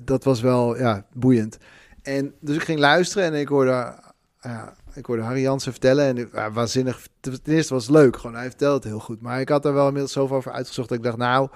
dat 0.04 0.24
was 0.24 0.42
wel 0.42 0.78
ja, 0.78 1.06
boeiend. 1.14 1.58
En 2.02 2.34
dus 2.42 2.56
ik 2.56 2.64
ging 2.64 2.80
luisteren 2.80 3.24
en 3.28 3.40
ik 3.40 3.48
hoorde, 3.48 3.96
ik 5.00 5.06
hoorde 5.06 5.24
Harry 5.24 5.42
Jansen 5.42 5.72
vertellen. 5.72 6.06
En 6.06 6.30
ja, 6.34 6.52
waanzinnig. 6.52 7.08
Ten 7.20 7.40
eerste 7.44 7.74
was 7.74 7.84
het 7.88 7.96
leuk, 7.96 8.18
gewoon 8.18 8.36
hij 8.36 8.48
vertelde 8.48 8.76
het 8.76 8.84
heel 8.84 9.00
goed. 9.00 9.22
Maar 9.22 9.40
ik 9.40 9.50
had 9.50 9.66
er 9.66 9.74
wel 9.74 9.86
inmiddels 9.86 10.14
zoveel 10.14 10.36
over 10.36 10.52
uitgezocht 10.52 10.90
dat 10.90 10.98
ik 10.98 11.04
dacht, 11.04 11.18
nou, 11.18 11.50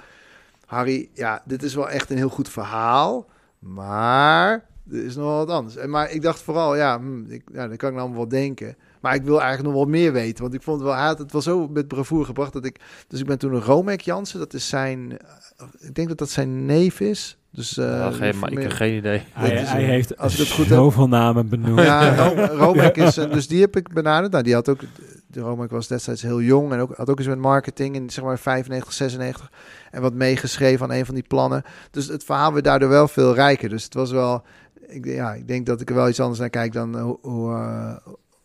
Harry, 0.65 1.09
ja, 1.13 1.41
dit 1.45 1.63
is 1.63 1.75
wel 1.75 1.89
echt 1.89 2.09
een 2.09 2.17
heel 2.17 2.29
goed 2.29 2.49
verhaal. 2.49 3.25
Maar 3.59 4.51
er 4.91 5.05
is 5.05 5.15
nog 5.15 5.25
wel 5.25 5.37
wat 5.37 5.49
anders. 5.49 5.75
En, 5.75 5.89
maar 5.89 6.11
ik 6.11 6.21
dacht 6.21 6.41
vooral, 6.41 6.75
ja, 6.75 6.99
hm, 6.99 7.25
ik, 7.31 7.43
ja, 7.53 7.67
dat 7.67 7.77
kan 7.77 7.89
ik 7.89 7.95
nou 7.95 8.13
wel 8.13 8.27
denken. 8.27 8.75
Maar 9.01 9.15
ik 9.15 9.23
wil 9.23 9.41
eigenlijk 9.41 9.69
nog 9.73 9.83
wel 9.83 9.91
meer 9.91 10.13
weten. 10.13 10.41
Want 10.41 10.53
ik 10.53 10.61
vond 10.61 10.79
het 10.79 10.89
wel, 10.89 10.97
het 11.17 11.31
wel 11.31 11.41
zo 11.41 11.67
met 11.67 11.87
bravoure 11.87 12.25
gebracht 12.25 12.53
dat 12.53 12.65
ik... 12.65 12.79
Dus 13.07 13.19
ik 13.19 13.25
ben 13.25 13.39
toen 13.39 13.53
een 13.53 13.61
Romek 13.61 14.01
Jansen, 14.01 14.39
dat 14.39 14.53
is 14.53 14.67
zijn... 14.67 15.17
eh, 15.57 15.67
Ik 15.79 15.95
denk 15.95 16.07
dat 16.07 16.17
dat 16.17 16.29
zijn 16.29 16.65
neef 16.65 16.99
is. 16.99 17.37
Dus, 17.55 17.77
eh, 17.77 17.85
Ja, 17.85 18.11
geen, 18.11 18.39
maar 18.39 18.51
ik 18.51 18.57
heb 18.61 18.71
geen 18.71 18.95
idee. 18.97 19.21
Hij, 19.33 19.51
is, 19.51 19.69
hij 19.69 19.81
eh, 19.81 19.87
heeft 19.87 20.17
als 20.17 20.33
ik 20.33 20.39
het 20.39 20.51
goed 20.51 20.65
heb- 20.65 20.73
zoveel 20.77 21.07
namen 21.07 21.49
benoemd. 21.49 21.79
Ja, 21.79 22.15
Ro- 22.15 22.45
Romek 22.65 22.97
is... 22.97 23.17
eh, 23.17 23.31
Dus 23.31 23.47
die 23.47 23.61
heb 23.61 23.75
ik 23.75 23.93
benaderd. 23.93 24.31
Nou, 24.31 24.43
die 24.43 24.53
had 24.53 24.69
ook... 24.69 24.79
De 25.27 25.39
Romek 25.39 25.71
was 25.71 25.87
destijds 25.87 26.21
heel 26.21 26.41
jong 26.41 26.71
en 26.71 26.79
ook, 26.79 26.95
had 26.95 27.09
ook 27.09 27.17
eens 27.19 27.27
met 27.27 27.37
marketing 27.37 27.95
in 27.95 28.09
zeg 28.09 28.23
maar 28.23 28.39
95, 28.39 28.93
96 28.93 29.51
en 29.91 30.01
wat 30.01 30.13
meegeschreven 30.13 30.85
aan 30.85 30.97
een 30.97 31.05
van 31.05 31.13
die 31.15 31.23
plannen. 31.27 31.63
Dus 31.91 32.07
het 32.07 32.23
verhaal 32.23 32.53
werd 32.53 32.65
daardoor 32.65 32.89
wel 32.89 33.07
veel 33.07 33.33
rijker. 33.33 33.69
Dus 33.69 33.83
het 33.83 33.93
was 33.93 34.11
wel, 34.11 34.43
ik, 34.87 35.05
ja, 35.05 35.33
ik 35.33 35.47
denk 35.47 35.65
dat 35.65 35.81
ik 35.81 35.89
er 35.89 35.95
wel 35.95 36.09
iets 36.09 36.19
anders 36.19 36.39
naar 36.39 36.49
kijk 36.49 36.73
dan 36.73 36.99
hoe, 36.99 37.17
hoe, 37.21 38.01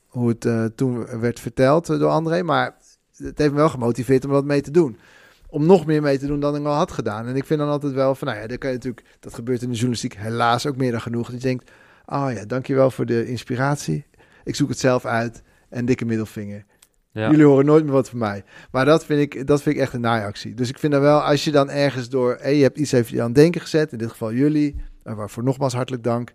hoe 0.06 0.28
het 0.38 0.76
toen 0.76 1.20
werd 1.20 1.40
verteld 1.40 1.86
door 1.86 2.10
André. 2.10 2.42
Maar 2.42 2.74
het 3.16 3.38
heeft 3.38 3.50
me 3.50 3.56
wel 3.56 3.68
gemotiveerd 3.68 4.24
om 4.24 4.30
wat 4.30 4.44
mee 4.44 4.60
te 4.60 4.70
doen. 4.70 4.98
Om 5.50 5.66
nog 5.66 5.86
meer 5.86 6.02
mee 6.02 6.18
te 6.18 6.26
doen 6.26 6.40
dan 6.40 6.56
ik 6.56 6.64
al 6.66 6.72
had 6.74 6.92
gedaan. 6.92 7.26
En 7.26 7.36
ik 7.36 7.44
vind 7.44 7.60
dan 7.60 7.68
altijd 7.68 7.92
wel 7.92 8.14
van, 8.14 8.28
nou 8.28 8.40
ja, 8.40 8.46
dat 8.46 8.58
kan 8.58 8.70
je 8.70 8.76
natuurlijk, 8.76 9.06
dat 9.20 9.34
gebeurt 9.34 9.62
in 9.62 9.68
de 9.68 9.74
journalistiek 9.74 10.14
helaas 10.16 10.66
ook 10.66 10.76
meer 10.76 10.90
dan 10.90 11.00
genoeg. 11.00 11.30
Dat 11.30 11.42
je 11.42 11.48
denkt, 11.48 11.70
oh 12.06 12.28
ja, 12.34 12.44
dankjewel 12.44 12.90
voor 12.90 13.06
de 13.06 13.26
inspiratie. 13.26 14.06
Ik 14.44 14.54
zoek 14.54 14.68
het 14.68 14.78
zelf 14.78 15.04
uit 15.04 15.42
en 15.68 15.84
dikke 15.86 16.04
middelvinger. 16.04 16.64
Ja. 17.12 17.30
Jullie 17.30 17.44
horen 17.44 17.64
nooit 17.64 17.84
meer 17.84 17.92
wat 17.92 18.08
van 18.08 18.18
mij. 18.18 18.44
Maar 18.70 18.84
dat 18.84 19.04
vind 19.04 19.20
ik, 19.20 19.46
dat 19.46 19.62
vind 19.62 19.74
ik 19.76 19.80
echt 19.80 19.92
een 19.92 20.00
naaiactie. 20.00 20.54
Dus 20.54 20.68
ik 20.68 20.78
vind 20.78 20.92
dan 20.92 21.02
wel, 21.02 21.20
als 21.20 21.44
je 21.44 21.50
dan 21.50 21.70
ergens 21.70 22.08
door... 22.08 22.36
Hey, 22.40 22.56
je 22.56 22.62
hebt 22.62 22.78
iets 22.78 22.92
even 22.92 23.18
aan 23.20 23.26
het 23.26 23.34
denken 23.34 23.60
gezet. 23.60 23.92
In 23.92 23.98
dit 23.98 24.10
geval 24.10 24.32
jullie. 24.32 24.76
waarvoor 25.02 25.42
nogmaals 25.42 25.74
hartelijk 25.74 26.04
dank. 26.04 26.32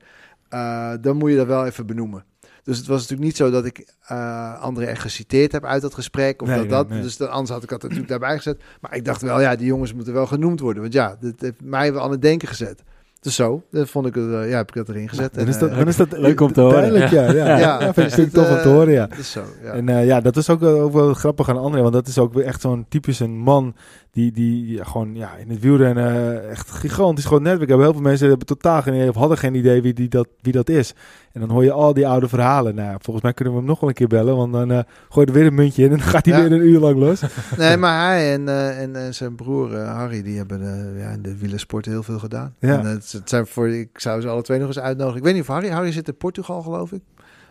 eh, 0.49 0.93
dan 1.01 1.17
moet 1.17 1.29
je 1.29 1.35
dat 1.35 1.47
wel 1.47 1.65
even 1.65 1.85
benoemen. 1.85 2.25
Dus 2.63 2.77
het 2.77 2.87
was 2.87 3.01
natuurlijk 3.01 3.27
niet 3.27 3.37
zo 3.37 3.49
dat 3.49 3.65
ik 3.65 3.85
eh 4.07 4.61
André 4.61 4.85
echt 4.85 5.01
geciteerd 5.01 5.51
heb 5.51 5.65
uit 5.65 5.81
dat 5.81 5.93
gesprek. 5.93 6.41
Of 6.41 6.47
Nee, 6.47 6.57
dat 6.57 6.69
dat. 6.69 6.89
nee. 6.89 7.01
Dus 7.01 7.17
dan, 7.17 7.29
anders 7.29 7.49
had 7.49 7.63
ik 7.63 7.69
dat 7.69 7.81
natuurlijk 7.81 8.09
daarbij 8.09 8.35
gezet. 8.37 8.61
Maar 8.81 8.95
ik 8.95 9.05
dacht 9.05 9.21
wel, 9.21 9.41
ja, 9.41 9.55
die 9.55 9.67
jongens 9.67 9.93
moeten 9.93 10.13
wel 10.13 10.27
genoemd 10.27 10.59
worden. 10.59 10.81
Want 10.81 10.93
ja, 10.93 11.17
dit 11.19 11.41
heeft 11.41 11.61
mij 11.61 11.93
wel 11.93 12.01
aan 12.03 12.11
het 12.11 12.21
denken 12.21 12.47
gezet. 12.47 12.83
Dus 13.23 13.35
zo, 13.35 13.63
dat 13.71 13.89
vond 13.89 14.05
ik, 14.07 14.15
het, 14.15 14.23
eh, 14.31 14.49
ja, 14.49 14.57
heb 14.57 14.67
ik 14.67 14.75
dat 14.75 14.89
erin 14.89 15.09
gezet. 15.09 15.33
Dan 15.33 15.43
En, 15.43 15.49
is 15.49 15.57
dat, 15.57 15.69
eh, 15.69 15.77
dan 15.77 15.87
is 15.87 15.95
dat 15.95 16.17
Leuk 16.17 16.39
om 16.41 16.53
te 16.53 16.61
horen. 16.61 16.93
Ja. 16.93 17.09
Ja, 17.11 17.31
ja. 17.31 17.57
Ja. 17.57 17.57
ja. 17.81 17.93
vind 17.93 18.17
ik 18.17 18.31
tof 18.31 18.49
om 18.49 18.61
te 18.61 18.67
horen, 18.69 18.93
ja. 18.93 19.07
Dus 19.17 19.31
zo, 19.31 19.41
ja. 19.63 19.71
En 19.71 19.89
eh, 19.89 20.05
ja, 20.05 20.21
dat 20.21 20.37
is 20.37 20.49
ook, 20.49 20.59
wel- 20.59 20.79
ook 20.79 20.93
wel 20.93 21.13
grappig 21.13 21.49
aan 21.49 21.57
André, 21.57 21.81
want 21.81 21.93
dat 21.93 22.07
is 22.07 22.17
ook 22.17 22.39
echt 22.39 22.61
zo'n 22.61 22.85
typisch 22.89 23.19
een 23.19 23.37
man 23.37 23.75
die, 24.11 24.31
die 24.31 24.73
ja, 24.73 24.83
gewoon 24.83 25.15
ja, 25.15 25.29
in 25.37 25.49
het 25.49 25.59
wielrennen 25.59 26.49
echt 26.49 26.71
gigantisch 26.71 27.25
groot 27.25 27.41
netwerk 27.41 27.67
hebben. 27.69 27.85
Heel 27.85 27.95
veel 27.95 28.03
mensen 28.09 28.27
hebben 28.29 28.45
totaal 28.47 28.81
geen 28.81 28.93
idee 28.93 29.09
of 29.09 29.15
hadden 29.15 29.37
geen 29.37 29.55
idee 29.55 29.81
wie, 29.81 29.93
die 29.93 30.09
dat, 30.09 30.27
wie 30.41 30.53
dat 30.53 30.69
is. 30.69 30.93
En 31.31 31.39
dan 31.41 31.49
hoor 31.49 31.63
je 31.63 31.71
al 31.71 31.93
die 31.93 32.07
oude 32.07 32.27
verhalen. 32.27 32.75
Nou, 32.75 32.97
volgens 33.01 33.23
mij 33.25 33.33
kunnen 33.33 33.53
we 33.53 33.59
hem 33.59 33.69
nog 33.69 33.79
wel 33.79 33.89
een 33.89 33.95
keer 33.95 34.07
bellen, 34.07 34.35
want 34.35 34.53
dan 34.53 34.71
eh 34.71 34.79
gooi 35.09 35.25
je 35.25 35.31
er 35.31 35.37
weer 35.39 35.47
een 35.47 35.53
muntje 35.55 35.83
in 35.83 35.91
en 35.91 35.97
dan 35.97 36.07
gaat 36.07 36.25
hij 36.25 36.35
Ja. 36.35 36.41
weer 36.49 36.51
een 36.59 36.67
uur 36.67 36.79
lang 36.79 36.97
los. 36.97 37.21
Nee, 37.57 37.77
maar 37.77 38.07
hij 38.07 38.33
en, 38.33 38.47
en 38.77 38.95
eh, 38.95 39.01
zijn 39.11 39.35
broer 39.35 39.77
Harry, 39.77 40.21
die 40.23 40.37
hebben 40.37 40.61
eh, 40.61 41.01
ja, 41.03 41.09
in 41.09 41.21
de 41.21 41.37
wielersport 41.37 41.85
heel 41.85 42.03
veel 42.03 42.19
gedaan. 42.19 42.55
Ja. 42.59 42.79
En, 42.79 42.85
het, 42.85 43.12
het 43.13 43.29
zijn 43.29 43.47
voor, 43.47 43.69
ik 43.69 43.99
zou 43.99 44.21
ze 44.21 44.27
alle 44.27 44.41
twee 44.41 44.59
nog 44.59 44.67
eens 44.67 44.79
uitnodigen. 44.79 45.17
Ik 45.17 45.23
weet 45.23 45.33
niet 45.33 45.41
of 45.41 45.47
Harry, 45.47 45.69
Harry 45.69 45.91
zit 45.91 46.07
in 46.07 46.17
Portugal 46.17 46.61
geloof 46.61 46.91
ik. 46.91 47.01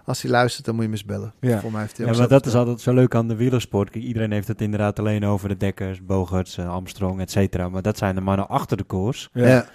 Als 0.04 0.22
hij 0.22 0.30
luistert, 0.30 0.64
dan 0.64 0.74
moet 0.74 0.84
je 0.84 0.90
hem 0.90 0.98
eens 0.98 1.08
bellen. 1.08 1.34
Ja. 1.40 1.60
Voor 1.60 1.70
mij 1.70 1.80
heeft 1.80 1.96
hij 1.96 2.06
Ja, 2.06 2.16
maar 2.16 2.28
dat 2.28 2.46
is 2.46 2.54
altijd 2.54 2.80
zo 2.80 2.94
leuk 2.94 3.14
aan 3.14 3.28
de 3.28 3.36
wielersport. 3.36 3.90
Kijk, 3.90 4.04
iedereen 4.04 4.32
heeft 4.32 4.48
het 4.48 4.60
inderdaad 4.60 4.98
alleen 4.98 5.24
over 5.24 5.48
de 5.48 5.56
Dekkers, 5.56 6.04
Bogarts, 6.04 6.58
eh, 6.58 6.74
Armstrong, 6.74 7.20
et 7.20 7.30
cetera. 7.30 7.68
Maar 7.68 7.82
dat 7.82 7.98
zijn 7.98 8.14
de 8.14 8.20
mannen 8.20 8.48
achter 8.48 8.76
de 8.76 8.84
koers. 8.84 9.28
Ja. 9.32 9.46
Ja. 9.48 9.66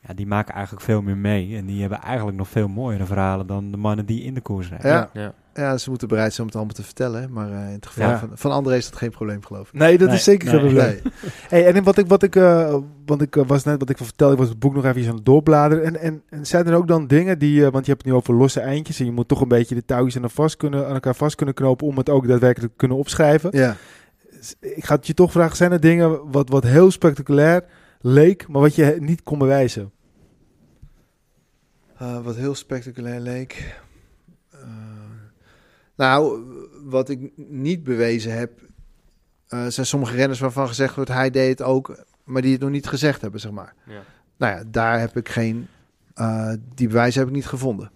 Ja, 0.00 0.14
die 0.14 0.26
maken 0.26 0.54
eigenlijk 0.54 0.84
veel 0.84 1.02
meer 1.02 1.16
mee. 1.16 1.56
En 1.56 1.66
die 1.66 1.80
hebben 1.80 2.00
eigenlijk 2.00 2.36
nog 2.36 2.48
veel 2.48 2.68
mooiere 2.68 3.04
verhalen 3.04 3.46
dan 3.46 3.70
de 3.70 3.76
mannen 3.76 4.06
die 4.06 4.22
in 4.22 4.34
de 4.34 4.40
koers 4.40 4.68
rijden. 4.68 4.90
Ja. 4.90 5.10
Ja. 5.12 5.34
Ja, 5.56 5.78
ze 5.78 5.88
moeten 5.90 6.08
bereid 6.08 6.30
zijn 6.30 6.40
om 6.40 6.46
het 6.46 6.56
allemaal 6.56 6.74
te 6.74 6.82
vertellen. 6.82 7.32
Maar 7.32 7.52
eh, 7.52 7.66
in 7.68 7.74
het 7.74 7.86
geval 7.86 8.08
Ja. 8.08 8.18
van, 8.18 8.30
van 8.34 8.50
André 8.50 8.76
is 8.76 8.90
dat 8.90 8.98
geen 8.98 9.10
probleem, 9.10 9.44
geloof 9.44 9.68
ik. 9.68 9.72
Nee, 9.74 9.98
dat 9.98 10.08
Nee, 10.08 10.16
is 10.16 10.24
zeker 10.24 10.48
geen 10.48 10.62
nee. 10.62 10.66
probleem. 10.72 11.00
Nee. 11.02 11.32
Hey, 11.48 11.66
en 11.74 11.84
wat 11.84 11.98
ik, 11.98 12.06
wat 12.06 12.22
ik, 12.22 12.36
eh, 12.36 12.76
want 13.06 13.22
ik 13.22 13.36
eh, 13.36 13.46
was 13.46 13.64
net, 13.64 13.78
wat 13.78 13.90
ik 13.90 13.96
vertelde, 13.96 14.32
ik 14.32 14.38
was 14.38 14.48
het 14.48 14.58
boek 14.58 14.74
nog 14.74 14.84
even 14.84 15.08
aan 15.08 15.14
het 15.16 15.24
doorbladeren. 15.24 15.84
En, 15.84 16.00
en, 16.00 16.22
en 16.28 16.46
zijn 16.46 16.66
er 16.66 16.74
ook 16.74 16.88
dan 16.88 17.06
dingen 17.06 17.38
die, 17.38 17.64
eh, 17.66 17.72
want 17.72 17.84
je 17.86 17.90
hebt 17.92 18.02
het 18.04 18.12
nu 18.12 18.18
over 18.18 18.34
losse 18.34 18.60
eindjes 18.60 18.98
en 19.00 19.04
je 19.04 19.12
moet 19.12 19.28
toch 19.28 19.40
een 19.40 19.48
beetje 19.48 19.74
de 19.74 19.84
touwtjes 19.84 20.16
aan, 20.16 20.22
elkaar 20.22 20.36
vast 20.36 20.56
kunnen, 20.56 20.86
aan 20.86 20.94
elkaar 20.94 21.14
vast 21.14 21.34
kunnen 21.36 21.54
knopen 21.54 21.86
om 21.86 21.96
het 21.96 22.08
ook 22.10 22.28
daadwerkelijk 22.28 22.72
te 22.72 22.78
kunnen 22.78 22.96
opschrijven. 22.96 23.50
Ja. 23.52 23.76
Ik 24.60 24.84
ga 24.84 24.94
het 24.94 25.06
je 25.06 25.14
toch 25.14 25.32
vragen, 25.32 25.56
zijn 25.56 25.72
er 25.72 25.80
dingen 25.80 26.30
wat, 26.30 26.48
wat 26.48 26.64
heel 26.64 26.90
spectaculair 26.90 27.64
leek, 28.00 28.48
maar 28.48 28.60
wat 28.60 28.74
je 28.74 28.96
niet 29.00 29.22
kon 29.22 29.38
bewijzen? 29.38 29.90
Eh, 31.98 32.20
wat 32.24 32.36
heel 32.36 32.54
spectaculair 32.54 33.20
leek. 33.20 33.80
Nou, 35.96 36.42
wat 36.84 37.08
ik 37.08 37.30
niet 37.36 37.84
bewezen 37.84 38.32
heb, 38.32 38.60
eh, 39.48 39.66
zijn 39.66 39.86
sommige 39.86 40.16
renners 40.16 40.40
waarvan 40.40 40.68
gezegd 40.68 40.94
wordt 40.94 41.10
hij 41.10 41.30
deed 41.30 41.58
het 41.58 41.62
ook, 41.62 42.04
maar 42.24 42.42
die 42.42 42.52
het 42.52 42.60
nog 42.60 42.70
niet 42.70 42.86
gezegd 42.86 43.20
hebben, 43.20 43.40
zeg 43.40 43.52
maar. 43.52 43.74
Ja. 43.86 44.02
Nou 44.36 44.56
ja, 44.56 44.64
daar 44.66 45.00
heb 45.00 45.16
ik 45.16 45.28
geen, 45.28 45.66
eh, 46.14 46.52
die 46.74 46.88
bewijzen 46.88 47.20
heb 47.20 47.28
ik 47.28 47.34
niet 47.34 47.46
gevonden. 47.46 47.90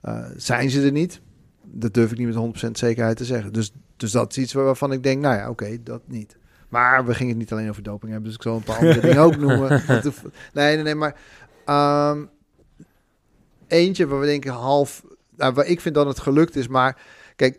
Eh, 0.00 0.24
zijn 0.36 0.70
ze 0.70 0.82
er 0.82 0.92
niet? 0.92 1.20
Dat 1.62 1.94
durf 1.94 2.10
ik 2.12 2.18
niet 2.18 2.26
met 2.26 2.36
100% 2.36 2.78
zekerheid 2.78 3.16
te 3.16 3.24
zeggen. 3.24 3.52
Dus, 3.52 3.72
dus 3.96 4.10
dat 4.10 4.30
is 4.30 4.38
iets 4.38 4.52
waarvan 4.52 4.92
ik 4.92 5.02
denk, 5.02 5.22
nou 5.22 5.36
ja, 5.36 5.48
oké, 5.48 5.82
dat 5.82 6.02
niet. 6.06 6.36
Maar 6.68 7.06
we 7.06 7.14
gingen 7.14 7.30
het 7.30 7.38
niet 7.38 7.52
alleen 7.52 7.68
over 7.68 7.82
doping 7.82 8.12
hebben, 8.12 8.28
dus 8.28 8.38
ik 8.38 8.42
zal 8.42 8.56
een 8.56 8.62
paar 8.62 8.78
andere 8.78 9.00
dingen 9.06 9.22
ook 9.22 9.36
noemen. 9.36 9.82
Nee, 10.52 10.74
nee, 10.74 10.82
nee, 10.82 10.94
maar 10.94 11.16
ehm, 11.64 12.24
eentje 13.66 14.06
waar 14.06 14.20
we 14.20 14.26
denken 14.26 14.52
half, 14.52 15.04
nou, 15.36 15.52
waar 15.52 15.66
ik 15.66 15.80
vind 15.80 15.94
dat 15.94 16.06
het 16.06 16.20
gelukt 16.20 16.56
is, 16.56 16.68
maar 16.68 17.02
kijk, 17.36 17.58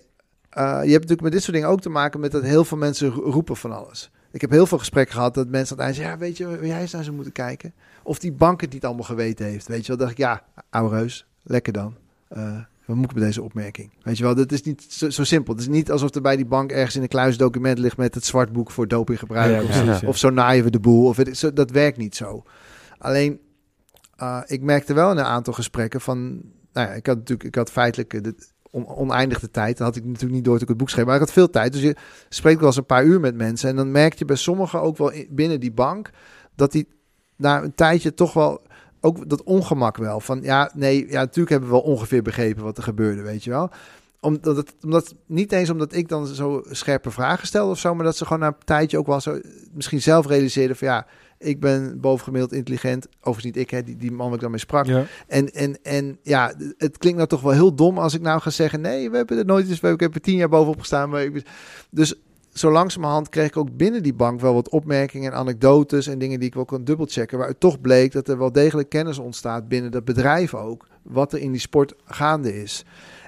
eh, 0.49 0.63
je 0.63 0.71
hebt 0.71 0.91
natuurlijk 0.91 1.21
met 1.21 1.31
dit 1.31 1.41
soort 1.41 1.53
dingen 1.55 1.69
ook 1.69 1.81
te 1.81 1.89
maken 1.89 2.19
met 2.19 2.31
dat 2.31 2.43
heel 2.43 2.65
veel 2.65 2.77
mensen 2.77 3.09
ro- 3.09 3.29
roepen 3.31 3.57
van 3.57 3.71
alles. 3.71 4.11
Ik 4.31 4.41
heb 4.41 4.49
heel 4.49 4.65
veel 4.65 4.77
gesprekken 4.77 5.15
gehad 5.15 5.33
dat 5.33 5.47
mensen 5.47 5.79
aan 5.79 5.85
het 5.85 5.85
eind 5.85 5.95
zeggen, 5.95 6.13
ja, 6.13 6.19
weet 6.19 6.37
je, 6.37 6.45
waar 6.45 6.65
jij 6.65 6.81
eens 6.81 6.91
naar 6.91 7.03
zou 7.03 7.15
moeten 7.15 7.33
kijken? 7.33 7.73
Of 8.03 8.19
die 8.19 8.31
bank 8.31 8.61
het 8.61 8.73
niet 8.73 8.85
allemaal 8.85 9.03
geweten 9.03 9.45
heeft. 9.45 9.67
Weet 9.67 9.81
je 9.81 9.87
wel, 9.87 9.97
dacht 9.97 10.11
ik, 10.11 10.17
ja, 10.17 10.43
ouwe 10.69 10.95
reus, 10.97 11.25
lekker 11.43 11.73
dan. 11.73 11.95
Eh, 12.27 12.59
wat 12.85 12.95
moet 12.95 13.05
ik 13.09 13.13
met 13.13 13.23
deze 13.23 13.41
opmerking? 13.41 13.91
Weet 14.01 14.17
je 14.17 14.23
wel, 14.23 14.35
dat 14.35 14.51
is 14.51 14.61
niet 14.61 14.85
zo, 14.89 15.09
zo 15.09 15.23
simpel. 15.23 15.53
Het 15.53 15.61
is 15.61 15.69
niet 15.69 15.91
alsof 15.91 16.15
er 16.15 16.21
bij 16.21 16.35
die 16.35 16.45
bank 16.45 16.71
ergens 16.71 16.95
in 16.95 17.01
een 17.01 17.07
kluis 17.07 17.37
document 17.37 17.77
ligt 17.77 17.97
met 17.97 18.15
het 18.15 18.25
zwartboek 18.25 18.71
voor 18.71 18.87
dopinggebruik. 18.87 19.51
Ja, 19.51 19.99
of, 20.05 20.17
zo 20.17 20.29
naaien 20.29 20.63
we 20.63 20.69
de 20.69 20.79
boel. 20.79 21.07
Of 21.07 21.17
het, 21.17 21.37
zo, 21.37 21.53
dat 21.53 21.71
werkt 21.71 21.97
niet 21.97 22.15
zo. 22.15 22.43
Alleen, 22.97 23.39
eh, 24.15 24.41
ik 24.45 24.61
merkte 24.61 24.93
wel 24.93 25.11
in 25.11 25.17
een 25.17 25.23
aantal 25.23 25.53
gesprekken 25.53 26.01
van... 26.01 26.41
Nou 26.73 26.87
ja, 26.87 26.93
ik 26.93 27.05
had 27.05 27.17
natuurlijk, 27.17 27.47
ik 27.47 27.55
had 27.55 27.71
feitelijk 27.71 28.23
de 28.23 28.35
oneindig 28.73 29.39
de 29.39 29.51
tijd. 29.51 29.77
Dat 29.77 29.87
had 29.87 29.95
ik 29.95 30.03
natuurlijk 30.03 30.33
niet 30.33 30.43
door 30.43 30.53
toen 30.53 30.63
ik 30.63 30.67
het 30.67 30.77
boek 30.77 30.89
schreef. 30.89 31.05
Maar 31.05 31.13
ik 31.13 31.19
had 31.19 31.31
veel 31.31 31.49
tijd. 31.49 31.73
Dus 31.73 31.81
je 31.81 31.95
spreekt 32.29 32.59
wel 32.59 32.67
eens 32.67 32.77
een 32.77 32.85
paar 32.85 33.03
uur 33.05 33.19
met 33.19 33.35
mensen. 33.35 33.69
En 33.69 33.75
dan 33.75 33.91
merk 33.91 34.13
je 34.13 34.25
bij 34.25 34.35
sommigen 34.35 34.81
ook 34.81 34.97
wel 34.97 35.11
in- 35.11 35.27
binnen 35.29 35.59
die 35.59 35.71
bank... 35.71 36.09
dat 36.55 36.71
die 36.71 36.87
na 37.35 37.63
een 37.63 37.75
tijdje 37.75 38.13
toch 38.13 38.33
wel... 38.33 38.61
Ook 39.01 39.29
dat 39.29 39.43
ongemak 39.43 39.97
wel. 39.97 40.19
Van 40.19 40.41
ja, 40.41 40.71
nee, 40.73 41.07
ja, 41.07 41.19
natuurlijk 41.19 41.49
hebben 41.49 41.69
we 41.69 41.75
wel 41.75 41.83
ongeveer 41.83 42.21
begrepen 42.21 42.63
wat 42.63 42.77
er 42.77 42.83
gebeurde, 42.83 43.21
weet 43.21 43.43
je 43.43 43.49
wel 43.49 43.71
omdat, 44.23 44.55
het, 44.55 44.75
omdat 44.81 45.15
niet 45.25 45.51
eens 45.51 45.69
omdat 45.69 45.93
ik 45.93 46.09
dan 46.09 46.27
zo 46.27 46.63
scherpe 46.69 47.11
vragen 47.11 47.47
stelde 47.47 47.71
of 47.71 47.79
zo, 47.79 47.95
maar 47.95 48.05
dat 48.05 48.17
ze 48.17 48.25
gewoon 48.25 48.39
na 48.41 48.47
een 48.47 48.55
tijdje 48.63 48.97
ook 48.97 49.07
wel 49.07 49.19
zo 49.21 49.39
misschien 49.73 50.01
zelf 50.01 50.27
realiseerden 50.27 50.75
van 50.75 50.87
ja, 50.87 51.05
ik 51.43 51.59
ben 51.59 51.99
bovengemiddeld 51.99 52.53
intelligent. 52.53 53.07
Overigens 53.19 53.45
niet 53.45 53.57
ik, 53.57 53.69
hè, 53.69 53.83
die, 53.83 53.97
die 53.97 54.11
man 54.11 54.25
waar 54.25 54.35
ik 54.35 54.41
dan 54.41 54.51
mee 54.51 54.59
sprak. 54.59 54.85
Ja. 54.85 55.05
En, 55.27 55.53
en, 55.53 55.77
en 55.83 56.17
ja, 56.21 56.53
het 56.77 56.97
klinkt 56.97 57.17
nou 57.17 57.29
toch 57.29 57.41
wel 57.41 57.51
heel 57.51 57.75
dom 57.75 57.97
als 57.97 58.13
ik 58.13 58.21
nou 58.21 58.41
ga 58.41 58.49
zeggen: 58.49 58.81
nee, 58.81 59.09
we 59.09 59.17
hebben 59.17 59.37
er 59.37 59.45
nooit 59.45 59.69
eens, 59.69 59.79
we 59.79 59.87
hebben- 59.87 60.07
ik 60.07 60.13
heb 60.13 60.23
er 60.23 60.29
tien 60.29 60.37
jaar 60.39 60.49
bovenop 60.49 60.79
gestaan. 60.79 61.09
Maar 61.09 61.23
ik, 61.23 61.45
dus 61.89 62.15
zo 62.53 62.71
langzamerhand 62.71 63.29
kreeg 63.29 63.47
ik 63.47 63.57
ook 63.57 63.77
binnen 63.77 64.03
die 64.03 64.13
bank 64.13 64.39
wel 64.39 64.53
wat 64.53 64.69
opmerkingen 64.69 65.31
en 65.31 65.37
anekdotes 65.37 66.07
en 66.07 66.19
dingen 66.19 66.39
die 66.39 66.47
ik 66.47 66.53
wel 66.53 66.65
kon 66.65 66.83
dubbelchecken. 66.83 67.37
Waar 67.37 67.47
het 67.47 67.59
toch 67.59 67.81
bleek 67.81 68.11
dat 68.11 68.27
er 68.27 68.37
wel 68.37 68.51
degelijk 68.51 68.89
kennis 68.89 69.17
ontstaat 69.17 69.67
binnen 69.67 69.91
dat 69.91 70.05
bedrijf 70.05 70.53
ook, 70.53 70.87
wat 71.01 71.33
er 71.33 71.39
in 71.39 71.51
die 71.51 71.61
sport 71.61 71.93
gaande 72.05 72.61
is. 72.61 72.85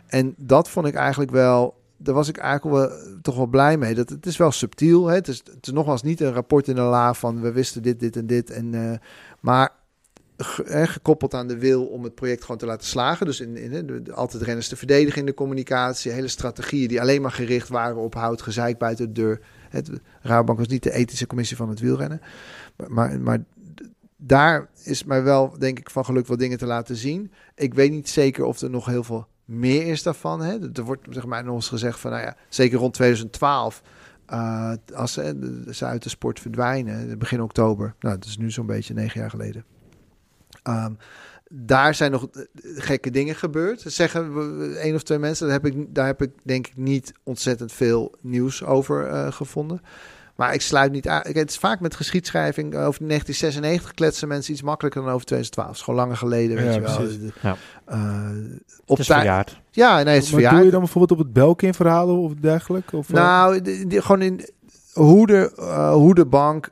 En 0.08 0.34
dat 0.38 0.70
vond 0.70 0.88
ik 0.88 0.96
eigenlijk 0.96 1.32
wel, 1.32 1.76
daar 2.06 2.16
was 2.16 2.28
ik 2.28 2.38
eigenlijk 2.38 2.76
wel, 2.76 3.18
toch 3.22 3.36
wel 3.36 3.48
blij 3.48 3.78
mee. 3.78 3.96
Dat, 3.96 4.10
het 4.10 4.26
is 4.26 4.38
wel 4.38 4.52
subtiel. 4.52 5.08
Hè? 5.08 5.16
Het, 5.16 5.28
is, 5.28 5.38
het 5.38 5.68
is 5.68 5.74
nogmaals 5.74 6.02
niet 6.02 6.22
een 6.22 6.34
rapport 6.34 6.68
in 6.68 6.76
de 6.76 6.82
la 6.82 7.14
van 7.14 7.42
we 7.42 7.52
wisten 7.52 7.82
dit, 7.82 8.00
dit 8.00 8.16
en 8.16 8.28
dit. 8.28 8.50
En, 8.50 8.74
eh, 8.74 8.98
maar 9.40 9.72
hè, 10.66 10.88
gekoppeld 10.88 11.34
aan 11.34 11.48
de 11.48 11.58
wil 11.58 11.86
om 11.86 12.04
het 12.04 12.16
project 12.16 12.42
gewoon 12.42 12.58
te 12.58 12.66
laten 12.66 12.88
slagen. 12.88 13.26
Dus 13.26 13.40
in, 13.40 13.58
in, 13.58 13.88
de- 13.88 14.14
altijd 14.14 14.44
renners 14.44 14.68
te 14.68 14.76
verdedigen 14.76 15.20
in 15.20 15.26
de 15.26 15.34
communicatie. 15.34 16.12
Hele 16.12 16.28
strategieën 16.28 16.88
die 16.88 17.02
alleen 17.02 17.22
maar 17.22 17.32
gericht 17.32 17.70
waren 17.70 17.98
op 17.98 18.14
hout, 18.14 18.42
gezeik 18.42 18.78
buiten 18.78 19.06
de 19.06 19.22
deur. 19.22 19.40
Het, 19.70 19.90
Rabobank 20.22 20.58
was 20.60 20.68
niet 20.68 20.84
de 20.84 20.94
ethische 20.94 21.28
commissie 21.28 21.58
van 21.58 21.70
het 21.70 21.80
wielrennen. 21.80 22.22
Maar, 22.78 22.92
maar, 22.92 23.20
maar 23.20 23.44
daar 24.18 24.70
is 24.84 25.04
mij 25.04 25.24
wel, 25.24 25.56
denk 25.60 25.80
ik, 25.80 25.90
van 25.90 26.06
geluk 26.06 26.28
wat 26.28 26.40
dingen 26.40 26.58
te 26.58 26.66
laten 26.66 26.96
zien. 26.96 27.32
Ik 27.56 27.74
weet 27.74 27.92
niet 27.92 28.10
zeker 28.10 28.44
of 28.44 28.62
er 28.62 28.70
nog 28.70 28.86
heel 28.86 29.04
veel 29.04 29.28
meer 29.46 29.88
is 29.88 30.04
daarvan. 30.04 30.42
Hè? 30.42 30.72
Er 30.74 30.84
wordt 30.84 31.08
zeg 31.10 31.26
maar 31.26 31.48
eens 31.48 31.68
gezegd 31.68 32.00
van, 32.00 32.12
nou 32.12 32.24
ja, 32.24 32.36
zeker 32.50 32.78
rond 32.78 32.94
2012... 32.94 33.82
eh, 34.26 34.72
als 34.94 35.14
ze, 35.14 35.64
ze 35.72 35.86
uit 35.86 36.04
de 36.04 36.10
sport 36.10 36.40
verdwijnen, 36.40 37.18
begin 37.18 37.42
oktober. 37.42 37.96
Nou, 38.00 38.16
dat 38.16 38.26
is 38.26 38.38
nu 38.38 38.52
zo'n 38.52 38.66
beetje 38.66 38.94
negen 38.94 39.20
jaar 39.20 39.30
geleden. 39.30 39.66
Ehm, 40.64 40.94
daar 41.50 41.96
zijn 41.96 42.12
nog 42.12 42.28
eh, 42.32 42.42
gekke 42.76 43.10
dingen 43.12 43.36
gebeurd. 43.36 43.84
Zeggen 43.88 44.32
één 44.78 44.96
of 44.96 45.04
twee 45.04 45.20
mensen. 45.20 45.48
Daar 45.48 45.62
heb 45.62 45.74
ik, 45.74 45.96
daar 45.96 46.06
heb 46.06 46.22
ik 46.22 46.32
denk 46.44 46.68
ik 46.68 46.78
niet 46.78 47.14
ontzettend 47.24 47.72
veel 47.72 48.16
nieuws 48.22 48.64
over 48.64 49.08
eh, 49.08 49.32
gevonden. 49.32 49.82
Maar 50.36 50.54
ik 50.54 50.62
sluit 50.62 50.92
niet 50.92 51.08
aan. 51.08 51.22
Het 51.24 51.50
is 51.50 51.58
vaak 51.58 51.80
met 51.80 51.96
geschiedschrijving 51.96 52.74
eh, 52.74 52.80
over 52.88 53.08
1996 53.08 53.92
kletsen 53.94 54.28
mensen 54.28 54.54
iets 54.54 54.62
makkelijker 54.62 55.02
dan 55.02 55.12
over 55.12 55.26
2012. 55.26 55.68
Het 55.70 55.78
is 55.78 55.84
gewoon 55.84 56.00
langer 56.00 56.18
geleden, 56.18 56.56
weet 56.56 56.66
Ja, 56.66 56.72
je 56.74 56.82
wel. 56.82 57.08
Ja. 57.42 57.56
eh, 57.86 58.00
Het 58.66 58.82
op 58.86 59.00
is 59.00 59.06
verjaard. 59.06 59.62
Ja, 59.72 60.04
nee, 60.04 60.14
het 60.16 60.24
is 60.24 60.32
Maar 60.32 60.50
doe 60.56 60.64
je 60.66 60.72
dan 60.72 60.80
bijvoorbeeld 60.80 61.20
op 61.20 61.26
het 61.26 61.34
Belkin-verhaal 61.34 62.22
of 62.22 62.34
dergelijke? 62.34 62.98
Of, 62.98 63.08
eh? 63.10 63.16
Nou, 63.16 63.62
die, 63.62 63.88
die- 63.88 64.02
gewoon 64.02 64.22
in 64.22 64.50
hoe 64.94 65.28
de, 65.28 65.54
eh, 65.58 65.92
hoe 65.94 66.16
de 66.16 66.26
bank 66.26 66.70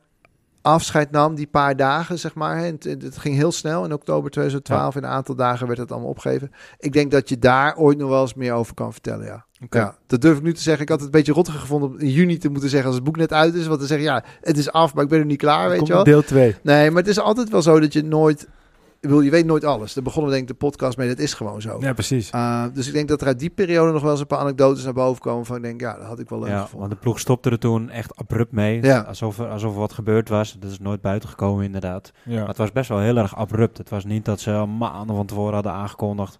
afscheid 0.62 1.12
nam 1.12 1.36
die 1.36 1.48
paar 1.48 1.76
dagen, 1.76 2.20
zeg 2.20 2.34
maar. 2.36 2.58
hè. 2.58 2.66
Het, 2.66 2.84
het 2.84 3.18
ging 3.18 3.36
heel 3.36 3.52
snel. 3.52 3.86
In 3.86 3.94
oktober 3.94 4.32
2012, 4.32 4.96
in 4.96 5.04
een 5.04 5.10
aantal 5.10 5.36
dagen 5.36 5.68
werd 5.68 5.80
het 5.80 5.92
allemaal 5.92 6.10
opgegeven. 6.10 6.52
Ik 6.80 6.94
denk 6.94 7.12
dat 7.12 7.30
je 7.30 7.40
daar 7.40 7.76
ooit 7.78 7.98
nog 7.98 8.10
wel 8.10 8.22
eens 8.22 8.34
meer 8.34 8.54
over 8.54 8.74
kan 8.74 8.92
vertellen, 8.92 9.26
ja. 9.26 9.46
Ja, 9.70 9.98
dat 10.08 10.22
durf 10.22 10.38
ik 10.38 10.44
nu 10.44 10.54
te 10.54 10.62
zeggen. 10.62 10.84
Ik 10.84 10.90
had 10.90 10.98
het 10.98 11.06
een 11.08 11.14
beetje 11.20 11.34
rottiger 11.34 11.60
gevonden 11.60 11.90
om 11.90 11.98
in 12.00 12.10
juni 12.10 12.38
te 12.38 12.50
moeten 12.50 12.70
zeggen 12.70 12.88
als 12.88 12.96
het 12.96 13.06
boek 13.06 13.18
net 13.18 13.34
uit 13.34 13.54
is. 13.54 13.68
Want 13.68 13.80
te 13.80 13.86
zeggen, 13.86 14.08
ja, 14.08 14.24
het 14.42 14.58
is 14.58 14.72
af, 14.72 14.94
maar 14.94 15.04
ik 15.04 15.10
ben 15.10 15.20
er 15.20 15.26
niet 15.26 15.38
klaar, 15.38 15.70
weet 15.70 15.88
je 15.88 15.94
wel. 15.94 16.04
deel 16.04 16.24
2. 16.24 16.56
Nee, 16.64 16.90
maar 16.92 17.02
het 17.02 17.12
is 17.12 17.20
altijd 17.20 17.50
wel 17.50 17.62
zo 17.62 17.80
dat 17.80 17.94
je 17.94 18.04
nooit... 18.04 18.48
Bedoel, 19.00 19.22
je 19.22 19.30
weet 19.30 19.46
nooit 19.46 19.64
alles. 19.66 19.94
Daar 19.94 20.04
begonnen 20.04 20.32
we 20.32 20.38
denk 20.38 20.50
ik 20.50 20.60
de 20.60 20.66
podcast 20.66 20.98
mee. 20.98 21.08
Dat 21.08 21.18
is 21.20 21.34
gewoon 21.34 21.62
zo. 21.62 21.78
Ja, 21.80 21.94
precies. 21.94 22.32
Uh, 22.36 22.64
dus 22.74 22.88
ik 22.88 22.94
denk 22.94 23.08
dat 23.08 23.22
er 23.22 23.28
uit 23.28 23.40
die 23.40 23.50
periode 23.50 23.92
nog 23.92 24.02
wel 24.02 24.12
eens 24.12 24.20
een 24.20 24.28
paar 24.28 24.40
anecdotes 24.40 24.84
naar 24.84 24.94
boven 24.94 25.22
komen. 25.22 25.46
Van 25.46 25.56
ik 25.56 25.62
denk, 25.64 25.82
ja, 25.82 25.98
dat 25.98 26.06
had 26.08 26.20
ik 26.20 26.30
wel 26.30 26.40
leuk 26.40 26.48
Ja, 26.50 26.56
gevonden. 26.62 26.80
want 26.80 26.92
de 26.92 26.98
ploeg 26.98 27.20
stopte 27.20 27.50
er 27.50 27.60
toen 27.60 27.90
echt 27.90 28.16
abrupt 28.16 28.52
mee. 28.52 28.82
Ja. 28.82 29.00
Alsof, 29.00 29.40
er, 29.40 29.48
alsof 29.48 29.74
er 29.74 29.80
wat 29.80 29.94
gebeurd 29.94 30.30
was. 30.30 30.58
Dat 30.60 30.72
is 30.72 30.80
nooit 30.80 31.02
buiten 31.02 31.30
gekomen 31.30 31.66
inderdaad. 31.66 32.12
Maar 32.26 32.36
Ja. 32.36 32.46
het 32.48 32.58
was 32.58 32.72
best 32.72 32.90
wel 32.90 33.00
heel 33.00 33.18
erg 33.18 33.36
abrupt. 33.36 33.78
Het 33.78 33.90
was 33.90 34.06
niet 34.06 34.26
dat 34.26 34.40
ze 34.40 34.66
maanden 34.78 35.16
van 35.16 35.26
tevoren 35.26 35.54
hadden 35.54 35.72
aangekondigd. 35.72 36.40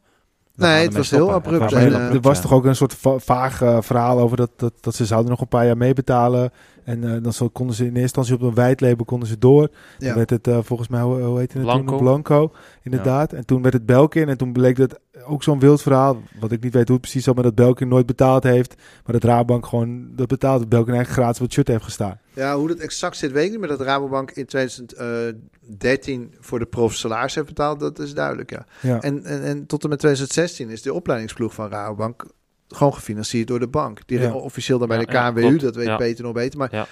Nee, 0.56 0.84
het 0.84 0.94
was 0.96 1.10
heel 1.10 1.28
stoppen. 1.30 1.54
abrupt 1.54 1.74
en, 1.74 1.94
eh, 1.94 2.14
er 2.14 2.22
was 2.22 2.36
ja. 2.36 2.42
toch 2.44 2.54
ook 2.54 2.66
een 2.66 2.76
soort 2.76 2.94
va- 2.94 3.20
vaag 3.20 3.62
eh, 3.62 3.78
verhaal 3.82 4.20
over 4.20 4.38
dat, 4.38 4.50
dat, 4.56 4.74
dat 4.80 4.96
ze 4.96 5.06
zouden 5.06 5.30
nog 5.30 5.42
een 5.42 5.48
paar 5.48 5.66
jaar 5.66 5.78
meebetalen. 5.78 6.52
En 6.84 7.14
eh, 7.16 7.24
dan 7.24 7.34
zo 7.34 7.48
konden 7.50 7.76
ze 7.76 7.82
in 7.82 7.88
eerste 7.88 8.02
instantie 8.02 8.34
op 8.36 8.42
een 8.42 8.54
wijdlabel 8.54 9.06
konden 9.06 9.28
ze 9.28 9.38
door. 9.38 9.70
Ja. 9.98 10.08
Toen 10.08 10.16
werd 10.16 10.30
het 10.30 10.48
eh, 10.48 10.58
volgens 10.62 10.90
mij, 10.90 11.02
hoe, 11.02 11.22
hoe 11.22 11.38
heette 11.40 11.58
het 11.58 11.66
Blanco. 11.66 11.88
toen? 11.88 11.98
Blanco, 11.98 12.52
inderdaad. 12.82 13.34
En 13.34 13.46
toen 13.46 13.62
werd 13.62 13.74
het 13.74 13.86
Belkin. 13.86 14.30
En 14.30 14.38
toen 14.38 14.54
bleek 14.54 14.76
dat 14.76 15.00
ook 15.26 15.44
zo'n 15.44 15.60
wild 15.60 15.82
verhaal. 15.82 16.22
Wat 16.40 16.52
ik 16.52 16.64
niet 16.64 16.74
weet 16.74 16.84
hoe 16.88 16.92
het 16.98 17.02
precies 17.02 17.24
zat, 17.24 17.36
maar 17.36 17.44
dat 17.44 17.56
Belkin 17.56 17.88
nooit 17.88 18.06
betaald 18.06 18.44
heeft. 18.44 18.76
Maar 19.06 19.14
dat 19.20 19.24
Rabank 19.24 19.66
gewoon 19.66 20.08
dat 20.16 20.28
betaalt. 20.28 20.60
Dat 20.60 20.70
Belkin 20.70 20.94
eigenlijk 20.94 21.22
gratis 21.22 21.40
op 21.40 21.46
het 21.46 21.54
shirt 21.54 21.68
heeft 21.68 21.84
gestaan. 21.84 22.20
Ja, 22.34 22.56
hoe 22.58 22.68
dat 22.68 22.78
exact 22.78 23.18
zit, 23.18 23.32
weet 23.32 23.46
ik 23.46 23.50
niet. 23.52 23.60
Maar 23.60 23.70
dat 23.70 23.82
Rabobank 23.82 24.32
in 24.32 24.46
2013 24.46 26.34
voor 26.40 26.60
de 26.60 26.66
prof 26.66 26.94
salaris 26.94 27.36
heeft 27.36 27.48
betaald, 27.48 27.80
dat 27.80 28.00
is 28.00 28.14
duidelijk, 28.14 28.50
ja. 28.50 28.66
Ja. 28.82 29.02
En, 29.02 29.24
en, 29.24 29.44
en 29.44 29.66
tot 29.66 29.84
en 29.84 29.90
met 29.90 30.00
2016 30.00 30.70
is 30.70 30.82
de 30.82 30.94
opleidingsploeg 30.94 31.54
van 31.54 31.70
Rabobank 31.70 32.26
gewoon 32.68 32.94
gefinancierd 32.94 33.48
door 33.48 33.60
de 33.60 33.68
bank. 33.68 34.08
Die 34.08 34.20
Ja. 34.20 34.34
officieel 34.34 34.80
dan 34.80 34.88
bij 34.88 34.98
Ja, 35.00 35.06
de 35.06 35.12
ja, 35.12 35.30
KNWU, 35.32 35.42
klopt. 35.42 35.62
dat 35.62 35.76
weet 35.76 35.86
Ja. 35.86 35.98
Peter 35.98 36.24
nog 36.24 36.34
beter. 36.34 36.60
Maar 36.60 36.76
Ja. 36.76 36.88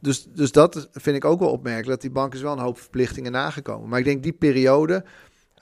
dus, 0.00 0.26
dus 0.34 0.52
dat 0.52 0.88
vind 0.92 1.16
ik 1.16 1.24
ook 1.24 1.40
wel 1.40 1.50
opmerkelijk. 1.50 1.88
Dat 1.88 2.00
die 2.00 2.10
bank 2.10 2.34
is 2.34 2.40
wel 2.42 2.52
een 2.52 2.58
hoop 2.58 2.78
verplichtingen 2.78 3.32
nagekomen. 3.32 3.88
Maar 3.88 3.98
ik 3.98 4.04
denk 4.04 4.22
die 4.22 4.32
periode, 4.32 5.04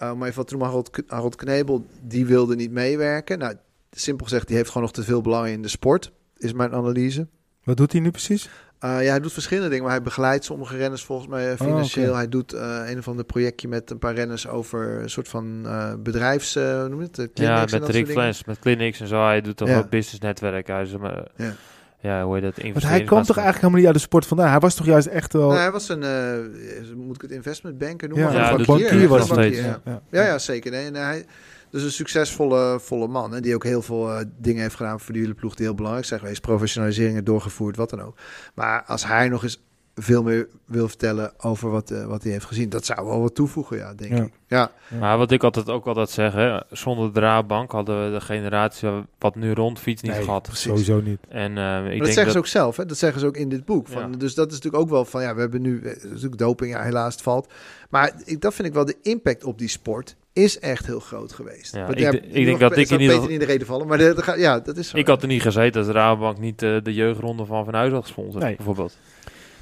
uh, 0.02 0.12
maar 0.12 0.26
even 0.28 0.38
wat 0.38 0.48
toen 0.48 0.62
Harold, 0.62 1.02
Harold 1.06 1.36
Knebel, 1.36 1.86
die 2.02 2.26
wilde 2.26 2.54
niet 2.56 2.70
meewerken. 2.70 3.38
Nou, 3.38 3.54
simpel 3.90 4.26
gezegd, 4.26 4.46
die 4.46 4.56
heeft 4.56 4.68
gewoon 4.68 4.82
nog 4.82 4.92
te 4.92 5.02
veel 5.02 5.20
belang 5.20 5.48
in 5.48 5.62
de 5.62 5.68
sport, 5.68 6.12
is 6.36 6.52
mijn 6.52 6.72
analyse. 6.72 7.26
Wat 7.64 7.76
doet 7.76 7.92
hij 7.92 8.00
nu 8.00 8.10
precies? 8.10 8.48
Uh, 8.84 9.02
ja, 9.02 9.10
hij 9.10 9.20
doet 9.20 9.32
verschillende 9.32 9.68
dingen, 9.68 9.84
maar 9.84 9.92
hij 9.94 10.02
begeleidt 10.02 10.44
sommige 10.44 10.76
renners 10.76 11.04
volgens 11.04 11.28
mij 11.28 11.56
financieel. 11.56 12.04
Oh, 12.04 12.10
oké. 12.10 12.18
Hij 12.18 12.28
doet 12.28 12.54
uh, 12.54 12.82
een 12.86 12.98
of 12.98 13.08
ander 13.08 13.24
projectje 13.24 13.68
met 13.68 13.90
een 13.90 13.98
paar 13.98 14.14
renners 14.14 14.48
over 14.48 15.02
een 15.02 15.10
soort 15.10 15.28
van 15.28 15.62
uh, 15.66 15.92
bedrijfs... 15.98 16.54
hoe 16.54 16.86
noem 16.88 17.00
je 17.00 17.08
het? 17.12 17.30
Ja, 17.34 17.60
met 17.60 17.70
dat 17.70 17.88
Rick. 17.88 18.06
Flens, 18.08 18.44
met 18.44 18.58
clinics 18.58 19.00
en 19.00 19.06
zo. 19.06 19.24
Hij 19.24 19.40
doet 19.40 19.56
toch 19.56 19.68
Ja. 19.68 19.78
ook 19.78 19.88
business 19.90 20.18
netwerk. 20.18 20.66
Hij 20.66 20.82
is, 20.82 20.96
maar, 20.96 21.26
Ja. 21.36 21.54
Ja. 22.00 22.24
hoe 22.24 22.34
heet 22.34 22.42
dat? 22.42 22.62
Want 22.72 22.82
hij 22.82 23.04
kwam 23.04 23.22
toch 23.22 23.36
eigenlijk 23.36 23.56
helemaal 23.56 23.76
niet 23.76 23.86
uit 23.86 23.94
de 23.94 24.00
sport 24.00 24.26
vandaan. 24.26 24.50
Hij 24.50 24.58
was 24.58 24.74
toch 24.74 24.86
juist 24.86 25.06
echt 25.06 25.32
wel... 25.32 25.48
Nou, 25.48 25.60
hij 25.60 25.70
was 25.70 25.88
een, 25.88 26.02
uh, 26.02 26.94
moet 26.96 27.14
ik 27.14 27.22
het 27.22 27.30
investment 27.30 27.78
banker 27.78 28.08
noemen? 28.08 28.32
ja, 28.32 28.52
Of 28.52 28.58
Ja, 28.58 28.64
bankier, 28.64 29.08
was 29.08 29.30
Een 29.30 29.38
het. 29.38 29.56
ja. 29.56 29.80
Ja. 29.84 30.02
Ja, 30.10 30.24
ja, 30.24 30.38
zeker. 30.38 30.70
Nee, 30.70 30.86
en 30.86 30.94
hij, 30.94 31.26
dus 31.70 31.82
een 31.82 31.90
succesvolle 31.90 32.80
volle 32.80 33.08
man. 33.08 33.32
Hè, 33.32 33.40
die 33.40 33.54
ook 33.54 33.64
heel 33.64 33.82
veel 33.82 34.12
eh, 34.12 34.24
dingen 34.38 34.62
heeft 34.62 34.74
gedaan 34.74 35.00
voor 35.00 35.12
de 35.12 35.18
wielerploeg 35.18 35.54
die 35.54 35.66
heel 35.66 35.74
belangrijk 35.74 36.06
zijn 36.06 36.20
geweest. 36.20 36.40
Professionaliseringen 36.40 37.24
doorgevoerd, 37.24 37.76
wat 37.76 37.90
dan 37.90 38.02
ook. 38.02 38.16
Maar 38.54 38.82
als 38.86 39.06
hij 39.06 39.28
nog 39.28 39.42
eens 39.42 39.62
veel 39.98 40.22
meer 40.22 40.48
wil 40.64 40.88
vertellen 40.88 41.32
over 41.38 41.70
wat, 41.70 41.90
eh, 41.90 42.04
wat 42.06 42.22
hij 42.22 42.32
heeft 42.32 42.44
gezien, 42.44 42.68
dat 42.68 42.84
zou 42.86 43.06
wel 43.06 43.20
wat 43.20 43.34
toevoegen, 43.34 43.76
ja, 43.76 43.94
denk 43.94 44.16
Ja. 44.16 44.22
ik. 44.22 44.32
Ja, 44.46 44.70
Maar 45.00 45.18
wat 45.18 45.30
ik 45.30 45.42
altijd 45.44 45.68
ook 45.68 45.86
altijd 45.86 46.10
zeg, 46.10 46.32
hè, 46.32 46.58
zonder 46.70 47.12
de 47.12 47.20
Raadbank 47.20 47.70
hadden 47.72 48.04
we 48.04 48.18
de 48.18 48.24
generatie 48.24 48.88
wat 49.18 49.34
nu 49.34 49.52
rondfiets 49.52 50.02
niet 50.02 50.12
Nee, 50.12 50.22
gehad. 50.22 50.48
sowieso 50.52 51.00
niet. 51.00 51.18
En 51.28 51.38
eh, 51.38 51.44
ik 51.48 51.56
maar 51.58 51.82
dat 51.82 51.90
denk 51.90 52.04
zeggen 52.04 52.24
dat, 52.24 52.32
ze 52.32 52.38
ook 52.38 52.46
zelf, 52.46 52.76
hè? 52.76 52.86
dat 52.86 52.96
zeggen 52.98 53.20
ze 53.20 53.26
ook 53.26 53.36
in 53.36 53.48
dit 53.48 53.64
boek. 53.64 53.88
Van, 53.88 54.10
Ja. 54.10 54.16
Dus 54.18 54.34
dat 54.34 54.46
is 54.46 54.54
natuurlijk 54.54 54.82
ook 54.82 54.90
wel 54.90 55.04
van, 55.04 55.22
ja, 55.22 55.34
we 55.34 55.40
hebben 55.40 55.62
nu, 55.62 55.80
eh, 55.82 56.02
natuurlijk 56.04 56.38
doping, 56.38 56.72
ja, 56.72 56.82
helaas 56.82 57.12
het 57.12 57.22
valt. 57.22 57.52
Maar 57.90 58.12
ik, 58.24 58.40
dat 58.40 58.54
vind 58.54 58.68
ik 58.68 58.74
wel, 58.74 58.84
de 58.84 58.96
impact 59.02 59.44
op 59.44 59.58
die 59.58 59.68
sport 59.68 60.16
is 60.32 60.58
echt 60.58 60.86
heel 60.86 61.00
groot 61.00 61.32
geweest. 61.32 61.74
Ja, 61.74 61.80
Want 61.86 61.92
ik 61.92 61.98
ja, 61.98 62.10
ik 62.10 62.44
denk 62.44 62.60
dat 62.60 62.76
ik 62.76 62.90
in 62.90 63.00
ieder 63.00 63.20
niet 63.20 63.28
in 63.30 63.38
de 63.38 63.44
reden 63.44 63.66
vallen, 63.66 63.86
maar 63.86 63.98
de, 63.98 64.14
de 64.14 64.22
ga- 64.22 64.34
ja, 64.36 64.60
dat 64.60 64.76
is 64.76 64.88
zo. 64.88 64.96
ik 64.96 65.06
had 65.06 65.22
er 65.22 65.28
niet 65.28 65.42
gezeten 65.42 65.78
als 65.78 65.86
de 65.86 65.92
Raadbank 65.92 66.38
niet 66.38 66.58
de 66.58 66.80
jeugdronde 66.84 67.44
van 67.44 67.64
Van 67.64 67.74
Huis 67.74 67.92
had 67.92 68.02
gesponsord, 68.02 68.44
Nee. 68.44 68.56
bijvoorbeeld. 68.56 68.96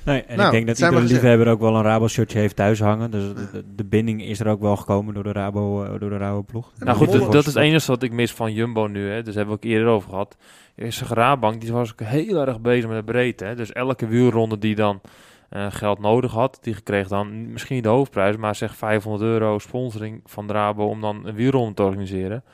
Nee, 0.06 0.22
en 0.22 0.36
Nou, 0.36 0.46
ik 0.46 0.52
denk 0.52 0.66
dat 0.66 0.78
iedere 0.78 1.12
liefhebber 1.14 1.48
ook 1.48 1.60
wel 1.60 1.76
een 1.76 1.82
Rabo-shirtje 1.82 2.38
heeft 2.38 2.56
thuis 2.56 2.80
hangen. 2.80 3.10
Dus 3.10 3.24
de, 3.76 3.84
binding 3.84 4.22
is 4.22 4.40
er 4.40 4.48
ook 4.48 4.60
wel 4.60 4.76
gekomen 4.76 5.14
door 5.14 5.22
de 5.22 5.32
Rabo, 5.32 5.84
eh, 5.84 6.00
door 6.00 6.10
de 6.10 6.16
Rabo-ploeg. 6.16 6.72
Ja, 6.78 6.84
Nou 6.84 6.96
goed, 6.96 7.12
dat, 7.12 7.32
dat 7.32 7.46
is 7.46 7.54
het 7.54 7.62
enige 7.62 7.86
wat 7.86 8.02
ik 8.02 8.12
mis 8.12 8.32
van 8.32 8.52
Jumbo 8.52 8.86
nu. 8.86 9.10
Hè. 9.10 9.22
Dus 9.22 9.34
hebben 9.34 9.54
we 9.54 9.60
ook 9.60 9.70
eerder 9.72 9.88
over 9.88 10.10
gehad. 10.10 10.36
Is 10.74 11.00
een 11.00 11.06
Raadbank, 11.06 11.60
die 11.60 11.72
was 11.72 11.92
ook 11.92 12.00
heel 12.00 12.46
erg 12.46 12.60
bezig 12.60 12.88
met 12.88 13.06
de 13.06 13.12
breedte. 13.12 13.44
Hè. 13.44 13.54
Dus 13.54 13.72
elke 13.72 14.06
wielronde 14.06 14.58
die 14.58 14.74
dan 14.74 15.00
eh, 15.48 15.66
geld 15.70 15.98
nodig 15.98 16.32
had, 16.32 16.58
die 16.60 16.82
kreeg 16.82 17.08
dan 17.08 17.52
misschien 17.52 17.74
niet 17.74 17.84
de 17.84 17.90
hoofdprijs, 17.90 18.36
maar 18.36 18.54
zeg 18.54 18.76
500 18.76 19.24
euro 19.24 19.58
sponsoring 19.58 20.20
van 20.24 20.46
de 20.46 20.52
Rabo 20.52 20.84
om 20.84 21.00
dan 21.00 21.26
een 21.26 21.34
wielronde 21.34 21.74
te 21.74 21.82
organiseren. 21.82 22.44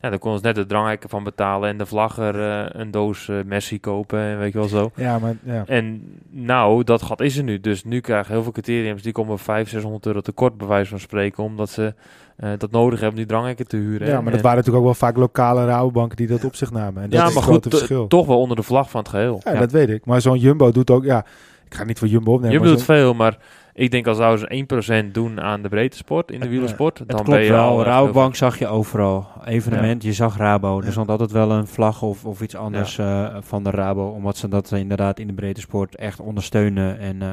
Ja, 0.00 0.08
daar 0.10 0.18
konden 0.18 0.40
ze 0.40 0.46
net 0.46 0.54
de 0.54 0.66
dranghekken 0.66 1.08
van 1.08 1.24
betalen 1.24 1.68
en 1.68 1.78
de 1.78 1.86
vlagger 1.86 2.40
eh, 2.50 2.80
een 2.80 2.90
doos 2.90 3.28
eh, 3.28 3.36
Messi 3.46 3.80
kopen 3.80 4.18
en 4.20 4.38
weet 4.38 4.52
je 4.52 4.58
wel 4.58 4.68
zo. 4.68 4.90
Ja, 4.94 5.18
maar 5.18 5.34
ja. 5.42 5.62
En 5.66 6.02
nou, 6.30 6.84
dat 6.84 7.02
gat 7.02 7.20
is 7.20 7.36
er 7.36 7.42
nu. 7.44 7.60
Dus 7.60 7.84
nu 7.84 8.00
krijgen 8.00 8.32
heel 8.34 8.42
veel 8.42 8.52
criteriums, 8.52 9.02
die 9.02 9.12
komen 9.12 9.32
op 9.32 9.40
500, 9.40 9.70
600 9.70 10.06
euro 10.06 10.20
tekort 10.20 10.56
bij 10.56 10.66
wijze 10.66 10.90
van 10.90 10.98
spreken, 11.00 11.44
omdat 11.44 11.70
ze 11.70 11.94
eh, 12.36 12.50
dat 12.58 12.70
nodig 12.70 12.92
hebben 13.00 13.10
om 13.10 13.16
die 13.16 13.26
dranghekken 13.26 13.66
te 13.68 13.76
huren. 13.76 14.06
ja, 14.08 14.14
maar 14.14 14.24
dat 14.24 14.34
En- 14.34 14.40
waren 14.42 14.56
natuurlijk 14.56 14.76
ook 14.86 14.90
wel 14.90 15.08
vaak 15.08 15.16
lokale 15.16 15.64
rouwbanken 15.66 16.16
die 16.16 16.26
dat 16.26 16.44
op 16.44 16.54
zich 16.54 16.70
namen. 16.70 17.02
En 17.02 17.10
dat 17.10 17.20
ja, 17.20 17.26
is 17.26 17.34
maar 17.34 17.42
goed, 17.42 17.66
verschil. 17.68 18.00
to- 18.00 18.06
toch 18.18 18.26
wel 18.26 18.40
onder 18.40 18.56
de 18.56 18.62
vlag 18.62 18.90
van 18.90 19.00
het 19.00 19.08
geheel. 19.08 19.40
Ja, 19.44 19.52
dat 19.54 19.72
weet 19.72 19.88
ik. 19.88 20.04
Maar 20.04 20.20
zo'n 20.20 20.38
Jumbo 20.38 20.70
doet 20.70 20.90
ook, 20.90 21.04
ja, 21.04 21.24
ik 21.66 21.74
ga 21.74 21.84
niet 21.84 21.98
voor 21.98 22.08
Jumbo 22.08 22.32
opnemen. 22.32 22.52
je 22.52 22.60
maar 22.60 22.68
doet 22.68 22.82
veel, 22.82 23.14
maar 23.14 23.38
ik 23.72 23.90
denk 23.90 24.06
als 24.06 24.16
zouden 24.16 24.66
ze 24.68 25.04
1% 25.06 25.10
doen 25.12 25.40
aan 25.40 25.62
de 25.62 25.68
breedte 25.68 25.96
sport, 25.96 26.30
in 26.30 26.40
de 26.40 26.48
wielersport, 26.48 26.98
Het 26.98 27.08
dan 27.08 27.16
ben 27.16 27.26
klopt 27.26 27.46
je 27.46 27.56
al 27.56 27.76
wel. 27.76 27.84
Rabobank 27.84 28.34
zag 28.34 28.58
je 28.58 28.66
overal. 28.66 29.26
Evenement, 29.44 30.02
je 30.02 30.12
zag 30.12 30.36
Rabo. 30.36 30.80
Er 30.80 30.92
stond 30.92 31.08
altijd 31.08 31.30
wel 31.30 31.50
een 31.50 31.66
vlag 31.66 32.02
of, 32.02 32.24
of 32.24 32.40
iets 32.40 32.56
anders 32.56 32.98
eh, 32.98 33.36
van 33.40 33.64
de 33.64 33.70
Rabo. 33.70 34.06
Omdat 34.08 34.36
ze 34.36 34.48
dat 34.48 34.72
inderdaad 34.72 35.18
in 35.18 35.26
de 35.26 35.32
breedte 35.32 35.60
sport 35.60 35.96
echt 35.96 36.20
ondersteunen. 36.20 36.98
En 36.98 37.22
eh, 37.22 37.28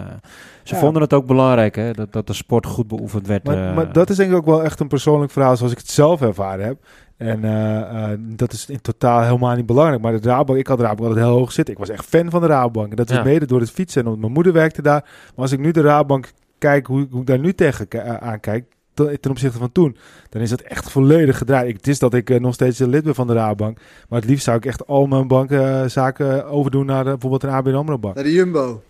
ze 0.63 0.73
Ja. 0.73 0.79
vonden 0.79 1.01
het 1.01 1.13
ook 1.13 1.25
belangrijk 1.25 1.75
hè, 1.75 1.91
dat, 1.91 2.13
dat 2.13 2.27
de 2.27 2.33
sport 2.33 2.65
goed 2.65 2.88
beoefend 2.88 3.27
werd. 3.27 3.43
Maar, 3.43 3.69
eh. 3.69 3.75
maar 3.75 3.91
dat 3.93 4.09
is 4.09 4.15
denk 4.15 4.29
ik 4.31 4.35
ook 4.38 4.45
wel 4.45 4.63
echt 4.63 4.79
een 4.79 4.88
persoonlijk 4.88 5.31
verhaal 5.31 5.57
zoals 5.57 5.71
ik 5.71 5.77
het 5.77 5.89
zelf 5.89 6.21
ervaren 6.21 6.65
heb. 6.65 6.77
En 7.18 7.43
eh, 7.43 8.11
eh, 8.11 8.20
dat 8.20 8.53
is 8.53 8.70
in 8.70 8.82
totaal 8.82 9.22
helemaal 9.22 9.55
niet 9.55 9.65
belangrijk. 9.65 10.01
Maar 10.01 10.22
de 10.22 10.28
Rabobank, 10.28 10.59
ik 10.59 10.68
had 10.68 10.78
de 10.78 10.84
Rabobank 10.84 11.07
altijd 11.09 11.26
heel 11.28 11.38
hoog 11.38 11.51
zitten. 11.51 11.74
Ik 11.74 11.80
was 11.80 11.89
echt 11.89 12.05
fan 12.05 12.30
van 12.30 12.41
de 12.41 12.47
Rabobank. 12.47 12.89
En 12.89 12.95
dat 12.95 13.09
is 13.09 13.15
Ja. 13.15 13.24
mede 13.24 13.45
door 13.45 13.59
het 13.59 13.72
fietsen. 13.72 13.99
En 14.01 14.05
omdat 14.07 14.22
mijn 14.22 14.34
moeder 14.34 14.53
werkte 14.53 14.82
daar. 14.82 15.01
Maar 15.03 15.34
als 15.36 15.51
ik 15.51 15.59
nu 15.59 15.72
de 15.72 15.82
Rabobank 15.82 16.32
kijk, 16.57 16.86
hoe, 16.88 17.07
hoe 17.11 17.22
ik 17.22 17.28
daar 17.28 17.39
nu 17.39 17.53
tegen 17.53 17.88
ki- 17.88 17.97
eh, 17.97 18.13
aan 18.15 18.39
kijk, 18.39 18.65
te- 18.93 19.18
ten 19.20 19.32
opzichte 19.32 19.57
van 19.57 19.72
toen, 19.72 19.97
dan 20.30 20.41
is 20.41 20.49
dat 20.49 20.61
echt 20.61 20.89
volledig 20.91 21.38
gedraaid. 21.38 21.68
Ik, 21.70 21.76
het 21.76 21.88
is 21.88 21.99
dat 21.99 22.13
ik 22.13 22.39
nog 22.39 22.53
steeds 22.53 22.80
lid 22.80 23.03
ben 23.03 23.15
van 23.15 23.28
de 23.28 23.34
Rabobank, 23.34 23.78
maar 24.09 24.20
het 24.20 24.30
liefst 24.30 24.43
zou 24.43 24.57
ik 24.57 24.65
echt 24.65 24.88
al 24.88 25.05
mijn 25.05 25.28
bankzaken 25.28 26.45
overdoen 26.45 26.86
naar 26.86 27.03
bijvoorbeeld 27.03 27.43
een 27.43 27.49
ABN 27.49 27.74
AMRO 27.74 27.97
bank. 27.99 28.15
Naar 28.15 28.24
de 28.24 28.34
Jumbo. 28.34 28.82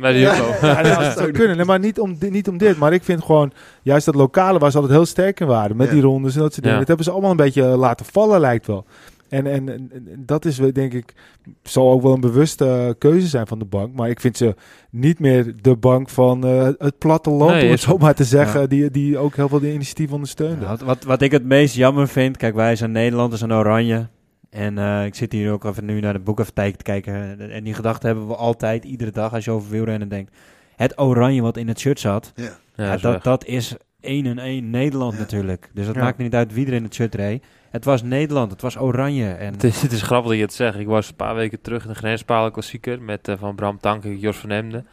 Bij 0.00 0.12
de 0.12 0.18
Jumbo. 0.18 0.66
Ja, 0.66 0.82
dat 0.82 1.12
zou 1.18 1.30
kunnen. 1.30 1.56
Nee, 1.56 1.66
maar 1.66 1.78
niet 1.78 2.00
om, 2.00 2.16
niet 2.30 2.48
om 2.48 2.58
dit. 2.58 2.76
Maar 2.78 2.92
ik 2.92 3.02
vind 3.02 3.24
gewoon, 3.24 3.52
juist 3.82 4.06
dat 4.06 4.14
lokale 4.14 4.58
waar 4.58 4.70
ze 4.70 4.76
altijd 4.76 4.96
heel 4.96 5.06
sterk 5.06 5.40
in 5.40 5.46
waren. 5.46 5.76
Met 5.76 5.86
Ja. 5.86 5.92
die 5.92 6.02
rondes 6.02 6.34
en 6.34 6.40
dat 6.40 6.50
soort 6.52 6.62
dingen. 6.62 6.72
Ja. 6.72 6.78
Dat 6.78 6.88
hebben 6.88 7.04
ze 7.06 7.12
allemaal 7.12 7.30
een 7.30 7.36
beetje 7.36 7.62
eh, 7.62 7.76
laten 7.78 8.06
vallen, 8.06 8.40
lijkt 8.40 8.66
wel. 8.66 8.84
En, 9.28 9.46
en, 9.46 9.90
dat 10.18 10.44
is 10.44 10.58
wel, 10.58 10.72
denk 10.72 10.92
ik, 10.92 11.14
zal 11.62 11.90
ook 11.90 12.02
wel 12.02 12.12
een 12.12 12.20
bewuste 12.20 12.66
eh, 12.66 12.90
keuze 12.98 13.26
zijn 13.26 13.46
van 13.46 13.58
de 13.58 13.64
bank. 13.64 13.94
Maar 13.94 14.08
ik 14.10 14.20
vind 14.20 14.36
ze 14.36 14.54
niet 14.90 15.18
meer 15.18 15.54
de 15.60 15.76
bank 15.76 16.08
van 16.08 16.44
eh, 16.46 16.68
het 16.78 16.98
platteland, 16.98 17.50
Nee, 17.52 17.64
om 17.64 17.70
het 17.70 17.80
zo 17.80 17.96
maar 17.98 18.14
te 18.14 18.24
zeggen. 18.24 18.60
Ja. 18.60 18.66
Die, 18.66 18.90
die 18.90 19.18
ook 19.18 19.36
heel 19.36 19.48
veel 19.48 19.60
de 19.60 19.72
initiatief 19.72 20.12
ondersteunde. 20.12 20.60
Ja, 20.64 20.68
wat, 20.68 20.80
wat, 20.80 21.04
wat 21.04 21.22
ik 21.22 21.30
het 21.30 21.44
meest 21.44 21.74
jammer 21.74 22.08
vind, 22.08 22.36
kijk, 22.36 22.54
wij 22.54 22.76
zijn 22.76 22.92
Nederlanders 22.92 23.42
en 23.42 23.52
Oranje. 23.52 24.06
En 24.52 24.78
eh, 24.78 25.04
ik 25.04 25.14
zit 25.14 25.32
hier 25.32 25.52
ook 25.52 25.64
even 25.64 25.84
nu 25.84 26.00
naar 26.00 26.12
de 26.12 26.18
boekafteek 26.18 26.76
te 26.76 26.82
kijken. 26.82 27.50
En 27.50 27.64
die 27.64 27.74
gedachte 27.74 28.06
hebben 28.06 28.26
we 28.26 28.36
altijd, 28.36 28.84
iedere 28.84 29.10
dag, 29.10 29.32
als 29.34 29.44
je 29.44 29.50
over 29.50 29.70
wielrennen 29.70 30.08
denkt. 30.08 30.36
Het 30.76 30.98
oranje 30.98 31.42
wat 31.42 31.56
in 31.56 31.68
het 31.68 31.78
shirt 31.80 32.00
zat, 32.00 32.32
Ja. 32.34 32.42
Ja, 32.74 32.84
ja, 32.84 32.94
is 32.94 33.00
dat, 33.00 33.22
dat 33.24 33.44
is 33.44 33.74
1 34.00 34.26
en 34.26 34.38
1 34.38 34.70
Nederland 34.70 35.12
Ja. 35.12 35.18
natuurlijk. 35.18 35.70
Dus 35.74 35.86
het 35.86 35.94
Ja. 35.96 36.02
maakt 36.02 36.18
niet 36.18 36.34
uit 36.34 36.52
wie 36.54 36.66
er 36.66 36.72
in 36.72 36.82
het 36.84 36.94
shirt 36.94 37.14
reed. 37.14 37.44
Het 37.70 37.84
was 37.84 38.02
Nederland, 38.02 38.50
het 38.50 38.60
was 38.60 38.78
oranje. 38.78 39.30
En 39.32 39.52
Het 39.52 39.64
is, 39.64 39.82
het 39.82 39.92
is 39.92 40.02
grappig 40.02 40.28
dat 40.28 40.38
je 40.38 40.44
het 40.44 40.54
zegt. 40.54 40.78
Ik 40.78 40.86
was 40.86 41.08
een 41.08 41.14
paar 41.16 41.34
weken 41.34 41.60
terug 41.60 41.82
in 41.82 41.88
de 41.88 41.94
Grenspalen 41.94 42.52
klassieker 42.52 43.02
met 43.02 43.28
eh, 43.28 43.34
van 43.38 43.54
Bram 43.54 43.78
Tank 43.78 44.04
en 44.04 44.18
Jos 44.18 44.36
van 44.36 44.50
Emden. 44.50 44.86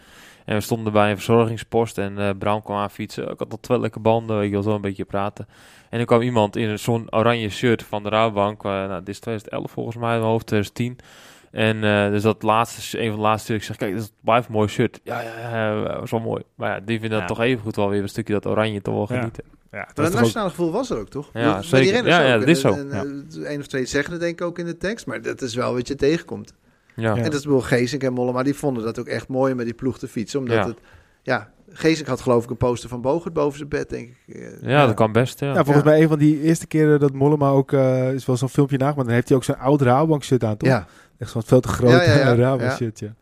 En 0.50 0.56
we 0.56 0.62
stonden 0.62 0.94
bij 0.94 1.10
een 1.10 1.16
verzorgingspost 1.16 1.98
en 1.98 2.18
eh, 2.18 2.30
Bram 2.40 2.62
kwam 2.64 2.78
aan 2.78 2.92
fietsen. 2.92 3.24
Ik 3.30 3.40
had 3.40 3.52
al 3.52 3.60
twee 3.62 3.80
lekke 3.80 4.00
banden, 4.00 4.38
weet 4.38 4.46
je 4.48 4.54
wel, 4.54 4.62
zo 4.64 4.76
een 4.76 4.82
beetje 4.82 5.06
praten. 5.06 5.48
En 5.90 6.00
er 6.00 6.06
kwam 6.06 6.22
iemand 6.22 6.56
in 6.56 6.80
zo'n 6.80 7.14
oranje 7.14 7.50
shirt 7.50 7.84
van 7.84 8.04
de 8.04 8.10
Rabobank. 8.10 8.64
eh, 8.64 8.72
nou, 8.72 9.00
dit 9.00 9.08
is 9.08 9.20
2011 9.20 9.72
volgens 9.72 9.96
mij, 9.96 10.14
in 10.14 10.20
mijn 10.20 10.32
hoofd 10.32 10.46
2010. 10.48 10.98
En 11.52 11.84
eh, 11.84 12.12
dus 12.12 12.22
dat 12.24 12.44
laatste, 12.44 13.00
een 13.02 13.08
van 13.08 13.16
de 13.16 13.22
laatste 13.22 13.44
stukken, 13.60 13.68
ik 13.70 13.80
zeg, 13.80 13.90
kijk, 13.90 13.98
dat 14.00 14.12
blijft 14.24 14.48
een 14.48 14.54
mooi 14.54 14.68
shirt. 14.68 15.00
Ja, 15.04 15.22
ja, 15.22 15.40
ja, 15.40 15.50
ja, 15.74 16.00
was 16.00 16.12
wel 16.12 16.20
mooi. 16.20 16.44
Maar 16.56 16.70
ja, 16.70 16.80
die 16.80 17.00
vinden 17.00 17.20
dat 17.20 17.30
Ja. 17.30 17.36
toch 17.36 17.42
even 17.46 17.64
goed 17.64 17.76
wel 17.76 17.90
weer 17.90 18.02
een 18.02 18.10
stukje 18.10 18.34
dat 18.34 18.46
oranje 18.46 18.82
toch 18.82 18.94
wel 18.94 19.08
Ja. 19.10 19.16
genieten. 19.18 19.44
Ja, 19.72 19.78
Maar 19.78 19.92
dat 19.94 20.08
ook- 20.14 20.14
nationale 20.20 20.50
gevoel 20.50 20.72
was 20.72 20.90
er 20.90 20.98
ook, 20.98 21.10
toch? 21.10 21.30
Ja, 21.34 21.54
Dat- 21.54 21.66
zeker. 21.66 22.06
Ja, 22.08 22.22
ja, 22.22 22.34
ook. 22.34 22.40
dat 22.40 22.50
is 22.50 22.64
En- 22.64 22.74
zo. 22.74 22.80
En, 22.80 22.88
Ja. 22.88 23.04
eh, 23.44 23.52
Eén 23.52 23.60
of 23.60 23.68
twee 23.68 23.86
zeggen 23.86 24.12
het 24.12 24.22
denk 24.22 24.40
ik 24.40 24.46
ook 24.46 24.60
in 24.60 24.66
de 24.66 24.78
tekst, 24.78 25.06
maar 25.06 25.22
dat 25.22 25.42
is 25.42 25.56
wel 25.56 25.74
wat 25.74 25.88
je 25.88 25.96
tegenkomt. 25.96 26.54
Ja. 27.00 27.16
En 27.16 27.24
dat 27.24 27.34
is 27.34 27.46
wel 27.46 27.62
Geesink 27.62 28.04
en 28.04 28.14
Mollema, 28.14 28.44
die 28.44 28.54
vonden 28.56 28.84
dat 28.84 29.00
ook 29.00 29.08
echt 29.08 29.28
mooi 29.28 29.52
om 29.52 29.58
met 29.58 29.66
die 29.66 29.76
ploeg 29.76 30.00
te 30.00 30.08
fietsen. 30.08 30.40
Omdat 30.40 30.56
Ja. 30.56 30.68
het, 30.68 30.78
ja, 31.24 31.50
Geesink 31.72 32.08
had 32.08 32.22
geloof 32.22 32.44
ik 32.44 32.50
een 32.50 32.58
poster 32.58 32.90
van 32.90 33.02
Bogert 33.02 33.34
boven 33.34 33.58
zijn 33.58 33.70
bed, 33.70 33.90
denk 33.90 34.10
ik. 34.26 34.36
Eh, 34.36 34.42
ja, 34.62 34.86
dat 34.86 34.96
kan 34.96 35.12
best, 35.12 35.40
ja. 35.40 35.48
Ja, 35.48 35.64
volgens 35.64 35.86
Ja. 35.86 35.92
mij 35.92 36.02
een 36.02 36.08
van 36.08 36.20
die 36.20 36.42
eerste 36.42 36.68
keren 36.68 37.00
dat 37.00 37.14
Mollema 37.14 37.50
ook, 37.50 37.72
eh, 37.72 38.14
is 38.14 38.26
wel 38.26 38.38
zo'n 38.38 38.50
filmpje 38.50 38.78
nagemaakt. 38.78 39.06
Dan 39.06 39.16
heeft 39.16 39.28
hij 39.28 39.38
ook 39.38 39.44
zo'n 39.44 39.58
oud 39.58 39.82
Rabobank 39.82 40.24
shirt 40.24 40.44
aan, 40.44 40.58
toch? 40.58 40.70
Ja, 40.70 40.86
Echt 41.18 41.32
zo'n 41.32 41.44
veel 41.46 41.60
te 41.60 41.68
groot 41.68 41.92
Ja, 41.92 42.02
ja, 42.04 42.16
ja. 42.18 42.36
Rabobank 42.36 42.70
Ja. 42.70 42.76
shirt, 42.76 43.00
ja. 43.00 43.14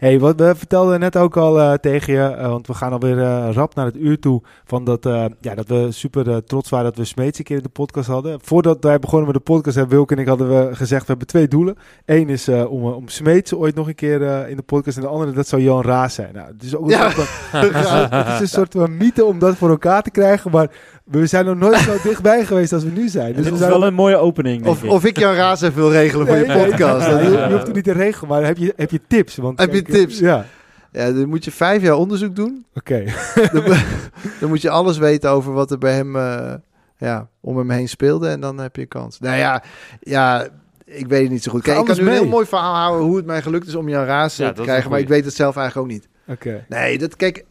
Hey, 0.00 0.18
wat 0.20 0.40
we 0.40 0.54
vertelden 0.56 1.00
net 1.00 1.16
ook 1.16 1.36
al 1.36 1.60
eh, 1.60 1.72
tegen 1.72 2.12
je, 2.12 2.20
eh, 2.22 2.48
want 2.48 2.66
we 2.66 2.74
gaan 2.74 2.92
alweer 2.92 3.18
eh 3.20 3.48
rap 3.52 3.74
naar 3.74 3.86
het 3.86 3.96
uur 3.96 4.18
toe, 4.18 4.42
van 4.64 4.84
dat, 4.84 5.04
ja, 5.40 5.54
dat 5.54 5.68
we 5.68 5.86
super 5.90 6.44
trots 6.44 6.70
waren 6.70 6.86
dat 6.86 6.96
we 6.96 7.04
Smeets 7.04 7.38
een 7.38 7.44
keer 7.44 7.56
in 7.56 7.62
de 7.62 7.68
podcast 7.68 8.08
hadden. 8.08 8.38
Voordat 8.42 8.84
wij 8.84 8.98
begonnen 8.98 9.26
met 9.26 9.36
de 9.36 9.52
podcast, 9.52 9.76
hebben 9.76 9.94
Wilke 9.96 10.14
en 10.14 10.20
ik 10.20 10.26
hadden 10.28 10.48
we 10.48 10.74
gezegd, 10.76 11.00
we 11.00 11.06
hebben 11.06 11.26
twee 11.26 11.48
doelen. 11.48 11.76
Eén 12.04 12.28
is 12.28 12.48
om, 12.48 12.84
om 12.84 13.08
Smeets 13.08 13.54
ooit 13.54 13.74
nog 13.74 13.88
een 13.88 13.94
keer 13.94 14.48
in 14.48 14.56
de 14.56 14.62
podcast 14.62 14.96
en 14.96 15.02
de 15.02 15.08
andere, 15.08 15.32
dat 15.32 15.48
zou 15.48 15.62
Jan 15.62 15.82
Raas 15.82 16.14
zijn. 16.14 16.34
Nou, 16.34 16.46
het 16.46 16.62
is 16.62 16.76
ook 16.76 16.82
een 16.84 16.88
Ja. 16.90 17.10
soort 17.10 17.28
van, 17.28 17.58
het 18.18 18.34
is 18.34 18.40
een 18.40 18.48
soort 18.48 18.72
van 18.72 18.96
mythe 18.96 19.24
om 19.24 19.38
dat 19.38 19.56
voor 19.56 19.70
elkaar 19.70 20.02
te 20.02 20.10
krijgen, 20.10 20.50
maar 20.50 20.70
we 21.10 21.26
zijn 21.26 21.44
nog 21.44 21.56
nooit 21.56 21.78
zo 21.78 21.92
dichtbij 22.08 22.44
geweest 22.44 22.72
als 22.72 22.84
we 22.84 22.90
nu 22.90 23.08
zijn. 23.08 23.26
Dus 23.26 23.36
dit 23.36 23.44
we 23.44 23.52
is 23.52 23.58
zijn 23.58 23.70
wel 23.70 23.84
een 23.86 23.94
mooie 23.94 24.16
opening, 24.16 24.62
denk 24.62 24.74
of, 24.76 24.82
ik. 24.82 24.90
of 24.90 25.04
ik 25.04 25.18
Jan 25.18 25.34
Raas 25.34 25.60
even 25.62 25.76
wil 25.76 25.90
regelen 25.92 26.26
voor 26.26 26.36
je 26.36 26.46
Nee, 26.46 26.56
nee, 26.56 26.66
podcast. 26.68 27.06
nee, 27.06 27.30
Dat- 27.30 27.32
je, 27.48 27.52
hoeft 27.52 27.66
het 27.66 27.74
niet 27.74 27.84
te 27.84 27.92
regelen, 27.92 28.28
maar 28.28 28.44
heb 28.44 28.56
je, 28.56 28.72
heb 28.76 28.90
je 28.90 29.00
tips? 29.08 29.36
Want, 29.36 29.58
Heb 29.58 29.72
je 29.74 29.82
tips? 29.82 30.18
Ja, 30.18 30.44
Ja, 30.92 31.12
dan 31.12 31.28
moet 31.28 31.44
je 31.44 31.50
vijf 31.50 31.82
jaar 31.82 31.96
onderzoek 31.96 32.36
doen. 32.36 32.64
oké. 32.74 33.04
dan, 33.52 33.64
dan 34.40 34.48
moet 34.48 34.62
je 34.62 34.70
alles 34.70 34.98
weten 34.98 35.30
over 35.30 35.52
wat 35.52 35.70
er 35.70 35.78
bij 35.78 35.94
hem 35.94 36.16
eh, 36.16 36.54
ja, 36.98 37.28
om 37.40 37.56
hem 37.58 37.70
heen 37.70 37.88
speelde. 37.88 38.28
En 38.28 38.40
dan 38.40 38.58
heb 38.58 38.76
je 38.76 38.82
een 38.82 38.88
kans. 38.88 39.20
Nou 39.20 39.36
ja, 39.36 39.62
ja 40.00 40.48
ik 40.84 41.06
weet 41.06 41.22
het 41.22 41.30
niet 41.30 41.42
zo 41.42 41.50
goed. 41.50 41.62
Kijk, 41.62 41.78
ik 41.78 41.84
kan 41.84 41.96
nu 41.96 42.02
een 42.06 42.12
heel 42.12 42.26
mooi 42.26 42.46
verhaal 42.46 42.74
houden 42.74 43.06
hoe 43.06 43.16
het 43.16 43.26
mij 43.26 43.42
gelukt 43.42 43.66
is 43.66 43.74
om 43.74 43.88
Jan 43.88 44.04
Raas 44.04 44.36
Ja, 44.36 44.48
te 44.48 44.54
dat 44.54 44.64
krijgen. 44.64 44.90
Maar 44.90 44.98
ik 45.00 45.08
weet 45.08 45.24
het 45.24 45.34
zelf 45.34 45.56
eigenlijk 45.56 45.86
ook 45.86 45.92
niet. 45.94 46.08
Oké. 46.28 46.64
Nee, 46.68 46.98
dat 46.98 47.16
kijk. 47.16 47.44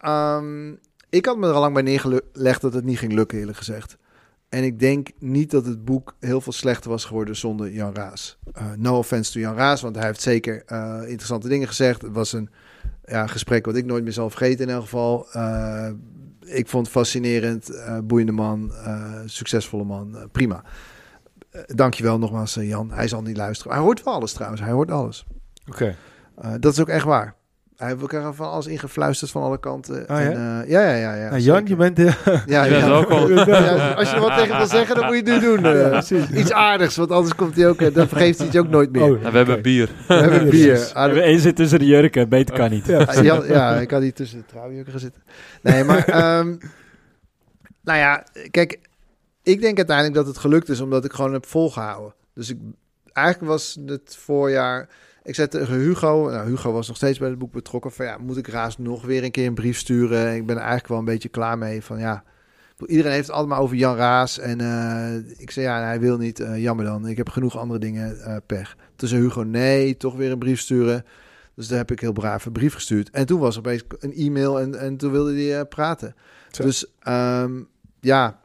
ehm, 0.00 0.72
ik 1.08 1.26
had 1.26 1.36
me 1.36 1.46
er 1.46 1.52
al 1.52 1.60
lang 1.60 1.74
bij 1.74 1.82
neergelegd 1.82 2.60
dat 2.60 2.72
het 2.72 2.84
niet 2.84 2.98
ging 2.98 3.12
lukken, 3.12 3.38
eerlijk 3.38 3.58
gezegd. 3.58 3.96
En 4.48 4.64
ik 4.64 4.78
denk 4.78 5.08
niet 5.18 5.50
dat 5.50 5.66
het 5.66 5.84
boek 5.84 6.16
heel 6.20 6.40
veel 6.40 6.52
slechter 6.52 6.90
was 6.90 7.04
geworden 7.04 7.36
zonder 7.36 7.72
Jan 7.72 7.94
Raas. 7.94 8.38
Eh, 8.52 8.64
no 8.76 8.98
offense 8.98 9.32
to 9.32 9.40
Jan 9.40 9.54
Raas, 9.54 9.80
want 9.80 9.96
hij 9.96 10.06
heeft 10.06 10.20
zeker 10.20 10.62
eh, 10.66 11.00
interessante 11.06 11.48
dingen 11.48 11.68
gezegd. 11.68 12.02
Het 12.02 12.12
was 12.12 12.32
een 12.32 12.50
ja, 13.04 13.26
gesprek 13.26 13.66
wat 13.66 13.76
ik 13.76 13.84
nooit 13.84 14.04
meer 14.04 14.12
zal 14.12 14.30
vergeten 14.30 14.66
in 14.66 14.72
elk 14.72 14.82
geval. 14.82 15.32
Eh, 15.32 15.90
ik 16.40 16.68
vond 16.68 16.86
het 16.86 16.96
fascinerend, 16.96 17.70
boeiende 18.04 18.32
man, 18.32 18.72
succesvolle 19.24 19.84
man, 19.84 20.28
prima. 20.32 20.62
Dankjewel 21.66 22.18
nogmaals, 22.18 22.54
Jan. 22.54 22.90
Hij 22.90 23.08
zal 23.08 23.22
niet 23.22 23.36
luisteren. 23.36 23.72
Hij 23.72 23.80
hoort 23.80 24.02
wel 24.02 24.14
alles 24.14 24.32
trouwens, 24.32 24.62
hij 24.62 24.70
hoort 24.70 24.90
alles. 24.90 25.26
Oké. 25.68 25.96
Dat 26.60 26.72
is 26.72 26.80
ook 26.80 26.88
echt 26.88 27.04
waar. 27.04 27.34
Hij 27.76 27.88
heeft 27.88 28.00
elkaar 28.00 28.34
van 28.34 28.50
alles 28.50 28.66
ingefluisterd 28.66 29.30
van 29.30 29.42
alle 29.42 29.58
kanten. 29.60 30.10
Oh, 30.10 30.20
en, 30.20 30.30
ja? 30.30 30.62
uh, 30.62 30.68
ja, 30.70 30.80
ja, 30.80 30.96
ja. 30.96 31.14
ja 31.14 31.28
Nou, 31.30 31.40
Jan, 31.42 31.66
je 31.66 31.76
bent... 31.76 31.96
de 31.96 32.02
Ja, 32.46 32.64
Je 32.64 32.70
bent 32.70 32.84
ja. 32.86 32.90
ook 32.96 33.10
al- 33.10 33.30
Ja, 33.46 33.92
als 33.92 34.10
je 34.10 34.20
wat 34.20 34.36
tegen 34.36 34.56
wil 34.56 34.66
zeggen, 34.66 34.96
dan 34.96 35.04
moet 35.06 35.14
je 35.26 35.32
het 35.32 35.42
nu 35.42 35.46
doen. 35.56 35.76
uh, 35.76 35.88
precies. 35.88 36.30
iets 36.30 36.52
aardigs, 36.52 36.96
want 36.96 37.10
anders 37.10 37.34
komt 37.34 37.56
hij 37.56 37.68
ook, 37.68 37.80
uh, 37.80 37.94
dan 37.94 38.08
vergeeft 38.08 38.38
hij 38.38 38.46
het 38.46 38.56
ook 38.58 38.68
nooit 38.68 38.92
meer. 38.92 39.02
Oh, 39.02 39.24
En 39.24 39.30
we 39.30 39.36
hebben 39.36 39.62
bier. 39.62 39.90
We 40.08 40.14
hebben 40.14 40.48
bier. 40.48 40.68
precies. 40.68 40.92
We 40.92 40.98
hebben 40.98 41.22
één 41.22 41.40
zit 41.40 41.56
tussen 41.56 41.78
de 41.78 41.84
jurken, 41.86 42.28
beter 42.28 42.54
kan 42.56 42.70
niet. 42.70 42.86
Ja, 42.86 42.98
Ah, 43.02 43.24
ja, 43.48 43.74
ik 43.80 43.90
had 43.90 44.02
hier 44.02 44.14
tussen 44.14 44.38
de 44.38 44.44
trouwjurken 44.46 44.90
gaan 44.92 45.00
zitten. 45.00 45.22
Nee, 45.62 45.84
maar... 45.84 46.04
ehm, 46.38 46.56
nou 47.82 47.98
ja, 47.98 48.24
kijk, 48.50 48.78
ik 49.42 49.60
denk 49.60 49.76
uiteindelijk 49.76 50.16
dat 50.16 50.26
het 50.26 50.38
gelukt 50.38 50.68
is 50.68 50.80
omdat 50.80 51.04
ik 51.04 51.12
gewoon 51.12 51.32
heb 51.32 51.46
volgehouden. 51.46 52.14
Dus 52.34 52.50
ik, 52.50 52.56
eigenlijk 53.12 53.50
was 53.52 53.78
het 53.86 54.16
voorjaar... 54.18 54.88
Ik 55.26 55.34
zei 55.34 55.48
tegen 55.48 55.74
Hugo, 55.74 56.28
nou 56.30 56.48
Hugo 56.48 56.72
was 56.72 56.88
nog 56.88 56.96
steeds 56.96 57.18
bij 57.18 57.28
het 57.28 57.38
boek 57.38 57.52
betrokken, 57.52 57.92
van 57.92 58.06
ja, 58.06 58.18
moet 58.18 58.36
ik 58.36 58.46
Raas 58.46 58.78
nog 58.78 59.04
weer 59.04 59.24
een 59.24 59.30
keer 59.30 59.46
een 59.46 59.54
brief 59.54 59.78
sturen? 59.78 60.34
Ik 60.34 60.46
ben 60.46 60.54
er 60.54 60.60
eigenlijk 60.60 60.88
wel 60.88 60.98
een 60.98 61.04
beetje 61.04 61.28
klaar 61.28 61.58
mee 61.58 61.82
van 61.82 61.98
ja, 61.98 62.24
iedereen 62.86 63.12
heeft 63.12 63.26
het 63.26 63.36
allemaal 63.36 63.60
over 63.60 63.76
Jan 63.76 63.96
Raas 63.96 64.38
en 64.38 64.60
uh, 64.60 65.40
ik 65.40 65.50
zei 65.50 65.66
ja, 65.66 65.82
hij 65.82 66.00
wil 66.00 66.16
niet, 66.16 66.40
uh, 66.40 66.62
jammer 66.62 66.84
dan, 66.84 67.06
ik 67.06 67.16
heb 67.16 67.28
genoeg 67.28 67.58
andere 67.58 67.80
dingen, 67.80 68.16
uh, 68.16 68.36
pech. 68.46 68.76
Toen 68.96 69.08
zei 69.08 69.22
Hugo, 69.22 69.42
nee, 69.42 69.96
toch 69.96 70.14
weer 70.14 70.30
een 70.30 70.38
brief 70.38 70.60
sturen. 70.60 71.04
Dus 71.54 71.68
daar 71.68 71.78
heb 71.78 71.90
ik 71.90 72.00
heel 72.00 72.12
braaf 72.12 72.46
een 72.46 72.52
brief 72.52 72.74
gestuurd. 72.74 73.10
En 73.10 73.26
toen 73.26 73.40
was 73.40 73.54
er 73.54 73.60
opeens 73.60 73.82
een 73.98 74.14
e-mail 74.14 74.60
en, 74.60 74.78
en 74.78 74.96
toen 74.96 75.12
wilde 75.12 75.42
hij 75.42 75.64
praten. 75.64 76.14
Zo. 76.50 76.62
Dus 76.62 76.86
um, 77.08 77.68
ja, 78.00 78.40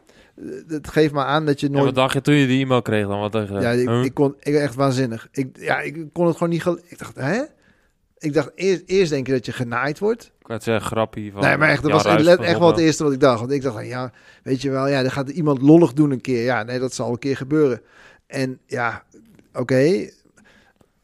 het 0.68 0.88
geeft 0.88 1.14
me 1.14 1.24
aan 1.24 1.46
dat 1.46 1.60
je 1.60 1.68
nooit... 1.68 1.80
Ja, 1.80 1.86
wat 1.86 1.96
dacht 1.96 2.14
je 2.14 2.22
toen 2.22 2.36
je 2.36 2.48
die 2.48 2.64
e-mail 2.64 2.82
kreeg 2.82 3.08
dan? 3.08 3.20
Wat 3.20 3.32
dacht 3.32 3.48
je? 3.48 3.54
Ja, 3.54 3.70
ik, 3.70 3.88
huh? 3.88 4.04
ik 4.04 4.14
kon 4.14 4.36
ik, 4.40 4.56
echt 4.56 4.76
waanzinnig. 4.76 5.28
Ik, 5.32 5.58
ja, 5.60 5.80
ik 5.80 6.06
kon 6.14 6.26
het 6.26 6.38
gewoon 6.38 6.50
niet... 6.50 6.62
Gel- 6.62 6.80
ik 6.88 7.00
dacht, 7.00 7.16
hè? 7.16 7.42
Ik 8.18 8.34
dacht, 8.34 8.52
eerst, 8.56 8.84
eerst 8.86 9.12
denk 9.12 9.28
je 9.28 9.34
dat 9.34 9.46
je 9.46 9.52
genaaid 9.52 10.00
wordt. 10.00 10.32
Ik 10.40 10.48
had 10.48 10.64
zeggen, 10.64 10.86
grappie 10.86 11.32
van... 11.32 11.42
Nee, 11.42 11.58
maar 11.58 11.70
echt, 11.70 11.82
dat 11.82 11.92
was 11.92 12.06
echt, 12.06 12.60
wel 12.60 12.68
het 12.68 12.80
eerste 12.80 13.04
wat 13.04 13.14
ik 13.14 13.20
dacht. 13.20 13.40
Want 13.40 13.52
ik 13.52 13.62
dacht, 13.62 13.86
ja, 13.86 14.12
weet 14.44 14.62
je 14.62 14.70
wel, 14.70 14.88
ja, 14.88 15.04
er 15.04 15.12
gaat 15.12 15.30
iemand 15.30 15.62
lollig 15.62 15.94
doen 15.94 16.12
een 16.12 16.22
keer. 16.22 16.44
Ja, 16.44 16.64
nee, 16.64 16.80
dat 16.80 16.94
zal 16.94 17.12
een 17.12 17.20
keer 17.20 17.38
gebeuren. 17.38 17.82
En 18.28 18.60
ja, 18.66 19.04
oké. 19.50 19.60
Okay. 19.60 20.14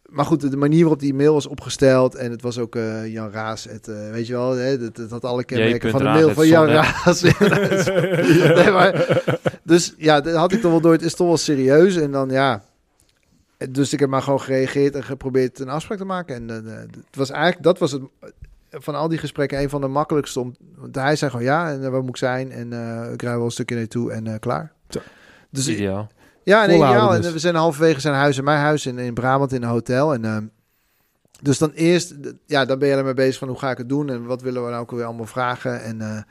Maar 0.08 0.26
goed, 0.26 0.52
de 0.52 0.58
manier 0.58 0.80
waarop 0.80 1.00
die 1.00 1.14
mail 1.14 1.34
was 1.34 1.48
opgesteld 1.48 2.16
en 2.16 2.32
het 2.32 2.42
was 2.42 2.58
ook 2.58 2.76
uh, 2.76 3.08
Jan 3.08 3.32
Raas, 3.32 3.64
het, 3.64 3.88
uh, 3.88 4.10
weet 4.12 4.28
je 4.28 4.34
wel, 4.34 4.52
hè, 4.52 4.78
dat, 4.78 4.96
dat 4.96 5.10
had 5.10 5.26
alle 5.26 5.44
kenmerken 5.44 5.92
van 5.92 6.00
de 6.00 6.06
mail 6.06 6.34
van 6.34 6.48
Jan 6.48 6.66
Raas. 6.66 7.22
nee, 8.62 8.72
maar, 8.72 9.24
dus 9.64 9.94
ja, 9.98 10.22
dat 10.22 10.36
had 10.36 10.52
ik 10.52 10.62
toch 10.62 10.72
wel 10.72 10.82
door, 10.82 10.92
het 10.92 11.02
is 11.02 11.16
toch 11.16 11.28
wel 11.28 11.38
serieus. 11.38 11.96
En 11.96 12.12
dan 12.12 12.30
ja, 12.30 12.64
dus 13.70 13.94
ik 13.94 14.00
heb 14.00 14.10
maar 14.10 14.22
gewoon 14.22 14.42
gereageerd 14.42 14.96
en 14.96 15.04
geprobeerd 15.04 15.60
een 15.60 15.70
afspraak 15.70 15.98
te 15.98 16.06
maken. 16.06 16.36
En 16.36 16.66
uh, 16.66 16.74
het 16.76 17.16
was 17.16 17.30
eigenlijk, 17.30 17.64
dat 17.64 17.80
was 17.80 17.92
het, 17.92 18.02
van 18.72 18.96
al 18.96 19.08
die 19.08 19.18
gesprekken 19.18 19.62
een 19.62 19.70
van 19.70 19.82
de 19.82 19.88
makkelijkste. 19.88 20.40
Om, 20.40 20.56
want 20.76 20.96
hij 20.96 21.16
zei 21.16 21.32
gewoon 21.32 21.46
ja, 21.46 21.72
en 21.72 21.92
waar 21.92 22.02
moet 22.02 22.10
ik 22.10 22.18
zijn? 22.18 22.52
En 22.52 22.72
uh, 22.72 23.12
ik 23.14 23.22
rij 23.22 23.36
wel 23.36 23.46
een 23.46 23.52
stukje 23.52 23.76
naartoe 23.76 24.12
en 24.12 24.26
uh, 24.26 24.34
klaar. 24.40 24.72
Zo. 24.90 25.00
Dus 25.50 25.68
Ideaal. 25.68 26.12
Ja, 26.48 26.66
nee, 26.66 26.76
ideaal. 26.76 27.10
dus. 27.10 27.26
En 27.26 27.34
we 27.34 27.40
zijn 27.40 27.56
halverwege 27.56 28.00
zijn 28.00 28.14
huis 28.14 28.38
en 28.38 28.44
mijn 28.44 28.60
huis 28.60 28.86
in, 28.86 28.98
in 28.98 29.14
Brabant 29.14 29.54
in 29.54 29.64
een 29.64 29.70
hotel. 29.70 30.14
En 30.14 30.24
uh, 30.24 30.38
dus 31.42 31.58
dan 31.58 31.72
eerst, 31.72 32.16
ja, 32.46 32.66
dan 32.66 32.80
ben 32.80 32.88
je 32.88 32.96
ermee 32.96 33.14
bezig 33.14 33.38
van 33.38 33.48
hoe 33.48 33.60
ga 33.60 33.72
ik 33.72 33.78
het 33.78 33.90
doen 33.90 34.10
en 34.10 34.26
wat 34.26 34.42
willen 34.42 34.64
we 34.64 34.70
nou 34.70 34.82
ook 34.82 34.92
weer 34.92 35.04
allemaal 35.04 35.26
vragen. 35.26 35.84
En 35.84 36.00
uh, 36.00 36.22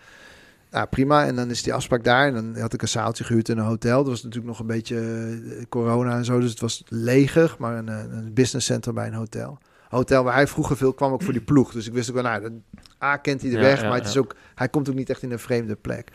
ja, 0.71 0.85
prima. 0.85 1.27
En 1.27 1.37
dan 1.37 1.51
is 1.51 1.63
die 1.63 1.75
afspraak 1.75 2.05
daar. 2.05 2.27
En 2.27 2.35
dan 2.35 2.63
had 2.63 2.73
ik 2.73 2.83
een 2.83 2.89
zaaltje 2.89 3.25
gehuurd 3.25 3.49
in 3.49 3.59
een 3.59 3.65
hotel. 3.65 3.99
Dat 3.99 4.09
was 4.13 4.23
natuurlijk 4.23 4.49
nog 4.49 4.61
een 4.61 4.67
beetje 4.67 4.97
uh, 4.97 5.63
corona 5.69 6.17
en 6.17 6.25
zo, 6.25 6.41
dus 6.41 6.51
het 6.51 6.61
was 6.61 6.83
leger, 6.89 7.57
maar 7.59 7.77
een, 7.77 7.89
een 7.89 8.31
business 8.35 8.67
center 8.67 8.93
bij 8.93 9.07
een 9.07 9.15
hotel. 9.15 9.59
hotel 9.89 10.25
waar 10.25 10.35
hij 10.35 10.47
vroeger 10.47 10.77
veel 10.77 10.93
kwam, 10.93 11.13
ook 11.13 11.23
voor 11.23 11.33
die 11.33 11.43
ploeg. 11.43 11.73
Dus 11.73 11.87
ik 11.87 11.93
wist 11.93 12.09
ook 12.09 12.15
wel, 12.15 12.25
nou, 12.25 12.63
A 13.03 13.17
kent 13.17 13.41
hij 13.41 13.51
de 13.51 13.57
Ja, 13.57 13.63
weg, 13.63 13.81
ja, 13.81 13.89
maar 13.89 13.99
het 13.99 14.07
is 14.07 14.15
ja. 14.15 14.21
ook, 14.21 14.35
hij 14.55 14.69
komt 14.69 14.89
ook 14.89 14.95
niet 14.95 15.11
echt 15.11 15.23
in 15.23 15.33
een 15.33 15.39
vreemde 15.39 15.77
plek. 15.77 16.11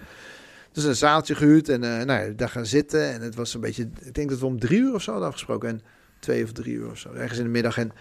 Dus 0.71 0.83
een 0.83 0.95
zaaltje 0.95 1.35
gehuurd 1.35 1.69
en 1.69 1.83
eh, 1.83 2.05
nou, 2.05 2.35
daar 2.35 2.49
gaan 2.49 2.65
zitten. 2.65 3.13
En 3.13 3.21
het 3.21 3.35
was 3.35 3.53
een 3.53 3.61
beetje, 3.61 3.89
ik 4.01 4.13
denk 4.13 4.29
dat 4.29 4.39
we 4.39 4.45
om 4.45 4.59
drie 4.59 4.79
uur 4.79 4.93
of 4.93 5.01
zo 5.01 5.11
hadden 5.11 5.29
afgesproken. 5.29 5.69
En 5.69 5.81
twee 6.19 6.43
of 6.43 6.51
drie 6.51 6.73
uur 6.73 6.89
of 6.89 6.97
zo, 6.97 7.13
ergens 7.13 7.37
in 7.39 7.45
de 7.45 7.49
middag. 7.51 7.77
En 7.77 7.91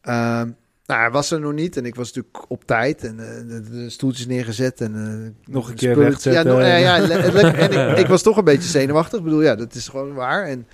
ehm, 0.00 0.50
nou, 0.86 1.00
hij 1.00 1.10
was 1.10 1.30
er 1.30 1.40
nog 1.40 1.52
niet 1.52 1.76
en 1.76 1.86
ik 1.86 1.94
was 1.94 2.06
natuurlijk 2.12 2.50
op 2.50 2.64
tijd. 2.64 3.04
En 3.04 3.20
eh, 3.20 3.48
de, 3.48 3.70
de 3.70 3.90
stoeltjes 3.90 4.26
neergezet 4.26 4.80
en 4.80 4.94
eh, 4.94 5.52
Nog 5.52 5.68
een 5.68 5.74
keer. 5.74 5.94
Ja, 6.32 6.76
ja, 6.76 6.76
ja, 6.76 7.08
en 7.08 7.90
ik, 7.92 7.98
ik 7.98 8.06
was 8.06 8.22
toch 8.22 8.36
een 8.36 8.44
beetje 8.44 8.68
zenuwachtig. 8.68 9.18
Ik 9.18 9.24
bedoel, 9.24 9.42
ja, 9.42 9.54
dat 9.54 9.74
is 9.74 9.88
gewoon 9.88 10.14
waar. 10.14 10.46
En, 10.46 10.66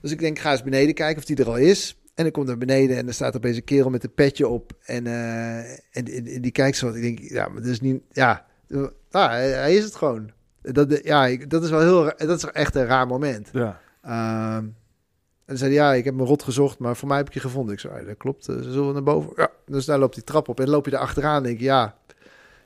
dus 0.00 0.10
ik 0.10 0.18
denk, 0.18 0.38
ga 0.38 0.50
eens 0.52 0.62
beneden 0.62 0.94
kijken 0.94 1.18
of 1.18 1.24
die 1.24 1.36
er 1.36 1.48
al 1.48 1.56
is. 1.56 1.94
En 2.14 2.26
ik 2.26 2.32
kom 2.32 2.46
naar 2.46 2.58
beneden 2.58 2.96
en 2.96 3.06
er 3.06 3.14
staat 3.14 3.36
opeens 3.36 3.56
een 3.56 3.64
kerel 3.64 3.90
met 3.90 4.04
een 4.04 4.14
petje 4.14 4.48
op. 4.48 4.72
En, 4.84 5.06
en, 5.90 6.04
die- 6.40 6.50
kijkt 6.50 6.76
zo. 6.76 6.86
wat. 6.86 6.94
Ik 6.94 7.02
denk, 7.02 7.18
ja, 7.18 7.48
maar 7.48 7.62
dat 7.62 7.70
is 7.70 7.80
niet... 7.80 8.02
Ja, 8.12 8.46
uh, 8.68 8.86
ah, 9.10 9.28
hij, 9.28 9.50
hij 9.50 9.74
is 9.74 9.84
het 9.84 9.94
gewoon. 9.94 10.30
Dat, 10.72 11.00
ja, 11.04 11.26
ik- 11.26 11.50
dat 11.50 11.62
is 11.64 11.70
wel 11.70 11.80
heel... 11.80 12.12
Dat 12.26 12.36
is 12.38 12.44
echt 12.44 12.74
een 12.74 12.86
raar 12.86 13.06
moment. 13.06 13.48
Ja. 13.52 13.80
Ehm, 14.02 14.64
en 15.44 15.58
zei 15.58 15.74
hij, 15.74 15.84
ja, 15.84 15.94
ik 15.94 16.04
heb 16.04 16.14
me 16.14 16.24
rot 16.24 16.42
gezocht, 16.42 16.78
maar 16.78 16.96
voor 16.96 17.08
mij 17.08 17.16
heb 17.16 17.26
ik 17.26 17.34
je 17.34 17.40
gevonden. 17.40 17.74
Ik 17.74 17.80
zei, 17.80 18.06
dat 18.06 18.16
klopt, 18.16 18.48
eh, 18.48 18.56
zullen 18.60 18.86
we 18.86 18.92
naar 18.92 19.02
boven? 19.02 19.32
Ja, 19.36 19.48
dus 19.66 19.84
daar 19.84 19.98
loopt 19.98 20.14
die 20.14 20.24
trap 20.24 20.48
op 20.48 20.60
en 20.60 20.68
loop 20.68 20.84
je 20.84 20.90
daar 20.90 21.00
achteraan 21.00 21.42
denk 21.42 21.54
ik, 21.54 21.60
ja. 21.60 21.96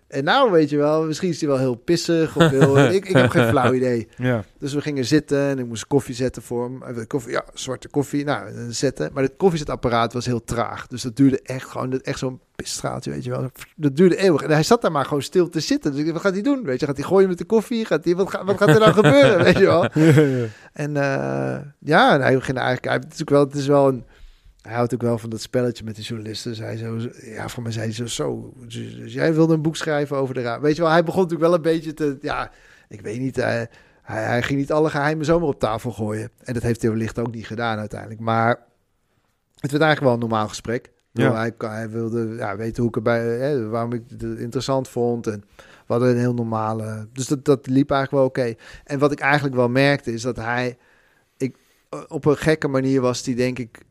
En 0.08 0.24
nou 0.24 0.50
weet 0.50 0.70
je 0.70 0.76
wel, 0.76 1.04
misschien 1.04 1.28
is 1.28 1.40
hij 1.40 1.48
wel 1.48 1.58
heel 1.58 1.74
pissig 1.74 2.36
of 2.36 2.50
heel... 2.50 2.78
ik, 2.98 3.08
ik 3.08 3.16
heb 3.16 3.30
geen 3.30 3.48
flauw 3.48 3.72
idee. 3.72 4.08
Ja. 4.16 4.44
Dus 4.58 4.74
we 4.74 4.80
gingen 4.80 5.04
zitten 5.04 5.38
en 5.38 5.58
ik 5.58 5.66
moest 5.66 5.86
koffie 5.86 6.14
zetten 6.14 6.42
voor 6.42 6.64
hem. 6.64 6.78
Wilde 6.84 7.06
Koffie, 7.06 7.32
ja, 7.32 7.44
zwarte 7.54 7.88
koffie. 7.88 8.24
Nou, 8.24 8.46
eh, 8.46 8.54
zetten. 8.68 9.10
Maar 9.12 9.22
het 9.22 9.36
koffiezetapparaat 9.36 10.12
was 10.12 10.26
heel 10.26 10.44
traag. 10.44 10.86
Dus 10.86 11.02
dat 11.02 11.16
duurde 11.16 11.40
echt 11.42 11.68
gewoon, 11.68 12.00
echt 12.00 12.18
zo'n 12.18 12.40
pisstraaltje, 12.56 13.10
weet 13.10 13.24
je 13.24 13.30
wel. 13.30 13.50
Dat 13.76 13.96
duurde 13.96 14.16
eeuwig. 14.16 14.42
En 14.42 14.50
hij 14.50 14.62
zat 14.62 14.82
daar 14.82 14.92
maar 14.92 15.04
gewoon 15.04 15.22
stil 15.22 15.48
te 15.48 15.60
zitten. 15.60 15.90
Dus 15.90 16.00
ik 16.00 16.06
dacht, 16.06 16.16
wat 16.16 16.26
gaat 16.26 16.42
hij 16.42 16.42
doen? 16.42 16.64
Weet 16.64 16.80
je, 16.80 16.86
gaat 16.86 16.96
hij 16.96 17.06
gooien 17.06 17.28
met 17.28 17.38
de 17.38 17.44
koffie? 17.44 17.84
Gaat 17.84 18.04
hij, 18.04 18.16
wat, 18.16 18.30
gaat, 18.30 18.44
wat 18.44 18.58
gaat 18.58 18.68
er 18.68 18.80
nou 18.80 18.92
gebeuren, 19.02 19.44
weet 19.44 19.58
je 19.58 19.64
wel? 19.64 19.84
En 20.72 20.96
eh, 20.96 21.58
ja, 21.78 22.14
en 22.14 22.20
hij 22.20 22.40
ging 22.40 22.58
eigenlijk... 22.58 22.84
Hij, 22.84 22.94
het, 22.94 23.14
is 23.14 23.20
ook 23.20 23.30
wel, 23.30 23.44
het 23.44 23.54
is 23.54 23.66
wel 23.66 23.88
een... 23.88 24.04
Hij 24.64 24.74
houdt 24.74 24.94
ook 24.94 25.02
wel 25.02 25.18
van 25.18 25.30
dat 25.30 25.40
spelletje 25.40 25.84
met 25.84 25.96
de 25.96 26.02
journalisten. 26.02 26.56
Hij 26.56 26.76
zo, 26.76 26.98
ja, 27.22 27.48
voor 27.48 27.62
mij 27.62 27.72
zei 27.72 27.84
hij 27.84 27.94
zo, 27.94 28.06
zo 28.06 28.52
dus, 28.56 28.96
dus 28.96 29.12
jij 29.12 29.34
wilde 29.34 29.54
een 29.54 29.62
boek 29.62 29.76
schrijven 29.76 30.16
over 30.16 30.34
de 30.34 30.42
raad. 30.42 30.60
Weet 30.60 30.76
je 30.76 30.82
wel, 30.82 30.90
hij 30.90 31.04
begon 31.04 31.22
natuurlijk 31.22 31.50
wel 31.50 31.58
een 31.58 31.62
beetje 31.62 31.94
te, 31.94 32.18
ja, 32.20 32.50
ik 32.88 33.00
weet 33.00 33.18
niet, 33.20 33.38
eh, 33.38 33.46
hij, 34.02 34.24
hij 34.24 34.42
ging 34.42 34.58
niet 34.58 34.72
alle 34.72 34.90
geheimen 34.90 35.24
zomaar 35.24 35.48
op 35.48 35.60
tafel 35.60 35.90
gooien. 35.90 36.30
En 36.44 36.54
dat 36.54 36.62
heeft 36.62 36.82
hij 36.82 36.90
wellicht 36.90 37.18
ook 37.18 37.34
niet 37.34 37.46
gedaan 37.46 37.78
uiteindelijk. 37.78 38.20
Maar 38.20 38.48
het 39.58 39.70
werd 39.70 39.82
eigenlijk 39.82 40.00
wel 40.00 40.12
een 40.12 40.28
normaal 40.28 40.48
gesprek. 40.48 40.90
Ja. 41.12 41.34
Hij, 41.34 41.52
hij 41.58 41.90
wilde 41.90 42.34
ja, 42.36 42.56
weten 42.56 42.80
hoe 42.82 42.88
ik 42.90 42.96
erbij, 42.96 43.20
hè, 43.20 43.68
waarom 43.68 43.92
ik 43.92 44.02
het 44.08 44.22
interessant 44.22 44.88
vond. 44.88 45.26
En 45.26 45.44
we 45.56 45.92
hadden 45.92 46.08
een 46.08 46.18
heel 46.18 46.34
normale, 46.34 47.08
dus 47.12 47.26
dat, 47.26 47.44
dat 47.44 47.66
liep 47.66 47.90
eigenlijk 47.90 48.10
wel 48.10 48.46
oké. 48.46 48.60
En 48.84 48.98
wat 48.98 49.12
ik 49.12 49.20
eigenlijk 49.20 49.54
wel 49.54 49.68
merkte 49.68 50.12
is 50.12 50.22
dat 50.22 50.36
hij, 50.36 50.78
ik, 51.36 51.56
op 52.08 52.24
een 52.24 52.36
gekke 52.36 52.68
manier 52.68 53.00
was 53.00 53.22
die 53.22 53.34
denk 53.34 53.58
ik 53.58 53.84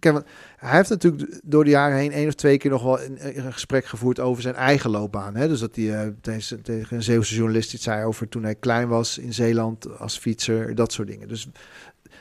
Hij 0.00 0.76
heeft 0.76 0.88
natuurlijk 0.88 1.40
door 1.44 1.64
de 1.64 1.70
jaren 1.70 1.96
heen 1.96 2.12
één 2.12 2.26
of 2.28 2.34
twee 2.34 2.58
keer 2.58 2.70
nog 2.70 2.82
wel 2.82 3.00
een, 3.00 3.38
een 3.46 3.52
gesprek 3.52 3.84
gevoerd 3.84 4.20
over 4.20 4.42
zijn 4.42 4.54
eigen 4.54 4.90
loopbaan. 4.90 5.36
Hè? 5.36 5.48
Dus 5.48 5.60
dat 5.60 5.76
hij 5.76 5.94
eh, 5.94 6.10
tegen, 6.20 6.62
tegen 6.62 6.96
een 6.96 7.02
Zeeuwse 7.02 7.34
journalist 7.34 7.74
iets 7.74 7.84
zei 7.84 8.04
over 8.04 8.28
toen 8.28 8.42
hij 8.42 8.54
klein 8.54 8.88
was 8.88 9.18
in 9.18 9.34
Zeeland 9.34 9.98
als 9.98 10.18
fietser, 10.18 10.74
dat 10.74 10.92
soort 10.92 11.08
dingen. 11.08 11.28
Dus 11.28 11.48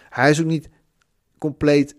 hij 0.09 0.29
is 0.29 0.39
ook 0.39 0.45
niet 0.45 0.69
compleet 1.37 1.95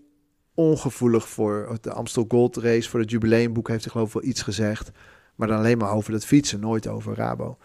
ongevoelig 0.53 1.29
voor 1.29 1.77
de 1.81 1.91
Amstel 1.91 2.25
Gold 2.27 2.57
Race. 2.57 2.89
Voor 2.89 2.99
het 2.99 3.11
jubileumboek 3.11 3.67
heeft 3.67 3.83
hij 3.83 3.91
geloof 3.91 4.07
ik 4.07 4.13
wel 4.13 4.29
iets 4.29 4.41
gezegd. 4.41 4.91
Maar 5.35 5.47
dan 5.47 5.57
alleen 5.57 5.77
maar 5.77 5.91
over 5.91 6.11
dat 6.11 6.25
fietsen, 6.25 6.59
nooit 6.59 6.87
over 6.87 7.15
Rabo. 7.15 7.57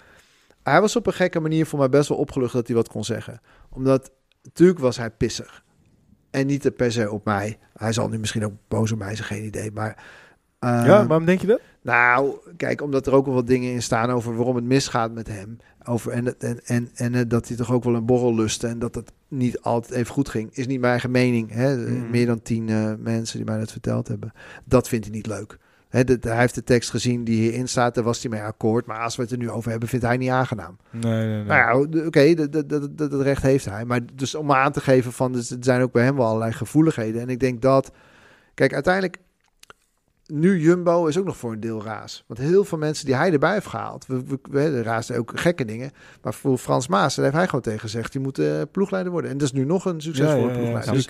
Hij 0.62 0.80
was 0.80 0.96
op 0.96 1.06
een 1.06 1.12
gekke 1.12 1.40
manier 1.40 1.66
voor 1.66 1.78
mij 1.78 1.88
best 1.88 2.08
wel 2.08 2.18
opgelucht 2.18 2.52
dat 2.52 2.66
hij 2.66 2.76
wat 2.76 2.88
kon 2.88 3.04
zeggen. 3.04 3.40
Omdat 3.70 4.10
natuurlijk 4.42 4.78
was 4.78 4.96
hij 4.96 5.10
pissig. 5.10 5.64
En 6.32 6.46
niet 6.46 6.76
per 6.76 6.92
se 6.92 7.10
op 7.10 7.24
mij. 7.24 7.58
Hij 7.76 7.92
zal 7.92 8.08
nu 8.08 8.18
misschien 8.18 8.44
ook 8.44 8.52
boos 8.68 8.92
op 8.92 8.98
mij 8.98 9.14
zijn, 9.14 9.28
geen 9.28 9.44
idee. 9.44 9.70
Maar, 9.70 10.04
ehm, 10.58 10.86
ja, 10.86 11.06
waarom 11.06 11.26
denk 11.26 11.40
je 11.40 11.46
dat? 11.46 11.60
nou, 11.82 12.36
kijk, 12.56 12.82
omdat 12.82 13.06
er 13.06 13.12
ook 13.12 13.24
wel 13.24 13.34
wat 13.34 13.46
dingen 13.46 13.72
in 13.72 13.82
staan 13.82 14.10
over 14.10 14.36
waarom 14.36 14.56
het 14.56 14.64
misgaat 14.64 15.12
met 15.12 15.28
hem. 15.28 15.56
Over, 15.84 16.12
en, 16.12 16.38
en, 16.38 16.60
en, 16.64 16.90
en 16.94 17.14
eh, 17.14 17.22
dat 17.28 17.48
hij 17.48 17.56
toch 17.56 17.72
ook 17.72 17.84
wel 17.84 17.94
een 17.94 18.06
borrel 18.06 18.34
lustte 18.34 18.66
en 18.66 18.78
dat 18.78 18.94
het 18.94 19.12
niet 19.28 19.60
altijd 19.60 19.92
even 19.92 20.12
goed 20.12 20.28
ging. 20.28 20.48
Is 20.52 20.66
niet 20.66 20.80
mijn 20.80 20.92
eigen 20.92 21.10
mening. 21.10 21.52
Hè? 21.52 21.76
Mhm. 21.76 22.10
Meer 22.10 22.26
dan 22.26 22.42
tien 22.42 22.68
eh, 22.68 22.92
mensen 22.98 23.36
die 23.36 23.46
mij 23.46 23.58
dat 23.58 23.72
verteld 23.72 24.08
hebben. 24.08 24.32
Dat 24.64 24.88
vindt 24.88 25.04
hij 25.04 25.14
niet 25.14 25.26
leuk. 25.26 25.58
De, 25.92 26.18
hij 26.20 26.38
heeft 26.38 26.54
de 26.54 26.64
tekst 26.64 26.90
gezien 26.90 27.24
die 27.24 27.40
hierin 27.40 27.68
staat, 27.68 27.94
daar 27.94 28.04
was 28.04 28.22
hij 28.22 28.30
mee 28.30 28.42
akkoord. 28.42 28.86
Maar 28.86 28.98
als 28.98 29.16
we 29.16 29.22
het 29.22 29.30
er 29.30 29.38
nu 29.38 29.50
over 29.50 29.70
hebben, 29.70 29.88
vindt 29.88 30.04
hij 30.04 30.16
niet 30.16 30.30
aangenaam. 30.30 30.76
Nee, 30.90 31.12
nee, 31.12 31.26
nee. 31.26 31.44
Nou 31.44 31.88
ja, 31.90 32.06
oké, 32.06 32.48
dat, 32.94 33.22
recht 33.22 33.42
heeft 33.42 33.64
hij. 33.64 33.84
Maar 33.84 34.00
dus 34.14 34.34
om 34.34 34.46
maar 34.46 34.62
aan 34.62 34.72
te 34.72 34.80
geven 34.80 35.12
van, 35.12 35.32
dus 35.32 35.50
er 35.50 35.56
zijn 35.60 35.82
ook 35.82 35.92
bij 35.92 36.04
hem 36.04 36.16
wel 36.16 36.26
allerlei 36.26 36.52
gevoeligheden. 36.52 37.20
En 37.20 37.28
ik 37.28 37.40
denk 37.40 37.62
dat, 37.62 37.92
kijk, 38.54 38.72
uiteindelijk, 38.72 39.18
nu 40.26 40.60
Jumbo 40.60 41.06
is 41.06 41.18
ook 41.18 41.24
nog 41.24 41.36
voor 41.36 41.52
een 41.52 41.60
deel 41.60 41.82
raas. 41.82 42.24
Want 42.26 42.40
heel 42.40 42.64
veel 42.64 42.78
mensen 42.78 43.06
die 43.06 43.14
hij 43.14 43.32
erbij 43.32 43.52
heeft 43.52 43.66
gehaald, 43.66 44.06
we, 44.06 44.24
we, 44.24 44.38
we 44.50 44.70
de 44.70 44.82
raas 44.82 45.06
deed 45.06 45.16
ook 45.16 45.32
gekke 45.34 45.64
dingen. 45.64 45.90
Maar 46.22 46.34
voor 46.34 46.58
Frans 46.58 46.88
Maas, 46.88 47.14
daar 47.14 47.24
heeft 47.24 47.36
hij 47.36 47.46
gewoon 47.46 47.60
tegen 47.60 47.80
gezegd, 47.80 48.12
die 48.12 48.20
moet 48.20 48.38
eh, 48.38 48.60
ploegleider 48.70 49.12
worden. 49.12 49.30
En 49.30 49.38
dat 49.38 49.46
is 49.46 49.52
nu 49.52 49.64
nog 49.64 49.84
een 49.84 50.00
succesvolle 50.00 50.46
ja, 50.46 50.52
ja, 50.52 50.58
ploegleider. 50.58 50.92
Dus 50.92 51.08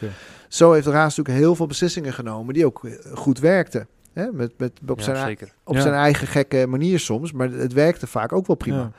zo 0.48 0.72
heeft 0.72 0.84
de 0.84 0.90
raas 0.90 1.16
natuurlijk 1.16 1.44
heel 1.44 1.54
veel 1.54 1.66
beslissingen 1.66 2.12
genomen 2.12 2.54
die 2.54 2.66
ook 2.66 2.84
eh, 2.84 2.92
goed 3.14 3.38
werkten. 3.38 3.88
Hè? 4.14 4.32
Met, 4.32 4.52
met, 4.58 4.72
op 4.88 4.98
Ja, 4.98 5.04
zijn, 5.04 5.16
ei- 5.16 5.24
zeker. 5.26 5.52
op 5.64 5.74
Ja. 5.74 5.80
zijn 5.80 5.94
eigen 5.94 6.26
gekke 6.26 6.66
manier 6.66 6.98
soms, 7.00 7.32
maar 7.32 7.50
het 7.50 7.72
werkte 7.72 8.06
vaak 8.06 8.32
ook 8.32 8.46
wel 8.46 8.56
prima. 8.56 8.90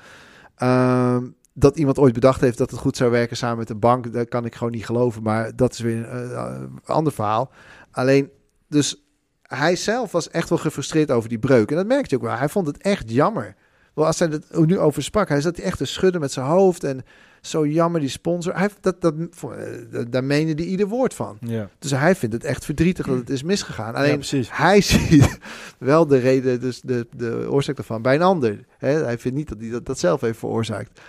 Ja. 0.57 1.15
Ehm, 1.15 1.25
dat 1.53 1.77
iemand 1.77 1.97
ooit 1.99 2.13
bedacht 2.13 2.41
heeft 2.41 2.57
dat 2.57 2.71
het 2.71 2.79
goed 2.79 2.97
zou 2.97 3.11
werken 3.11 3.37
samen 3.37 3.57
met 3.57 3.67
de 3.67 3.75
bank, 3.75 4.13
dat 4.13 4.29
kan 4.29 4.45
ik 4.45 4.55
gewoon 4.55 4.73
niet 4.73 4.85
geloven. 4.85 5.23
Maar 5.23 5.55
dat 5.55 5.73
is 5.73 5.79
weer 5.79 6.09
een 6.13 6.31
eh, 6.31 6.61
ander 6.95 7.13
verhaal. 7.13 7.51
Alleen, 7.91 8.29
dus 8.67 9.03
hij 9.41 9.75
zelf 9.75 10.11
was 10.11 10.29
echt 10.29 10.49
wel 10.49 10.57
gefrustreerd 10.57 11.11
over 11.11 11.29
die 11.29 11.39
breuk. 11.39 11.69
En 11.69 11.75
dat 11.75 11.85
merkte 11.87 12.09
je 12.09 12.15
ook 12.21 12.27
wel. 12.27 12.37
Hij 12.37 12.49
vond 12.49 12.67
het 12.67 12.77
echt 12.77 13.11
jammer. 13.11 13.55
Wel, 13.93 14.05
als 14.05 14.19
hij 14.19 14.27
het 14.27 14.65
nu 14.65 14.79
over 14.79 15.03
sprak, 15.03 15.29
hij 15.29 15.41
zat 15.41 15.57
echt 15.57 15.77
te 15.77 15.85
schudden 15.85 16.21
met 16.21 16.31
zijn 16.31 16.45
hoofd. 16.45 16.83
En 16.83 17.03
zo 17.45 17.67
jammer, 17.67 17.99
die 17.99 18.09
sponsor. 18.09 18.53
Hij, 18.53 18.61
heeft 18.61 18.77
dat, 18.81 19.01
dat, 19.01 19.13
eh, 19.41 20.01
daar 20.09 20.23
meende 20.23 20.53
hij 20.53 20.63
ieder 20.71 20.87
woord 20.87 21.13
van. 21.13 21.37
Ja. 21.39 21.69
Dus 21.79 21.91
hij 21.91 22.15
vindt 22.15 22.35
het 22.35 22.43
echt 22.43 22.65
verdrietig 22.65 23.05
dat 23.05 23.17
het 23.17 23.29
is 23.29 23.43
misgegaan. 23.43 23.95
Alleen, 23.95 24.23
hij 24.49 24.81
ziet 24.91 25.37
wel 25.77 26.07
de 26.07 26.17
reden, 26.17 26.59
dus 26.61 26.81
de, 26.81 27.07
de 27.15 27.45
oorzaak 27.49 27.75
daarvan 27.75 28.01
bij 28.01 28.15
een 28.15 28.21
ander. 28.21 28.65
Hè? 28.77 29.03
Hij 29.03 29.17
vindt 29.17 29.37
niet 29.37 29.49
dat 29.49 29.57
hij 29.59 29.69
dat, 29.69 29.85
dat 29.85 29.99
zelf 29.99 30.21
heeft 30.21 30.39
veroorzaakt. 30.39 31.01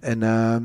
En 0.00 0.22
ehm, 0.22 0.62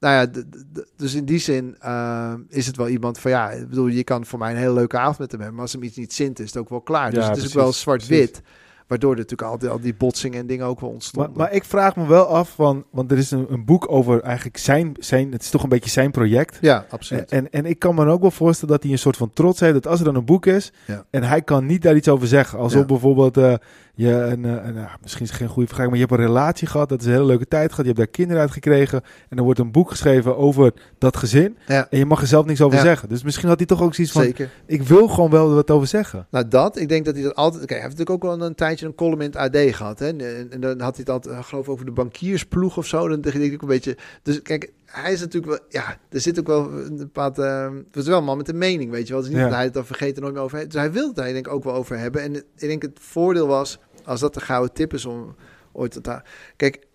nou 0.00 0.14
ja, 0.14 0.26
d- 0.26 0.32
d- 0.34 0.74
d- 0.74 0.92
dus 0.96 1.14
in 1.14 1.24
die 1.24 1.38
zin 1.38 1.76
ehm, 1.78 2.40
is 2.48 2.66
het 2.66 2.76
wel 2.76 2.88
iemand 2.88 3.18
van 3.18 3.30
ja, 3.30 3.50
ik 3.50 3.68
bedoel, 3.68 3.86
je 3.86 4.04
kan 4.04 4.26
voor 4.26 4.38
mij 4.38 4.50
een 4.50 4.56
hele 4.58 4.72
leuke 4.72 4.98
avond 4.98 5.18
met 5.18 5.30
hem 5.30 5.40
hebben, 5.40 5.56
maar 5.58 5.64
als 5.66 5.72
hem 5.74 5.82
iets 5.82 5.96
niet 5.96 6.12
zint, 6.12 6.38
is 6.38 6.46
het 6.46 6.56
ook 6.56 6.68
wel 6.68 6.80
klaar. 6.80 7.10
dus 7.10 7.24
Ja, 7.24 7.28
het 7.28 7.38
is 7.38 7.46
ook 7.46 7.52
wel 7.52 7.72
zwart-wit, 7.72 8.42
waardoor 8.86 9.10
er 9.12 9.16
natuurlijk 9.18 9.50
al 9.50 9.58
die, 9.58 9.68
al 9.68 9.80
die 9.80 9.94
botsingen 9.94 10.40
en 10.40 10.46
dingen 10.46 10.66
ook 10.66 10.80
wel 10.80 10.88
Maar, 10.88 10.94
ontstonden. 10.98 11.32
maar 11.36 11.52
ik 11.52 11.64
vraag 11.64 11.96
me 11.96 12.06
wel 12.06 12.24
af, 12.26 12.50
van, 12.54 12.84
want 12.90 13.10
er 13.10 13.18
is 13.18 13.30
een, 13.30 13.46
een 13.50 13.64
boek 13.64 13.90
over 13.90 14.20
eigenlijk 14.22 14.56
zijn, 14.58 14.92
zijn, 14.98 15.32
het 15.32 15.42
is 15.42 15.50
toch 15.50 15.62
een 15.62 15.68
beetje 15.68 15.90
zijn 15.90 16.10
project. 16.10 16.58
ja, 16.60 16.86
absoluut. 16.90 17.30
En, 17.30 17.50
en 17.50 17.66
ik 17.66 17.78
kan 17.78 17.94
me 17.94 18.06
ook 18.06 18.20
wel 18.20 18.30
voorstellen 18.30 18.74
dat 18.74 18.82
hij 18.82 18.92
een 18.92 18.98
soort 18.98 19.16
van 19.16 19.30
trots 19.32 19.60
heeft 19.60 19.74
dat 19.74 19.86
als 19.86 19.98
er 19.98 20.04
dan 20.04 20.14
een 20.14 20.24
boek 20.24 20.46
is 20.46 20.72
Ja. 20.86 21.04
en 21.10 21.22
hij 21.22 21.42
kan 21.42 21.66
niet 21.66 21.82
daar 21.82 21.96
iets 21.96 22.08
over 22.08 22.26
zeggen. 22.26 22.58
Alsof 22.58 22.80
Ja. 22.80 22.86
bijvoorbeeld 22.86 23.36
eh, 23.36 23.54
je 23.94 24.10
een, 24.12 24.44
eh, 24.44 24.50
een, 24.66 24.74
nou, 24.74 24.88
misschien 25.02 25.22
is 25.24 25.28
het 25.30 25.38
geen 25.38 25.48
goede 25.48 25.68
vergelijking, 25.68 25.88
maar 25.90 25.98
je 25.98 26.06
hebt 26.06 26.12
een 26.20 26.26
relatie 26.26 26.66
gehad, 26.68 26.88
dat 26.88 27.00
is 27.00 27.06
een 27.06 27.12
hele 27.12 27.24
leuke 27.24 27.48
tijd 27.48 27.68
gehad, 27.70 27.80
je 27.80 27.86
hebt 27.86 27.96
daar 27.98 28.06
kinderen 28.06 28.42
uit 28.42 28.50
gekregen 28.50 29.02
en 29.28 29.36
er 29.38 29.42
wordt 29.44 29.58
een 29.58 29.72
boek 29.72 29.90
geschreven 29.90 30.36
over 30.36 30.72
dat 30.98 31.16
gezin 31.16 31.56
ja, 31.66 31.86
en 31.90 31.98
je 31.98 32.06
mag 32.06 32.20
er 32.20 32.26
zelf 32.26 32.44
niks 32.46 32.60
over 32.60 32.78
zeggen. 32.78 33.08
Dus 33.08 33.22
misschien 33.22 33.48
had 33.48 33.58
hij 33.58 33.66
toch 33.66 33.82
ook 33.82 33.94
zoiets 33.94 34.12
van, 34.12 34.22
zeker. 34.22 34.50
ik 34.66 34.82
wil 34.82 35.08
gewoon 35.08 35.30
wel 35.30 35.54
wat 35.54 35.70
over 35.70 35.86
zeggen. 35.86 36.26
Nou, 36.30 36.48
dat. 36.48 36.78
Ik 36.78 36.88
denk 36.88 37.04
dat 37.04 37.14
hij 37.14 37.22
dat 37.22 37.34
altijd... 37.34 37.64
Kijk, 37.66 37.80
hij 37.80 37.88
heeft 37.88 37.98
natuurlijk 37.98 38.24
ook 38.24 38.30
wel 38.38 38.46
een 38.46 38.54
tijdje 38.76 38.86
een 38.86 38.94
column 38.94 39.20
in 39.20 39.26
het 39.26 39.36
AD 39.36 39.74
gehad. 39.76 39.98
Hè? 39.98 40.06
En, 40.06 40.50
en 40.52 40.60
dan 40.60 40.80
had 40.80 40.96
hij 40.96 41.04
het 41.06 41.10
altijd, 41.10 41.34
eh, 41.34 41.44
geloof 41.44 41.64
ik, 41.64 41.70
over 41.70 41.84
de 41.84 41.92
bankiersploeg 41.92 42.76
of 42.76 42.86
zo. 42.86 43.08
Dan 43.08 43.20
denk 43.20 43.34
ik 43.34 43.52
ook 43.54 43.62
een 43.62 43.68
beetje... 43.68 43.96
Dus 44.22 44.42
kijk, 44.42 44.72
hij 44.86 45.12
is 45.12 45.20
natuurlijk 45.20 45.52
wel... 45.52 45.60
Ja, 45.68 45.98
er 46.08 46.20
zit 46.20 46.38
ook 46.38 46.46
wel 46.46 46.70
een 46.72 46.96
bepaald... 46.96 47.38
eh, 47.38 47.70
het 47.86 47.96
is 47.96 48.06
wel 48.06 48.18
een 48.18 48.24
man 48.24 48.36
met 48.36 48.48
een 48.48 48.58
mening, 48.58 48.90
weet 48.90 49.06
je 49.06 49.12
wel. 49.12 49.22
Het 49.22 49.30
is 49.30 49.34
niet 49.34 49.42
Ja. 49.42 49.48
dat 49.48 49.56
hij 49.56 49.64
het 49.64 49.74
dan 49.74 49.86
vergeten 49.86 50.22
nooit 50.22 50.34
meer 50.34 50.42
over 50.42 50.58
heeft. 50.58 50.70
Dus 50.70 50.80
hij 50.80 50.92
wil 50.92 51.06
het 51.06 51.16
daar, 51.16 51.32
denk 51.32 51.46
ik, 51.46 51.52
ook 51.52 51.64
wel 51.64 51.74
over 51.74 51.98
hebben. 51.98 52.22
En 52.22 52.34
ik 52.36 52.44
denk 52.56 52.82
het 52.82 52.98
voordeel 53.00 53.46
was, 53.46 53.78
als 54.04 54.20
dat 54.20 54.34
de 54.34 54.40
gouden 54.40 54.72
tip 54.74 54.92
is 54.94 55.04
om 55.04 55.34
ooit 55.72 55.90
te... 55.92 56.00
ta- 56.00 56.24
Kijk, 56.56 56.86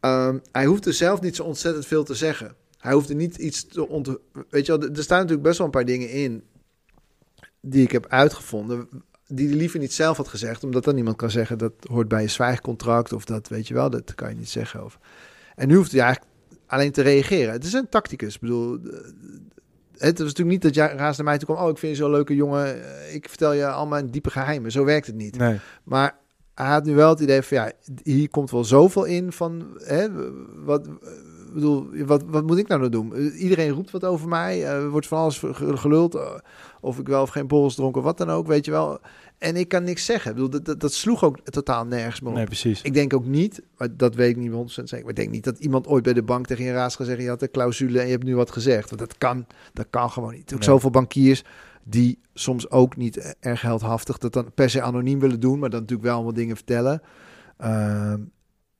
ehm, 0.00 0.38
hij 0.52 0.64
hoeft 0.64 0.86
er 0.86 0.92
zelf 0.92 1.20
niet 1.20 1.36
zo 1.36 1.42
ontzettend 1.42 1.86
veel 1.86 2.04
te 2.04 2.14
zeggen. 2.14 2.54
Hij 2.78 2.92
hoeft 2.92 3.08
er 3.08 3.14
niet 3.14 3.36
iets 3.36 3.66
te 3.66 3.88
ont... 3.88 4.08
Weet 4.50 4.66
je 4.66 4.78
wel, 4.78 4.88
er 4.88 5.02
staan 5.02 5.18
natuurlijk 5.18 5.42
best 5.46 5.58
wel 5.58 5.66
een 5.66 5.72
paar 5.72 5.84
dingen 5.84 6.10
in 6.10 6.42
die 7.60 7.82
ik 7.82 7.90
heb 7.92 8.06
uitgevonden, 8.08 8.88
die 9.28 9.48
hij 9.48 9.56
liever 9.56 9.78
niet 9.78 9.92
zelf 9.92 10.16
had 10.16 10.28
gezegd, 10.28 10.64
omdat 10.64 10.84
dan 10.84 10.94
niemand 10.94 11.16
kan 11.16 11.30
zeggen 11.30 11.58
dat 11.58 11.72
hoort 11.90 12.08
bij 12.08 12.22
je 12.22 12.28
zwijgcontract 12.28 13.12
of 13.12 13.24
dat 13.24 13.48
weet 13.48 13.68
je 13.68 13.74
wel, 13.74 13.90
dat 13.90 14.14
kan 14.14 14.28
je 14.28 14.34
niet 14.36 14.48
zeggen. 14.48 14.84
Of. 14.84 14.98
En 15.56 15.68
nu 15.68 15.76
hoeft 15.76 15.92
hij 15.92 16.00
eigenlijk 16.00 16.32
alleen 16.66 16.92
te 16.92 17.02
reageren. 17.02 17.52
Het 17.52 17.64
is 17.64 17.72
een 17.72 17.88
tacticus. 17.88 18.34
Ik 18.34 18.40
bedoel, 18.40 18.74
eh, 18.74 18.90
Het 19.98 20.18
was 20.18 20.26
natuurlijk 20.26 20.48
niet 20.48 20.62
dat 20.62 20.74
jij 20.74 20.92
Raas 20.96 21.16
naar 21.16 21.26
mij 21.26 21.38
toe 21.38 21.46
kwam. 21.54 21.64
Oh, 21.64 21.70
ik 21.70 21.78
vind 21.78 21.96
je 21.96 22.02
zo'n 22.02 22.10
leuke 22.10 22.34
jongen. 22.34 22.82
eh, 22.84 23.14
Ik 23.14 23.28
vertel 23.28 23.52
je 23.52 23.66
al 23.68 23.86
mijn 23.86 24.10
diepe 24.10 24.30
geheimen. 24.30 24.72
Zo 24.72 24.84
werkt 24.84 25.06
het 25.06 25.16
niet. 25.16 25.36
Nee. 25.38 25.58
Maar 25.84 26.16
hij 26.54 26.66
had 26.66 26.84
nu 26.84 26.94
wel 26.94 27.08
het 27.08 27.20
idee 27.20 27.42
van 27.42 27.56
ja, 27.56 27.72
hier 28.02 28.30
komt 28.30 28.50
wel 28.50 28.64
zoveel 28.64 29.04
in 29.04 29.32
van 29.32 29.78
hè, 29.84 30.06
wat, 30.64 30.88
bedoel, 31.54 31.88
wat, 32.06 32.22
wat 32.26 32.46
moet 32.46 32.58
ik 32.58 32.68
nou 32.68 32.88
doen? 32.88 33.14
Iedereen 33.30 33.70
roept 33.70 33.90
wat 33.90 34.04
over 34.04 34.28
mij, 34.28 34.64
eh, 34.64 34.70
er 34.72 34.90
wordt 34.90 35.06
van 35.06 35.18
alles 35.18 35.38
ge- 35.38 35.76
geluld, 35.76 36.14
eh, 36.14 36.30
of 36.80 36.98
ik 36.98 37.06
wel 37.08 37.22
of 37.22 37.30
geen 37.30 37.46
borrels 37.46 37.74
dronken, 37.74 38.02
wat 38.02 38.18
dan 38.18 38.30
ook, 38.30 38.46
weet 38.46 38.64
je 38.64 38.70
wel. 38.70 38.98
En 39.38 39.56
ik 39.56 39.68
kan 39.68 39.84
niks 39.84 40.04
zeggen. 40.04 40.30
Ik 40.30 40.36
bedoel, 40.36 40.50
dat, 40.50 40.64
dat, 40.64 40.80
dat 40.80 40.92
sloeg 40.92 41.24
ook 41.24 41.40
totaal 41.40 41.84
nergens 41.86 42.20
meer 42.20 42.30
op. 42.30 42.36
nee, 42.36 42.46
precies. 42.46 42.82
Ik 42.82 42.94
denk 42.94 43.14
ook 43.14 43.24
niet, 43.26 43.62
maar 43.76 43.96
dat 43.96 44.14
weet 44.14 44.30
ik 44.30 44.36
niet 44.36 44.50
100% 44.52 44.54
zeker, 44.88 45.00
maar 45.00 45.10
ik 45.14 45.16
denk 45.16 45.30
niet 45.30 45.44
dat 45.44 45.58
iemand 45.58 45.86
ooit 45.86 46.02
bij 46.02 46.12
de 46.12 46.22
bank 46.22 46.46
tegen 46.46 46.64
je 46.64 46.72
raad 46.72 46.94
gaat 46.94 47.06
zeggen, 47.06 47.24
je 47.24 47.30
had 47.30 47.42
een 47.42 47.50
clausule 47.50 47.98
en 48.00 48.04
je 48.06 48.10
hebt 48.12 48.24
nu 48.24 48.36
wat 48.36 48.50
gezegd. 48.50 48.88
Want 48.88 49.00
dat 49.00 49.18
kan, 49.18 49.46
dat 49.72 49.86
kan 49.90 50.10
gewoon 50.10 50.32
niet. 50.32 50.52
Ook 50.52 50.58
Nee. 50.58 50.68
zoveel 50.68 50.90
bankiers 50.90 51.42
die 51.84 52.18
soms 52.34 52.70
ook 52.70 52.96
niet 52.96 53.36
erg 53.40 53.60
heldhaftig 53.62 54.18
dat 54.18 54.32
dan 54.32 54.52
per 54.54 54.70
se 54.70 54.82
anoniem 54.82 55.20
willen 55.20 55.40
doen, 55.40 55.58
maar 55.58 55.70
dan 55.70 55.80
natuurlijk 55.80 56.06
wel 56.08 56.16
allemaal 56.16 56.34
dingen 56.34 56.56
vertellen. 56.56 57.02
Ehm, 57.56 58.20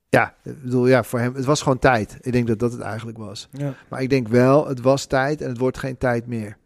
ja, 0.09 0.33
ik 0.43 0.61
bedoel, 0.63 0.87
ja, 0.87 1.03
voor 1.03 1.19
hem, 1.19 1.35
het 1.35 1.45
was 1.45 1.61
gewoon 1.61 1.79
tijd. 1.79 2.17
Ik 2.21 2.31
denk 2.31 2.47
dat 2.47 2.59
dat 2.59 2.71
het 2.71 2.81
eigenlijk 2.81 3.17
was. 3.17 3.47
Ja. 3.51 3.73
Maar 3.89 4.01
ik 4.01 4.09
denk 4.09 4.27
wel, 4.27 4.67
het 4.67 4.81
was 4.81 5.05
tijd 5.05 5.41
en 5.41 5.49
het 5.49 5.57
wordt 5.57 5.77
geen 5.77 5.97
tijd 5.97 6.27
meer. 6.27 6.57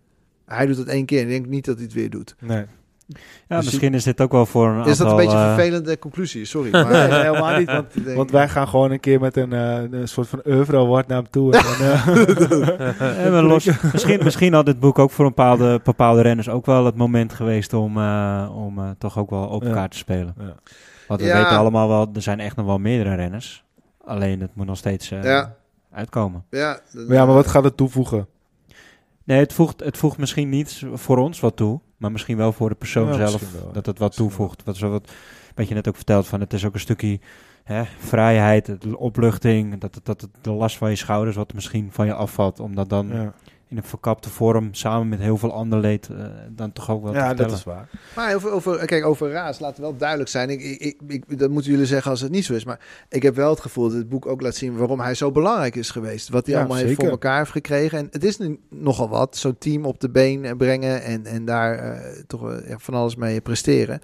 Hij 0.45 0.65
doet 0.65 0.77
het 0.77 0.87
één 0.87 1.05
keer 1.05 1.19
en 1.19 1.25
ik 1.25 1.31
denk 1.31 1.45
niet 1.45 1.65
dat 1.65 1.75
hij 1.75 1.83
het 1.83 1.93
weer 1.93 2.09
doet. 2.09 2.35
Nee. 2.39 2.65
Ja, 3.47 3.55
Dus 3.57 3.65
misschien 3.65 3.93
is 3.93 4.03
dit 4.03 4.21
ook 4.21 4.31
wel 4.31 4.45
voor 4.45 4.67
een 4.69 4.85
Is 4.85 4.97
dat 4.97 4.99
een 4.99 5.05
aantal, 5.05 5.17
beetje 5.17 5.37
een 5.37 5.43
eh, 5.43 5.53
vervelende 5.53 5.99
conclusie? 5.99 6.45
Sorry. 6.45 6.71
Maar, 6.71 6.87
nee, 7.09 7.21
helemaal 7.21 7.57
niet. 7.57 7.71
Want, 7.71 7.93
want 8.15 8.31
wij 8.31 8.49
gaan 8.49 8.67
gewoon 8.67 8.91
een 8.91 8.99
keer 8.99 9.19
met 9.19 9.37
een, 9.37 9.53
eh, 9.53 9.81
een 9.99 10.07
soort 10.07 10.27
van 10.27 10.41
oeuvre 10.45 10.77
award 10.77 11.07
naar 11.07 11.17
hem 11.17 11.29
toe. 11.29 11.53
En, 11.53 13.31
maar 13.31 13.43
los, 13.43 13.65
misschien, 13.91 14.23
misschien 14.23 14.53
had 14.53 14.65
dit 14.65 14.79
boek 14.79 14.99
ook 14.99 15.11
voor 15.11 15.25
een 15.25 15.33
bepaalde, 15.35 15.79
bepaalde 15.83 16.21
renners 16.21 16.49
ook 16.49 16.65
wel 16.65 16.85
het 16.85 16.95
moment 16.95 17.33
geweest 17.33 17.73
om, 17.73 17.97
eh, 17.97 18.49
om 18.55 18.95
toch 18.97 19.17
ook 19.17 19.29
wel 19.29 19.45
op 19.47 19.61
Ja. 19.61 19.67
elkaar 19.69 19.89
te 19.89 19.97
spelen. 19.97 20.35
Ja. 20.39 20.55
Want 21.13 21.25
we 21.25 21.31
Ja. 21.37 21.41
weten 21.43 21.57
allemaal 21.57 21.87
wel, 21.87 22.09
er 22.13 22.21
zijn 22.21 22.39
echt 22.39 22.55
nog 22.55 22.65
wel 22.65 22.77
meerdere 22.77 23.15
renners. 23.15 23.63
Alleen 24.05 24.41
het 24.41 24.55
moet 24.55 24.65
nog 24.65 24.77
steeds 24.77 25.11
eh, 25.11 25.23
Ja. 25.23 25.55
uitkomen. 25.91 26.43
ja, 26.49 26.79
dat- 26.93 27.07
Maar 27.07 27.15
ja, 27.17 27.25
maar 27.25 27.35
wat 27.35 27.47
gaat 27.47 27.63
het 27.63 27.77
toevoegen? 27.77 28.27
Nee, 29.23 29.39
het 29.39 29.53
voegt, 29.53 29.79
het 29.83 29.97
voegt 29.97 30.17
misschien 30.17 30.49
niet 30.49 30.83
voor 30.93 31.17
ons 31.17 31.39
wat 31.39 31.55
toe, 31.55 31.79
maar 31.97 32.11
misschien 32.11 32.37
wel 32.37 32.51
voor 32.51 32.69
de 32.69 32.75
persoon 32.75 33.07
Ja, 33.07 33.13
zelf 33.27 33.51
wel. 33.61 33.71
dat 33.71 33.85
het 33.85 33.99
wat 33.99 34.15
toevoegt. 34.15 34.63
Wat, 34.63 34.75
zo 34.77 34.89
wat, 34.89 35.11
wat 35.55 35.67
je 35.67 35.73
net 35.73 35.87
ook 35.87 35.95
verteld 35.95 36.27
van, 36.27 36.39
het 36.39 36.53
is 36.53 36.65
ook 36.65 36.73
een 36.73 36.79
stukje 36.79 37.19
hè, 37.63 37.83
vrijheid, 37.99 38.71
opluchting, 38.95 39.77
dat, 39.79 39.95
het- 39.95 40.05
dat 40.05 40.21
het 40.21 40.29
de 40.41 40.51
last 40.51 40.77
van 40.77 40.89
je 40.89 40.95
schouders 40.95 41.35
wat 41.35 41.53
misschien 41.53 41.91
van 41.91 42.05
je 42.05 42.13
afvalt, 42.13 42.59
om 42.59 42.75
dat 42.75 42.89
dan 42.89 43.07
Ja, 43.07 43.33
in 43.73 43.79
een 43.79 43.85
verkapte 43.85 44.29
vorm 44.29 44.73
samen 44.73 45.09
met 45.09 45.19
heel 45.19 45.37
veel 45.37 45.51
ander 45.51 45.79
leed 45.79 46.09
eh, 46.09 46.25
dan 46.49 46.71
toch 46.71 46.89
ook 46.91 47.03
wel 47.03 47.11
te 47.11 47.17
ja 47.17 47.33
dat 47.33 47.51
is 47.51 47.63
waar. 47.63 47.89
Maar 48.15 48.35
over, 48.35 48.51
over, 48.51 48.85
kijk, 48.85 49.05
over 49.05 49.31
Raas, 49.31 49.59
laten 49.59 49.75
we 49.75 49.81
wel 49.81 49.97
duidelijk 49.97 50.29
zijn. 50.29 50.49
Ik, 50.49 50.61
ik, 50.61 50.99
ik, 51.07 51.39
dat 51.39 51.49
moeten 51.49 51.71
jullie 51.71 51.85
zeggen 51.85 52.11
als 52.11 52.21
het 52.21 52.31
niet 52.31 52.45
zo 52.45 52.53
is. 52.53 52.65
Maar 52.65 52.79
ik 53.09 53.23
heb 53.23 53.35
wel 53.35 53.49
het 53.49 53.59
gevoel 53.59 53.83
dat 53.87 53.97
het 53.97 54.09
boek 54.09 54.25
ook 54.25 54.41
laat 54.41 54.55
zien 54.55 54.77
waarom 54.77 54.99
hij 54.99 55.15
zo 55.15 55.31
belangrijk 55.31 55.75
is 55.75 55.89
geweest. 55.89 56.29
Wat 56.29 56.45
hij 56.45 56.55
Ja, 56.55 56.59
allemaal 56.61 56.77
heeft 56.77 56.95
voor 56.95 57.09
elkaar 57.09 57.37
heeft 57.37 57.51
gekregen. 57.51 57.97
En 57.97 58.07
het 58.11 58.23
is 58.23 58.37
nu 58.37 58.59
nogal 58.69 59.09
wat, 59.09 59.37
zo'n 59.37 59.57
team 59.57 59.85
op 59.85 59.99
de 59.99 60.09
been 60.09 60.57
brengen 60.57 61.03
en, 61.03 61.25
en 61.25 61.45
daar 61.45 61.77
eh, 61.77 62.23
toch 62.27 62.61
van 62.77 62.93
alles 62.93 63.15
mee 63.15 63.41
presteren. 63.41 64.01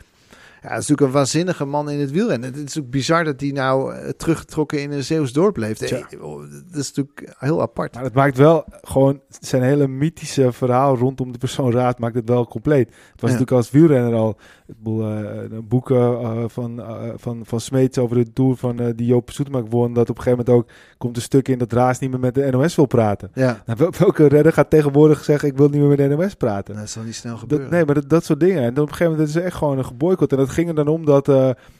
Ja, 0.61 0.69
is 0.69 0.75
natuurlijk 0.75 1.01
een 1.01 1.11
waanzinnige 1.11 1.65
man 1.65 1.89
in 1.89 1.99
het 1.99 2.11
wielrennen. 2.11 2.53
Het 2.53 2.69
is 2.69 2.79
ook 2.79 2.89
bizar 2.89 3.23
dat 3.23 3.39
hij 3.41 3.49
nou 3.51 3.93
eh, 3.93 4.09
teruggetrokken 4.09 4.81
in 4.81 4.91
een 4.91 5.03
Zeeuws 5.03 5.33
dorp 5.33 5.57
leeft. 5.57 5.81
Eh, 5.81 6.23
oh, 6.23 6.39
Dat 6.71 6.79
is 6.79 6.93
natuurlijk 6.93 7.35
heel 7.37 7.61
apart. 7.61 7.93
Maar 7.93 8.03
het 8.03 8.13
maakt 8.13 8.37
wel 8.37 8.65
gewoon 8.81 9.21
zijn 9.39 9.61
hele 9.63 9.87
mythische 9.87 10.51
verhaal 10.51 10.97
rondom 10.97 11.31
de 11.31 11.37
persoon 11.37 11.71
Raad 11.71 11.99
maakt 11.99 12.15
het 12.15 12.29
wel 12.29 12.47
compleet. 12.47 12.87
Het 12.87 13.21
was 13.21 13.31
Ja. 13.31 13.37
natuurlijk 13.37 13.51
als 13.51 13.71
wielrenner 13.71 14.13
al. 14.13 14.37
Ik 14.69 14.75
bedoel, 14.77 15.03
eh, 15.11 15.59
boeken 15.63 15.97
eh, 15.97 16.43
van, 16.47 16.79
eh, 16.81 17.03
van, 17.15 17.41
van 17.45 17.59
Smeets 17.59 17.97
over 17.97 18.15
de 18.15 18.33
tour 18.33 18.55
van 18.55 18.93
die 18.95 19.05
Joop 19.07 19.29
Soetemaak 19.31 19.65
won. 19.69 19.93
Dat 19.93 20.09
op 20.09 20.17
een 20.17 20.23
gegeven 20.23 20.45
moment 20.45 20.63
ook 20.65 20.71
komt 20.97 21.15
een 21.15 21.21
stuk 21.21 21.47
in 21.47 21.57
dat 21.57 21.71
Raas 21.71 21.99
niet 21.99 22.09
meer 22.11 22.19
met 22.19 22.33
de 22.35 22.49
NOS 22.51 22.75
wil 22.75 22.85
praten. 22.85 23.31
Ja, 23.33 23.61
Nou, 23.65 23.77
wel- 23.79 23.93
welke 23.97 24.27
redder 24.27 24.53
gaat 24.53 24.69
tegenwoordig 24.69 25.23
zeggen 25.23 25.49
ik 25.49 25.57
wil 25.57 25.69
niet 25.69 25.79
meer 25.79 25.89
met 25.89 25.97
de 25.97 26.07
NOS 26.15 26.33
praten? 26.35 26.75
dat 26.75 26.89
zal 26.89 27.03
niet 27.03 27.15
snel 27.15 27.31
Dat, 27.31 27.41
gebeuren. 27.41 27.69
nee, 27.71 27.85
maar 27.85 27.95
dat, 27.95 28.09
dat 28.09 28.23
soort 28.25 28.39
dingen. 28.39 28.63
En 28.63 28.73
dan 28.73 28.83
op 28.83 28.89
een 28.89 28.95
gegeven 28.95 29.11
moment 29.11 29.29
is 29.29 29.35
er 29.35 29.43
echt 29.43 29.55
gewoon 29.57 29.77
een 29.77 29.85
geboycott. 29.85 30.31
En 30.31 30.37
dat 30.37 30.49
ging 30.49 30.67
er 30.69 30.75
dan 30.75 30.87
om 30.87 31.05
dat 31.05 31.27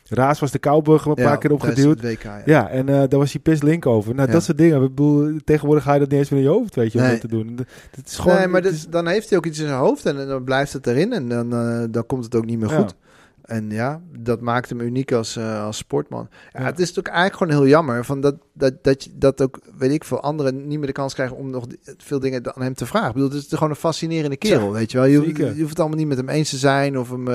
Raas 0.10 0.40
was 0.40 0.52
de 0.52 0.60
Kouwburg 0.60 1.06
een 1.06 1.12
Ja, 1.16 1.24
paar 1.24 1.38
keer 1.38 1.52
opgeduwd. 1.52 2.02
WK, 2.02 2.24
ja. 2.24 2.42
Ja, 2.46 2.70
en 2.70 2.90
eh, 2.90 2.96
daar 2.96 3.20
was 3.20 3.32
hij 3.32 3.42
pis 3.42 3.62
link 3.62 3.86
over. 3.86 4.16
Nou, 4.16 4.28
Ja. 4.28 4.34
dat 4.34 4.44
soort 4.44 4.58
dingen. 4.58 4.76
Ik 4.84 4.90
bedoel, 4.96 5.40
tegenwoordig 5.44 5.84
ga 5.84 5.94
je 5.94 6.00
dat 6.00 6.10
niet 6.10 6.20
eens 6.20 6.30
meer 6.30 6.40
in 6.40 6.46
je 6.46 6.52
hoofd, 6.52 6.76
weet 6.76 6.92
je, 6.92 6.98
om 6.98 7.04
Nee. 7.04 7.12
dat 7.14 7.22
te 7.22 7.28
doen. 7.28 7.56
Dat, 7.56 7.66
is 8.06 8.18
gewoon... 8.18 8.38
nee, 8.38 8.48
maar 8.48 8.62
het 8.62 8.70
dit- 8.72 8.80
is- 8.80 8.88
dan 8.90 9.08
heeft 9.08 9.30
hij 9.30 9.38
ook 9.38 9.46
iets 9.46 9.60
in 9.60 9.66
zijn 9.68 9.80
hoofd 9.80 10.06
en, 10.06 10.28
dan 10.28 10.44
blijft 10.44 10.74
het 10.74 10.88
erin 10.88 11.14
en 11.14 11.30
dan, 11.30 11.54
eh, 11.54 11.84
dan 11.92 12.06
komt 12.06 12.24
het 12.24 12.36
ook 12.36 12.46
niet 12.46 12.60
meer 12.60 12.70
goed. 12.70 12.96
En 13.42 13.70
ja, 13.70 14.02
dat 14.20 14.42
maakt 14.42 14.70
hem 14.70 14.80
uniek 14.82 15.12
als, 15.12 15.36
eh, 15.36 15.64
als 15.64 15.78
sportman. 15.78 16.28
Ja. 16.54 16.60
Het 16.64 16.80
is 16.80 16.88
natuurlijk 16.88 17.16
eigenlijk 17.16 17.38
gewoon 17.38 17.62
heel 17.64 17.72
jammer 17.72 18.06
van 18.06 18.22
dat, 18.22 18.36
dat, 18.54 18.74
dat, 18.84 19.04
je, 19.04 19.10
dat 19.14 19.42
ook, 19.42 19.60
weet 19.78 19.92
ik 19.92 20.04
veel, 20.04 20.22
anderen 20.22 20.68
niet 20.68 20.78
meer 20.78 20.88
de 20.88 20.94
kans 20.94 21.14
krijgen 21.14 21.38
om 21.38 21.50
nog 21.50 21.66
veel 21.98 22.20
dingen 22.20 22.56
aan 22.56 22.64
hem 22.64 22.74
te 22.74 22.86
vragen. 22.86 23.08
Ik 23.08 23.14
bedoel, 23.14 23.30
het 23.30 23.38
is 23.38 23.48
gewoon 23.54 23.70
een 23.70 23.76
fascinerende 23.76 24.38
kerel, 24.38 24.72
weet 24.72 24.92
je 24.92 24.98
wel. 24.98 25.06
Je, 25.08 25.36
je 25.36 25.44
hoeft 25.58 25.70
het 25.70 25.80
allemaal 25.80 25.98
niet 25.98 26.08
met 26.08 26.18
hem 26.18 26.30
eens 26.30 26.50
te 26.50 26.58
zijn 26.58 27.00
of 27.00 27.10
hem, 27.10 27.28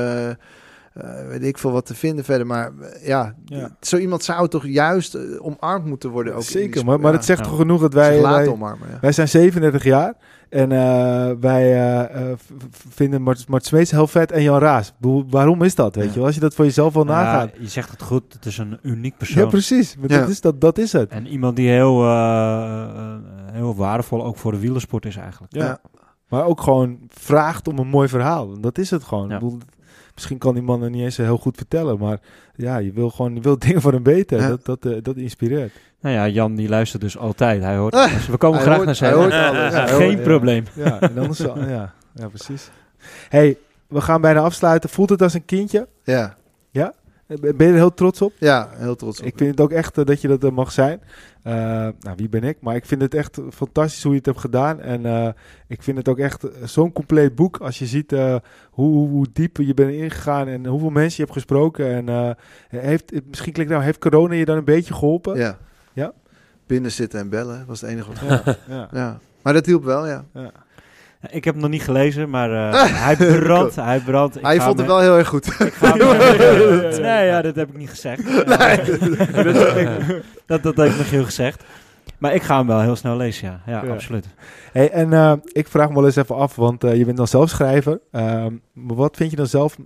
eh, 0.94 1.26
weet 1.28 1.42
ik 1.42 1.58
veel, 1.58 1.70
wat 1.72 1.86
te 1.86 1.94
vinden 1.94 2.24
verder. 2.24 2.46
Maar 2.46 2.70
eh, 2.80 3.06
ja, 3.06 3.34
Ja. 3.44 3.76
zo 3.80 3.96
iemand 3.96 4.24
zou 4.24 4.48
toch 4.48 4.66
juist 4.66 5.14
eh, 5.14 5.22
omarmd 5.38 5.84
moeten 5.86 6.10
worden 6.10 6.34
ook. 6.34 6.42
Zeker, 6.42 6.84
maar, 6.84 7.00
maar 7.00 7.10
ja, 7.10 7.16
het 7.16 7.24
zegt 7.26 7.38
Ja. 7.44 7.44
toch 7.46 7.56
genoeg 7.56 7.80
dat 7.80 7.94
wij... 7.94 8.20
laten 8.20 8.38
wij, 8.44 8.48
omarmen, 8.48 8.88
ja. 8.90 8.98
wij 9.00 9.12
zijn 9.12 9.28
37 9.28 9.84
jaar 9.84 10.14
en 10.48 10.72
eh, 10.72 11.30
wij 11.40 12.36
vinden 12.88 13.22
Mart, 13.22 13.48
Mart 13.48 13.64
Smeets 13.64 13.90
heel 13.90 14.06
vet 14.06 14.32
en 14.32 14.42
Jan 14.42 14.58
Raas. 14.58 14.92
Waarom 15.28 15.62
is 15.62 15.74
dat, 15.74 15.94
weet 15.94 16.04
Ja. 16.04 16.10
je 16.10 16.16
wel? 16.16 16.26
Als 16.26 16.34
je 16.34 16.40
dat 16.40 16.54
voor 16.54 16.64
jezelf 16.64 16.92
wil 16.94 17.04
nagaat. 17.04 17.50
Ja, 17.54 17.60
je 17.60 17.68
zegt 17.68 17.90
het 17.90 18.02
goed, 18.02 18.32
het 18.32 18.46
is 18.46 18.58
een 18.58 18.78
uniek 18.82 19.12
Ja, 19.12 19.18
persoon. 19.18 19.48
precies. 19.48 19.96
Maar 19.96 20.10
Ja. 20.10 20.18
Dat, 20.20 20.28
is, 20.28 20.40
dat, 20.40 20.60
dat 20.60 20.78
is 20.78 20.92
het. 20.92 21.10
en 21.10 21.26
iemand 21.26 21.56
die 21.56 21.68
heel, 21.68 22.02
heel 23.52 23.74
waardevol 23.76 24.24
ook 24.24 24.36
voor 24.36 24.52
de 24.52 24.58
wielersport 24.58 25.06
is 25.06 25.16
eigenlijk. 25.16 25.52
Ja. 25.54 25.64
Ja. 25.64 25.80
Maar 26.28 26.44
ook 26.44 26.60
gewoon 26.60 26.98
vraagt 27.08 27.68
om 27.68 27.78
een 27.78 27.86
mooi 27.88 28.08
verhaal. 28.08 28.60
Dat 28.60 28.78
is 28.78 28.90
het 28.90 29.04
gewoon. 29.04 29.28
Ja. 29.28 29.40
Misschien 30.14 30.38
kan 30.38 30.54
die 30.54 30.62
man 30.62 30.82
er 30.82 30.90
niet 30.90 31.02
eens 31.02 31.16
heel 31.16 31.38
goed 31.38 31.56
vertellen, 31.56 31.98
maar 31.98 32.18
ja, 32.56 32.76
je 32.76 32.92
wil 32.92 33.10
gewoon 33.10 33.34
je 33.34 33.40
wil 33.40 33.58
dingen 33.66 33.80
van 33.80 33.92
hem 33.94 34.02
weten. 34.02 34.38
Ja. 34.38 34.48
Dat, 34.48 34.64
dat, 34.64 34.86
eh, 34.86 34.96
dat 35.02 35.16
inspireert. 35.16 35.72
Nou 36.00 36.14
ja, 36.14 36.28
Jan 36.28 36.54
die 36.54 36.68
luistert 36.68 37.02
dus 37.02 37.18
altijd. 37.18 37.62
Hij 37.62 37.76
hoort, 37.76 37.94
Ah, 37.94 38.12
dus 38.14 38.26
we 38.26 38.36
komen 38.36 38.60
graag 38.60 38.74
hoort- 38.74 38.86
naar 38.86 38.94
zijn. 38.94 39.12
hij 39.12 39.20
hoort 39.20 39.32
alles. 39.32 39.72
Ja, 39.74 39.86
Geen 40.02 40.16
ja. 40.16 40.22
probleem. 40.22 40.64
Ja, 40.74 41.00
en 41.00 41.18
anders 41.18 41.38
ja, 41.38 41.92
ja, 42.14 42.28
precies. 42.28 42.70
hey, 43.28 43.56
we 43.88 44.00
gaan 44.00 44.20
bijna 44.20 44.40
afsluiten. 44.40 44.90
Voelt 44.90 45.10
het 45.10 45.22
als 45.22 45.34
een 45.34 45.44
kindje? 45.44 45.88
Ja. 46.04 46.36
Eh, 47.26 47.36
Ben 47.38 47.66
je 47.66 47.72
er 47.72 47.74
heel 47.74 47.94
trots 47.94 48.22
op? 48.22 48.32
ja, 48.38 48.68
heel 48.72 48.96
trots 48.96 49.20
op. 49.20 49.26
Ik 49.26 49.34
vind 49.36 49.50
het 49.50 49.60
ook 49.60 49.70
echt 49.70 49.98
eh, 49.98 50.04
dat 50.04 50.20
je 50.20 50.28
dat 50.28 50.44
eh, 50.44 50.50
mag 50.50 50.72
zijn. 50.72 51.00
Nou, 51.42 52.14
wie 52.16 52.28
ben 52.28 52.44
ik? 52.44 52.56
Maar 52.60 52.74
ik 52.74 52.84
vind 52.84 53.00
het 53.00 53.14
echt 53.14 53.38
fantastisch 53.50 54.02
hoe 54.02 54.12
je 54.12 54.18
het 54.18 54.26
hebt 54.26 54.40
gedaan. 54.40 54.80
En 54.80 55.34
ik 55.68 55.82
vind 55.82 55.96
het 55.96 56.08
ook 56.08 56.18
echt 56.18 56.44
zo'n 56.64 56.92
compleet 56.92 57.34
boek. 57.34 57.56
Als 57.56 57.78
je 57.78 57.86
ziet 57.86 58.10
hoe, 58.70 59.08
hoe, 59.08 59.26
diep 59.32 59.56
je 59.56 59.74
bent 59.74 59.90
ingegaan 59.90 60.48
en 60.48 60.66
hoeveel 60.66 60.90
mensen 60.90 61.16
je 61.16 61.22
hebt 61.22 61.32
gesproken. 61.32 62.08
En 62.08 62.36
heeft, 62.68 63.12
misschien 63.26 63.52
klinkt 63.52 63.72
nou, 63.72 63.84
heeft 63.84 63.98
corona 63.98 64.34
je 64.34 64.44
dan 64.44 64.56
een 64.56 64.64
beetje 64.64 64.94
geholpen? 64.94 65.36
Ja. 65.36 65.58
Ja? 65.92 66.12
Binnen 66.66 66.92
zitten 66.92 67.20
en 67.20 67.28
bellen 67.28 67.64
was 67.66 67.80
het 67.80 67.90
enige 67.90 68.08
wat. 68.08 68.20
Ja, 68.44 68.56
ja, 68.68 68.88
Ja. 68.92 69.18
Maar 69.42 69.52
dat 69.52 69.66
hielp 69.66 69.84
wel, 69.84 70.06
ja. 70.06 70.24
ja. 70.34 70.50
Ik 71.30 71.44
heb 71.44 71.54
hem 71.54 71.62
nog 71.62 71.70
niet 71.72 71.82
gelezen, 71.82 72.30
maar 72.30 72.52
eh, 72.72 72.84
hij 73.04 73.16
brandt. 73.16 73.76
Hij 73.76 73.98
brandt. 74.00 74.36
Ik 74.36 74.42
Hij 74.44 74.60
vond 74.60 74.78
het 74.78 74.86
wel 74.86 75.00
heel 75.00 75.16
erg 75.18 75.28
goed. 75.28 75.46
ik 75.46 75.72
ga 75.74 75.94
me- 75.94 76.96
nee, 77.00 77.26
ja, 77.26 77.42
dat 77.42 77.54
heb 77.54 77.68
ik 77.68 77.76
niet 77.76 77.90
gezegd. 77.90 78.24
dat, 78.46 78.58
heb 78.62 78.86
ik- 79.76 80.22
dat, 80.46 80.62
dat 80.62 80.76
heb 80.76 80.86
ik 80.88 80.96
nog 80.96 81.10
heel 81.10 81.24
gezegd. 81.24 81.62
Maar 82.18 82.34
ik 82.34 82.42
ga 82.42 82.56
hem 82.58 82.66
wel 82.66 82.80
heel 82.80 82.96
snel 82.96 83.16
lezen, 83.16 83.48
ja. 83.48 83.60
Ja, 83.72 83.84
Ja. 83.84 83.92
absoluut. 83.92 84.26
Hey, 84.72 84.90
en 84.90 85.12
eh, 85.12 85.32
ik 85.52 85.68
vraag 85.68 85.88
me 85.88 85.94
wel 85.94 86.04
eens 86.04 86.16
even 86.16 86.36
af, 86.36 86.56
want 86.56 86.84
eh, 86.84 86.96
je 86.96 87.04
bent 87.04 87.16
dan 87.16 87.28
zelf 87.28 87.48
schrijver. 87.48 88.00
Ehm, 88.10 88.52
maar 88.72 88.96
wat 88.96 89.16
vind 89.16 89.30
je 89.30 89.36
dan 89.36 89.46
zelf, 89.46 89.76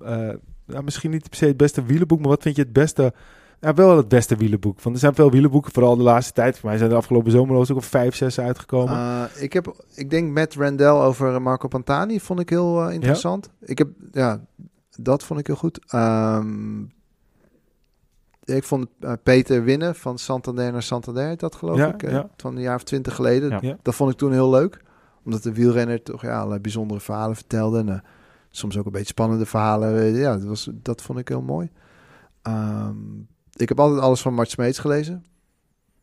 nou, 0.66 0.82
misschien 0.84 1.10
niet 1.10 1.28
per 1.28 1.38
se 1.38 1.46
het 1.46 1.56
beste 1.56 1.84
wielenboek, 1.84 2.20
maar 2.20 2.28
wat 2.28 2.42
vind 2.42 2.56
je 2.56 2.62
het 2.62 2.72
beste, 2.72 3.12
nou, 3.60 3.74
wel 3.74 3.96
het 3.96 4.08
beste 4.08 4.36
wielenboek? 4.36 4.80
Want 4.80 4.94
er 4.94 5.00
zijn 5.00 5.14
veel 5.14 5.30
wielenboeken, 5.30 5.72
vooral 5.72 5.96
de 5.96 6.02
laatste 6.02 6.32
tijd. 6.32 6.58
Voor 6.58 6.68
mij 6.68 6.78
zijn 6.78 6.90
er 6.90 6.96
afgelopen 6.96 7.30
zomer 7.30 7.56
ook 7.56 7.68
al 7.68 7.80
vijf, 7.80 8.14
zes 8.14 8.40
uitgekomen. 8.40 8.94
Uh, 8.94 9.24
ik, 9.42 9.52
heb, 9.52 9.84
ik 9.94 10.10
denk 10.10 10.32
met 10.32 10.54
Randall 10.54 11.00
over 11.00 11.42
Marco 11.42 11.68
Pantani 11.68 12.20
vond 12.20 12.40
ik 12.40 12.48
heel 12.48 12.82
eh, 12.82 12.94
interessant. 12.94 13.50
Ik 13.60 13.78
heb, 13.78 13.88
ja, 14.12 14.40
dat 14.96 15.24
vond 15.24 15.40
ik 15.40 15.46
heel 15.46 15.56
goed. 15.56 15.80
Ehm, 15.86 16.82
ik 18.44 18.64
vond 18.64 18.86
eh, 19.00 19.12
Peter 19.22 19.64
winnen 19.64 19.94
van 19.94 20.18
Santander 20.18 20.72
naar 20.72 20.82
Santander, 20.82 21.36
dat 21.36 21.54
geloof 21.54 21.76
Ja, 21.76 21.92
ik, 21.94 22.02
eh, 22.02 22.12
ja. 22.12 22.28
van 22.36 22.56
een 22.56 22.62
jaar 22.62 22.74
of 22.74 22.82
twintig 22.82 23.14
geleden. 23.14 23.50
Ja. 23.50 23.58
Ja. 23.60 23.76
Dat 23.82 23.94
vond 23.94 24.10
ik 24.12 24.16
toen 24.16 24.32
heel 24.32 24.50
leuk, 24.50 24.82
omdat 25.24 25.42
de 25.42 25.52
wielrenner 25.52 26.02
toch 26.02 26.22
ja, 26.22 26.36
allerlei 26.36 26.60
bijzondere 26.60 27.00
verhalen 27.00 27.36
vertelde. 27.36 27.78
En, 27.78 27.88
eh, 27.88 27.98
soms 28.50 28.78
ook 28.78 28.86
een 28.86 28.92
beetje 28.92 29.06
spannende 29.06 29.46
verhalen. 29.46 29.98
Eh, 29.98 30.18
Ja, 30.20 30.32
dat, 30.32 30.44
was, 30.44 30.70
dat 30.72 31.02
vond 31.02 31.18
ik 31.18 31.28
heel 31.28 31.42
mooi. 31.42 31.70
Ehm, 32.42 32.96
ik 33.60 33.68
heb 33.68 33.80
altijd 33.80 34.00
alles 34.00 34.20
van 34.20 34.34
Mart 34.34 34.50
Smeets 34.50 34.78
gelezen. 34.78 35.24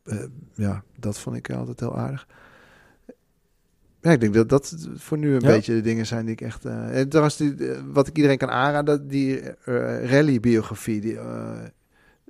Eh, 0.03 0.17
ja, 0.53 0.83
dat 0.99 1.19
vond 1.19 1.35
ik 1.35 1.51
altijd 1.51 1.79
heel 1.79 1.97
aardig. 1.97 2.27
Ja, 4.01 4.11
ik 4.11 4.19
denk 4.19 4.33
dat 4.33 4.49
dat 4.49 4.87
voor 4.95 5.17
nu 5.17 5.33
een 5.35 5.41
Ja. 5.41 5.47
beetje 5.47 5.73
de 5.73 5.81
dingen 5.81 6.05
zijn 6.05 6.25
die 6.25 6.33
ik 6.33 6.41
echt... 6.41 6.65
eh 6.65 6.99
en 6.99 7.09
trouwens, 7.09 7.37
die, 7.37 7.67
eh, 7.71 7.79
wat 7.91 8.07
ik 8.07 8.15
iedereen 8.15 8.37
kan 8.37 8.49
aanraden, 8.49 9.07
die 9.07 9.41
rally-biografie, 10.03 11.01
die 11.01 11.17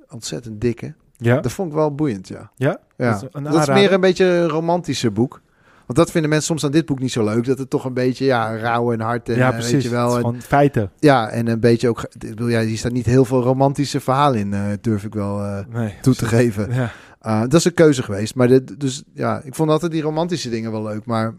ontzettend 0.09 0.61
dikke. 0.61 0.93
Ja? 1.17 1.39
Dat 1.39 1.51
vond 1.51 1.69
ik 1.69 1.75
wel 1.75 1.95
boeiend, 1.95 2.27
ja. 2.27 2.51
Ja? 2.55 2.79
Ja, 2.97 3.11
Dat 3.11 3.21
is 3.23 3.29
een 3.31 3.43
dat 3.43 3.61
is 3.61 3.67
meer 3.67 3.93
een 3.93 4.01
beetje 4.01 4.25
een 4.25 4.47
romantische 4.49 5.11
boek. 5.11 5.41
Want 5.85 5.97
dat 5.97 6.11
vinden 6.11 6.29
mensen 6.29 6.47
soms 6.47 6.65
aan 6.65 6.71
dit 6.71 6.85
boek 6.85 6.99
niet 6.99 7.11
zo 7.11 7.23
leuk. 7.23 7.45
Dat 7.45 7.57
het 7.57 7.69
toch 7.69 7.85
een 7.85 7.93
beetje, 7.93 8.25
ja, 8.25 8.57
rauw 8.57 8.91
en 8.91 8.99
hard 8.99 9.29
en 9.29 9.35
ja, 9.35 9.47
eh, 9.47 9.53
precies. 9.53 9.71
weet 9.71 9.83
je 9.83 9.89
wel. 9.89 10.13
En, 10.13 10.19
gewoon 10.19 10.41
feiten. 10.41 10.91
ja, 10.99 11.29
en 11.29 11.47
een 11.47 11.59
beetje 11.59 11.89
ook... 11.89 12.03
Ik 12.03 12.19
bedoel, 12.19 12.47
ja, 12.47 12.61
hier 12.61 12.77
staat 12.77 12.91
niet 12.91 13.05
heel 13.05 13.25
veel 13.25 13.41
romantische 13.41 13.99
verhalen 13.99 14.39
in, 14.39 14.53
eh, 14.53 14.61
durf 14.81 15.03
ik 15.03 15.13
wel 15.13 15.43
eh, 15.43 15.65
Nee, 15.69 15.93
toe 16.01 16.15
te 16.15 16.25
geven. 16.25 16.73
Ja. 16.73 16.91
Uh, 17.25 17.41
dat 17.41 17.53
is 17.53 17.65
een 17.65 17.73
keuze 17.73 18.03
geweest. 18.03 18.35
Maar 18.35 18.47
dit, 18.47 18.79
dus 18.79 19.03
ja, 19.13 19.41
ik 19.43 19.55
vond 19.55 19.69
altijd 19.69 19.91
die 19.91 20.01
romantische 20.01 20.49
dingen 20.49 20.71
wel 20.71 20.83
leuk. 20.83 21.05
Maar 21.05 21.35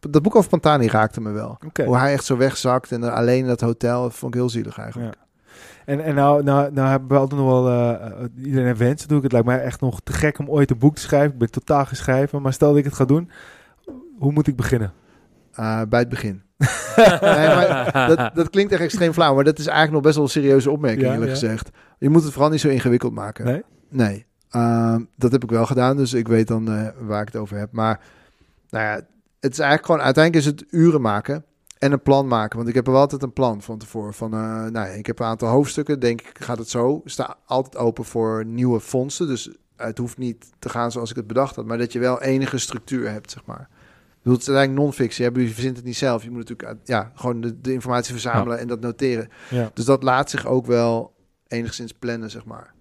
dat 0.00 0.22
boek 0.22 0.36
over 0.36 0.50
Pantani 0.50 0.88
raakte 0.88 1.20
me 1.20 1.30
wel. 1.30 1.58
Hoe 1.84 1.96
hij 1.96 2.12
echt 2.12 2.24
zo 2.24 2.36
wegzakt 2.36 2.92
en 2.92 3.02
alleen 3.02 3.38
in 3.38 3.46
dat 3.46 3.60
hotel. 3.60 4.02
Dat 4.02 4.14
vond 4.14 4.34
ik 4.34 4.40
heel 4.40 4.50
zielig 4.50 4.78
eigenlijk. 4.78 5.14
Ja. 5.14 5.23
En, 5.84 6.00
en 6.04 6.14
nou, 6.14 6.42
nou, 6.42 6.72
nou 6.72 6.88
hebben 6.88 7.08
we 7.08 7.16
altijd 7.16 7.40
nog 7.40 7.50
wel... 7.50 7.68
eh, 7.68 8.06
eh, 8.06 8.24
iedereen 8.44 8.66
heeft 8.66 8.78
wensen, 8.78 9.08
doe 9.08 9.16
ik. 9.16 9.22
Het 9.22 9.32
lijkt 9.32 9.46
mij 9.46 9.62
echt 9.62 9.80
nog 9.80 10.00
te 10.00 10.12
gek 10.12 10.38
om 10.38 10.48
ooit 10.48 10.70
een 10.70 10.78
boek 10.78 10.94
te 10.94 11.00
schrijven. 11.00 11.32
Ik 11.32 11.38
ben 11.38 11.50
totaal 11.50 11.84
geschreven. 11.84 12.42
Maar 12.42 12.52
stel 12.52 12.68
dat 12.68 12.78
ik 12.78 12.84
het 12.84 12.94
ga 12.94 13.04
doen, 13.04 13.30
hoe 14.18 14.32
moet 14.32 14.46
ik 14.46 14.56
beginnen? 14.56 14.92
Uh, 15.60 15.82
bij 15.88 16.00
het 16.00 16.08
begin. 16.08 16.42
nee, 17.20 17.48
maar 17.48 18.06
dat, 18.08 18.30
dat 18.34 18.50
klinkt 18.50 18.72
echt 18.72 18.82
extreem 18.82 19.12
flauw. 19.12 19.34
Maar 19.34 19.44
dat 19.44 19.58
is 19.58 19.66
eigenlijk 19.66 19.94
nog 19.94 20.02
best 20.02 20.14
wel 20.14 20.24
een 20.24 20.30
serieuze 20.30 20.70
opmerking, 20.70 21.02
Ja, 21.06 21.12
eerlijk 21.12 21.30
ja. 21.30 21.38
gezegd. 21.38 21.70
Je 21.98 22.08
moet 22.08 22.22
het 22.22 22.32
vooral 22.32 22.50
niet 22.50 22.60
zo 22.60 22.68
ingewikkeld 22.68 23.12
maken. 23.12 23.44
Nee? 23.44 23.62
Nee. 23.88 24.26
Uh, 24.56 24.96
dat 25.16 25.32
heb 25.32 25.42
ik 25.42 25.50
wel 25.50 25.66
gedaan. 25.66 25.96
Dus 25.96 26.12
ik 26.12 26.28
weet 26.28 26.46
dan 26.46 26.70
uh, 26.70 26.88
waar 27.00 27.20
ik 27.20 27.26
het 27.32 27.36
over 27.36 27.56
heb. 27.58 27.72
Maar 27.72 28.00
nou 28.70 28.84
ja, 28.84 28.94
het 29.40 29.52
is 29.52 29.58
eigenlijk 29.58 29.86
gewoon... 29.86 30.00
Uiteindelijk 30.00 30.44
is 30.44 30.50
het 30.50 30.64
uren 30.70 31.00
maken... 31.00 31.44
En 31.84 31.92
een 31.92 32.02
plan 32.02 32.26
maken. 32.26 32.56
Want 32.56 32.68
ik 32.68 32.74
heb 32.74 32.86
er 32.86 32.92
wel 32.92 33.00
altijd 33.00 33.22
een 33.22 33.32
plan 33.32 33.62
van 33.62 33.78
tevoren. 33.78 34.14
Van, 34.14 34.34
uh, 34.34 34.40
nou 34.40 34.72
ja, 34.72 34.86
ik 34.86 35.06
heb 35.06 35.18
een 35.18 35.26
aantal 35.26 35.48
hoofdstukken. 35.48 36.00
Denk 36.00 36.20
ik, 36.20 36.38
gaat 36.38 36.58
het 36.58 36.68
zo. 36.68 37.00
Ik 37.04 37.10
sta 37.10 37.36
altijd 37.46 37.76
open 37.76 38.04
voor 38.04 38.44
nieuwe 38.46 38.80
fondsen. 38.80 39.26
Dus 39.26 39.50
het 39.76 39.98
hoeft 39.98 40.18
niet 40.18 40.50
te 40.58 40.68
gaan 40.68 40.92
zoals 40.92 41.10
ik 41.10 41.16
het 41.16 41.26
bedacht 41.26 41.56
had. 41.56 41.64
Maar 41.64 41.78
dat 41.78 41.92
je 41.92 41.98
wel 41.98 42.22
enige 42.22 42.58
structuur 42.58 43.10
hebt, 43.10 43.30
zeg 43.30 43.44
maar. 43.44 43.60
Ik 43.60 44.16
bedoel, 44.22 44.32
het 44.32 44.42
is 44.42 44.54
eigenlijk 44.54 44.78
non-fictie. 44.78 45.24
Je 45.24 45.52
verzint 45.52 45.76
het 45.76 45.84
niet 45.84 45.96
zelf. 45.96 46.22
Je 46.22 46.30
moet 46.30 46.48
natuurlijk 46.48 46.78
ja, 46.84 47.12
gewoon 47.14 47.40
de, 47.40 47.60
de 47.60 47.72
informatie 47.72 48.12
verzamelen 48.12 48.56
ja. 48.56 48.62
en 48.62 48.68
dat 48.68 48.80
noteren. 48.80 49.28
Ja. 49.50 49.70
Dus 49.74 49.84
dat 49.84 50.02
laat 50.02 50.30
zich 50.30 50.46
ook 50.46 50.66
wel 50.66 51.14
enigszins 51.46 51.92
plannen, 51.92 52.30
zeg 52.30 52.44
maar. 52.44 52.74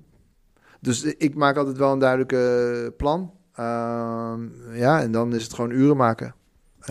Dus 0.80 1.04
ik 1.04 1.36
maak 1.36 1.58
altijd 1.58 1.78
wel 1.78 1.92
een 1.92 2.00
duidelijke 2.00 2.94
plan. 2.98 3.32
Uh, 3.60 4.34
ja, 4.74 5.02
en 5.02 5.12
dan 5.12 5.34
is 5.34 5.44
het 5.44 5.54
gewoon 5.54 5.72
uren 5.72 5.98
maken. 5.98 6.36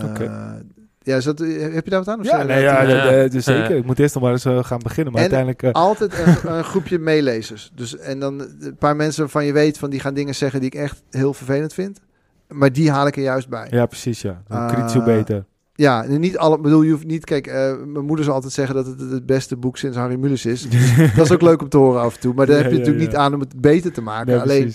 Okay. 0.03 0.61
Ja, 1.03 1.17
is 1.17 1.23
dat, 1.23 1.39
heb 1.39 1.83
je 1.83 1.89
daar 1.89 2.03
wat 2.03 2.07
aan? 2.07 2.19
Of 2.19 2.25
ja, 2.25 2.43
nee, 2.43 2.61
ja, 2.61 2.81
ja, 2.81 3.11
ja, 3.11 3.27
dus 3.27 3.43
zeker. 3.43 3.75
Ik 3.75 3.85
moet 3.85 3.99
eerst 3.99 4.13
nog 4.13 4.23
maar 4.23 4.31
eens 4.31 4.45
uh, 4.45 4.63
gaan 4.63 4.79
beginnen. 4.79 5.13
Maar 5.13 5.23
en 5.23 5.33
uiteindelijk... 5.33 5.77
Uh... 5.77 5.83
altijd 5.83 6.19
een, 6.19 6.51
een, 6.57 6.63
groepje 6.63 6.99
meelezers. 6.99 7.71
Dus, 7.75 7.97
en 7.97 8.19
dan 8.19 8.39
een 8.39 8.75
paar 8.79 8.95
mensen 8.95 9.21
waarvan 9.21 9.45
je 9.45 9.53
weet... 9.53 9.77
van 9.77 9.89
die 9.89 9.99
gaan 9.99 10.13
dingen 10.13 10.35
zeggen 10.35 10.59
die 10.59 10.69
ik 10.69 10.79
echt 10.79 11.03
heel 11.09 11.33
vervelend 11.33 11.73
vind. 11.73 11.99
Maar 12.47 12.71
die 12.71 12.91
haal 12.91 13.07
ik 13.07 13.15
er 13.15 13.21
juist 13.21 13.49
bij. 13.49 13.67
Ja, 13.69 13.85
precies, 13.85 14.21
ja. 14.21 14.41
Uh, 14.51 14.67
kritisch 14.67 14.93
hoe 14.93 15.03
beter. 15.03 15.45
Ja, 15.75 16.05
niet 16.07 16.37
alle... 16.37 16.59
bedoel, 16.59 16.81
je 16.81 16.91
hoeft 16.91 17.05
niet... 17.05 17.25
Kijk, 17.25 17.47
uh, 17.47 17.53
mijn 17.85 18.05
moeder 18.05 18.25
zal 18.25 18.33
altijd 18.33 18.53
zeggen 18.53 18.75
dat 18.75 18.85
het 18.85 18.99
het 18.99 19.25
beste 19.25 19.55
boek 19.55 19.77
sinds 19.77 19.97
Harry 19.97 20.15
Mulisch 20.15 20.45
is. 20.45 20.69
Dus 20.69 20.95
dat 21.15 21.25
is 21.25 21.31
ook 21.31 21.41
leuk 21.41 21.61
om 21.61 21.69
te 21.69 21.77
horen 21.77 22.01
af 22.01 22.15
en 22.15 22.19
toe. 22.19 22.33
Maar 22.33 22.45
daar 22.45 22.57
ja, 22.57 22.61
heb 22.61 22.71
je 22.71 22.77
ja, 22.77 22.83
natuurlijk 22.83 23.05
ja. 23.05 23.11
niet 23.11 23.25
aan 23.25 23.33
om 23.33 23.39
het 23.39 23.61
beter 23.61 23.91
te 23.91 24.01
maken. 24.01 24.41
Alleen... 24.41 24.73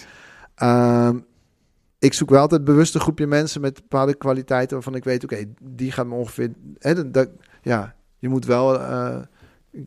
ik 1.98 2.12
zoek 2.12 2.30
wel 2.30 2.40
altijd 2.40 2.64
bewust 2.64 2.94
een 2.94 3.00
groepje 3.00 3.26
mensen 3.26 3.60
met 3.60 3.74
bepaalde 3.74 4.14
kwaliteiten 4.14 4.74
waarvan 4.74 4.94
ik 4.94 5.04
weet, 5.04 5.24
oké, 5.24 5.34
okay, 5.34 5.48
die 5.62 5.92
gaat 5.92 6.06
me 6.06 6.14
ongeveer. 6.14 6.50
Hè, 6.78 6.94
dat, 6.94 7.14
dat, 7.14 7.28
ja, 7.62 7.94
je 8.18 8.28
moet 8.28 8.44
wel 8.44 8.80
uh, 8.80 9.16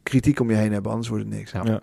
kritiek 0.03 0.39
om 0.39 0.49
je 0.49 0.55
heen 0.55 0.73
hebben, 0.73 0.91
anders 0.91 1.09
wordt 1.09 1.23
het 1.23 1.33
niks. 1.33 1.51
Ja. 1.51 1.61
ja. 1.63 1.81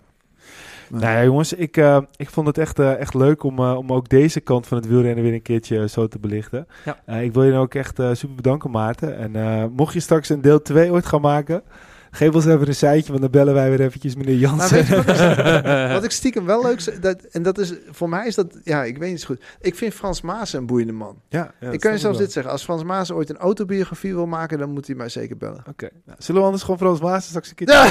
Nou 0.89 1.03
ja, 1.03 1.23
jongens, 1.23 1.53
ik, 1.53 1.77
uh, 1.77 2.01
ik 2.15 2.29
vond 2.29 2.47
het 2.47 2.57
echt, 2.57 2.79
uh, 2.79 2.99
echt 2.99 3.13
leuk 3.13 3.43
om, 3.43 3.59
uh, 3.59 3.77
om 3.77 3.93
ook 3.93 4.09
deze 4.09 4.39
kant 4.39 4.67
van 4.67 4.77
het 4.77 4.87
wielrennen 4.87 5.23
weer 5.23 5.33
een 5.33 5.41
keertje 5.41 5.87
zo 5.87 6.07
te 6.07 6.19
belichten. 6.19 6.67
Ja. 6.85 7.17
ik 7.17 7.33
wil 7.33 7.43
je 7.43 7.53
ook 7.53 7.73
echt 7.73 7.95
super 7.95 8.35
bedanken, 8.35 8.71
Maarten. 8.71 9.35
En 9.35 9.71
mocht 9.71 9.93
je 9.93 9.99
straks 9.99 10.29
een 10.29 10.41
deel 10.41 10.61
2 10.61 10.91
ooit 10.91 11.05
gaan 11.05 11.21
maken, 11.21 11.63
Geef 12.11 12.33
ons 12.33 12.45
even 12.45 12.67
een 12.67 12.75
seintje, 12.75 13.09
want 13.09 13.21
dan 13.21 13.31
bellen 13.31 13.53
wij 13.53 13.69
weer 13.69 13.81
eventjes 13.81 14.15
meneer 14.15 14.35
Jansen. 14.35 15.03
Wat, 15.93 16.03
ik 16.03 16.11
stiekem 16.11 16.45
wel 16.45 16.63
leuk 16.63 17.01
dat, 17.01 17.21
en 17.21 17.43
dat 17.43 17.57
is 17.57 17.73
voor 17.89 18.09
mij 18.09 18.27
is 18.27 18.35
dat, 18.35 18.59
ja, 18.63 18.83
ik 18.83 18.97
weet 18.97 19.09
niet 19.09 19.21
zo 19.21 19.25
goed. 19.27 19.43
Ik 19.61 19.75
vind 19.75 19.93
Frans 19.93 20.21
Maas 20.21 20.53
een 20.53 20.65
boeiende 20.65 20.93
man. 20.93 21.21
Ja, 21.29 21.51
ja 21.59 21.71
ik 21.71 21.79
kan 21.79 21.91
je 21.91 21.97
zelfs 21.97 22.17
dit 22.17 22.31
zeggen. 22.31 22.51
Als 22.51 22.63
Frans 22.63 22.83
Maas 22.83 23.11
ooit 23.11 23.29
een 23.29 23.37
autobiografie 23.37 24.13
wil 24.13 24.25
maken, 24.25 24.57
dan 24.57 24.69
moet 24.69 24.87
hij 24.87 24.95
mij 24.95 25.09
zeker 25.09 25.37
bellen. 25.37 25.59
Oké. 25.59 25.69
Okay. 25.69 25.89
Nou, 26.05 26.17
zullen 26.21 26.39
we 26.39 26.45
anders 26.45 26.63
gewoon 26.63 26.79
Frans 26.79 27.01
Maas 27.01 27.25
straks 27.25 27.49
een 27.49 27.55
keer... 27.55 27.69
Ja, 27.69 27.83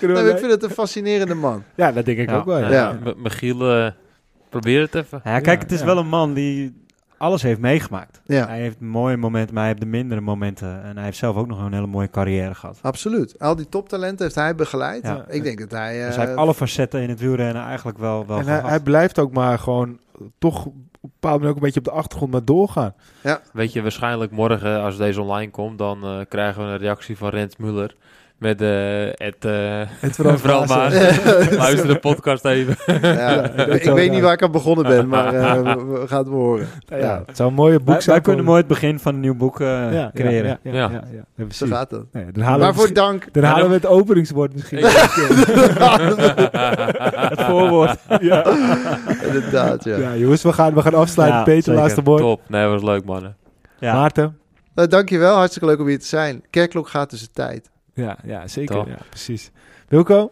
nee, 0.00 0.30
ik 0.32 0.38
vind 0.38 0.50
het 0.50 0.62
een 0.62 0.70
fascinerende 0.70 1.34
man. 1.34 1.62
Ja, 1.74 1.92
dat 1.92 2.04
denk 2.04 2.18
ik 2.18 2.28
ja, 2.28 2.36
ook 2.36 2.44
wel. 2.44 2.58
Ja. 2.58 2.70
Ja. 2.70 3.14
Michiel, 3.16 3.76
uh, 3.76 3.90
probeer 4.48 4.80
het 4.80 4.94
even. 4.94 5.20
Ja, 5.24 5.40
kijk, 5.40 5.62
het 5.62 5.72
is 5.72 5.82
wel 5.82 5.98
een 5.98 6.08
man 6.08 6.34
die 6.34 6.83
alles 7.24 7.42
heeft 7.42 7.60
meegemaakt. 7.60 8.20
Ja. 8.24 8.46
Hij 8.46 8.60
heeft 8.60 8.80
mooie 8.80 9.16
momenten, 9.16 9.54
maar 9.54 9.62
hij 9.62 9.72
heeft 9.72 9.84
de 9.84 9.90
mindere 9.90 10.20
momenten. 10.20 10.82
En 10.82 10.94
hij 10.96 11.04
heeft 11.04 11.18
zelf 11.18 11.36
ook 11.36 11.46
nog 11.46 11.60
een 11.64 11.72
hele 11.72 11.86
mooie 11.86 12.10
carrière 12.10 12.54
gehad. 12.54 12.78
Absoluut. 12.82 13.38
Al 13.38 13.56
die 13.56 13.68
toptalenten 13.68 14.24
heeft 14.24 14.34
hij 14.34 14.54
begeleid. 14.54 15.02
Ja. 15.02 15.24
Ik 15.28 15.42
denk 15.42 15.58
dat 15.58 15.70
hij... 15.70 16.00
Uh, 16.00 16.06
dus 16.06 16.16
hij 16.16 16.24
heeft 16.26 16.38
alle 16.38 16.54
facetten 16.54 17.02
in 17.02 17.08
het 17.08 17.20
wielrennen 17.20 17.62
eigenlijk 17.62 17.98
wel, 17.98 18.26
wel 18.26 18.38
En 18.38 18.46
hij, 18.46 18.80
blijft 18.80 19.18
ook 19.18 19.32
maar 19.32 19.58
gewoon 19.58 19.98
toch 20.38 20.66
op 20.66 20.74
een 20.74 20.90
bepaalde 21.00 21.38
manier 21.38 21.50
ook 21.50 21.56
een 21.56 21.62
beetje 21.62 21.78
op 21.78 21.84
de 21.84 21.90
achtergrond 21.90 22.32
maar 22.32 22.44
doorgaan. 22.44 22.94
Ja. 23.20 23.40
Weet 23.52 23.72
je, 23.72 23.82
waarschijnlijk 23.82 24.32
morgen 24.32 24.80
als 24.80 24.96
deze 24.96 25.20
online 25.20 25.50
komt, 25.50 25.78
dan 25.78 26.04
uh, 26.04 26.20
krijgen 26.28 26.64
we 26.64 26.72
een 26.72 26.78
reactie 26.78 27.16
van 27.16 27.28
Rens 27.28 27.56
Muller. 27.56 27.96
Met 28.38 28.62
uh, 28.62 28.68
het, 29.14 29.44
uh, 29.44 29.82
het 29.86 30.16
vooral 30.40 30.66
Luister 31.64 31.86
de 31.86 31.98
podcast 32.00 32.44
even. 32.44 32.76
ja, 33.02 33.50
ik 33.50 33.82
weet 33.84 34.10
niet 34.10 34.20
waar 34.20 34.32
ik 34.32 34.42
aan 34.42 34.50
begonnen 34.50 34.86
ben, 34.86 35.08
maar 35.08 35.34
uh, 35.34 35.62
we, 35.62 36.04
gaan 36.06 36.18
het 36.18 36.28
horen. 36.28 36.66
Ja, 36.86 36.96
ja. 36.96 37.22
Het 37.26 37.36
zou 37.36 37.48
een 37.48 37.54
mooie 37.54 37.78
boek 37.78 37.86
wij, 37.86 38.00
zijn. 38.00 38.16
Wij 38.16 38.24
kunnen 38.24 38.44
mooi 38.44 38.58
het 38.58 38.66
begin 38.66 38.98
van 38.98 39.14
een 39.14 39.20
nieuw 39.20 39.34
boek 39.34 39.58
ja, 39.58 40.10
creëren. 40.14 40.58
Ja, 40.62 40.72
ja, 40.72 40.90
ja, 40.90 41.24
ja, 41.36 41.44
Zo 41.50 41.66
gaat 41.66 41.90
dat. 41.90 42.04
Nee, 42.12 42.32
dan 42.32 42.42
halen 42.42 42.60
Waarvoor 42.60 42.86
we 42.86 42.92
dank. 42.92 43.26
Dan 43.32 43.42
halen 43.42 43.68
we 43.68 43.74
het 43.74 43.86
openingswoord 43.86 44.52
misschien. 44.54 44.78
het 47.28 47.40
voorwoord. 47.40 47.98
ja. 48.20 48.44
Inderdaad, 49.22 49.84
ja. 49.84 49.96
ja. 49.96 50.16
Jongens, 50.16 50.42
we 50.42 50.52
gaan, 50.52 50.74
we 50.74 50.82
gaan 50.82 50.94
afsluiten. 50.94 51.44
Peter, 51.44 51.62
zeker. 51.62 51.80
laatste 51.80 52.02
woord. 52.02 52.20
Top. 52.20 52.40
Nee, 52.48 52.66
was 52.66 52.82
leuk, 52.82 53.04
mannen. 53.04 53.36
Maarten. 53.80 54.38
Nou, 54.74 54.88
dankjewel. 54.88 55.36
Hartstikke 55.36 55.68
leuk 55.68 55.80
om 55.80 55.86
hier 55.86 55.98
te 55.98 56.06
zijn. 56.06 56.42
Kerkklok 56.50 56.88
gaat 56.88 57.08
tussen 57.08 57.32
tijd. 57.32 57.72
Ja, 57.94 58.18
ja 58.24 58.48
zeker. 58.48 58.88
Ja, 58.88 58.98
precies. 59.10 59.50
Wilco? 59.88 60.30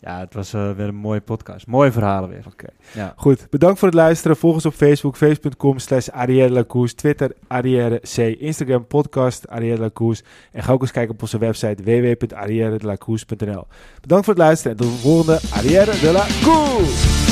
Ja, 0.00 0.18
het 0.18 0.34
was 0.34 0.54
uh, 0.54 0.70
weer 0.70 0.88
een 0.88 0.94
mooie 0.94 1.20
podcast. 1.20 1.66
Mooie 1.66 1.92
verhalen 1.92 2.28
weer. 2.28 2.38
Oké. 2.38 2.48
Okay. 2.48 2.70
Ja. 2.92 3.12
Goed, 3.16 3.46
bedankt 3.50 3.78
voor 3.78 3.88
het 3.88 3.96
luisteren. 3.96 4.36
Volg 4.36 4.54
ons 4.54 4.66
op 4.66 4.74
Facebook, 4.74 5.16
facebook.com 5.16 5.78
slash 5.78 6.08
Twitter 6.94 7.32
Arrière 7.46 8.00
C, 8.14 8.16
Instagram 8.18 8.86
podcast 8.86 9.48
Arrière 9.48 9.80
Lacours. 9.80 10.22
En 10.52 10.62
ga 10.62 10.72
ook 10.72 10.80
eens 10.80 10.90
kijken 10.90 11.14
op 11.14 11.22
onze 11.22 11.38
website 11.38 11.82
www.arrièredelacours.nl. 11.82 13.66
Bedankt 14.00 14.24
voor 14.24 14.34
het 14.34 14.42
luisteren 14.42 14.76
en 14.76 14.84
tot 14.84 14.92
de 14.92 14.98
volgende 14.98 15.40
Arrière 15.50 16.00
de 16.00 16.12
la 16.12 16.26
Cours! 16.42 17.27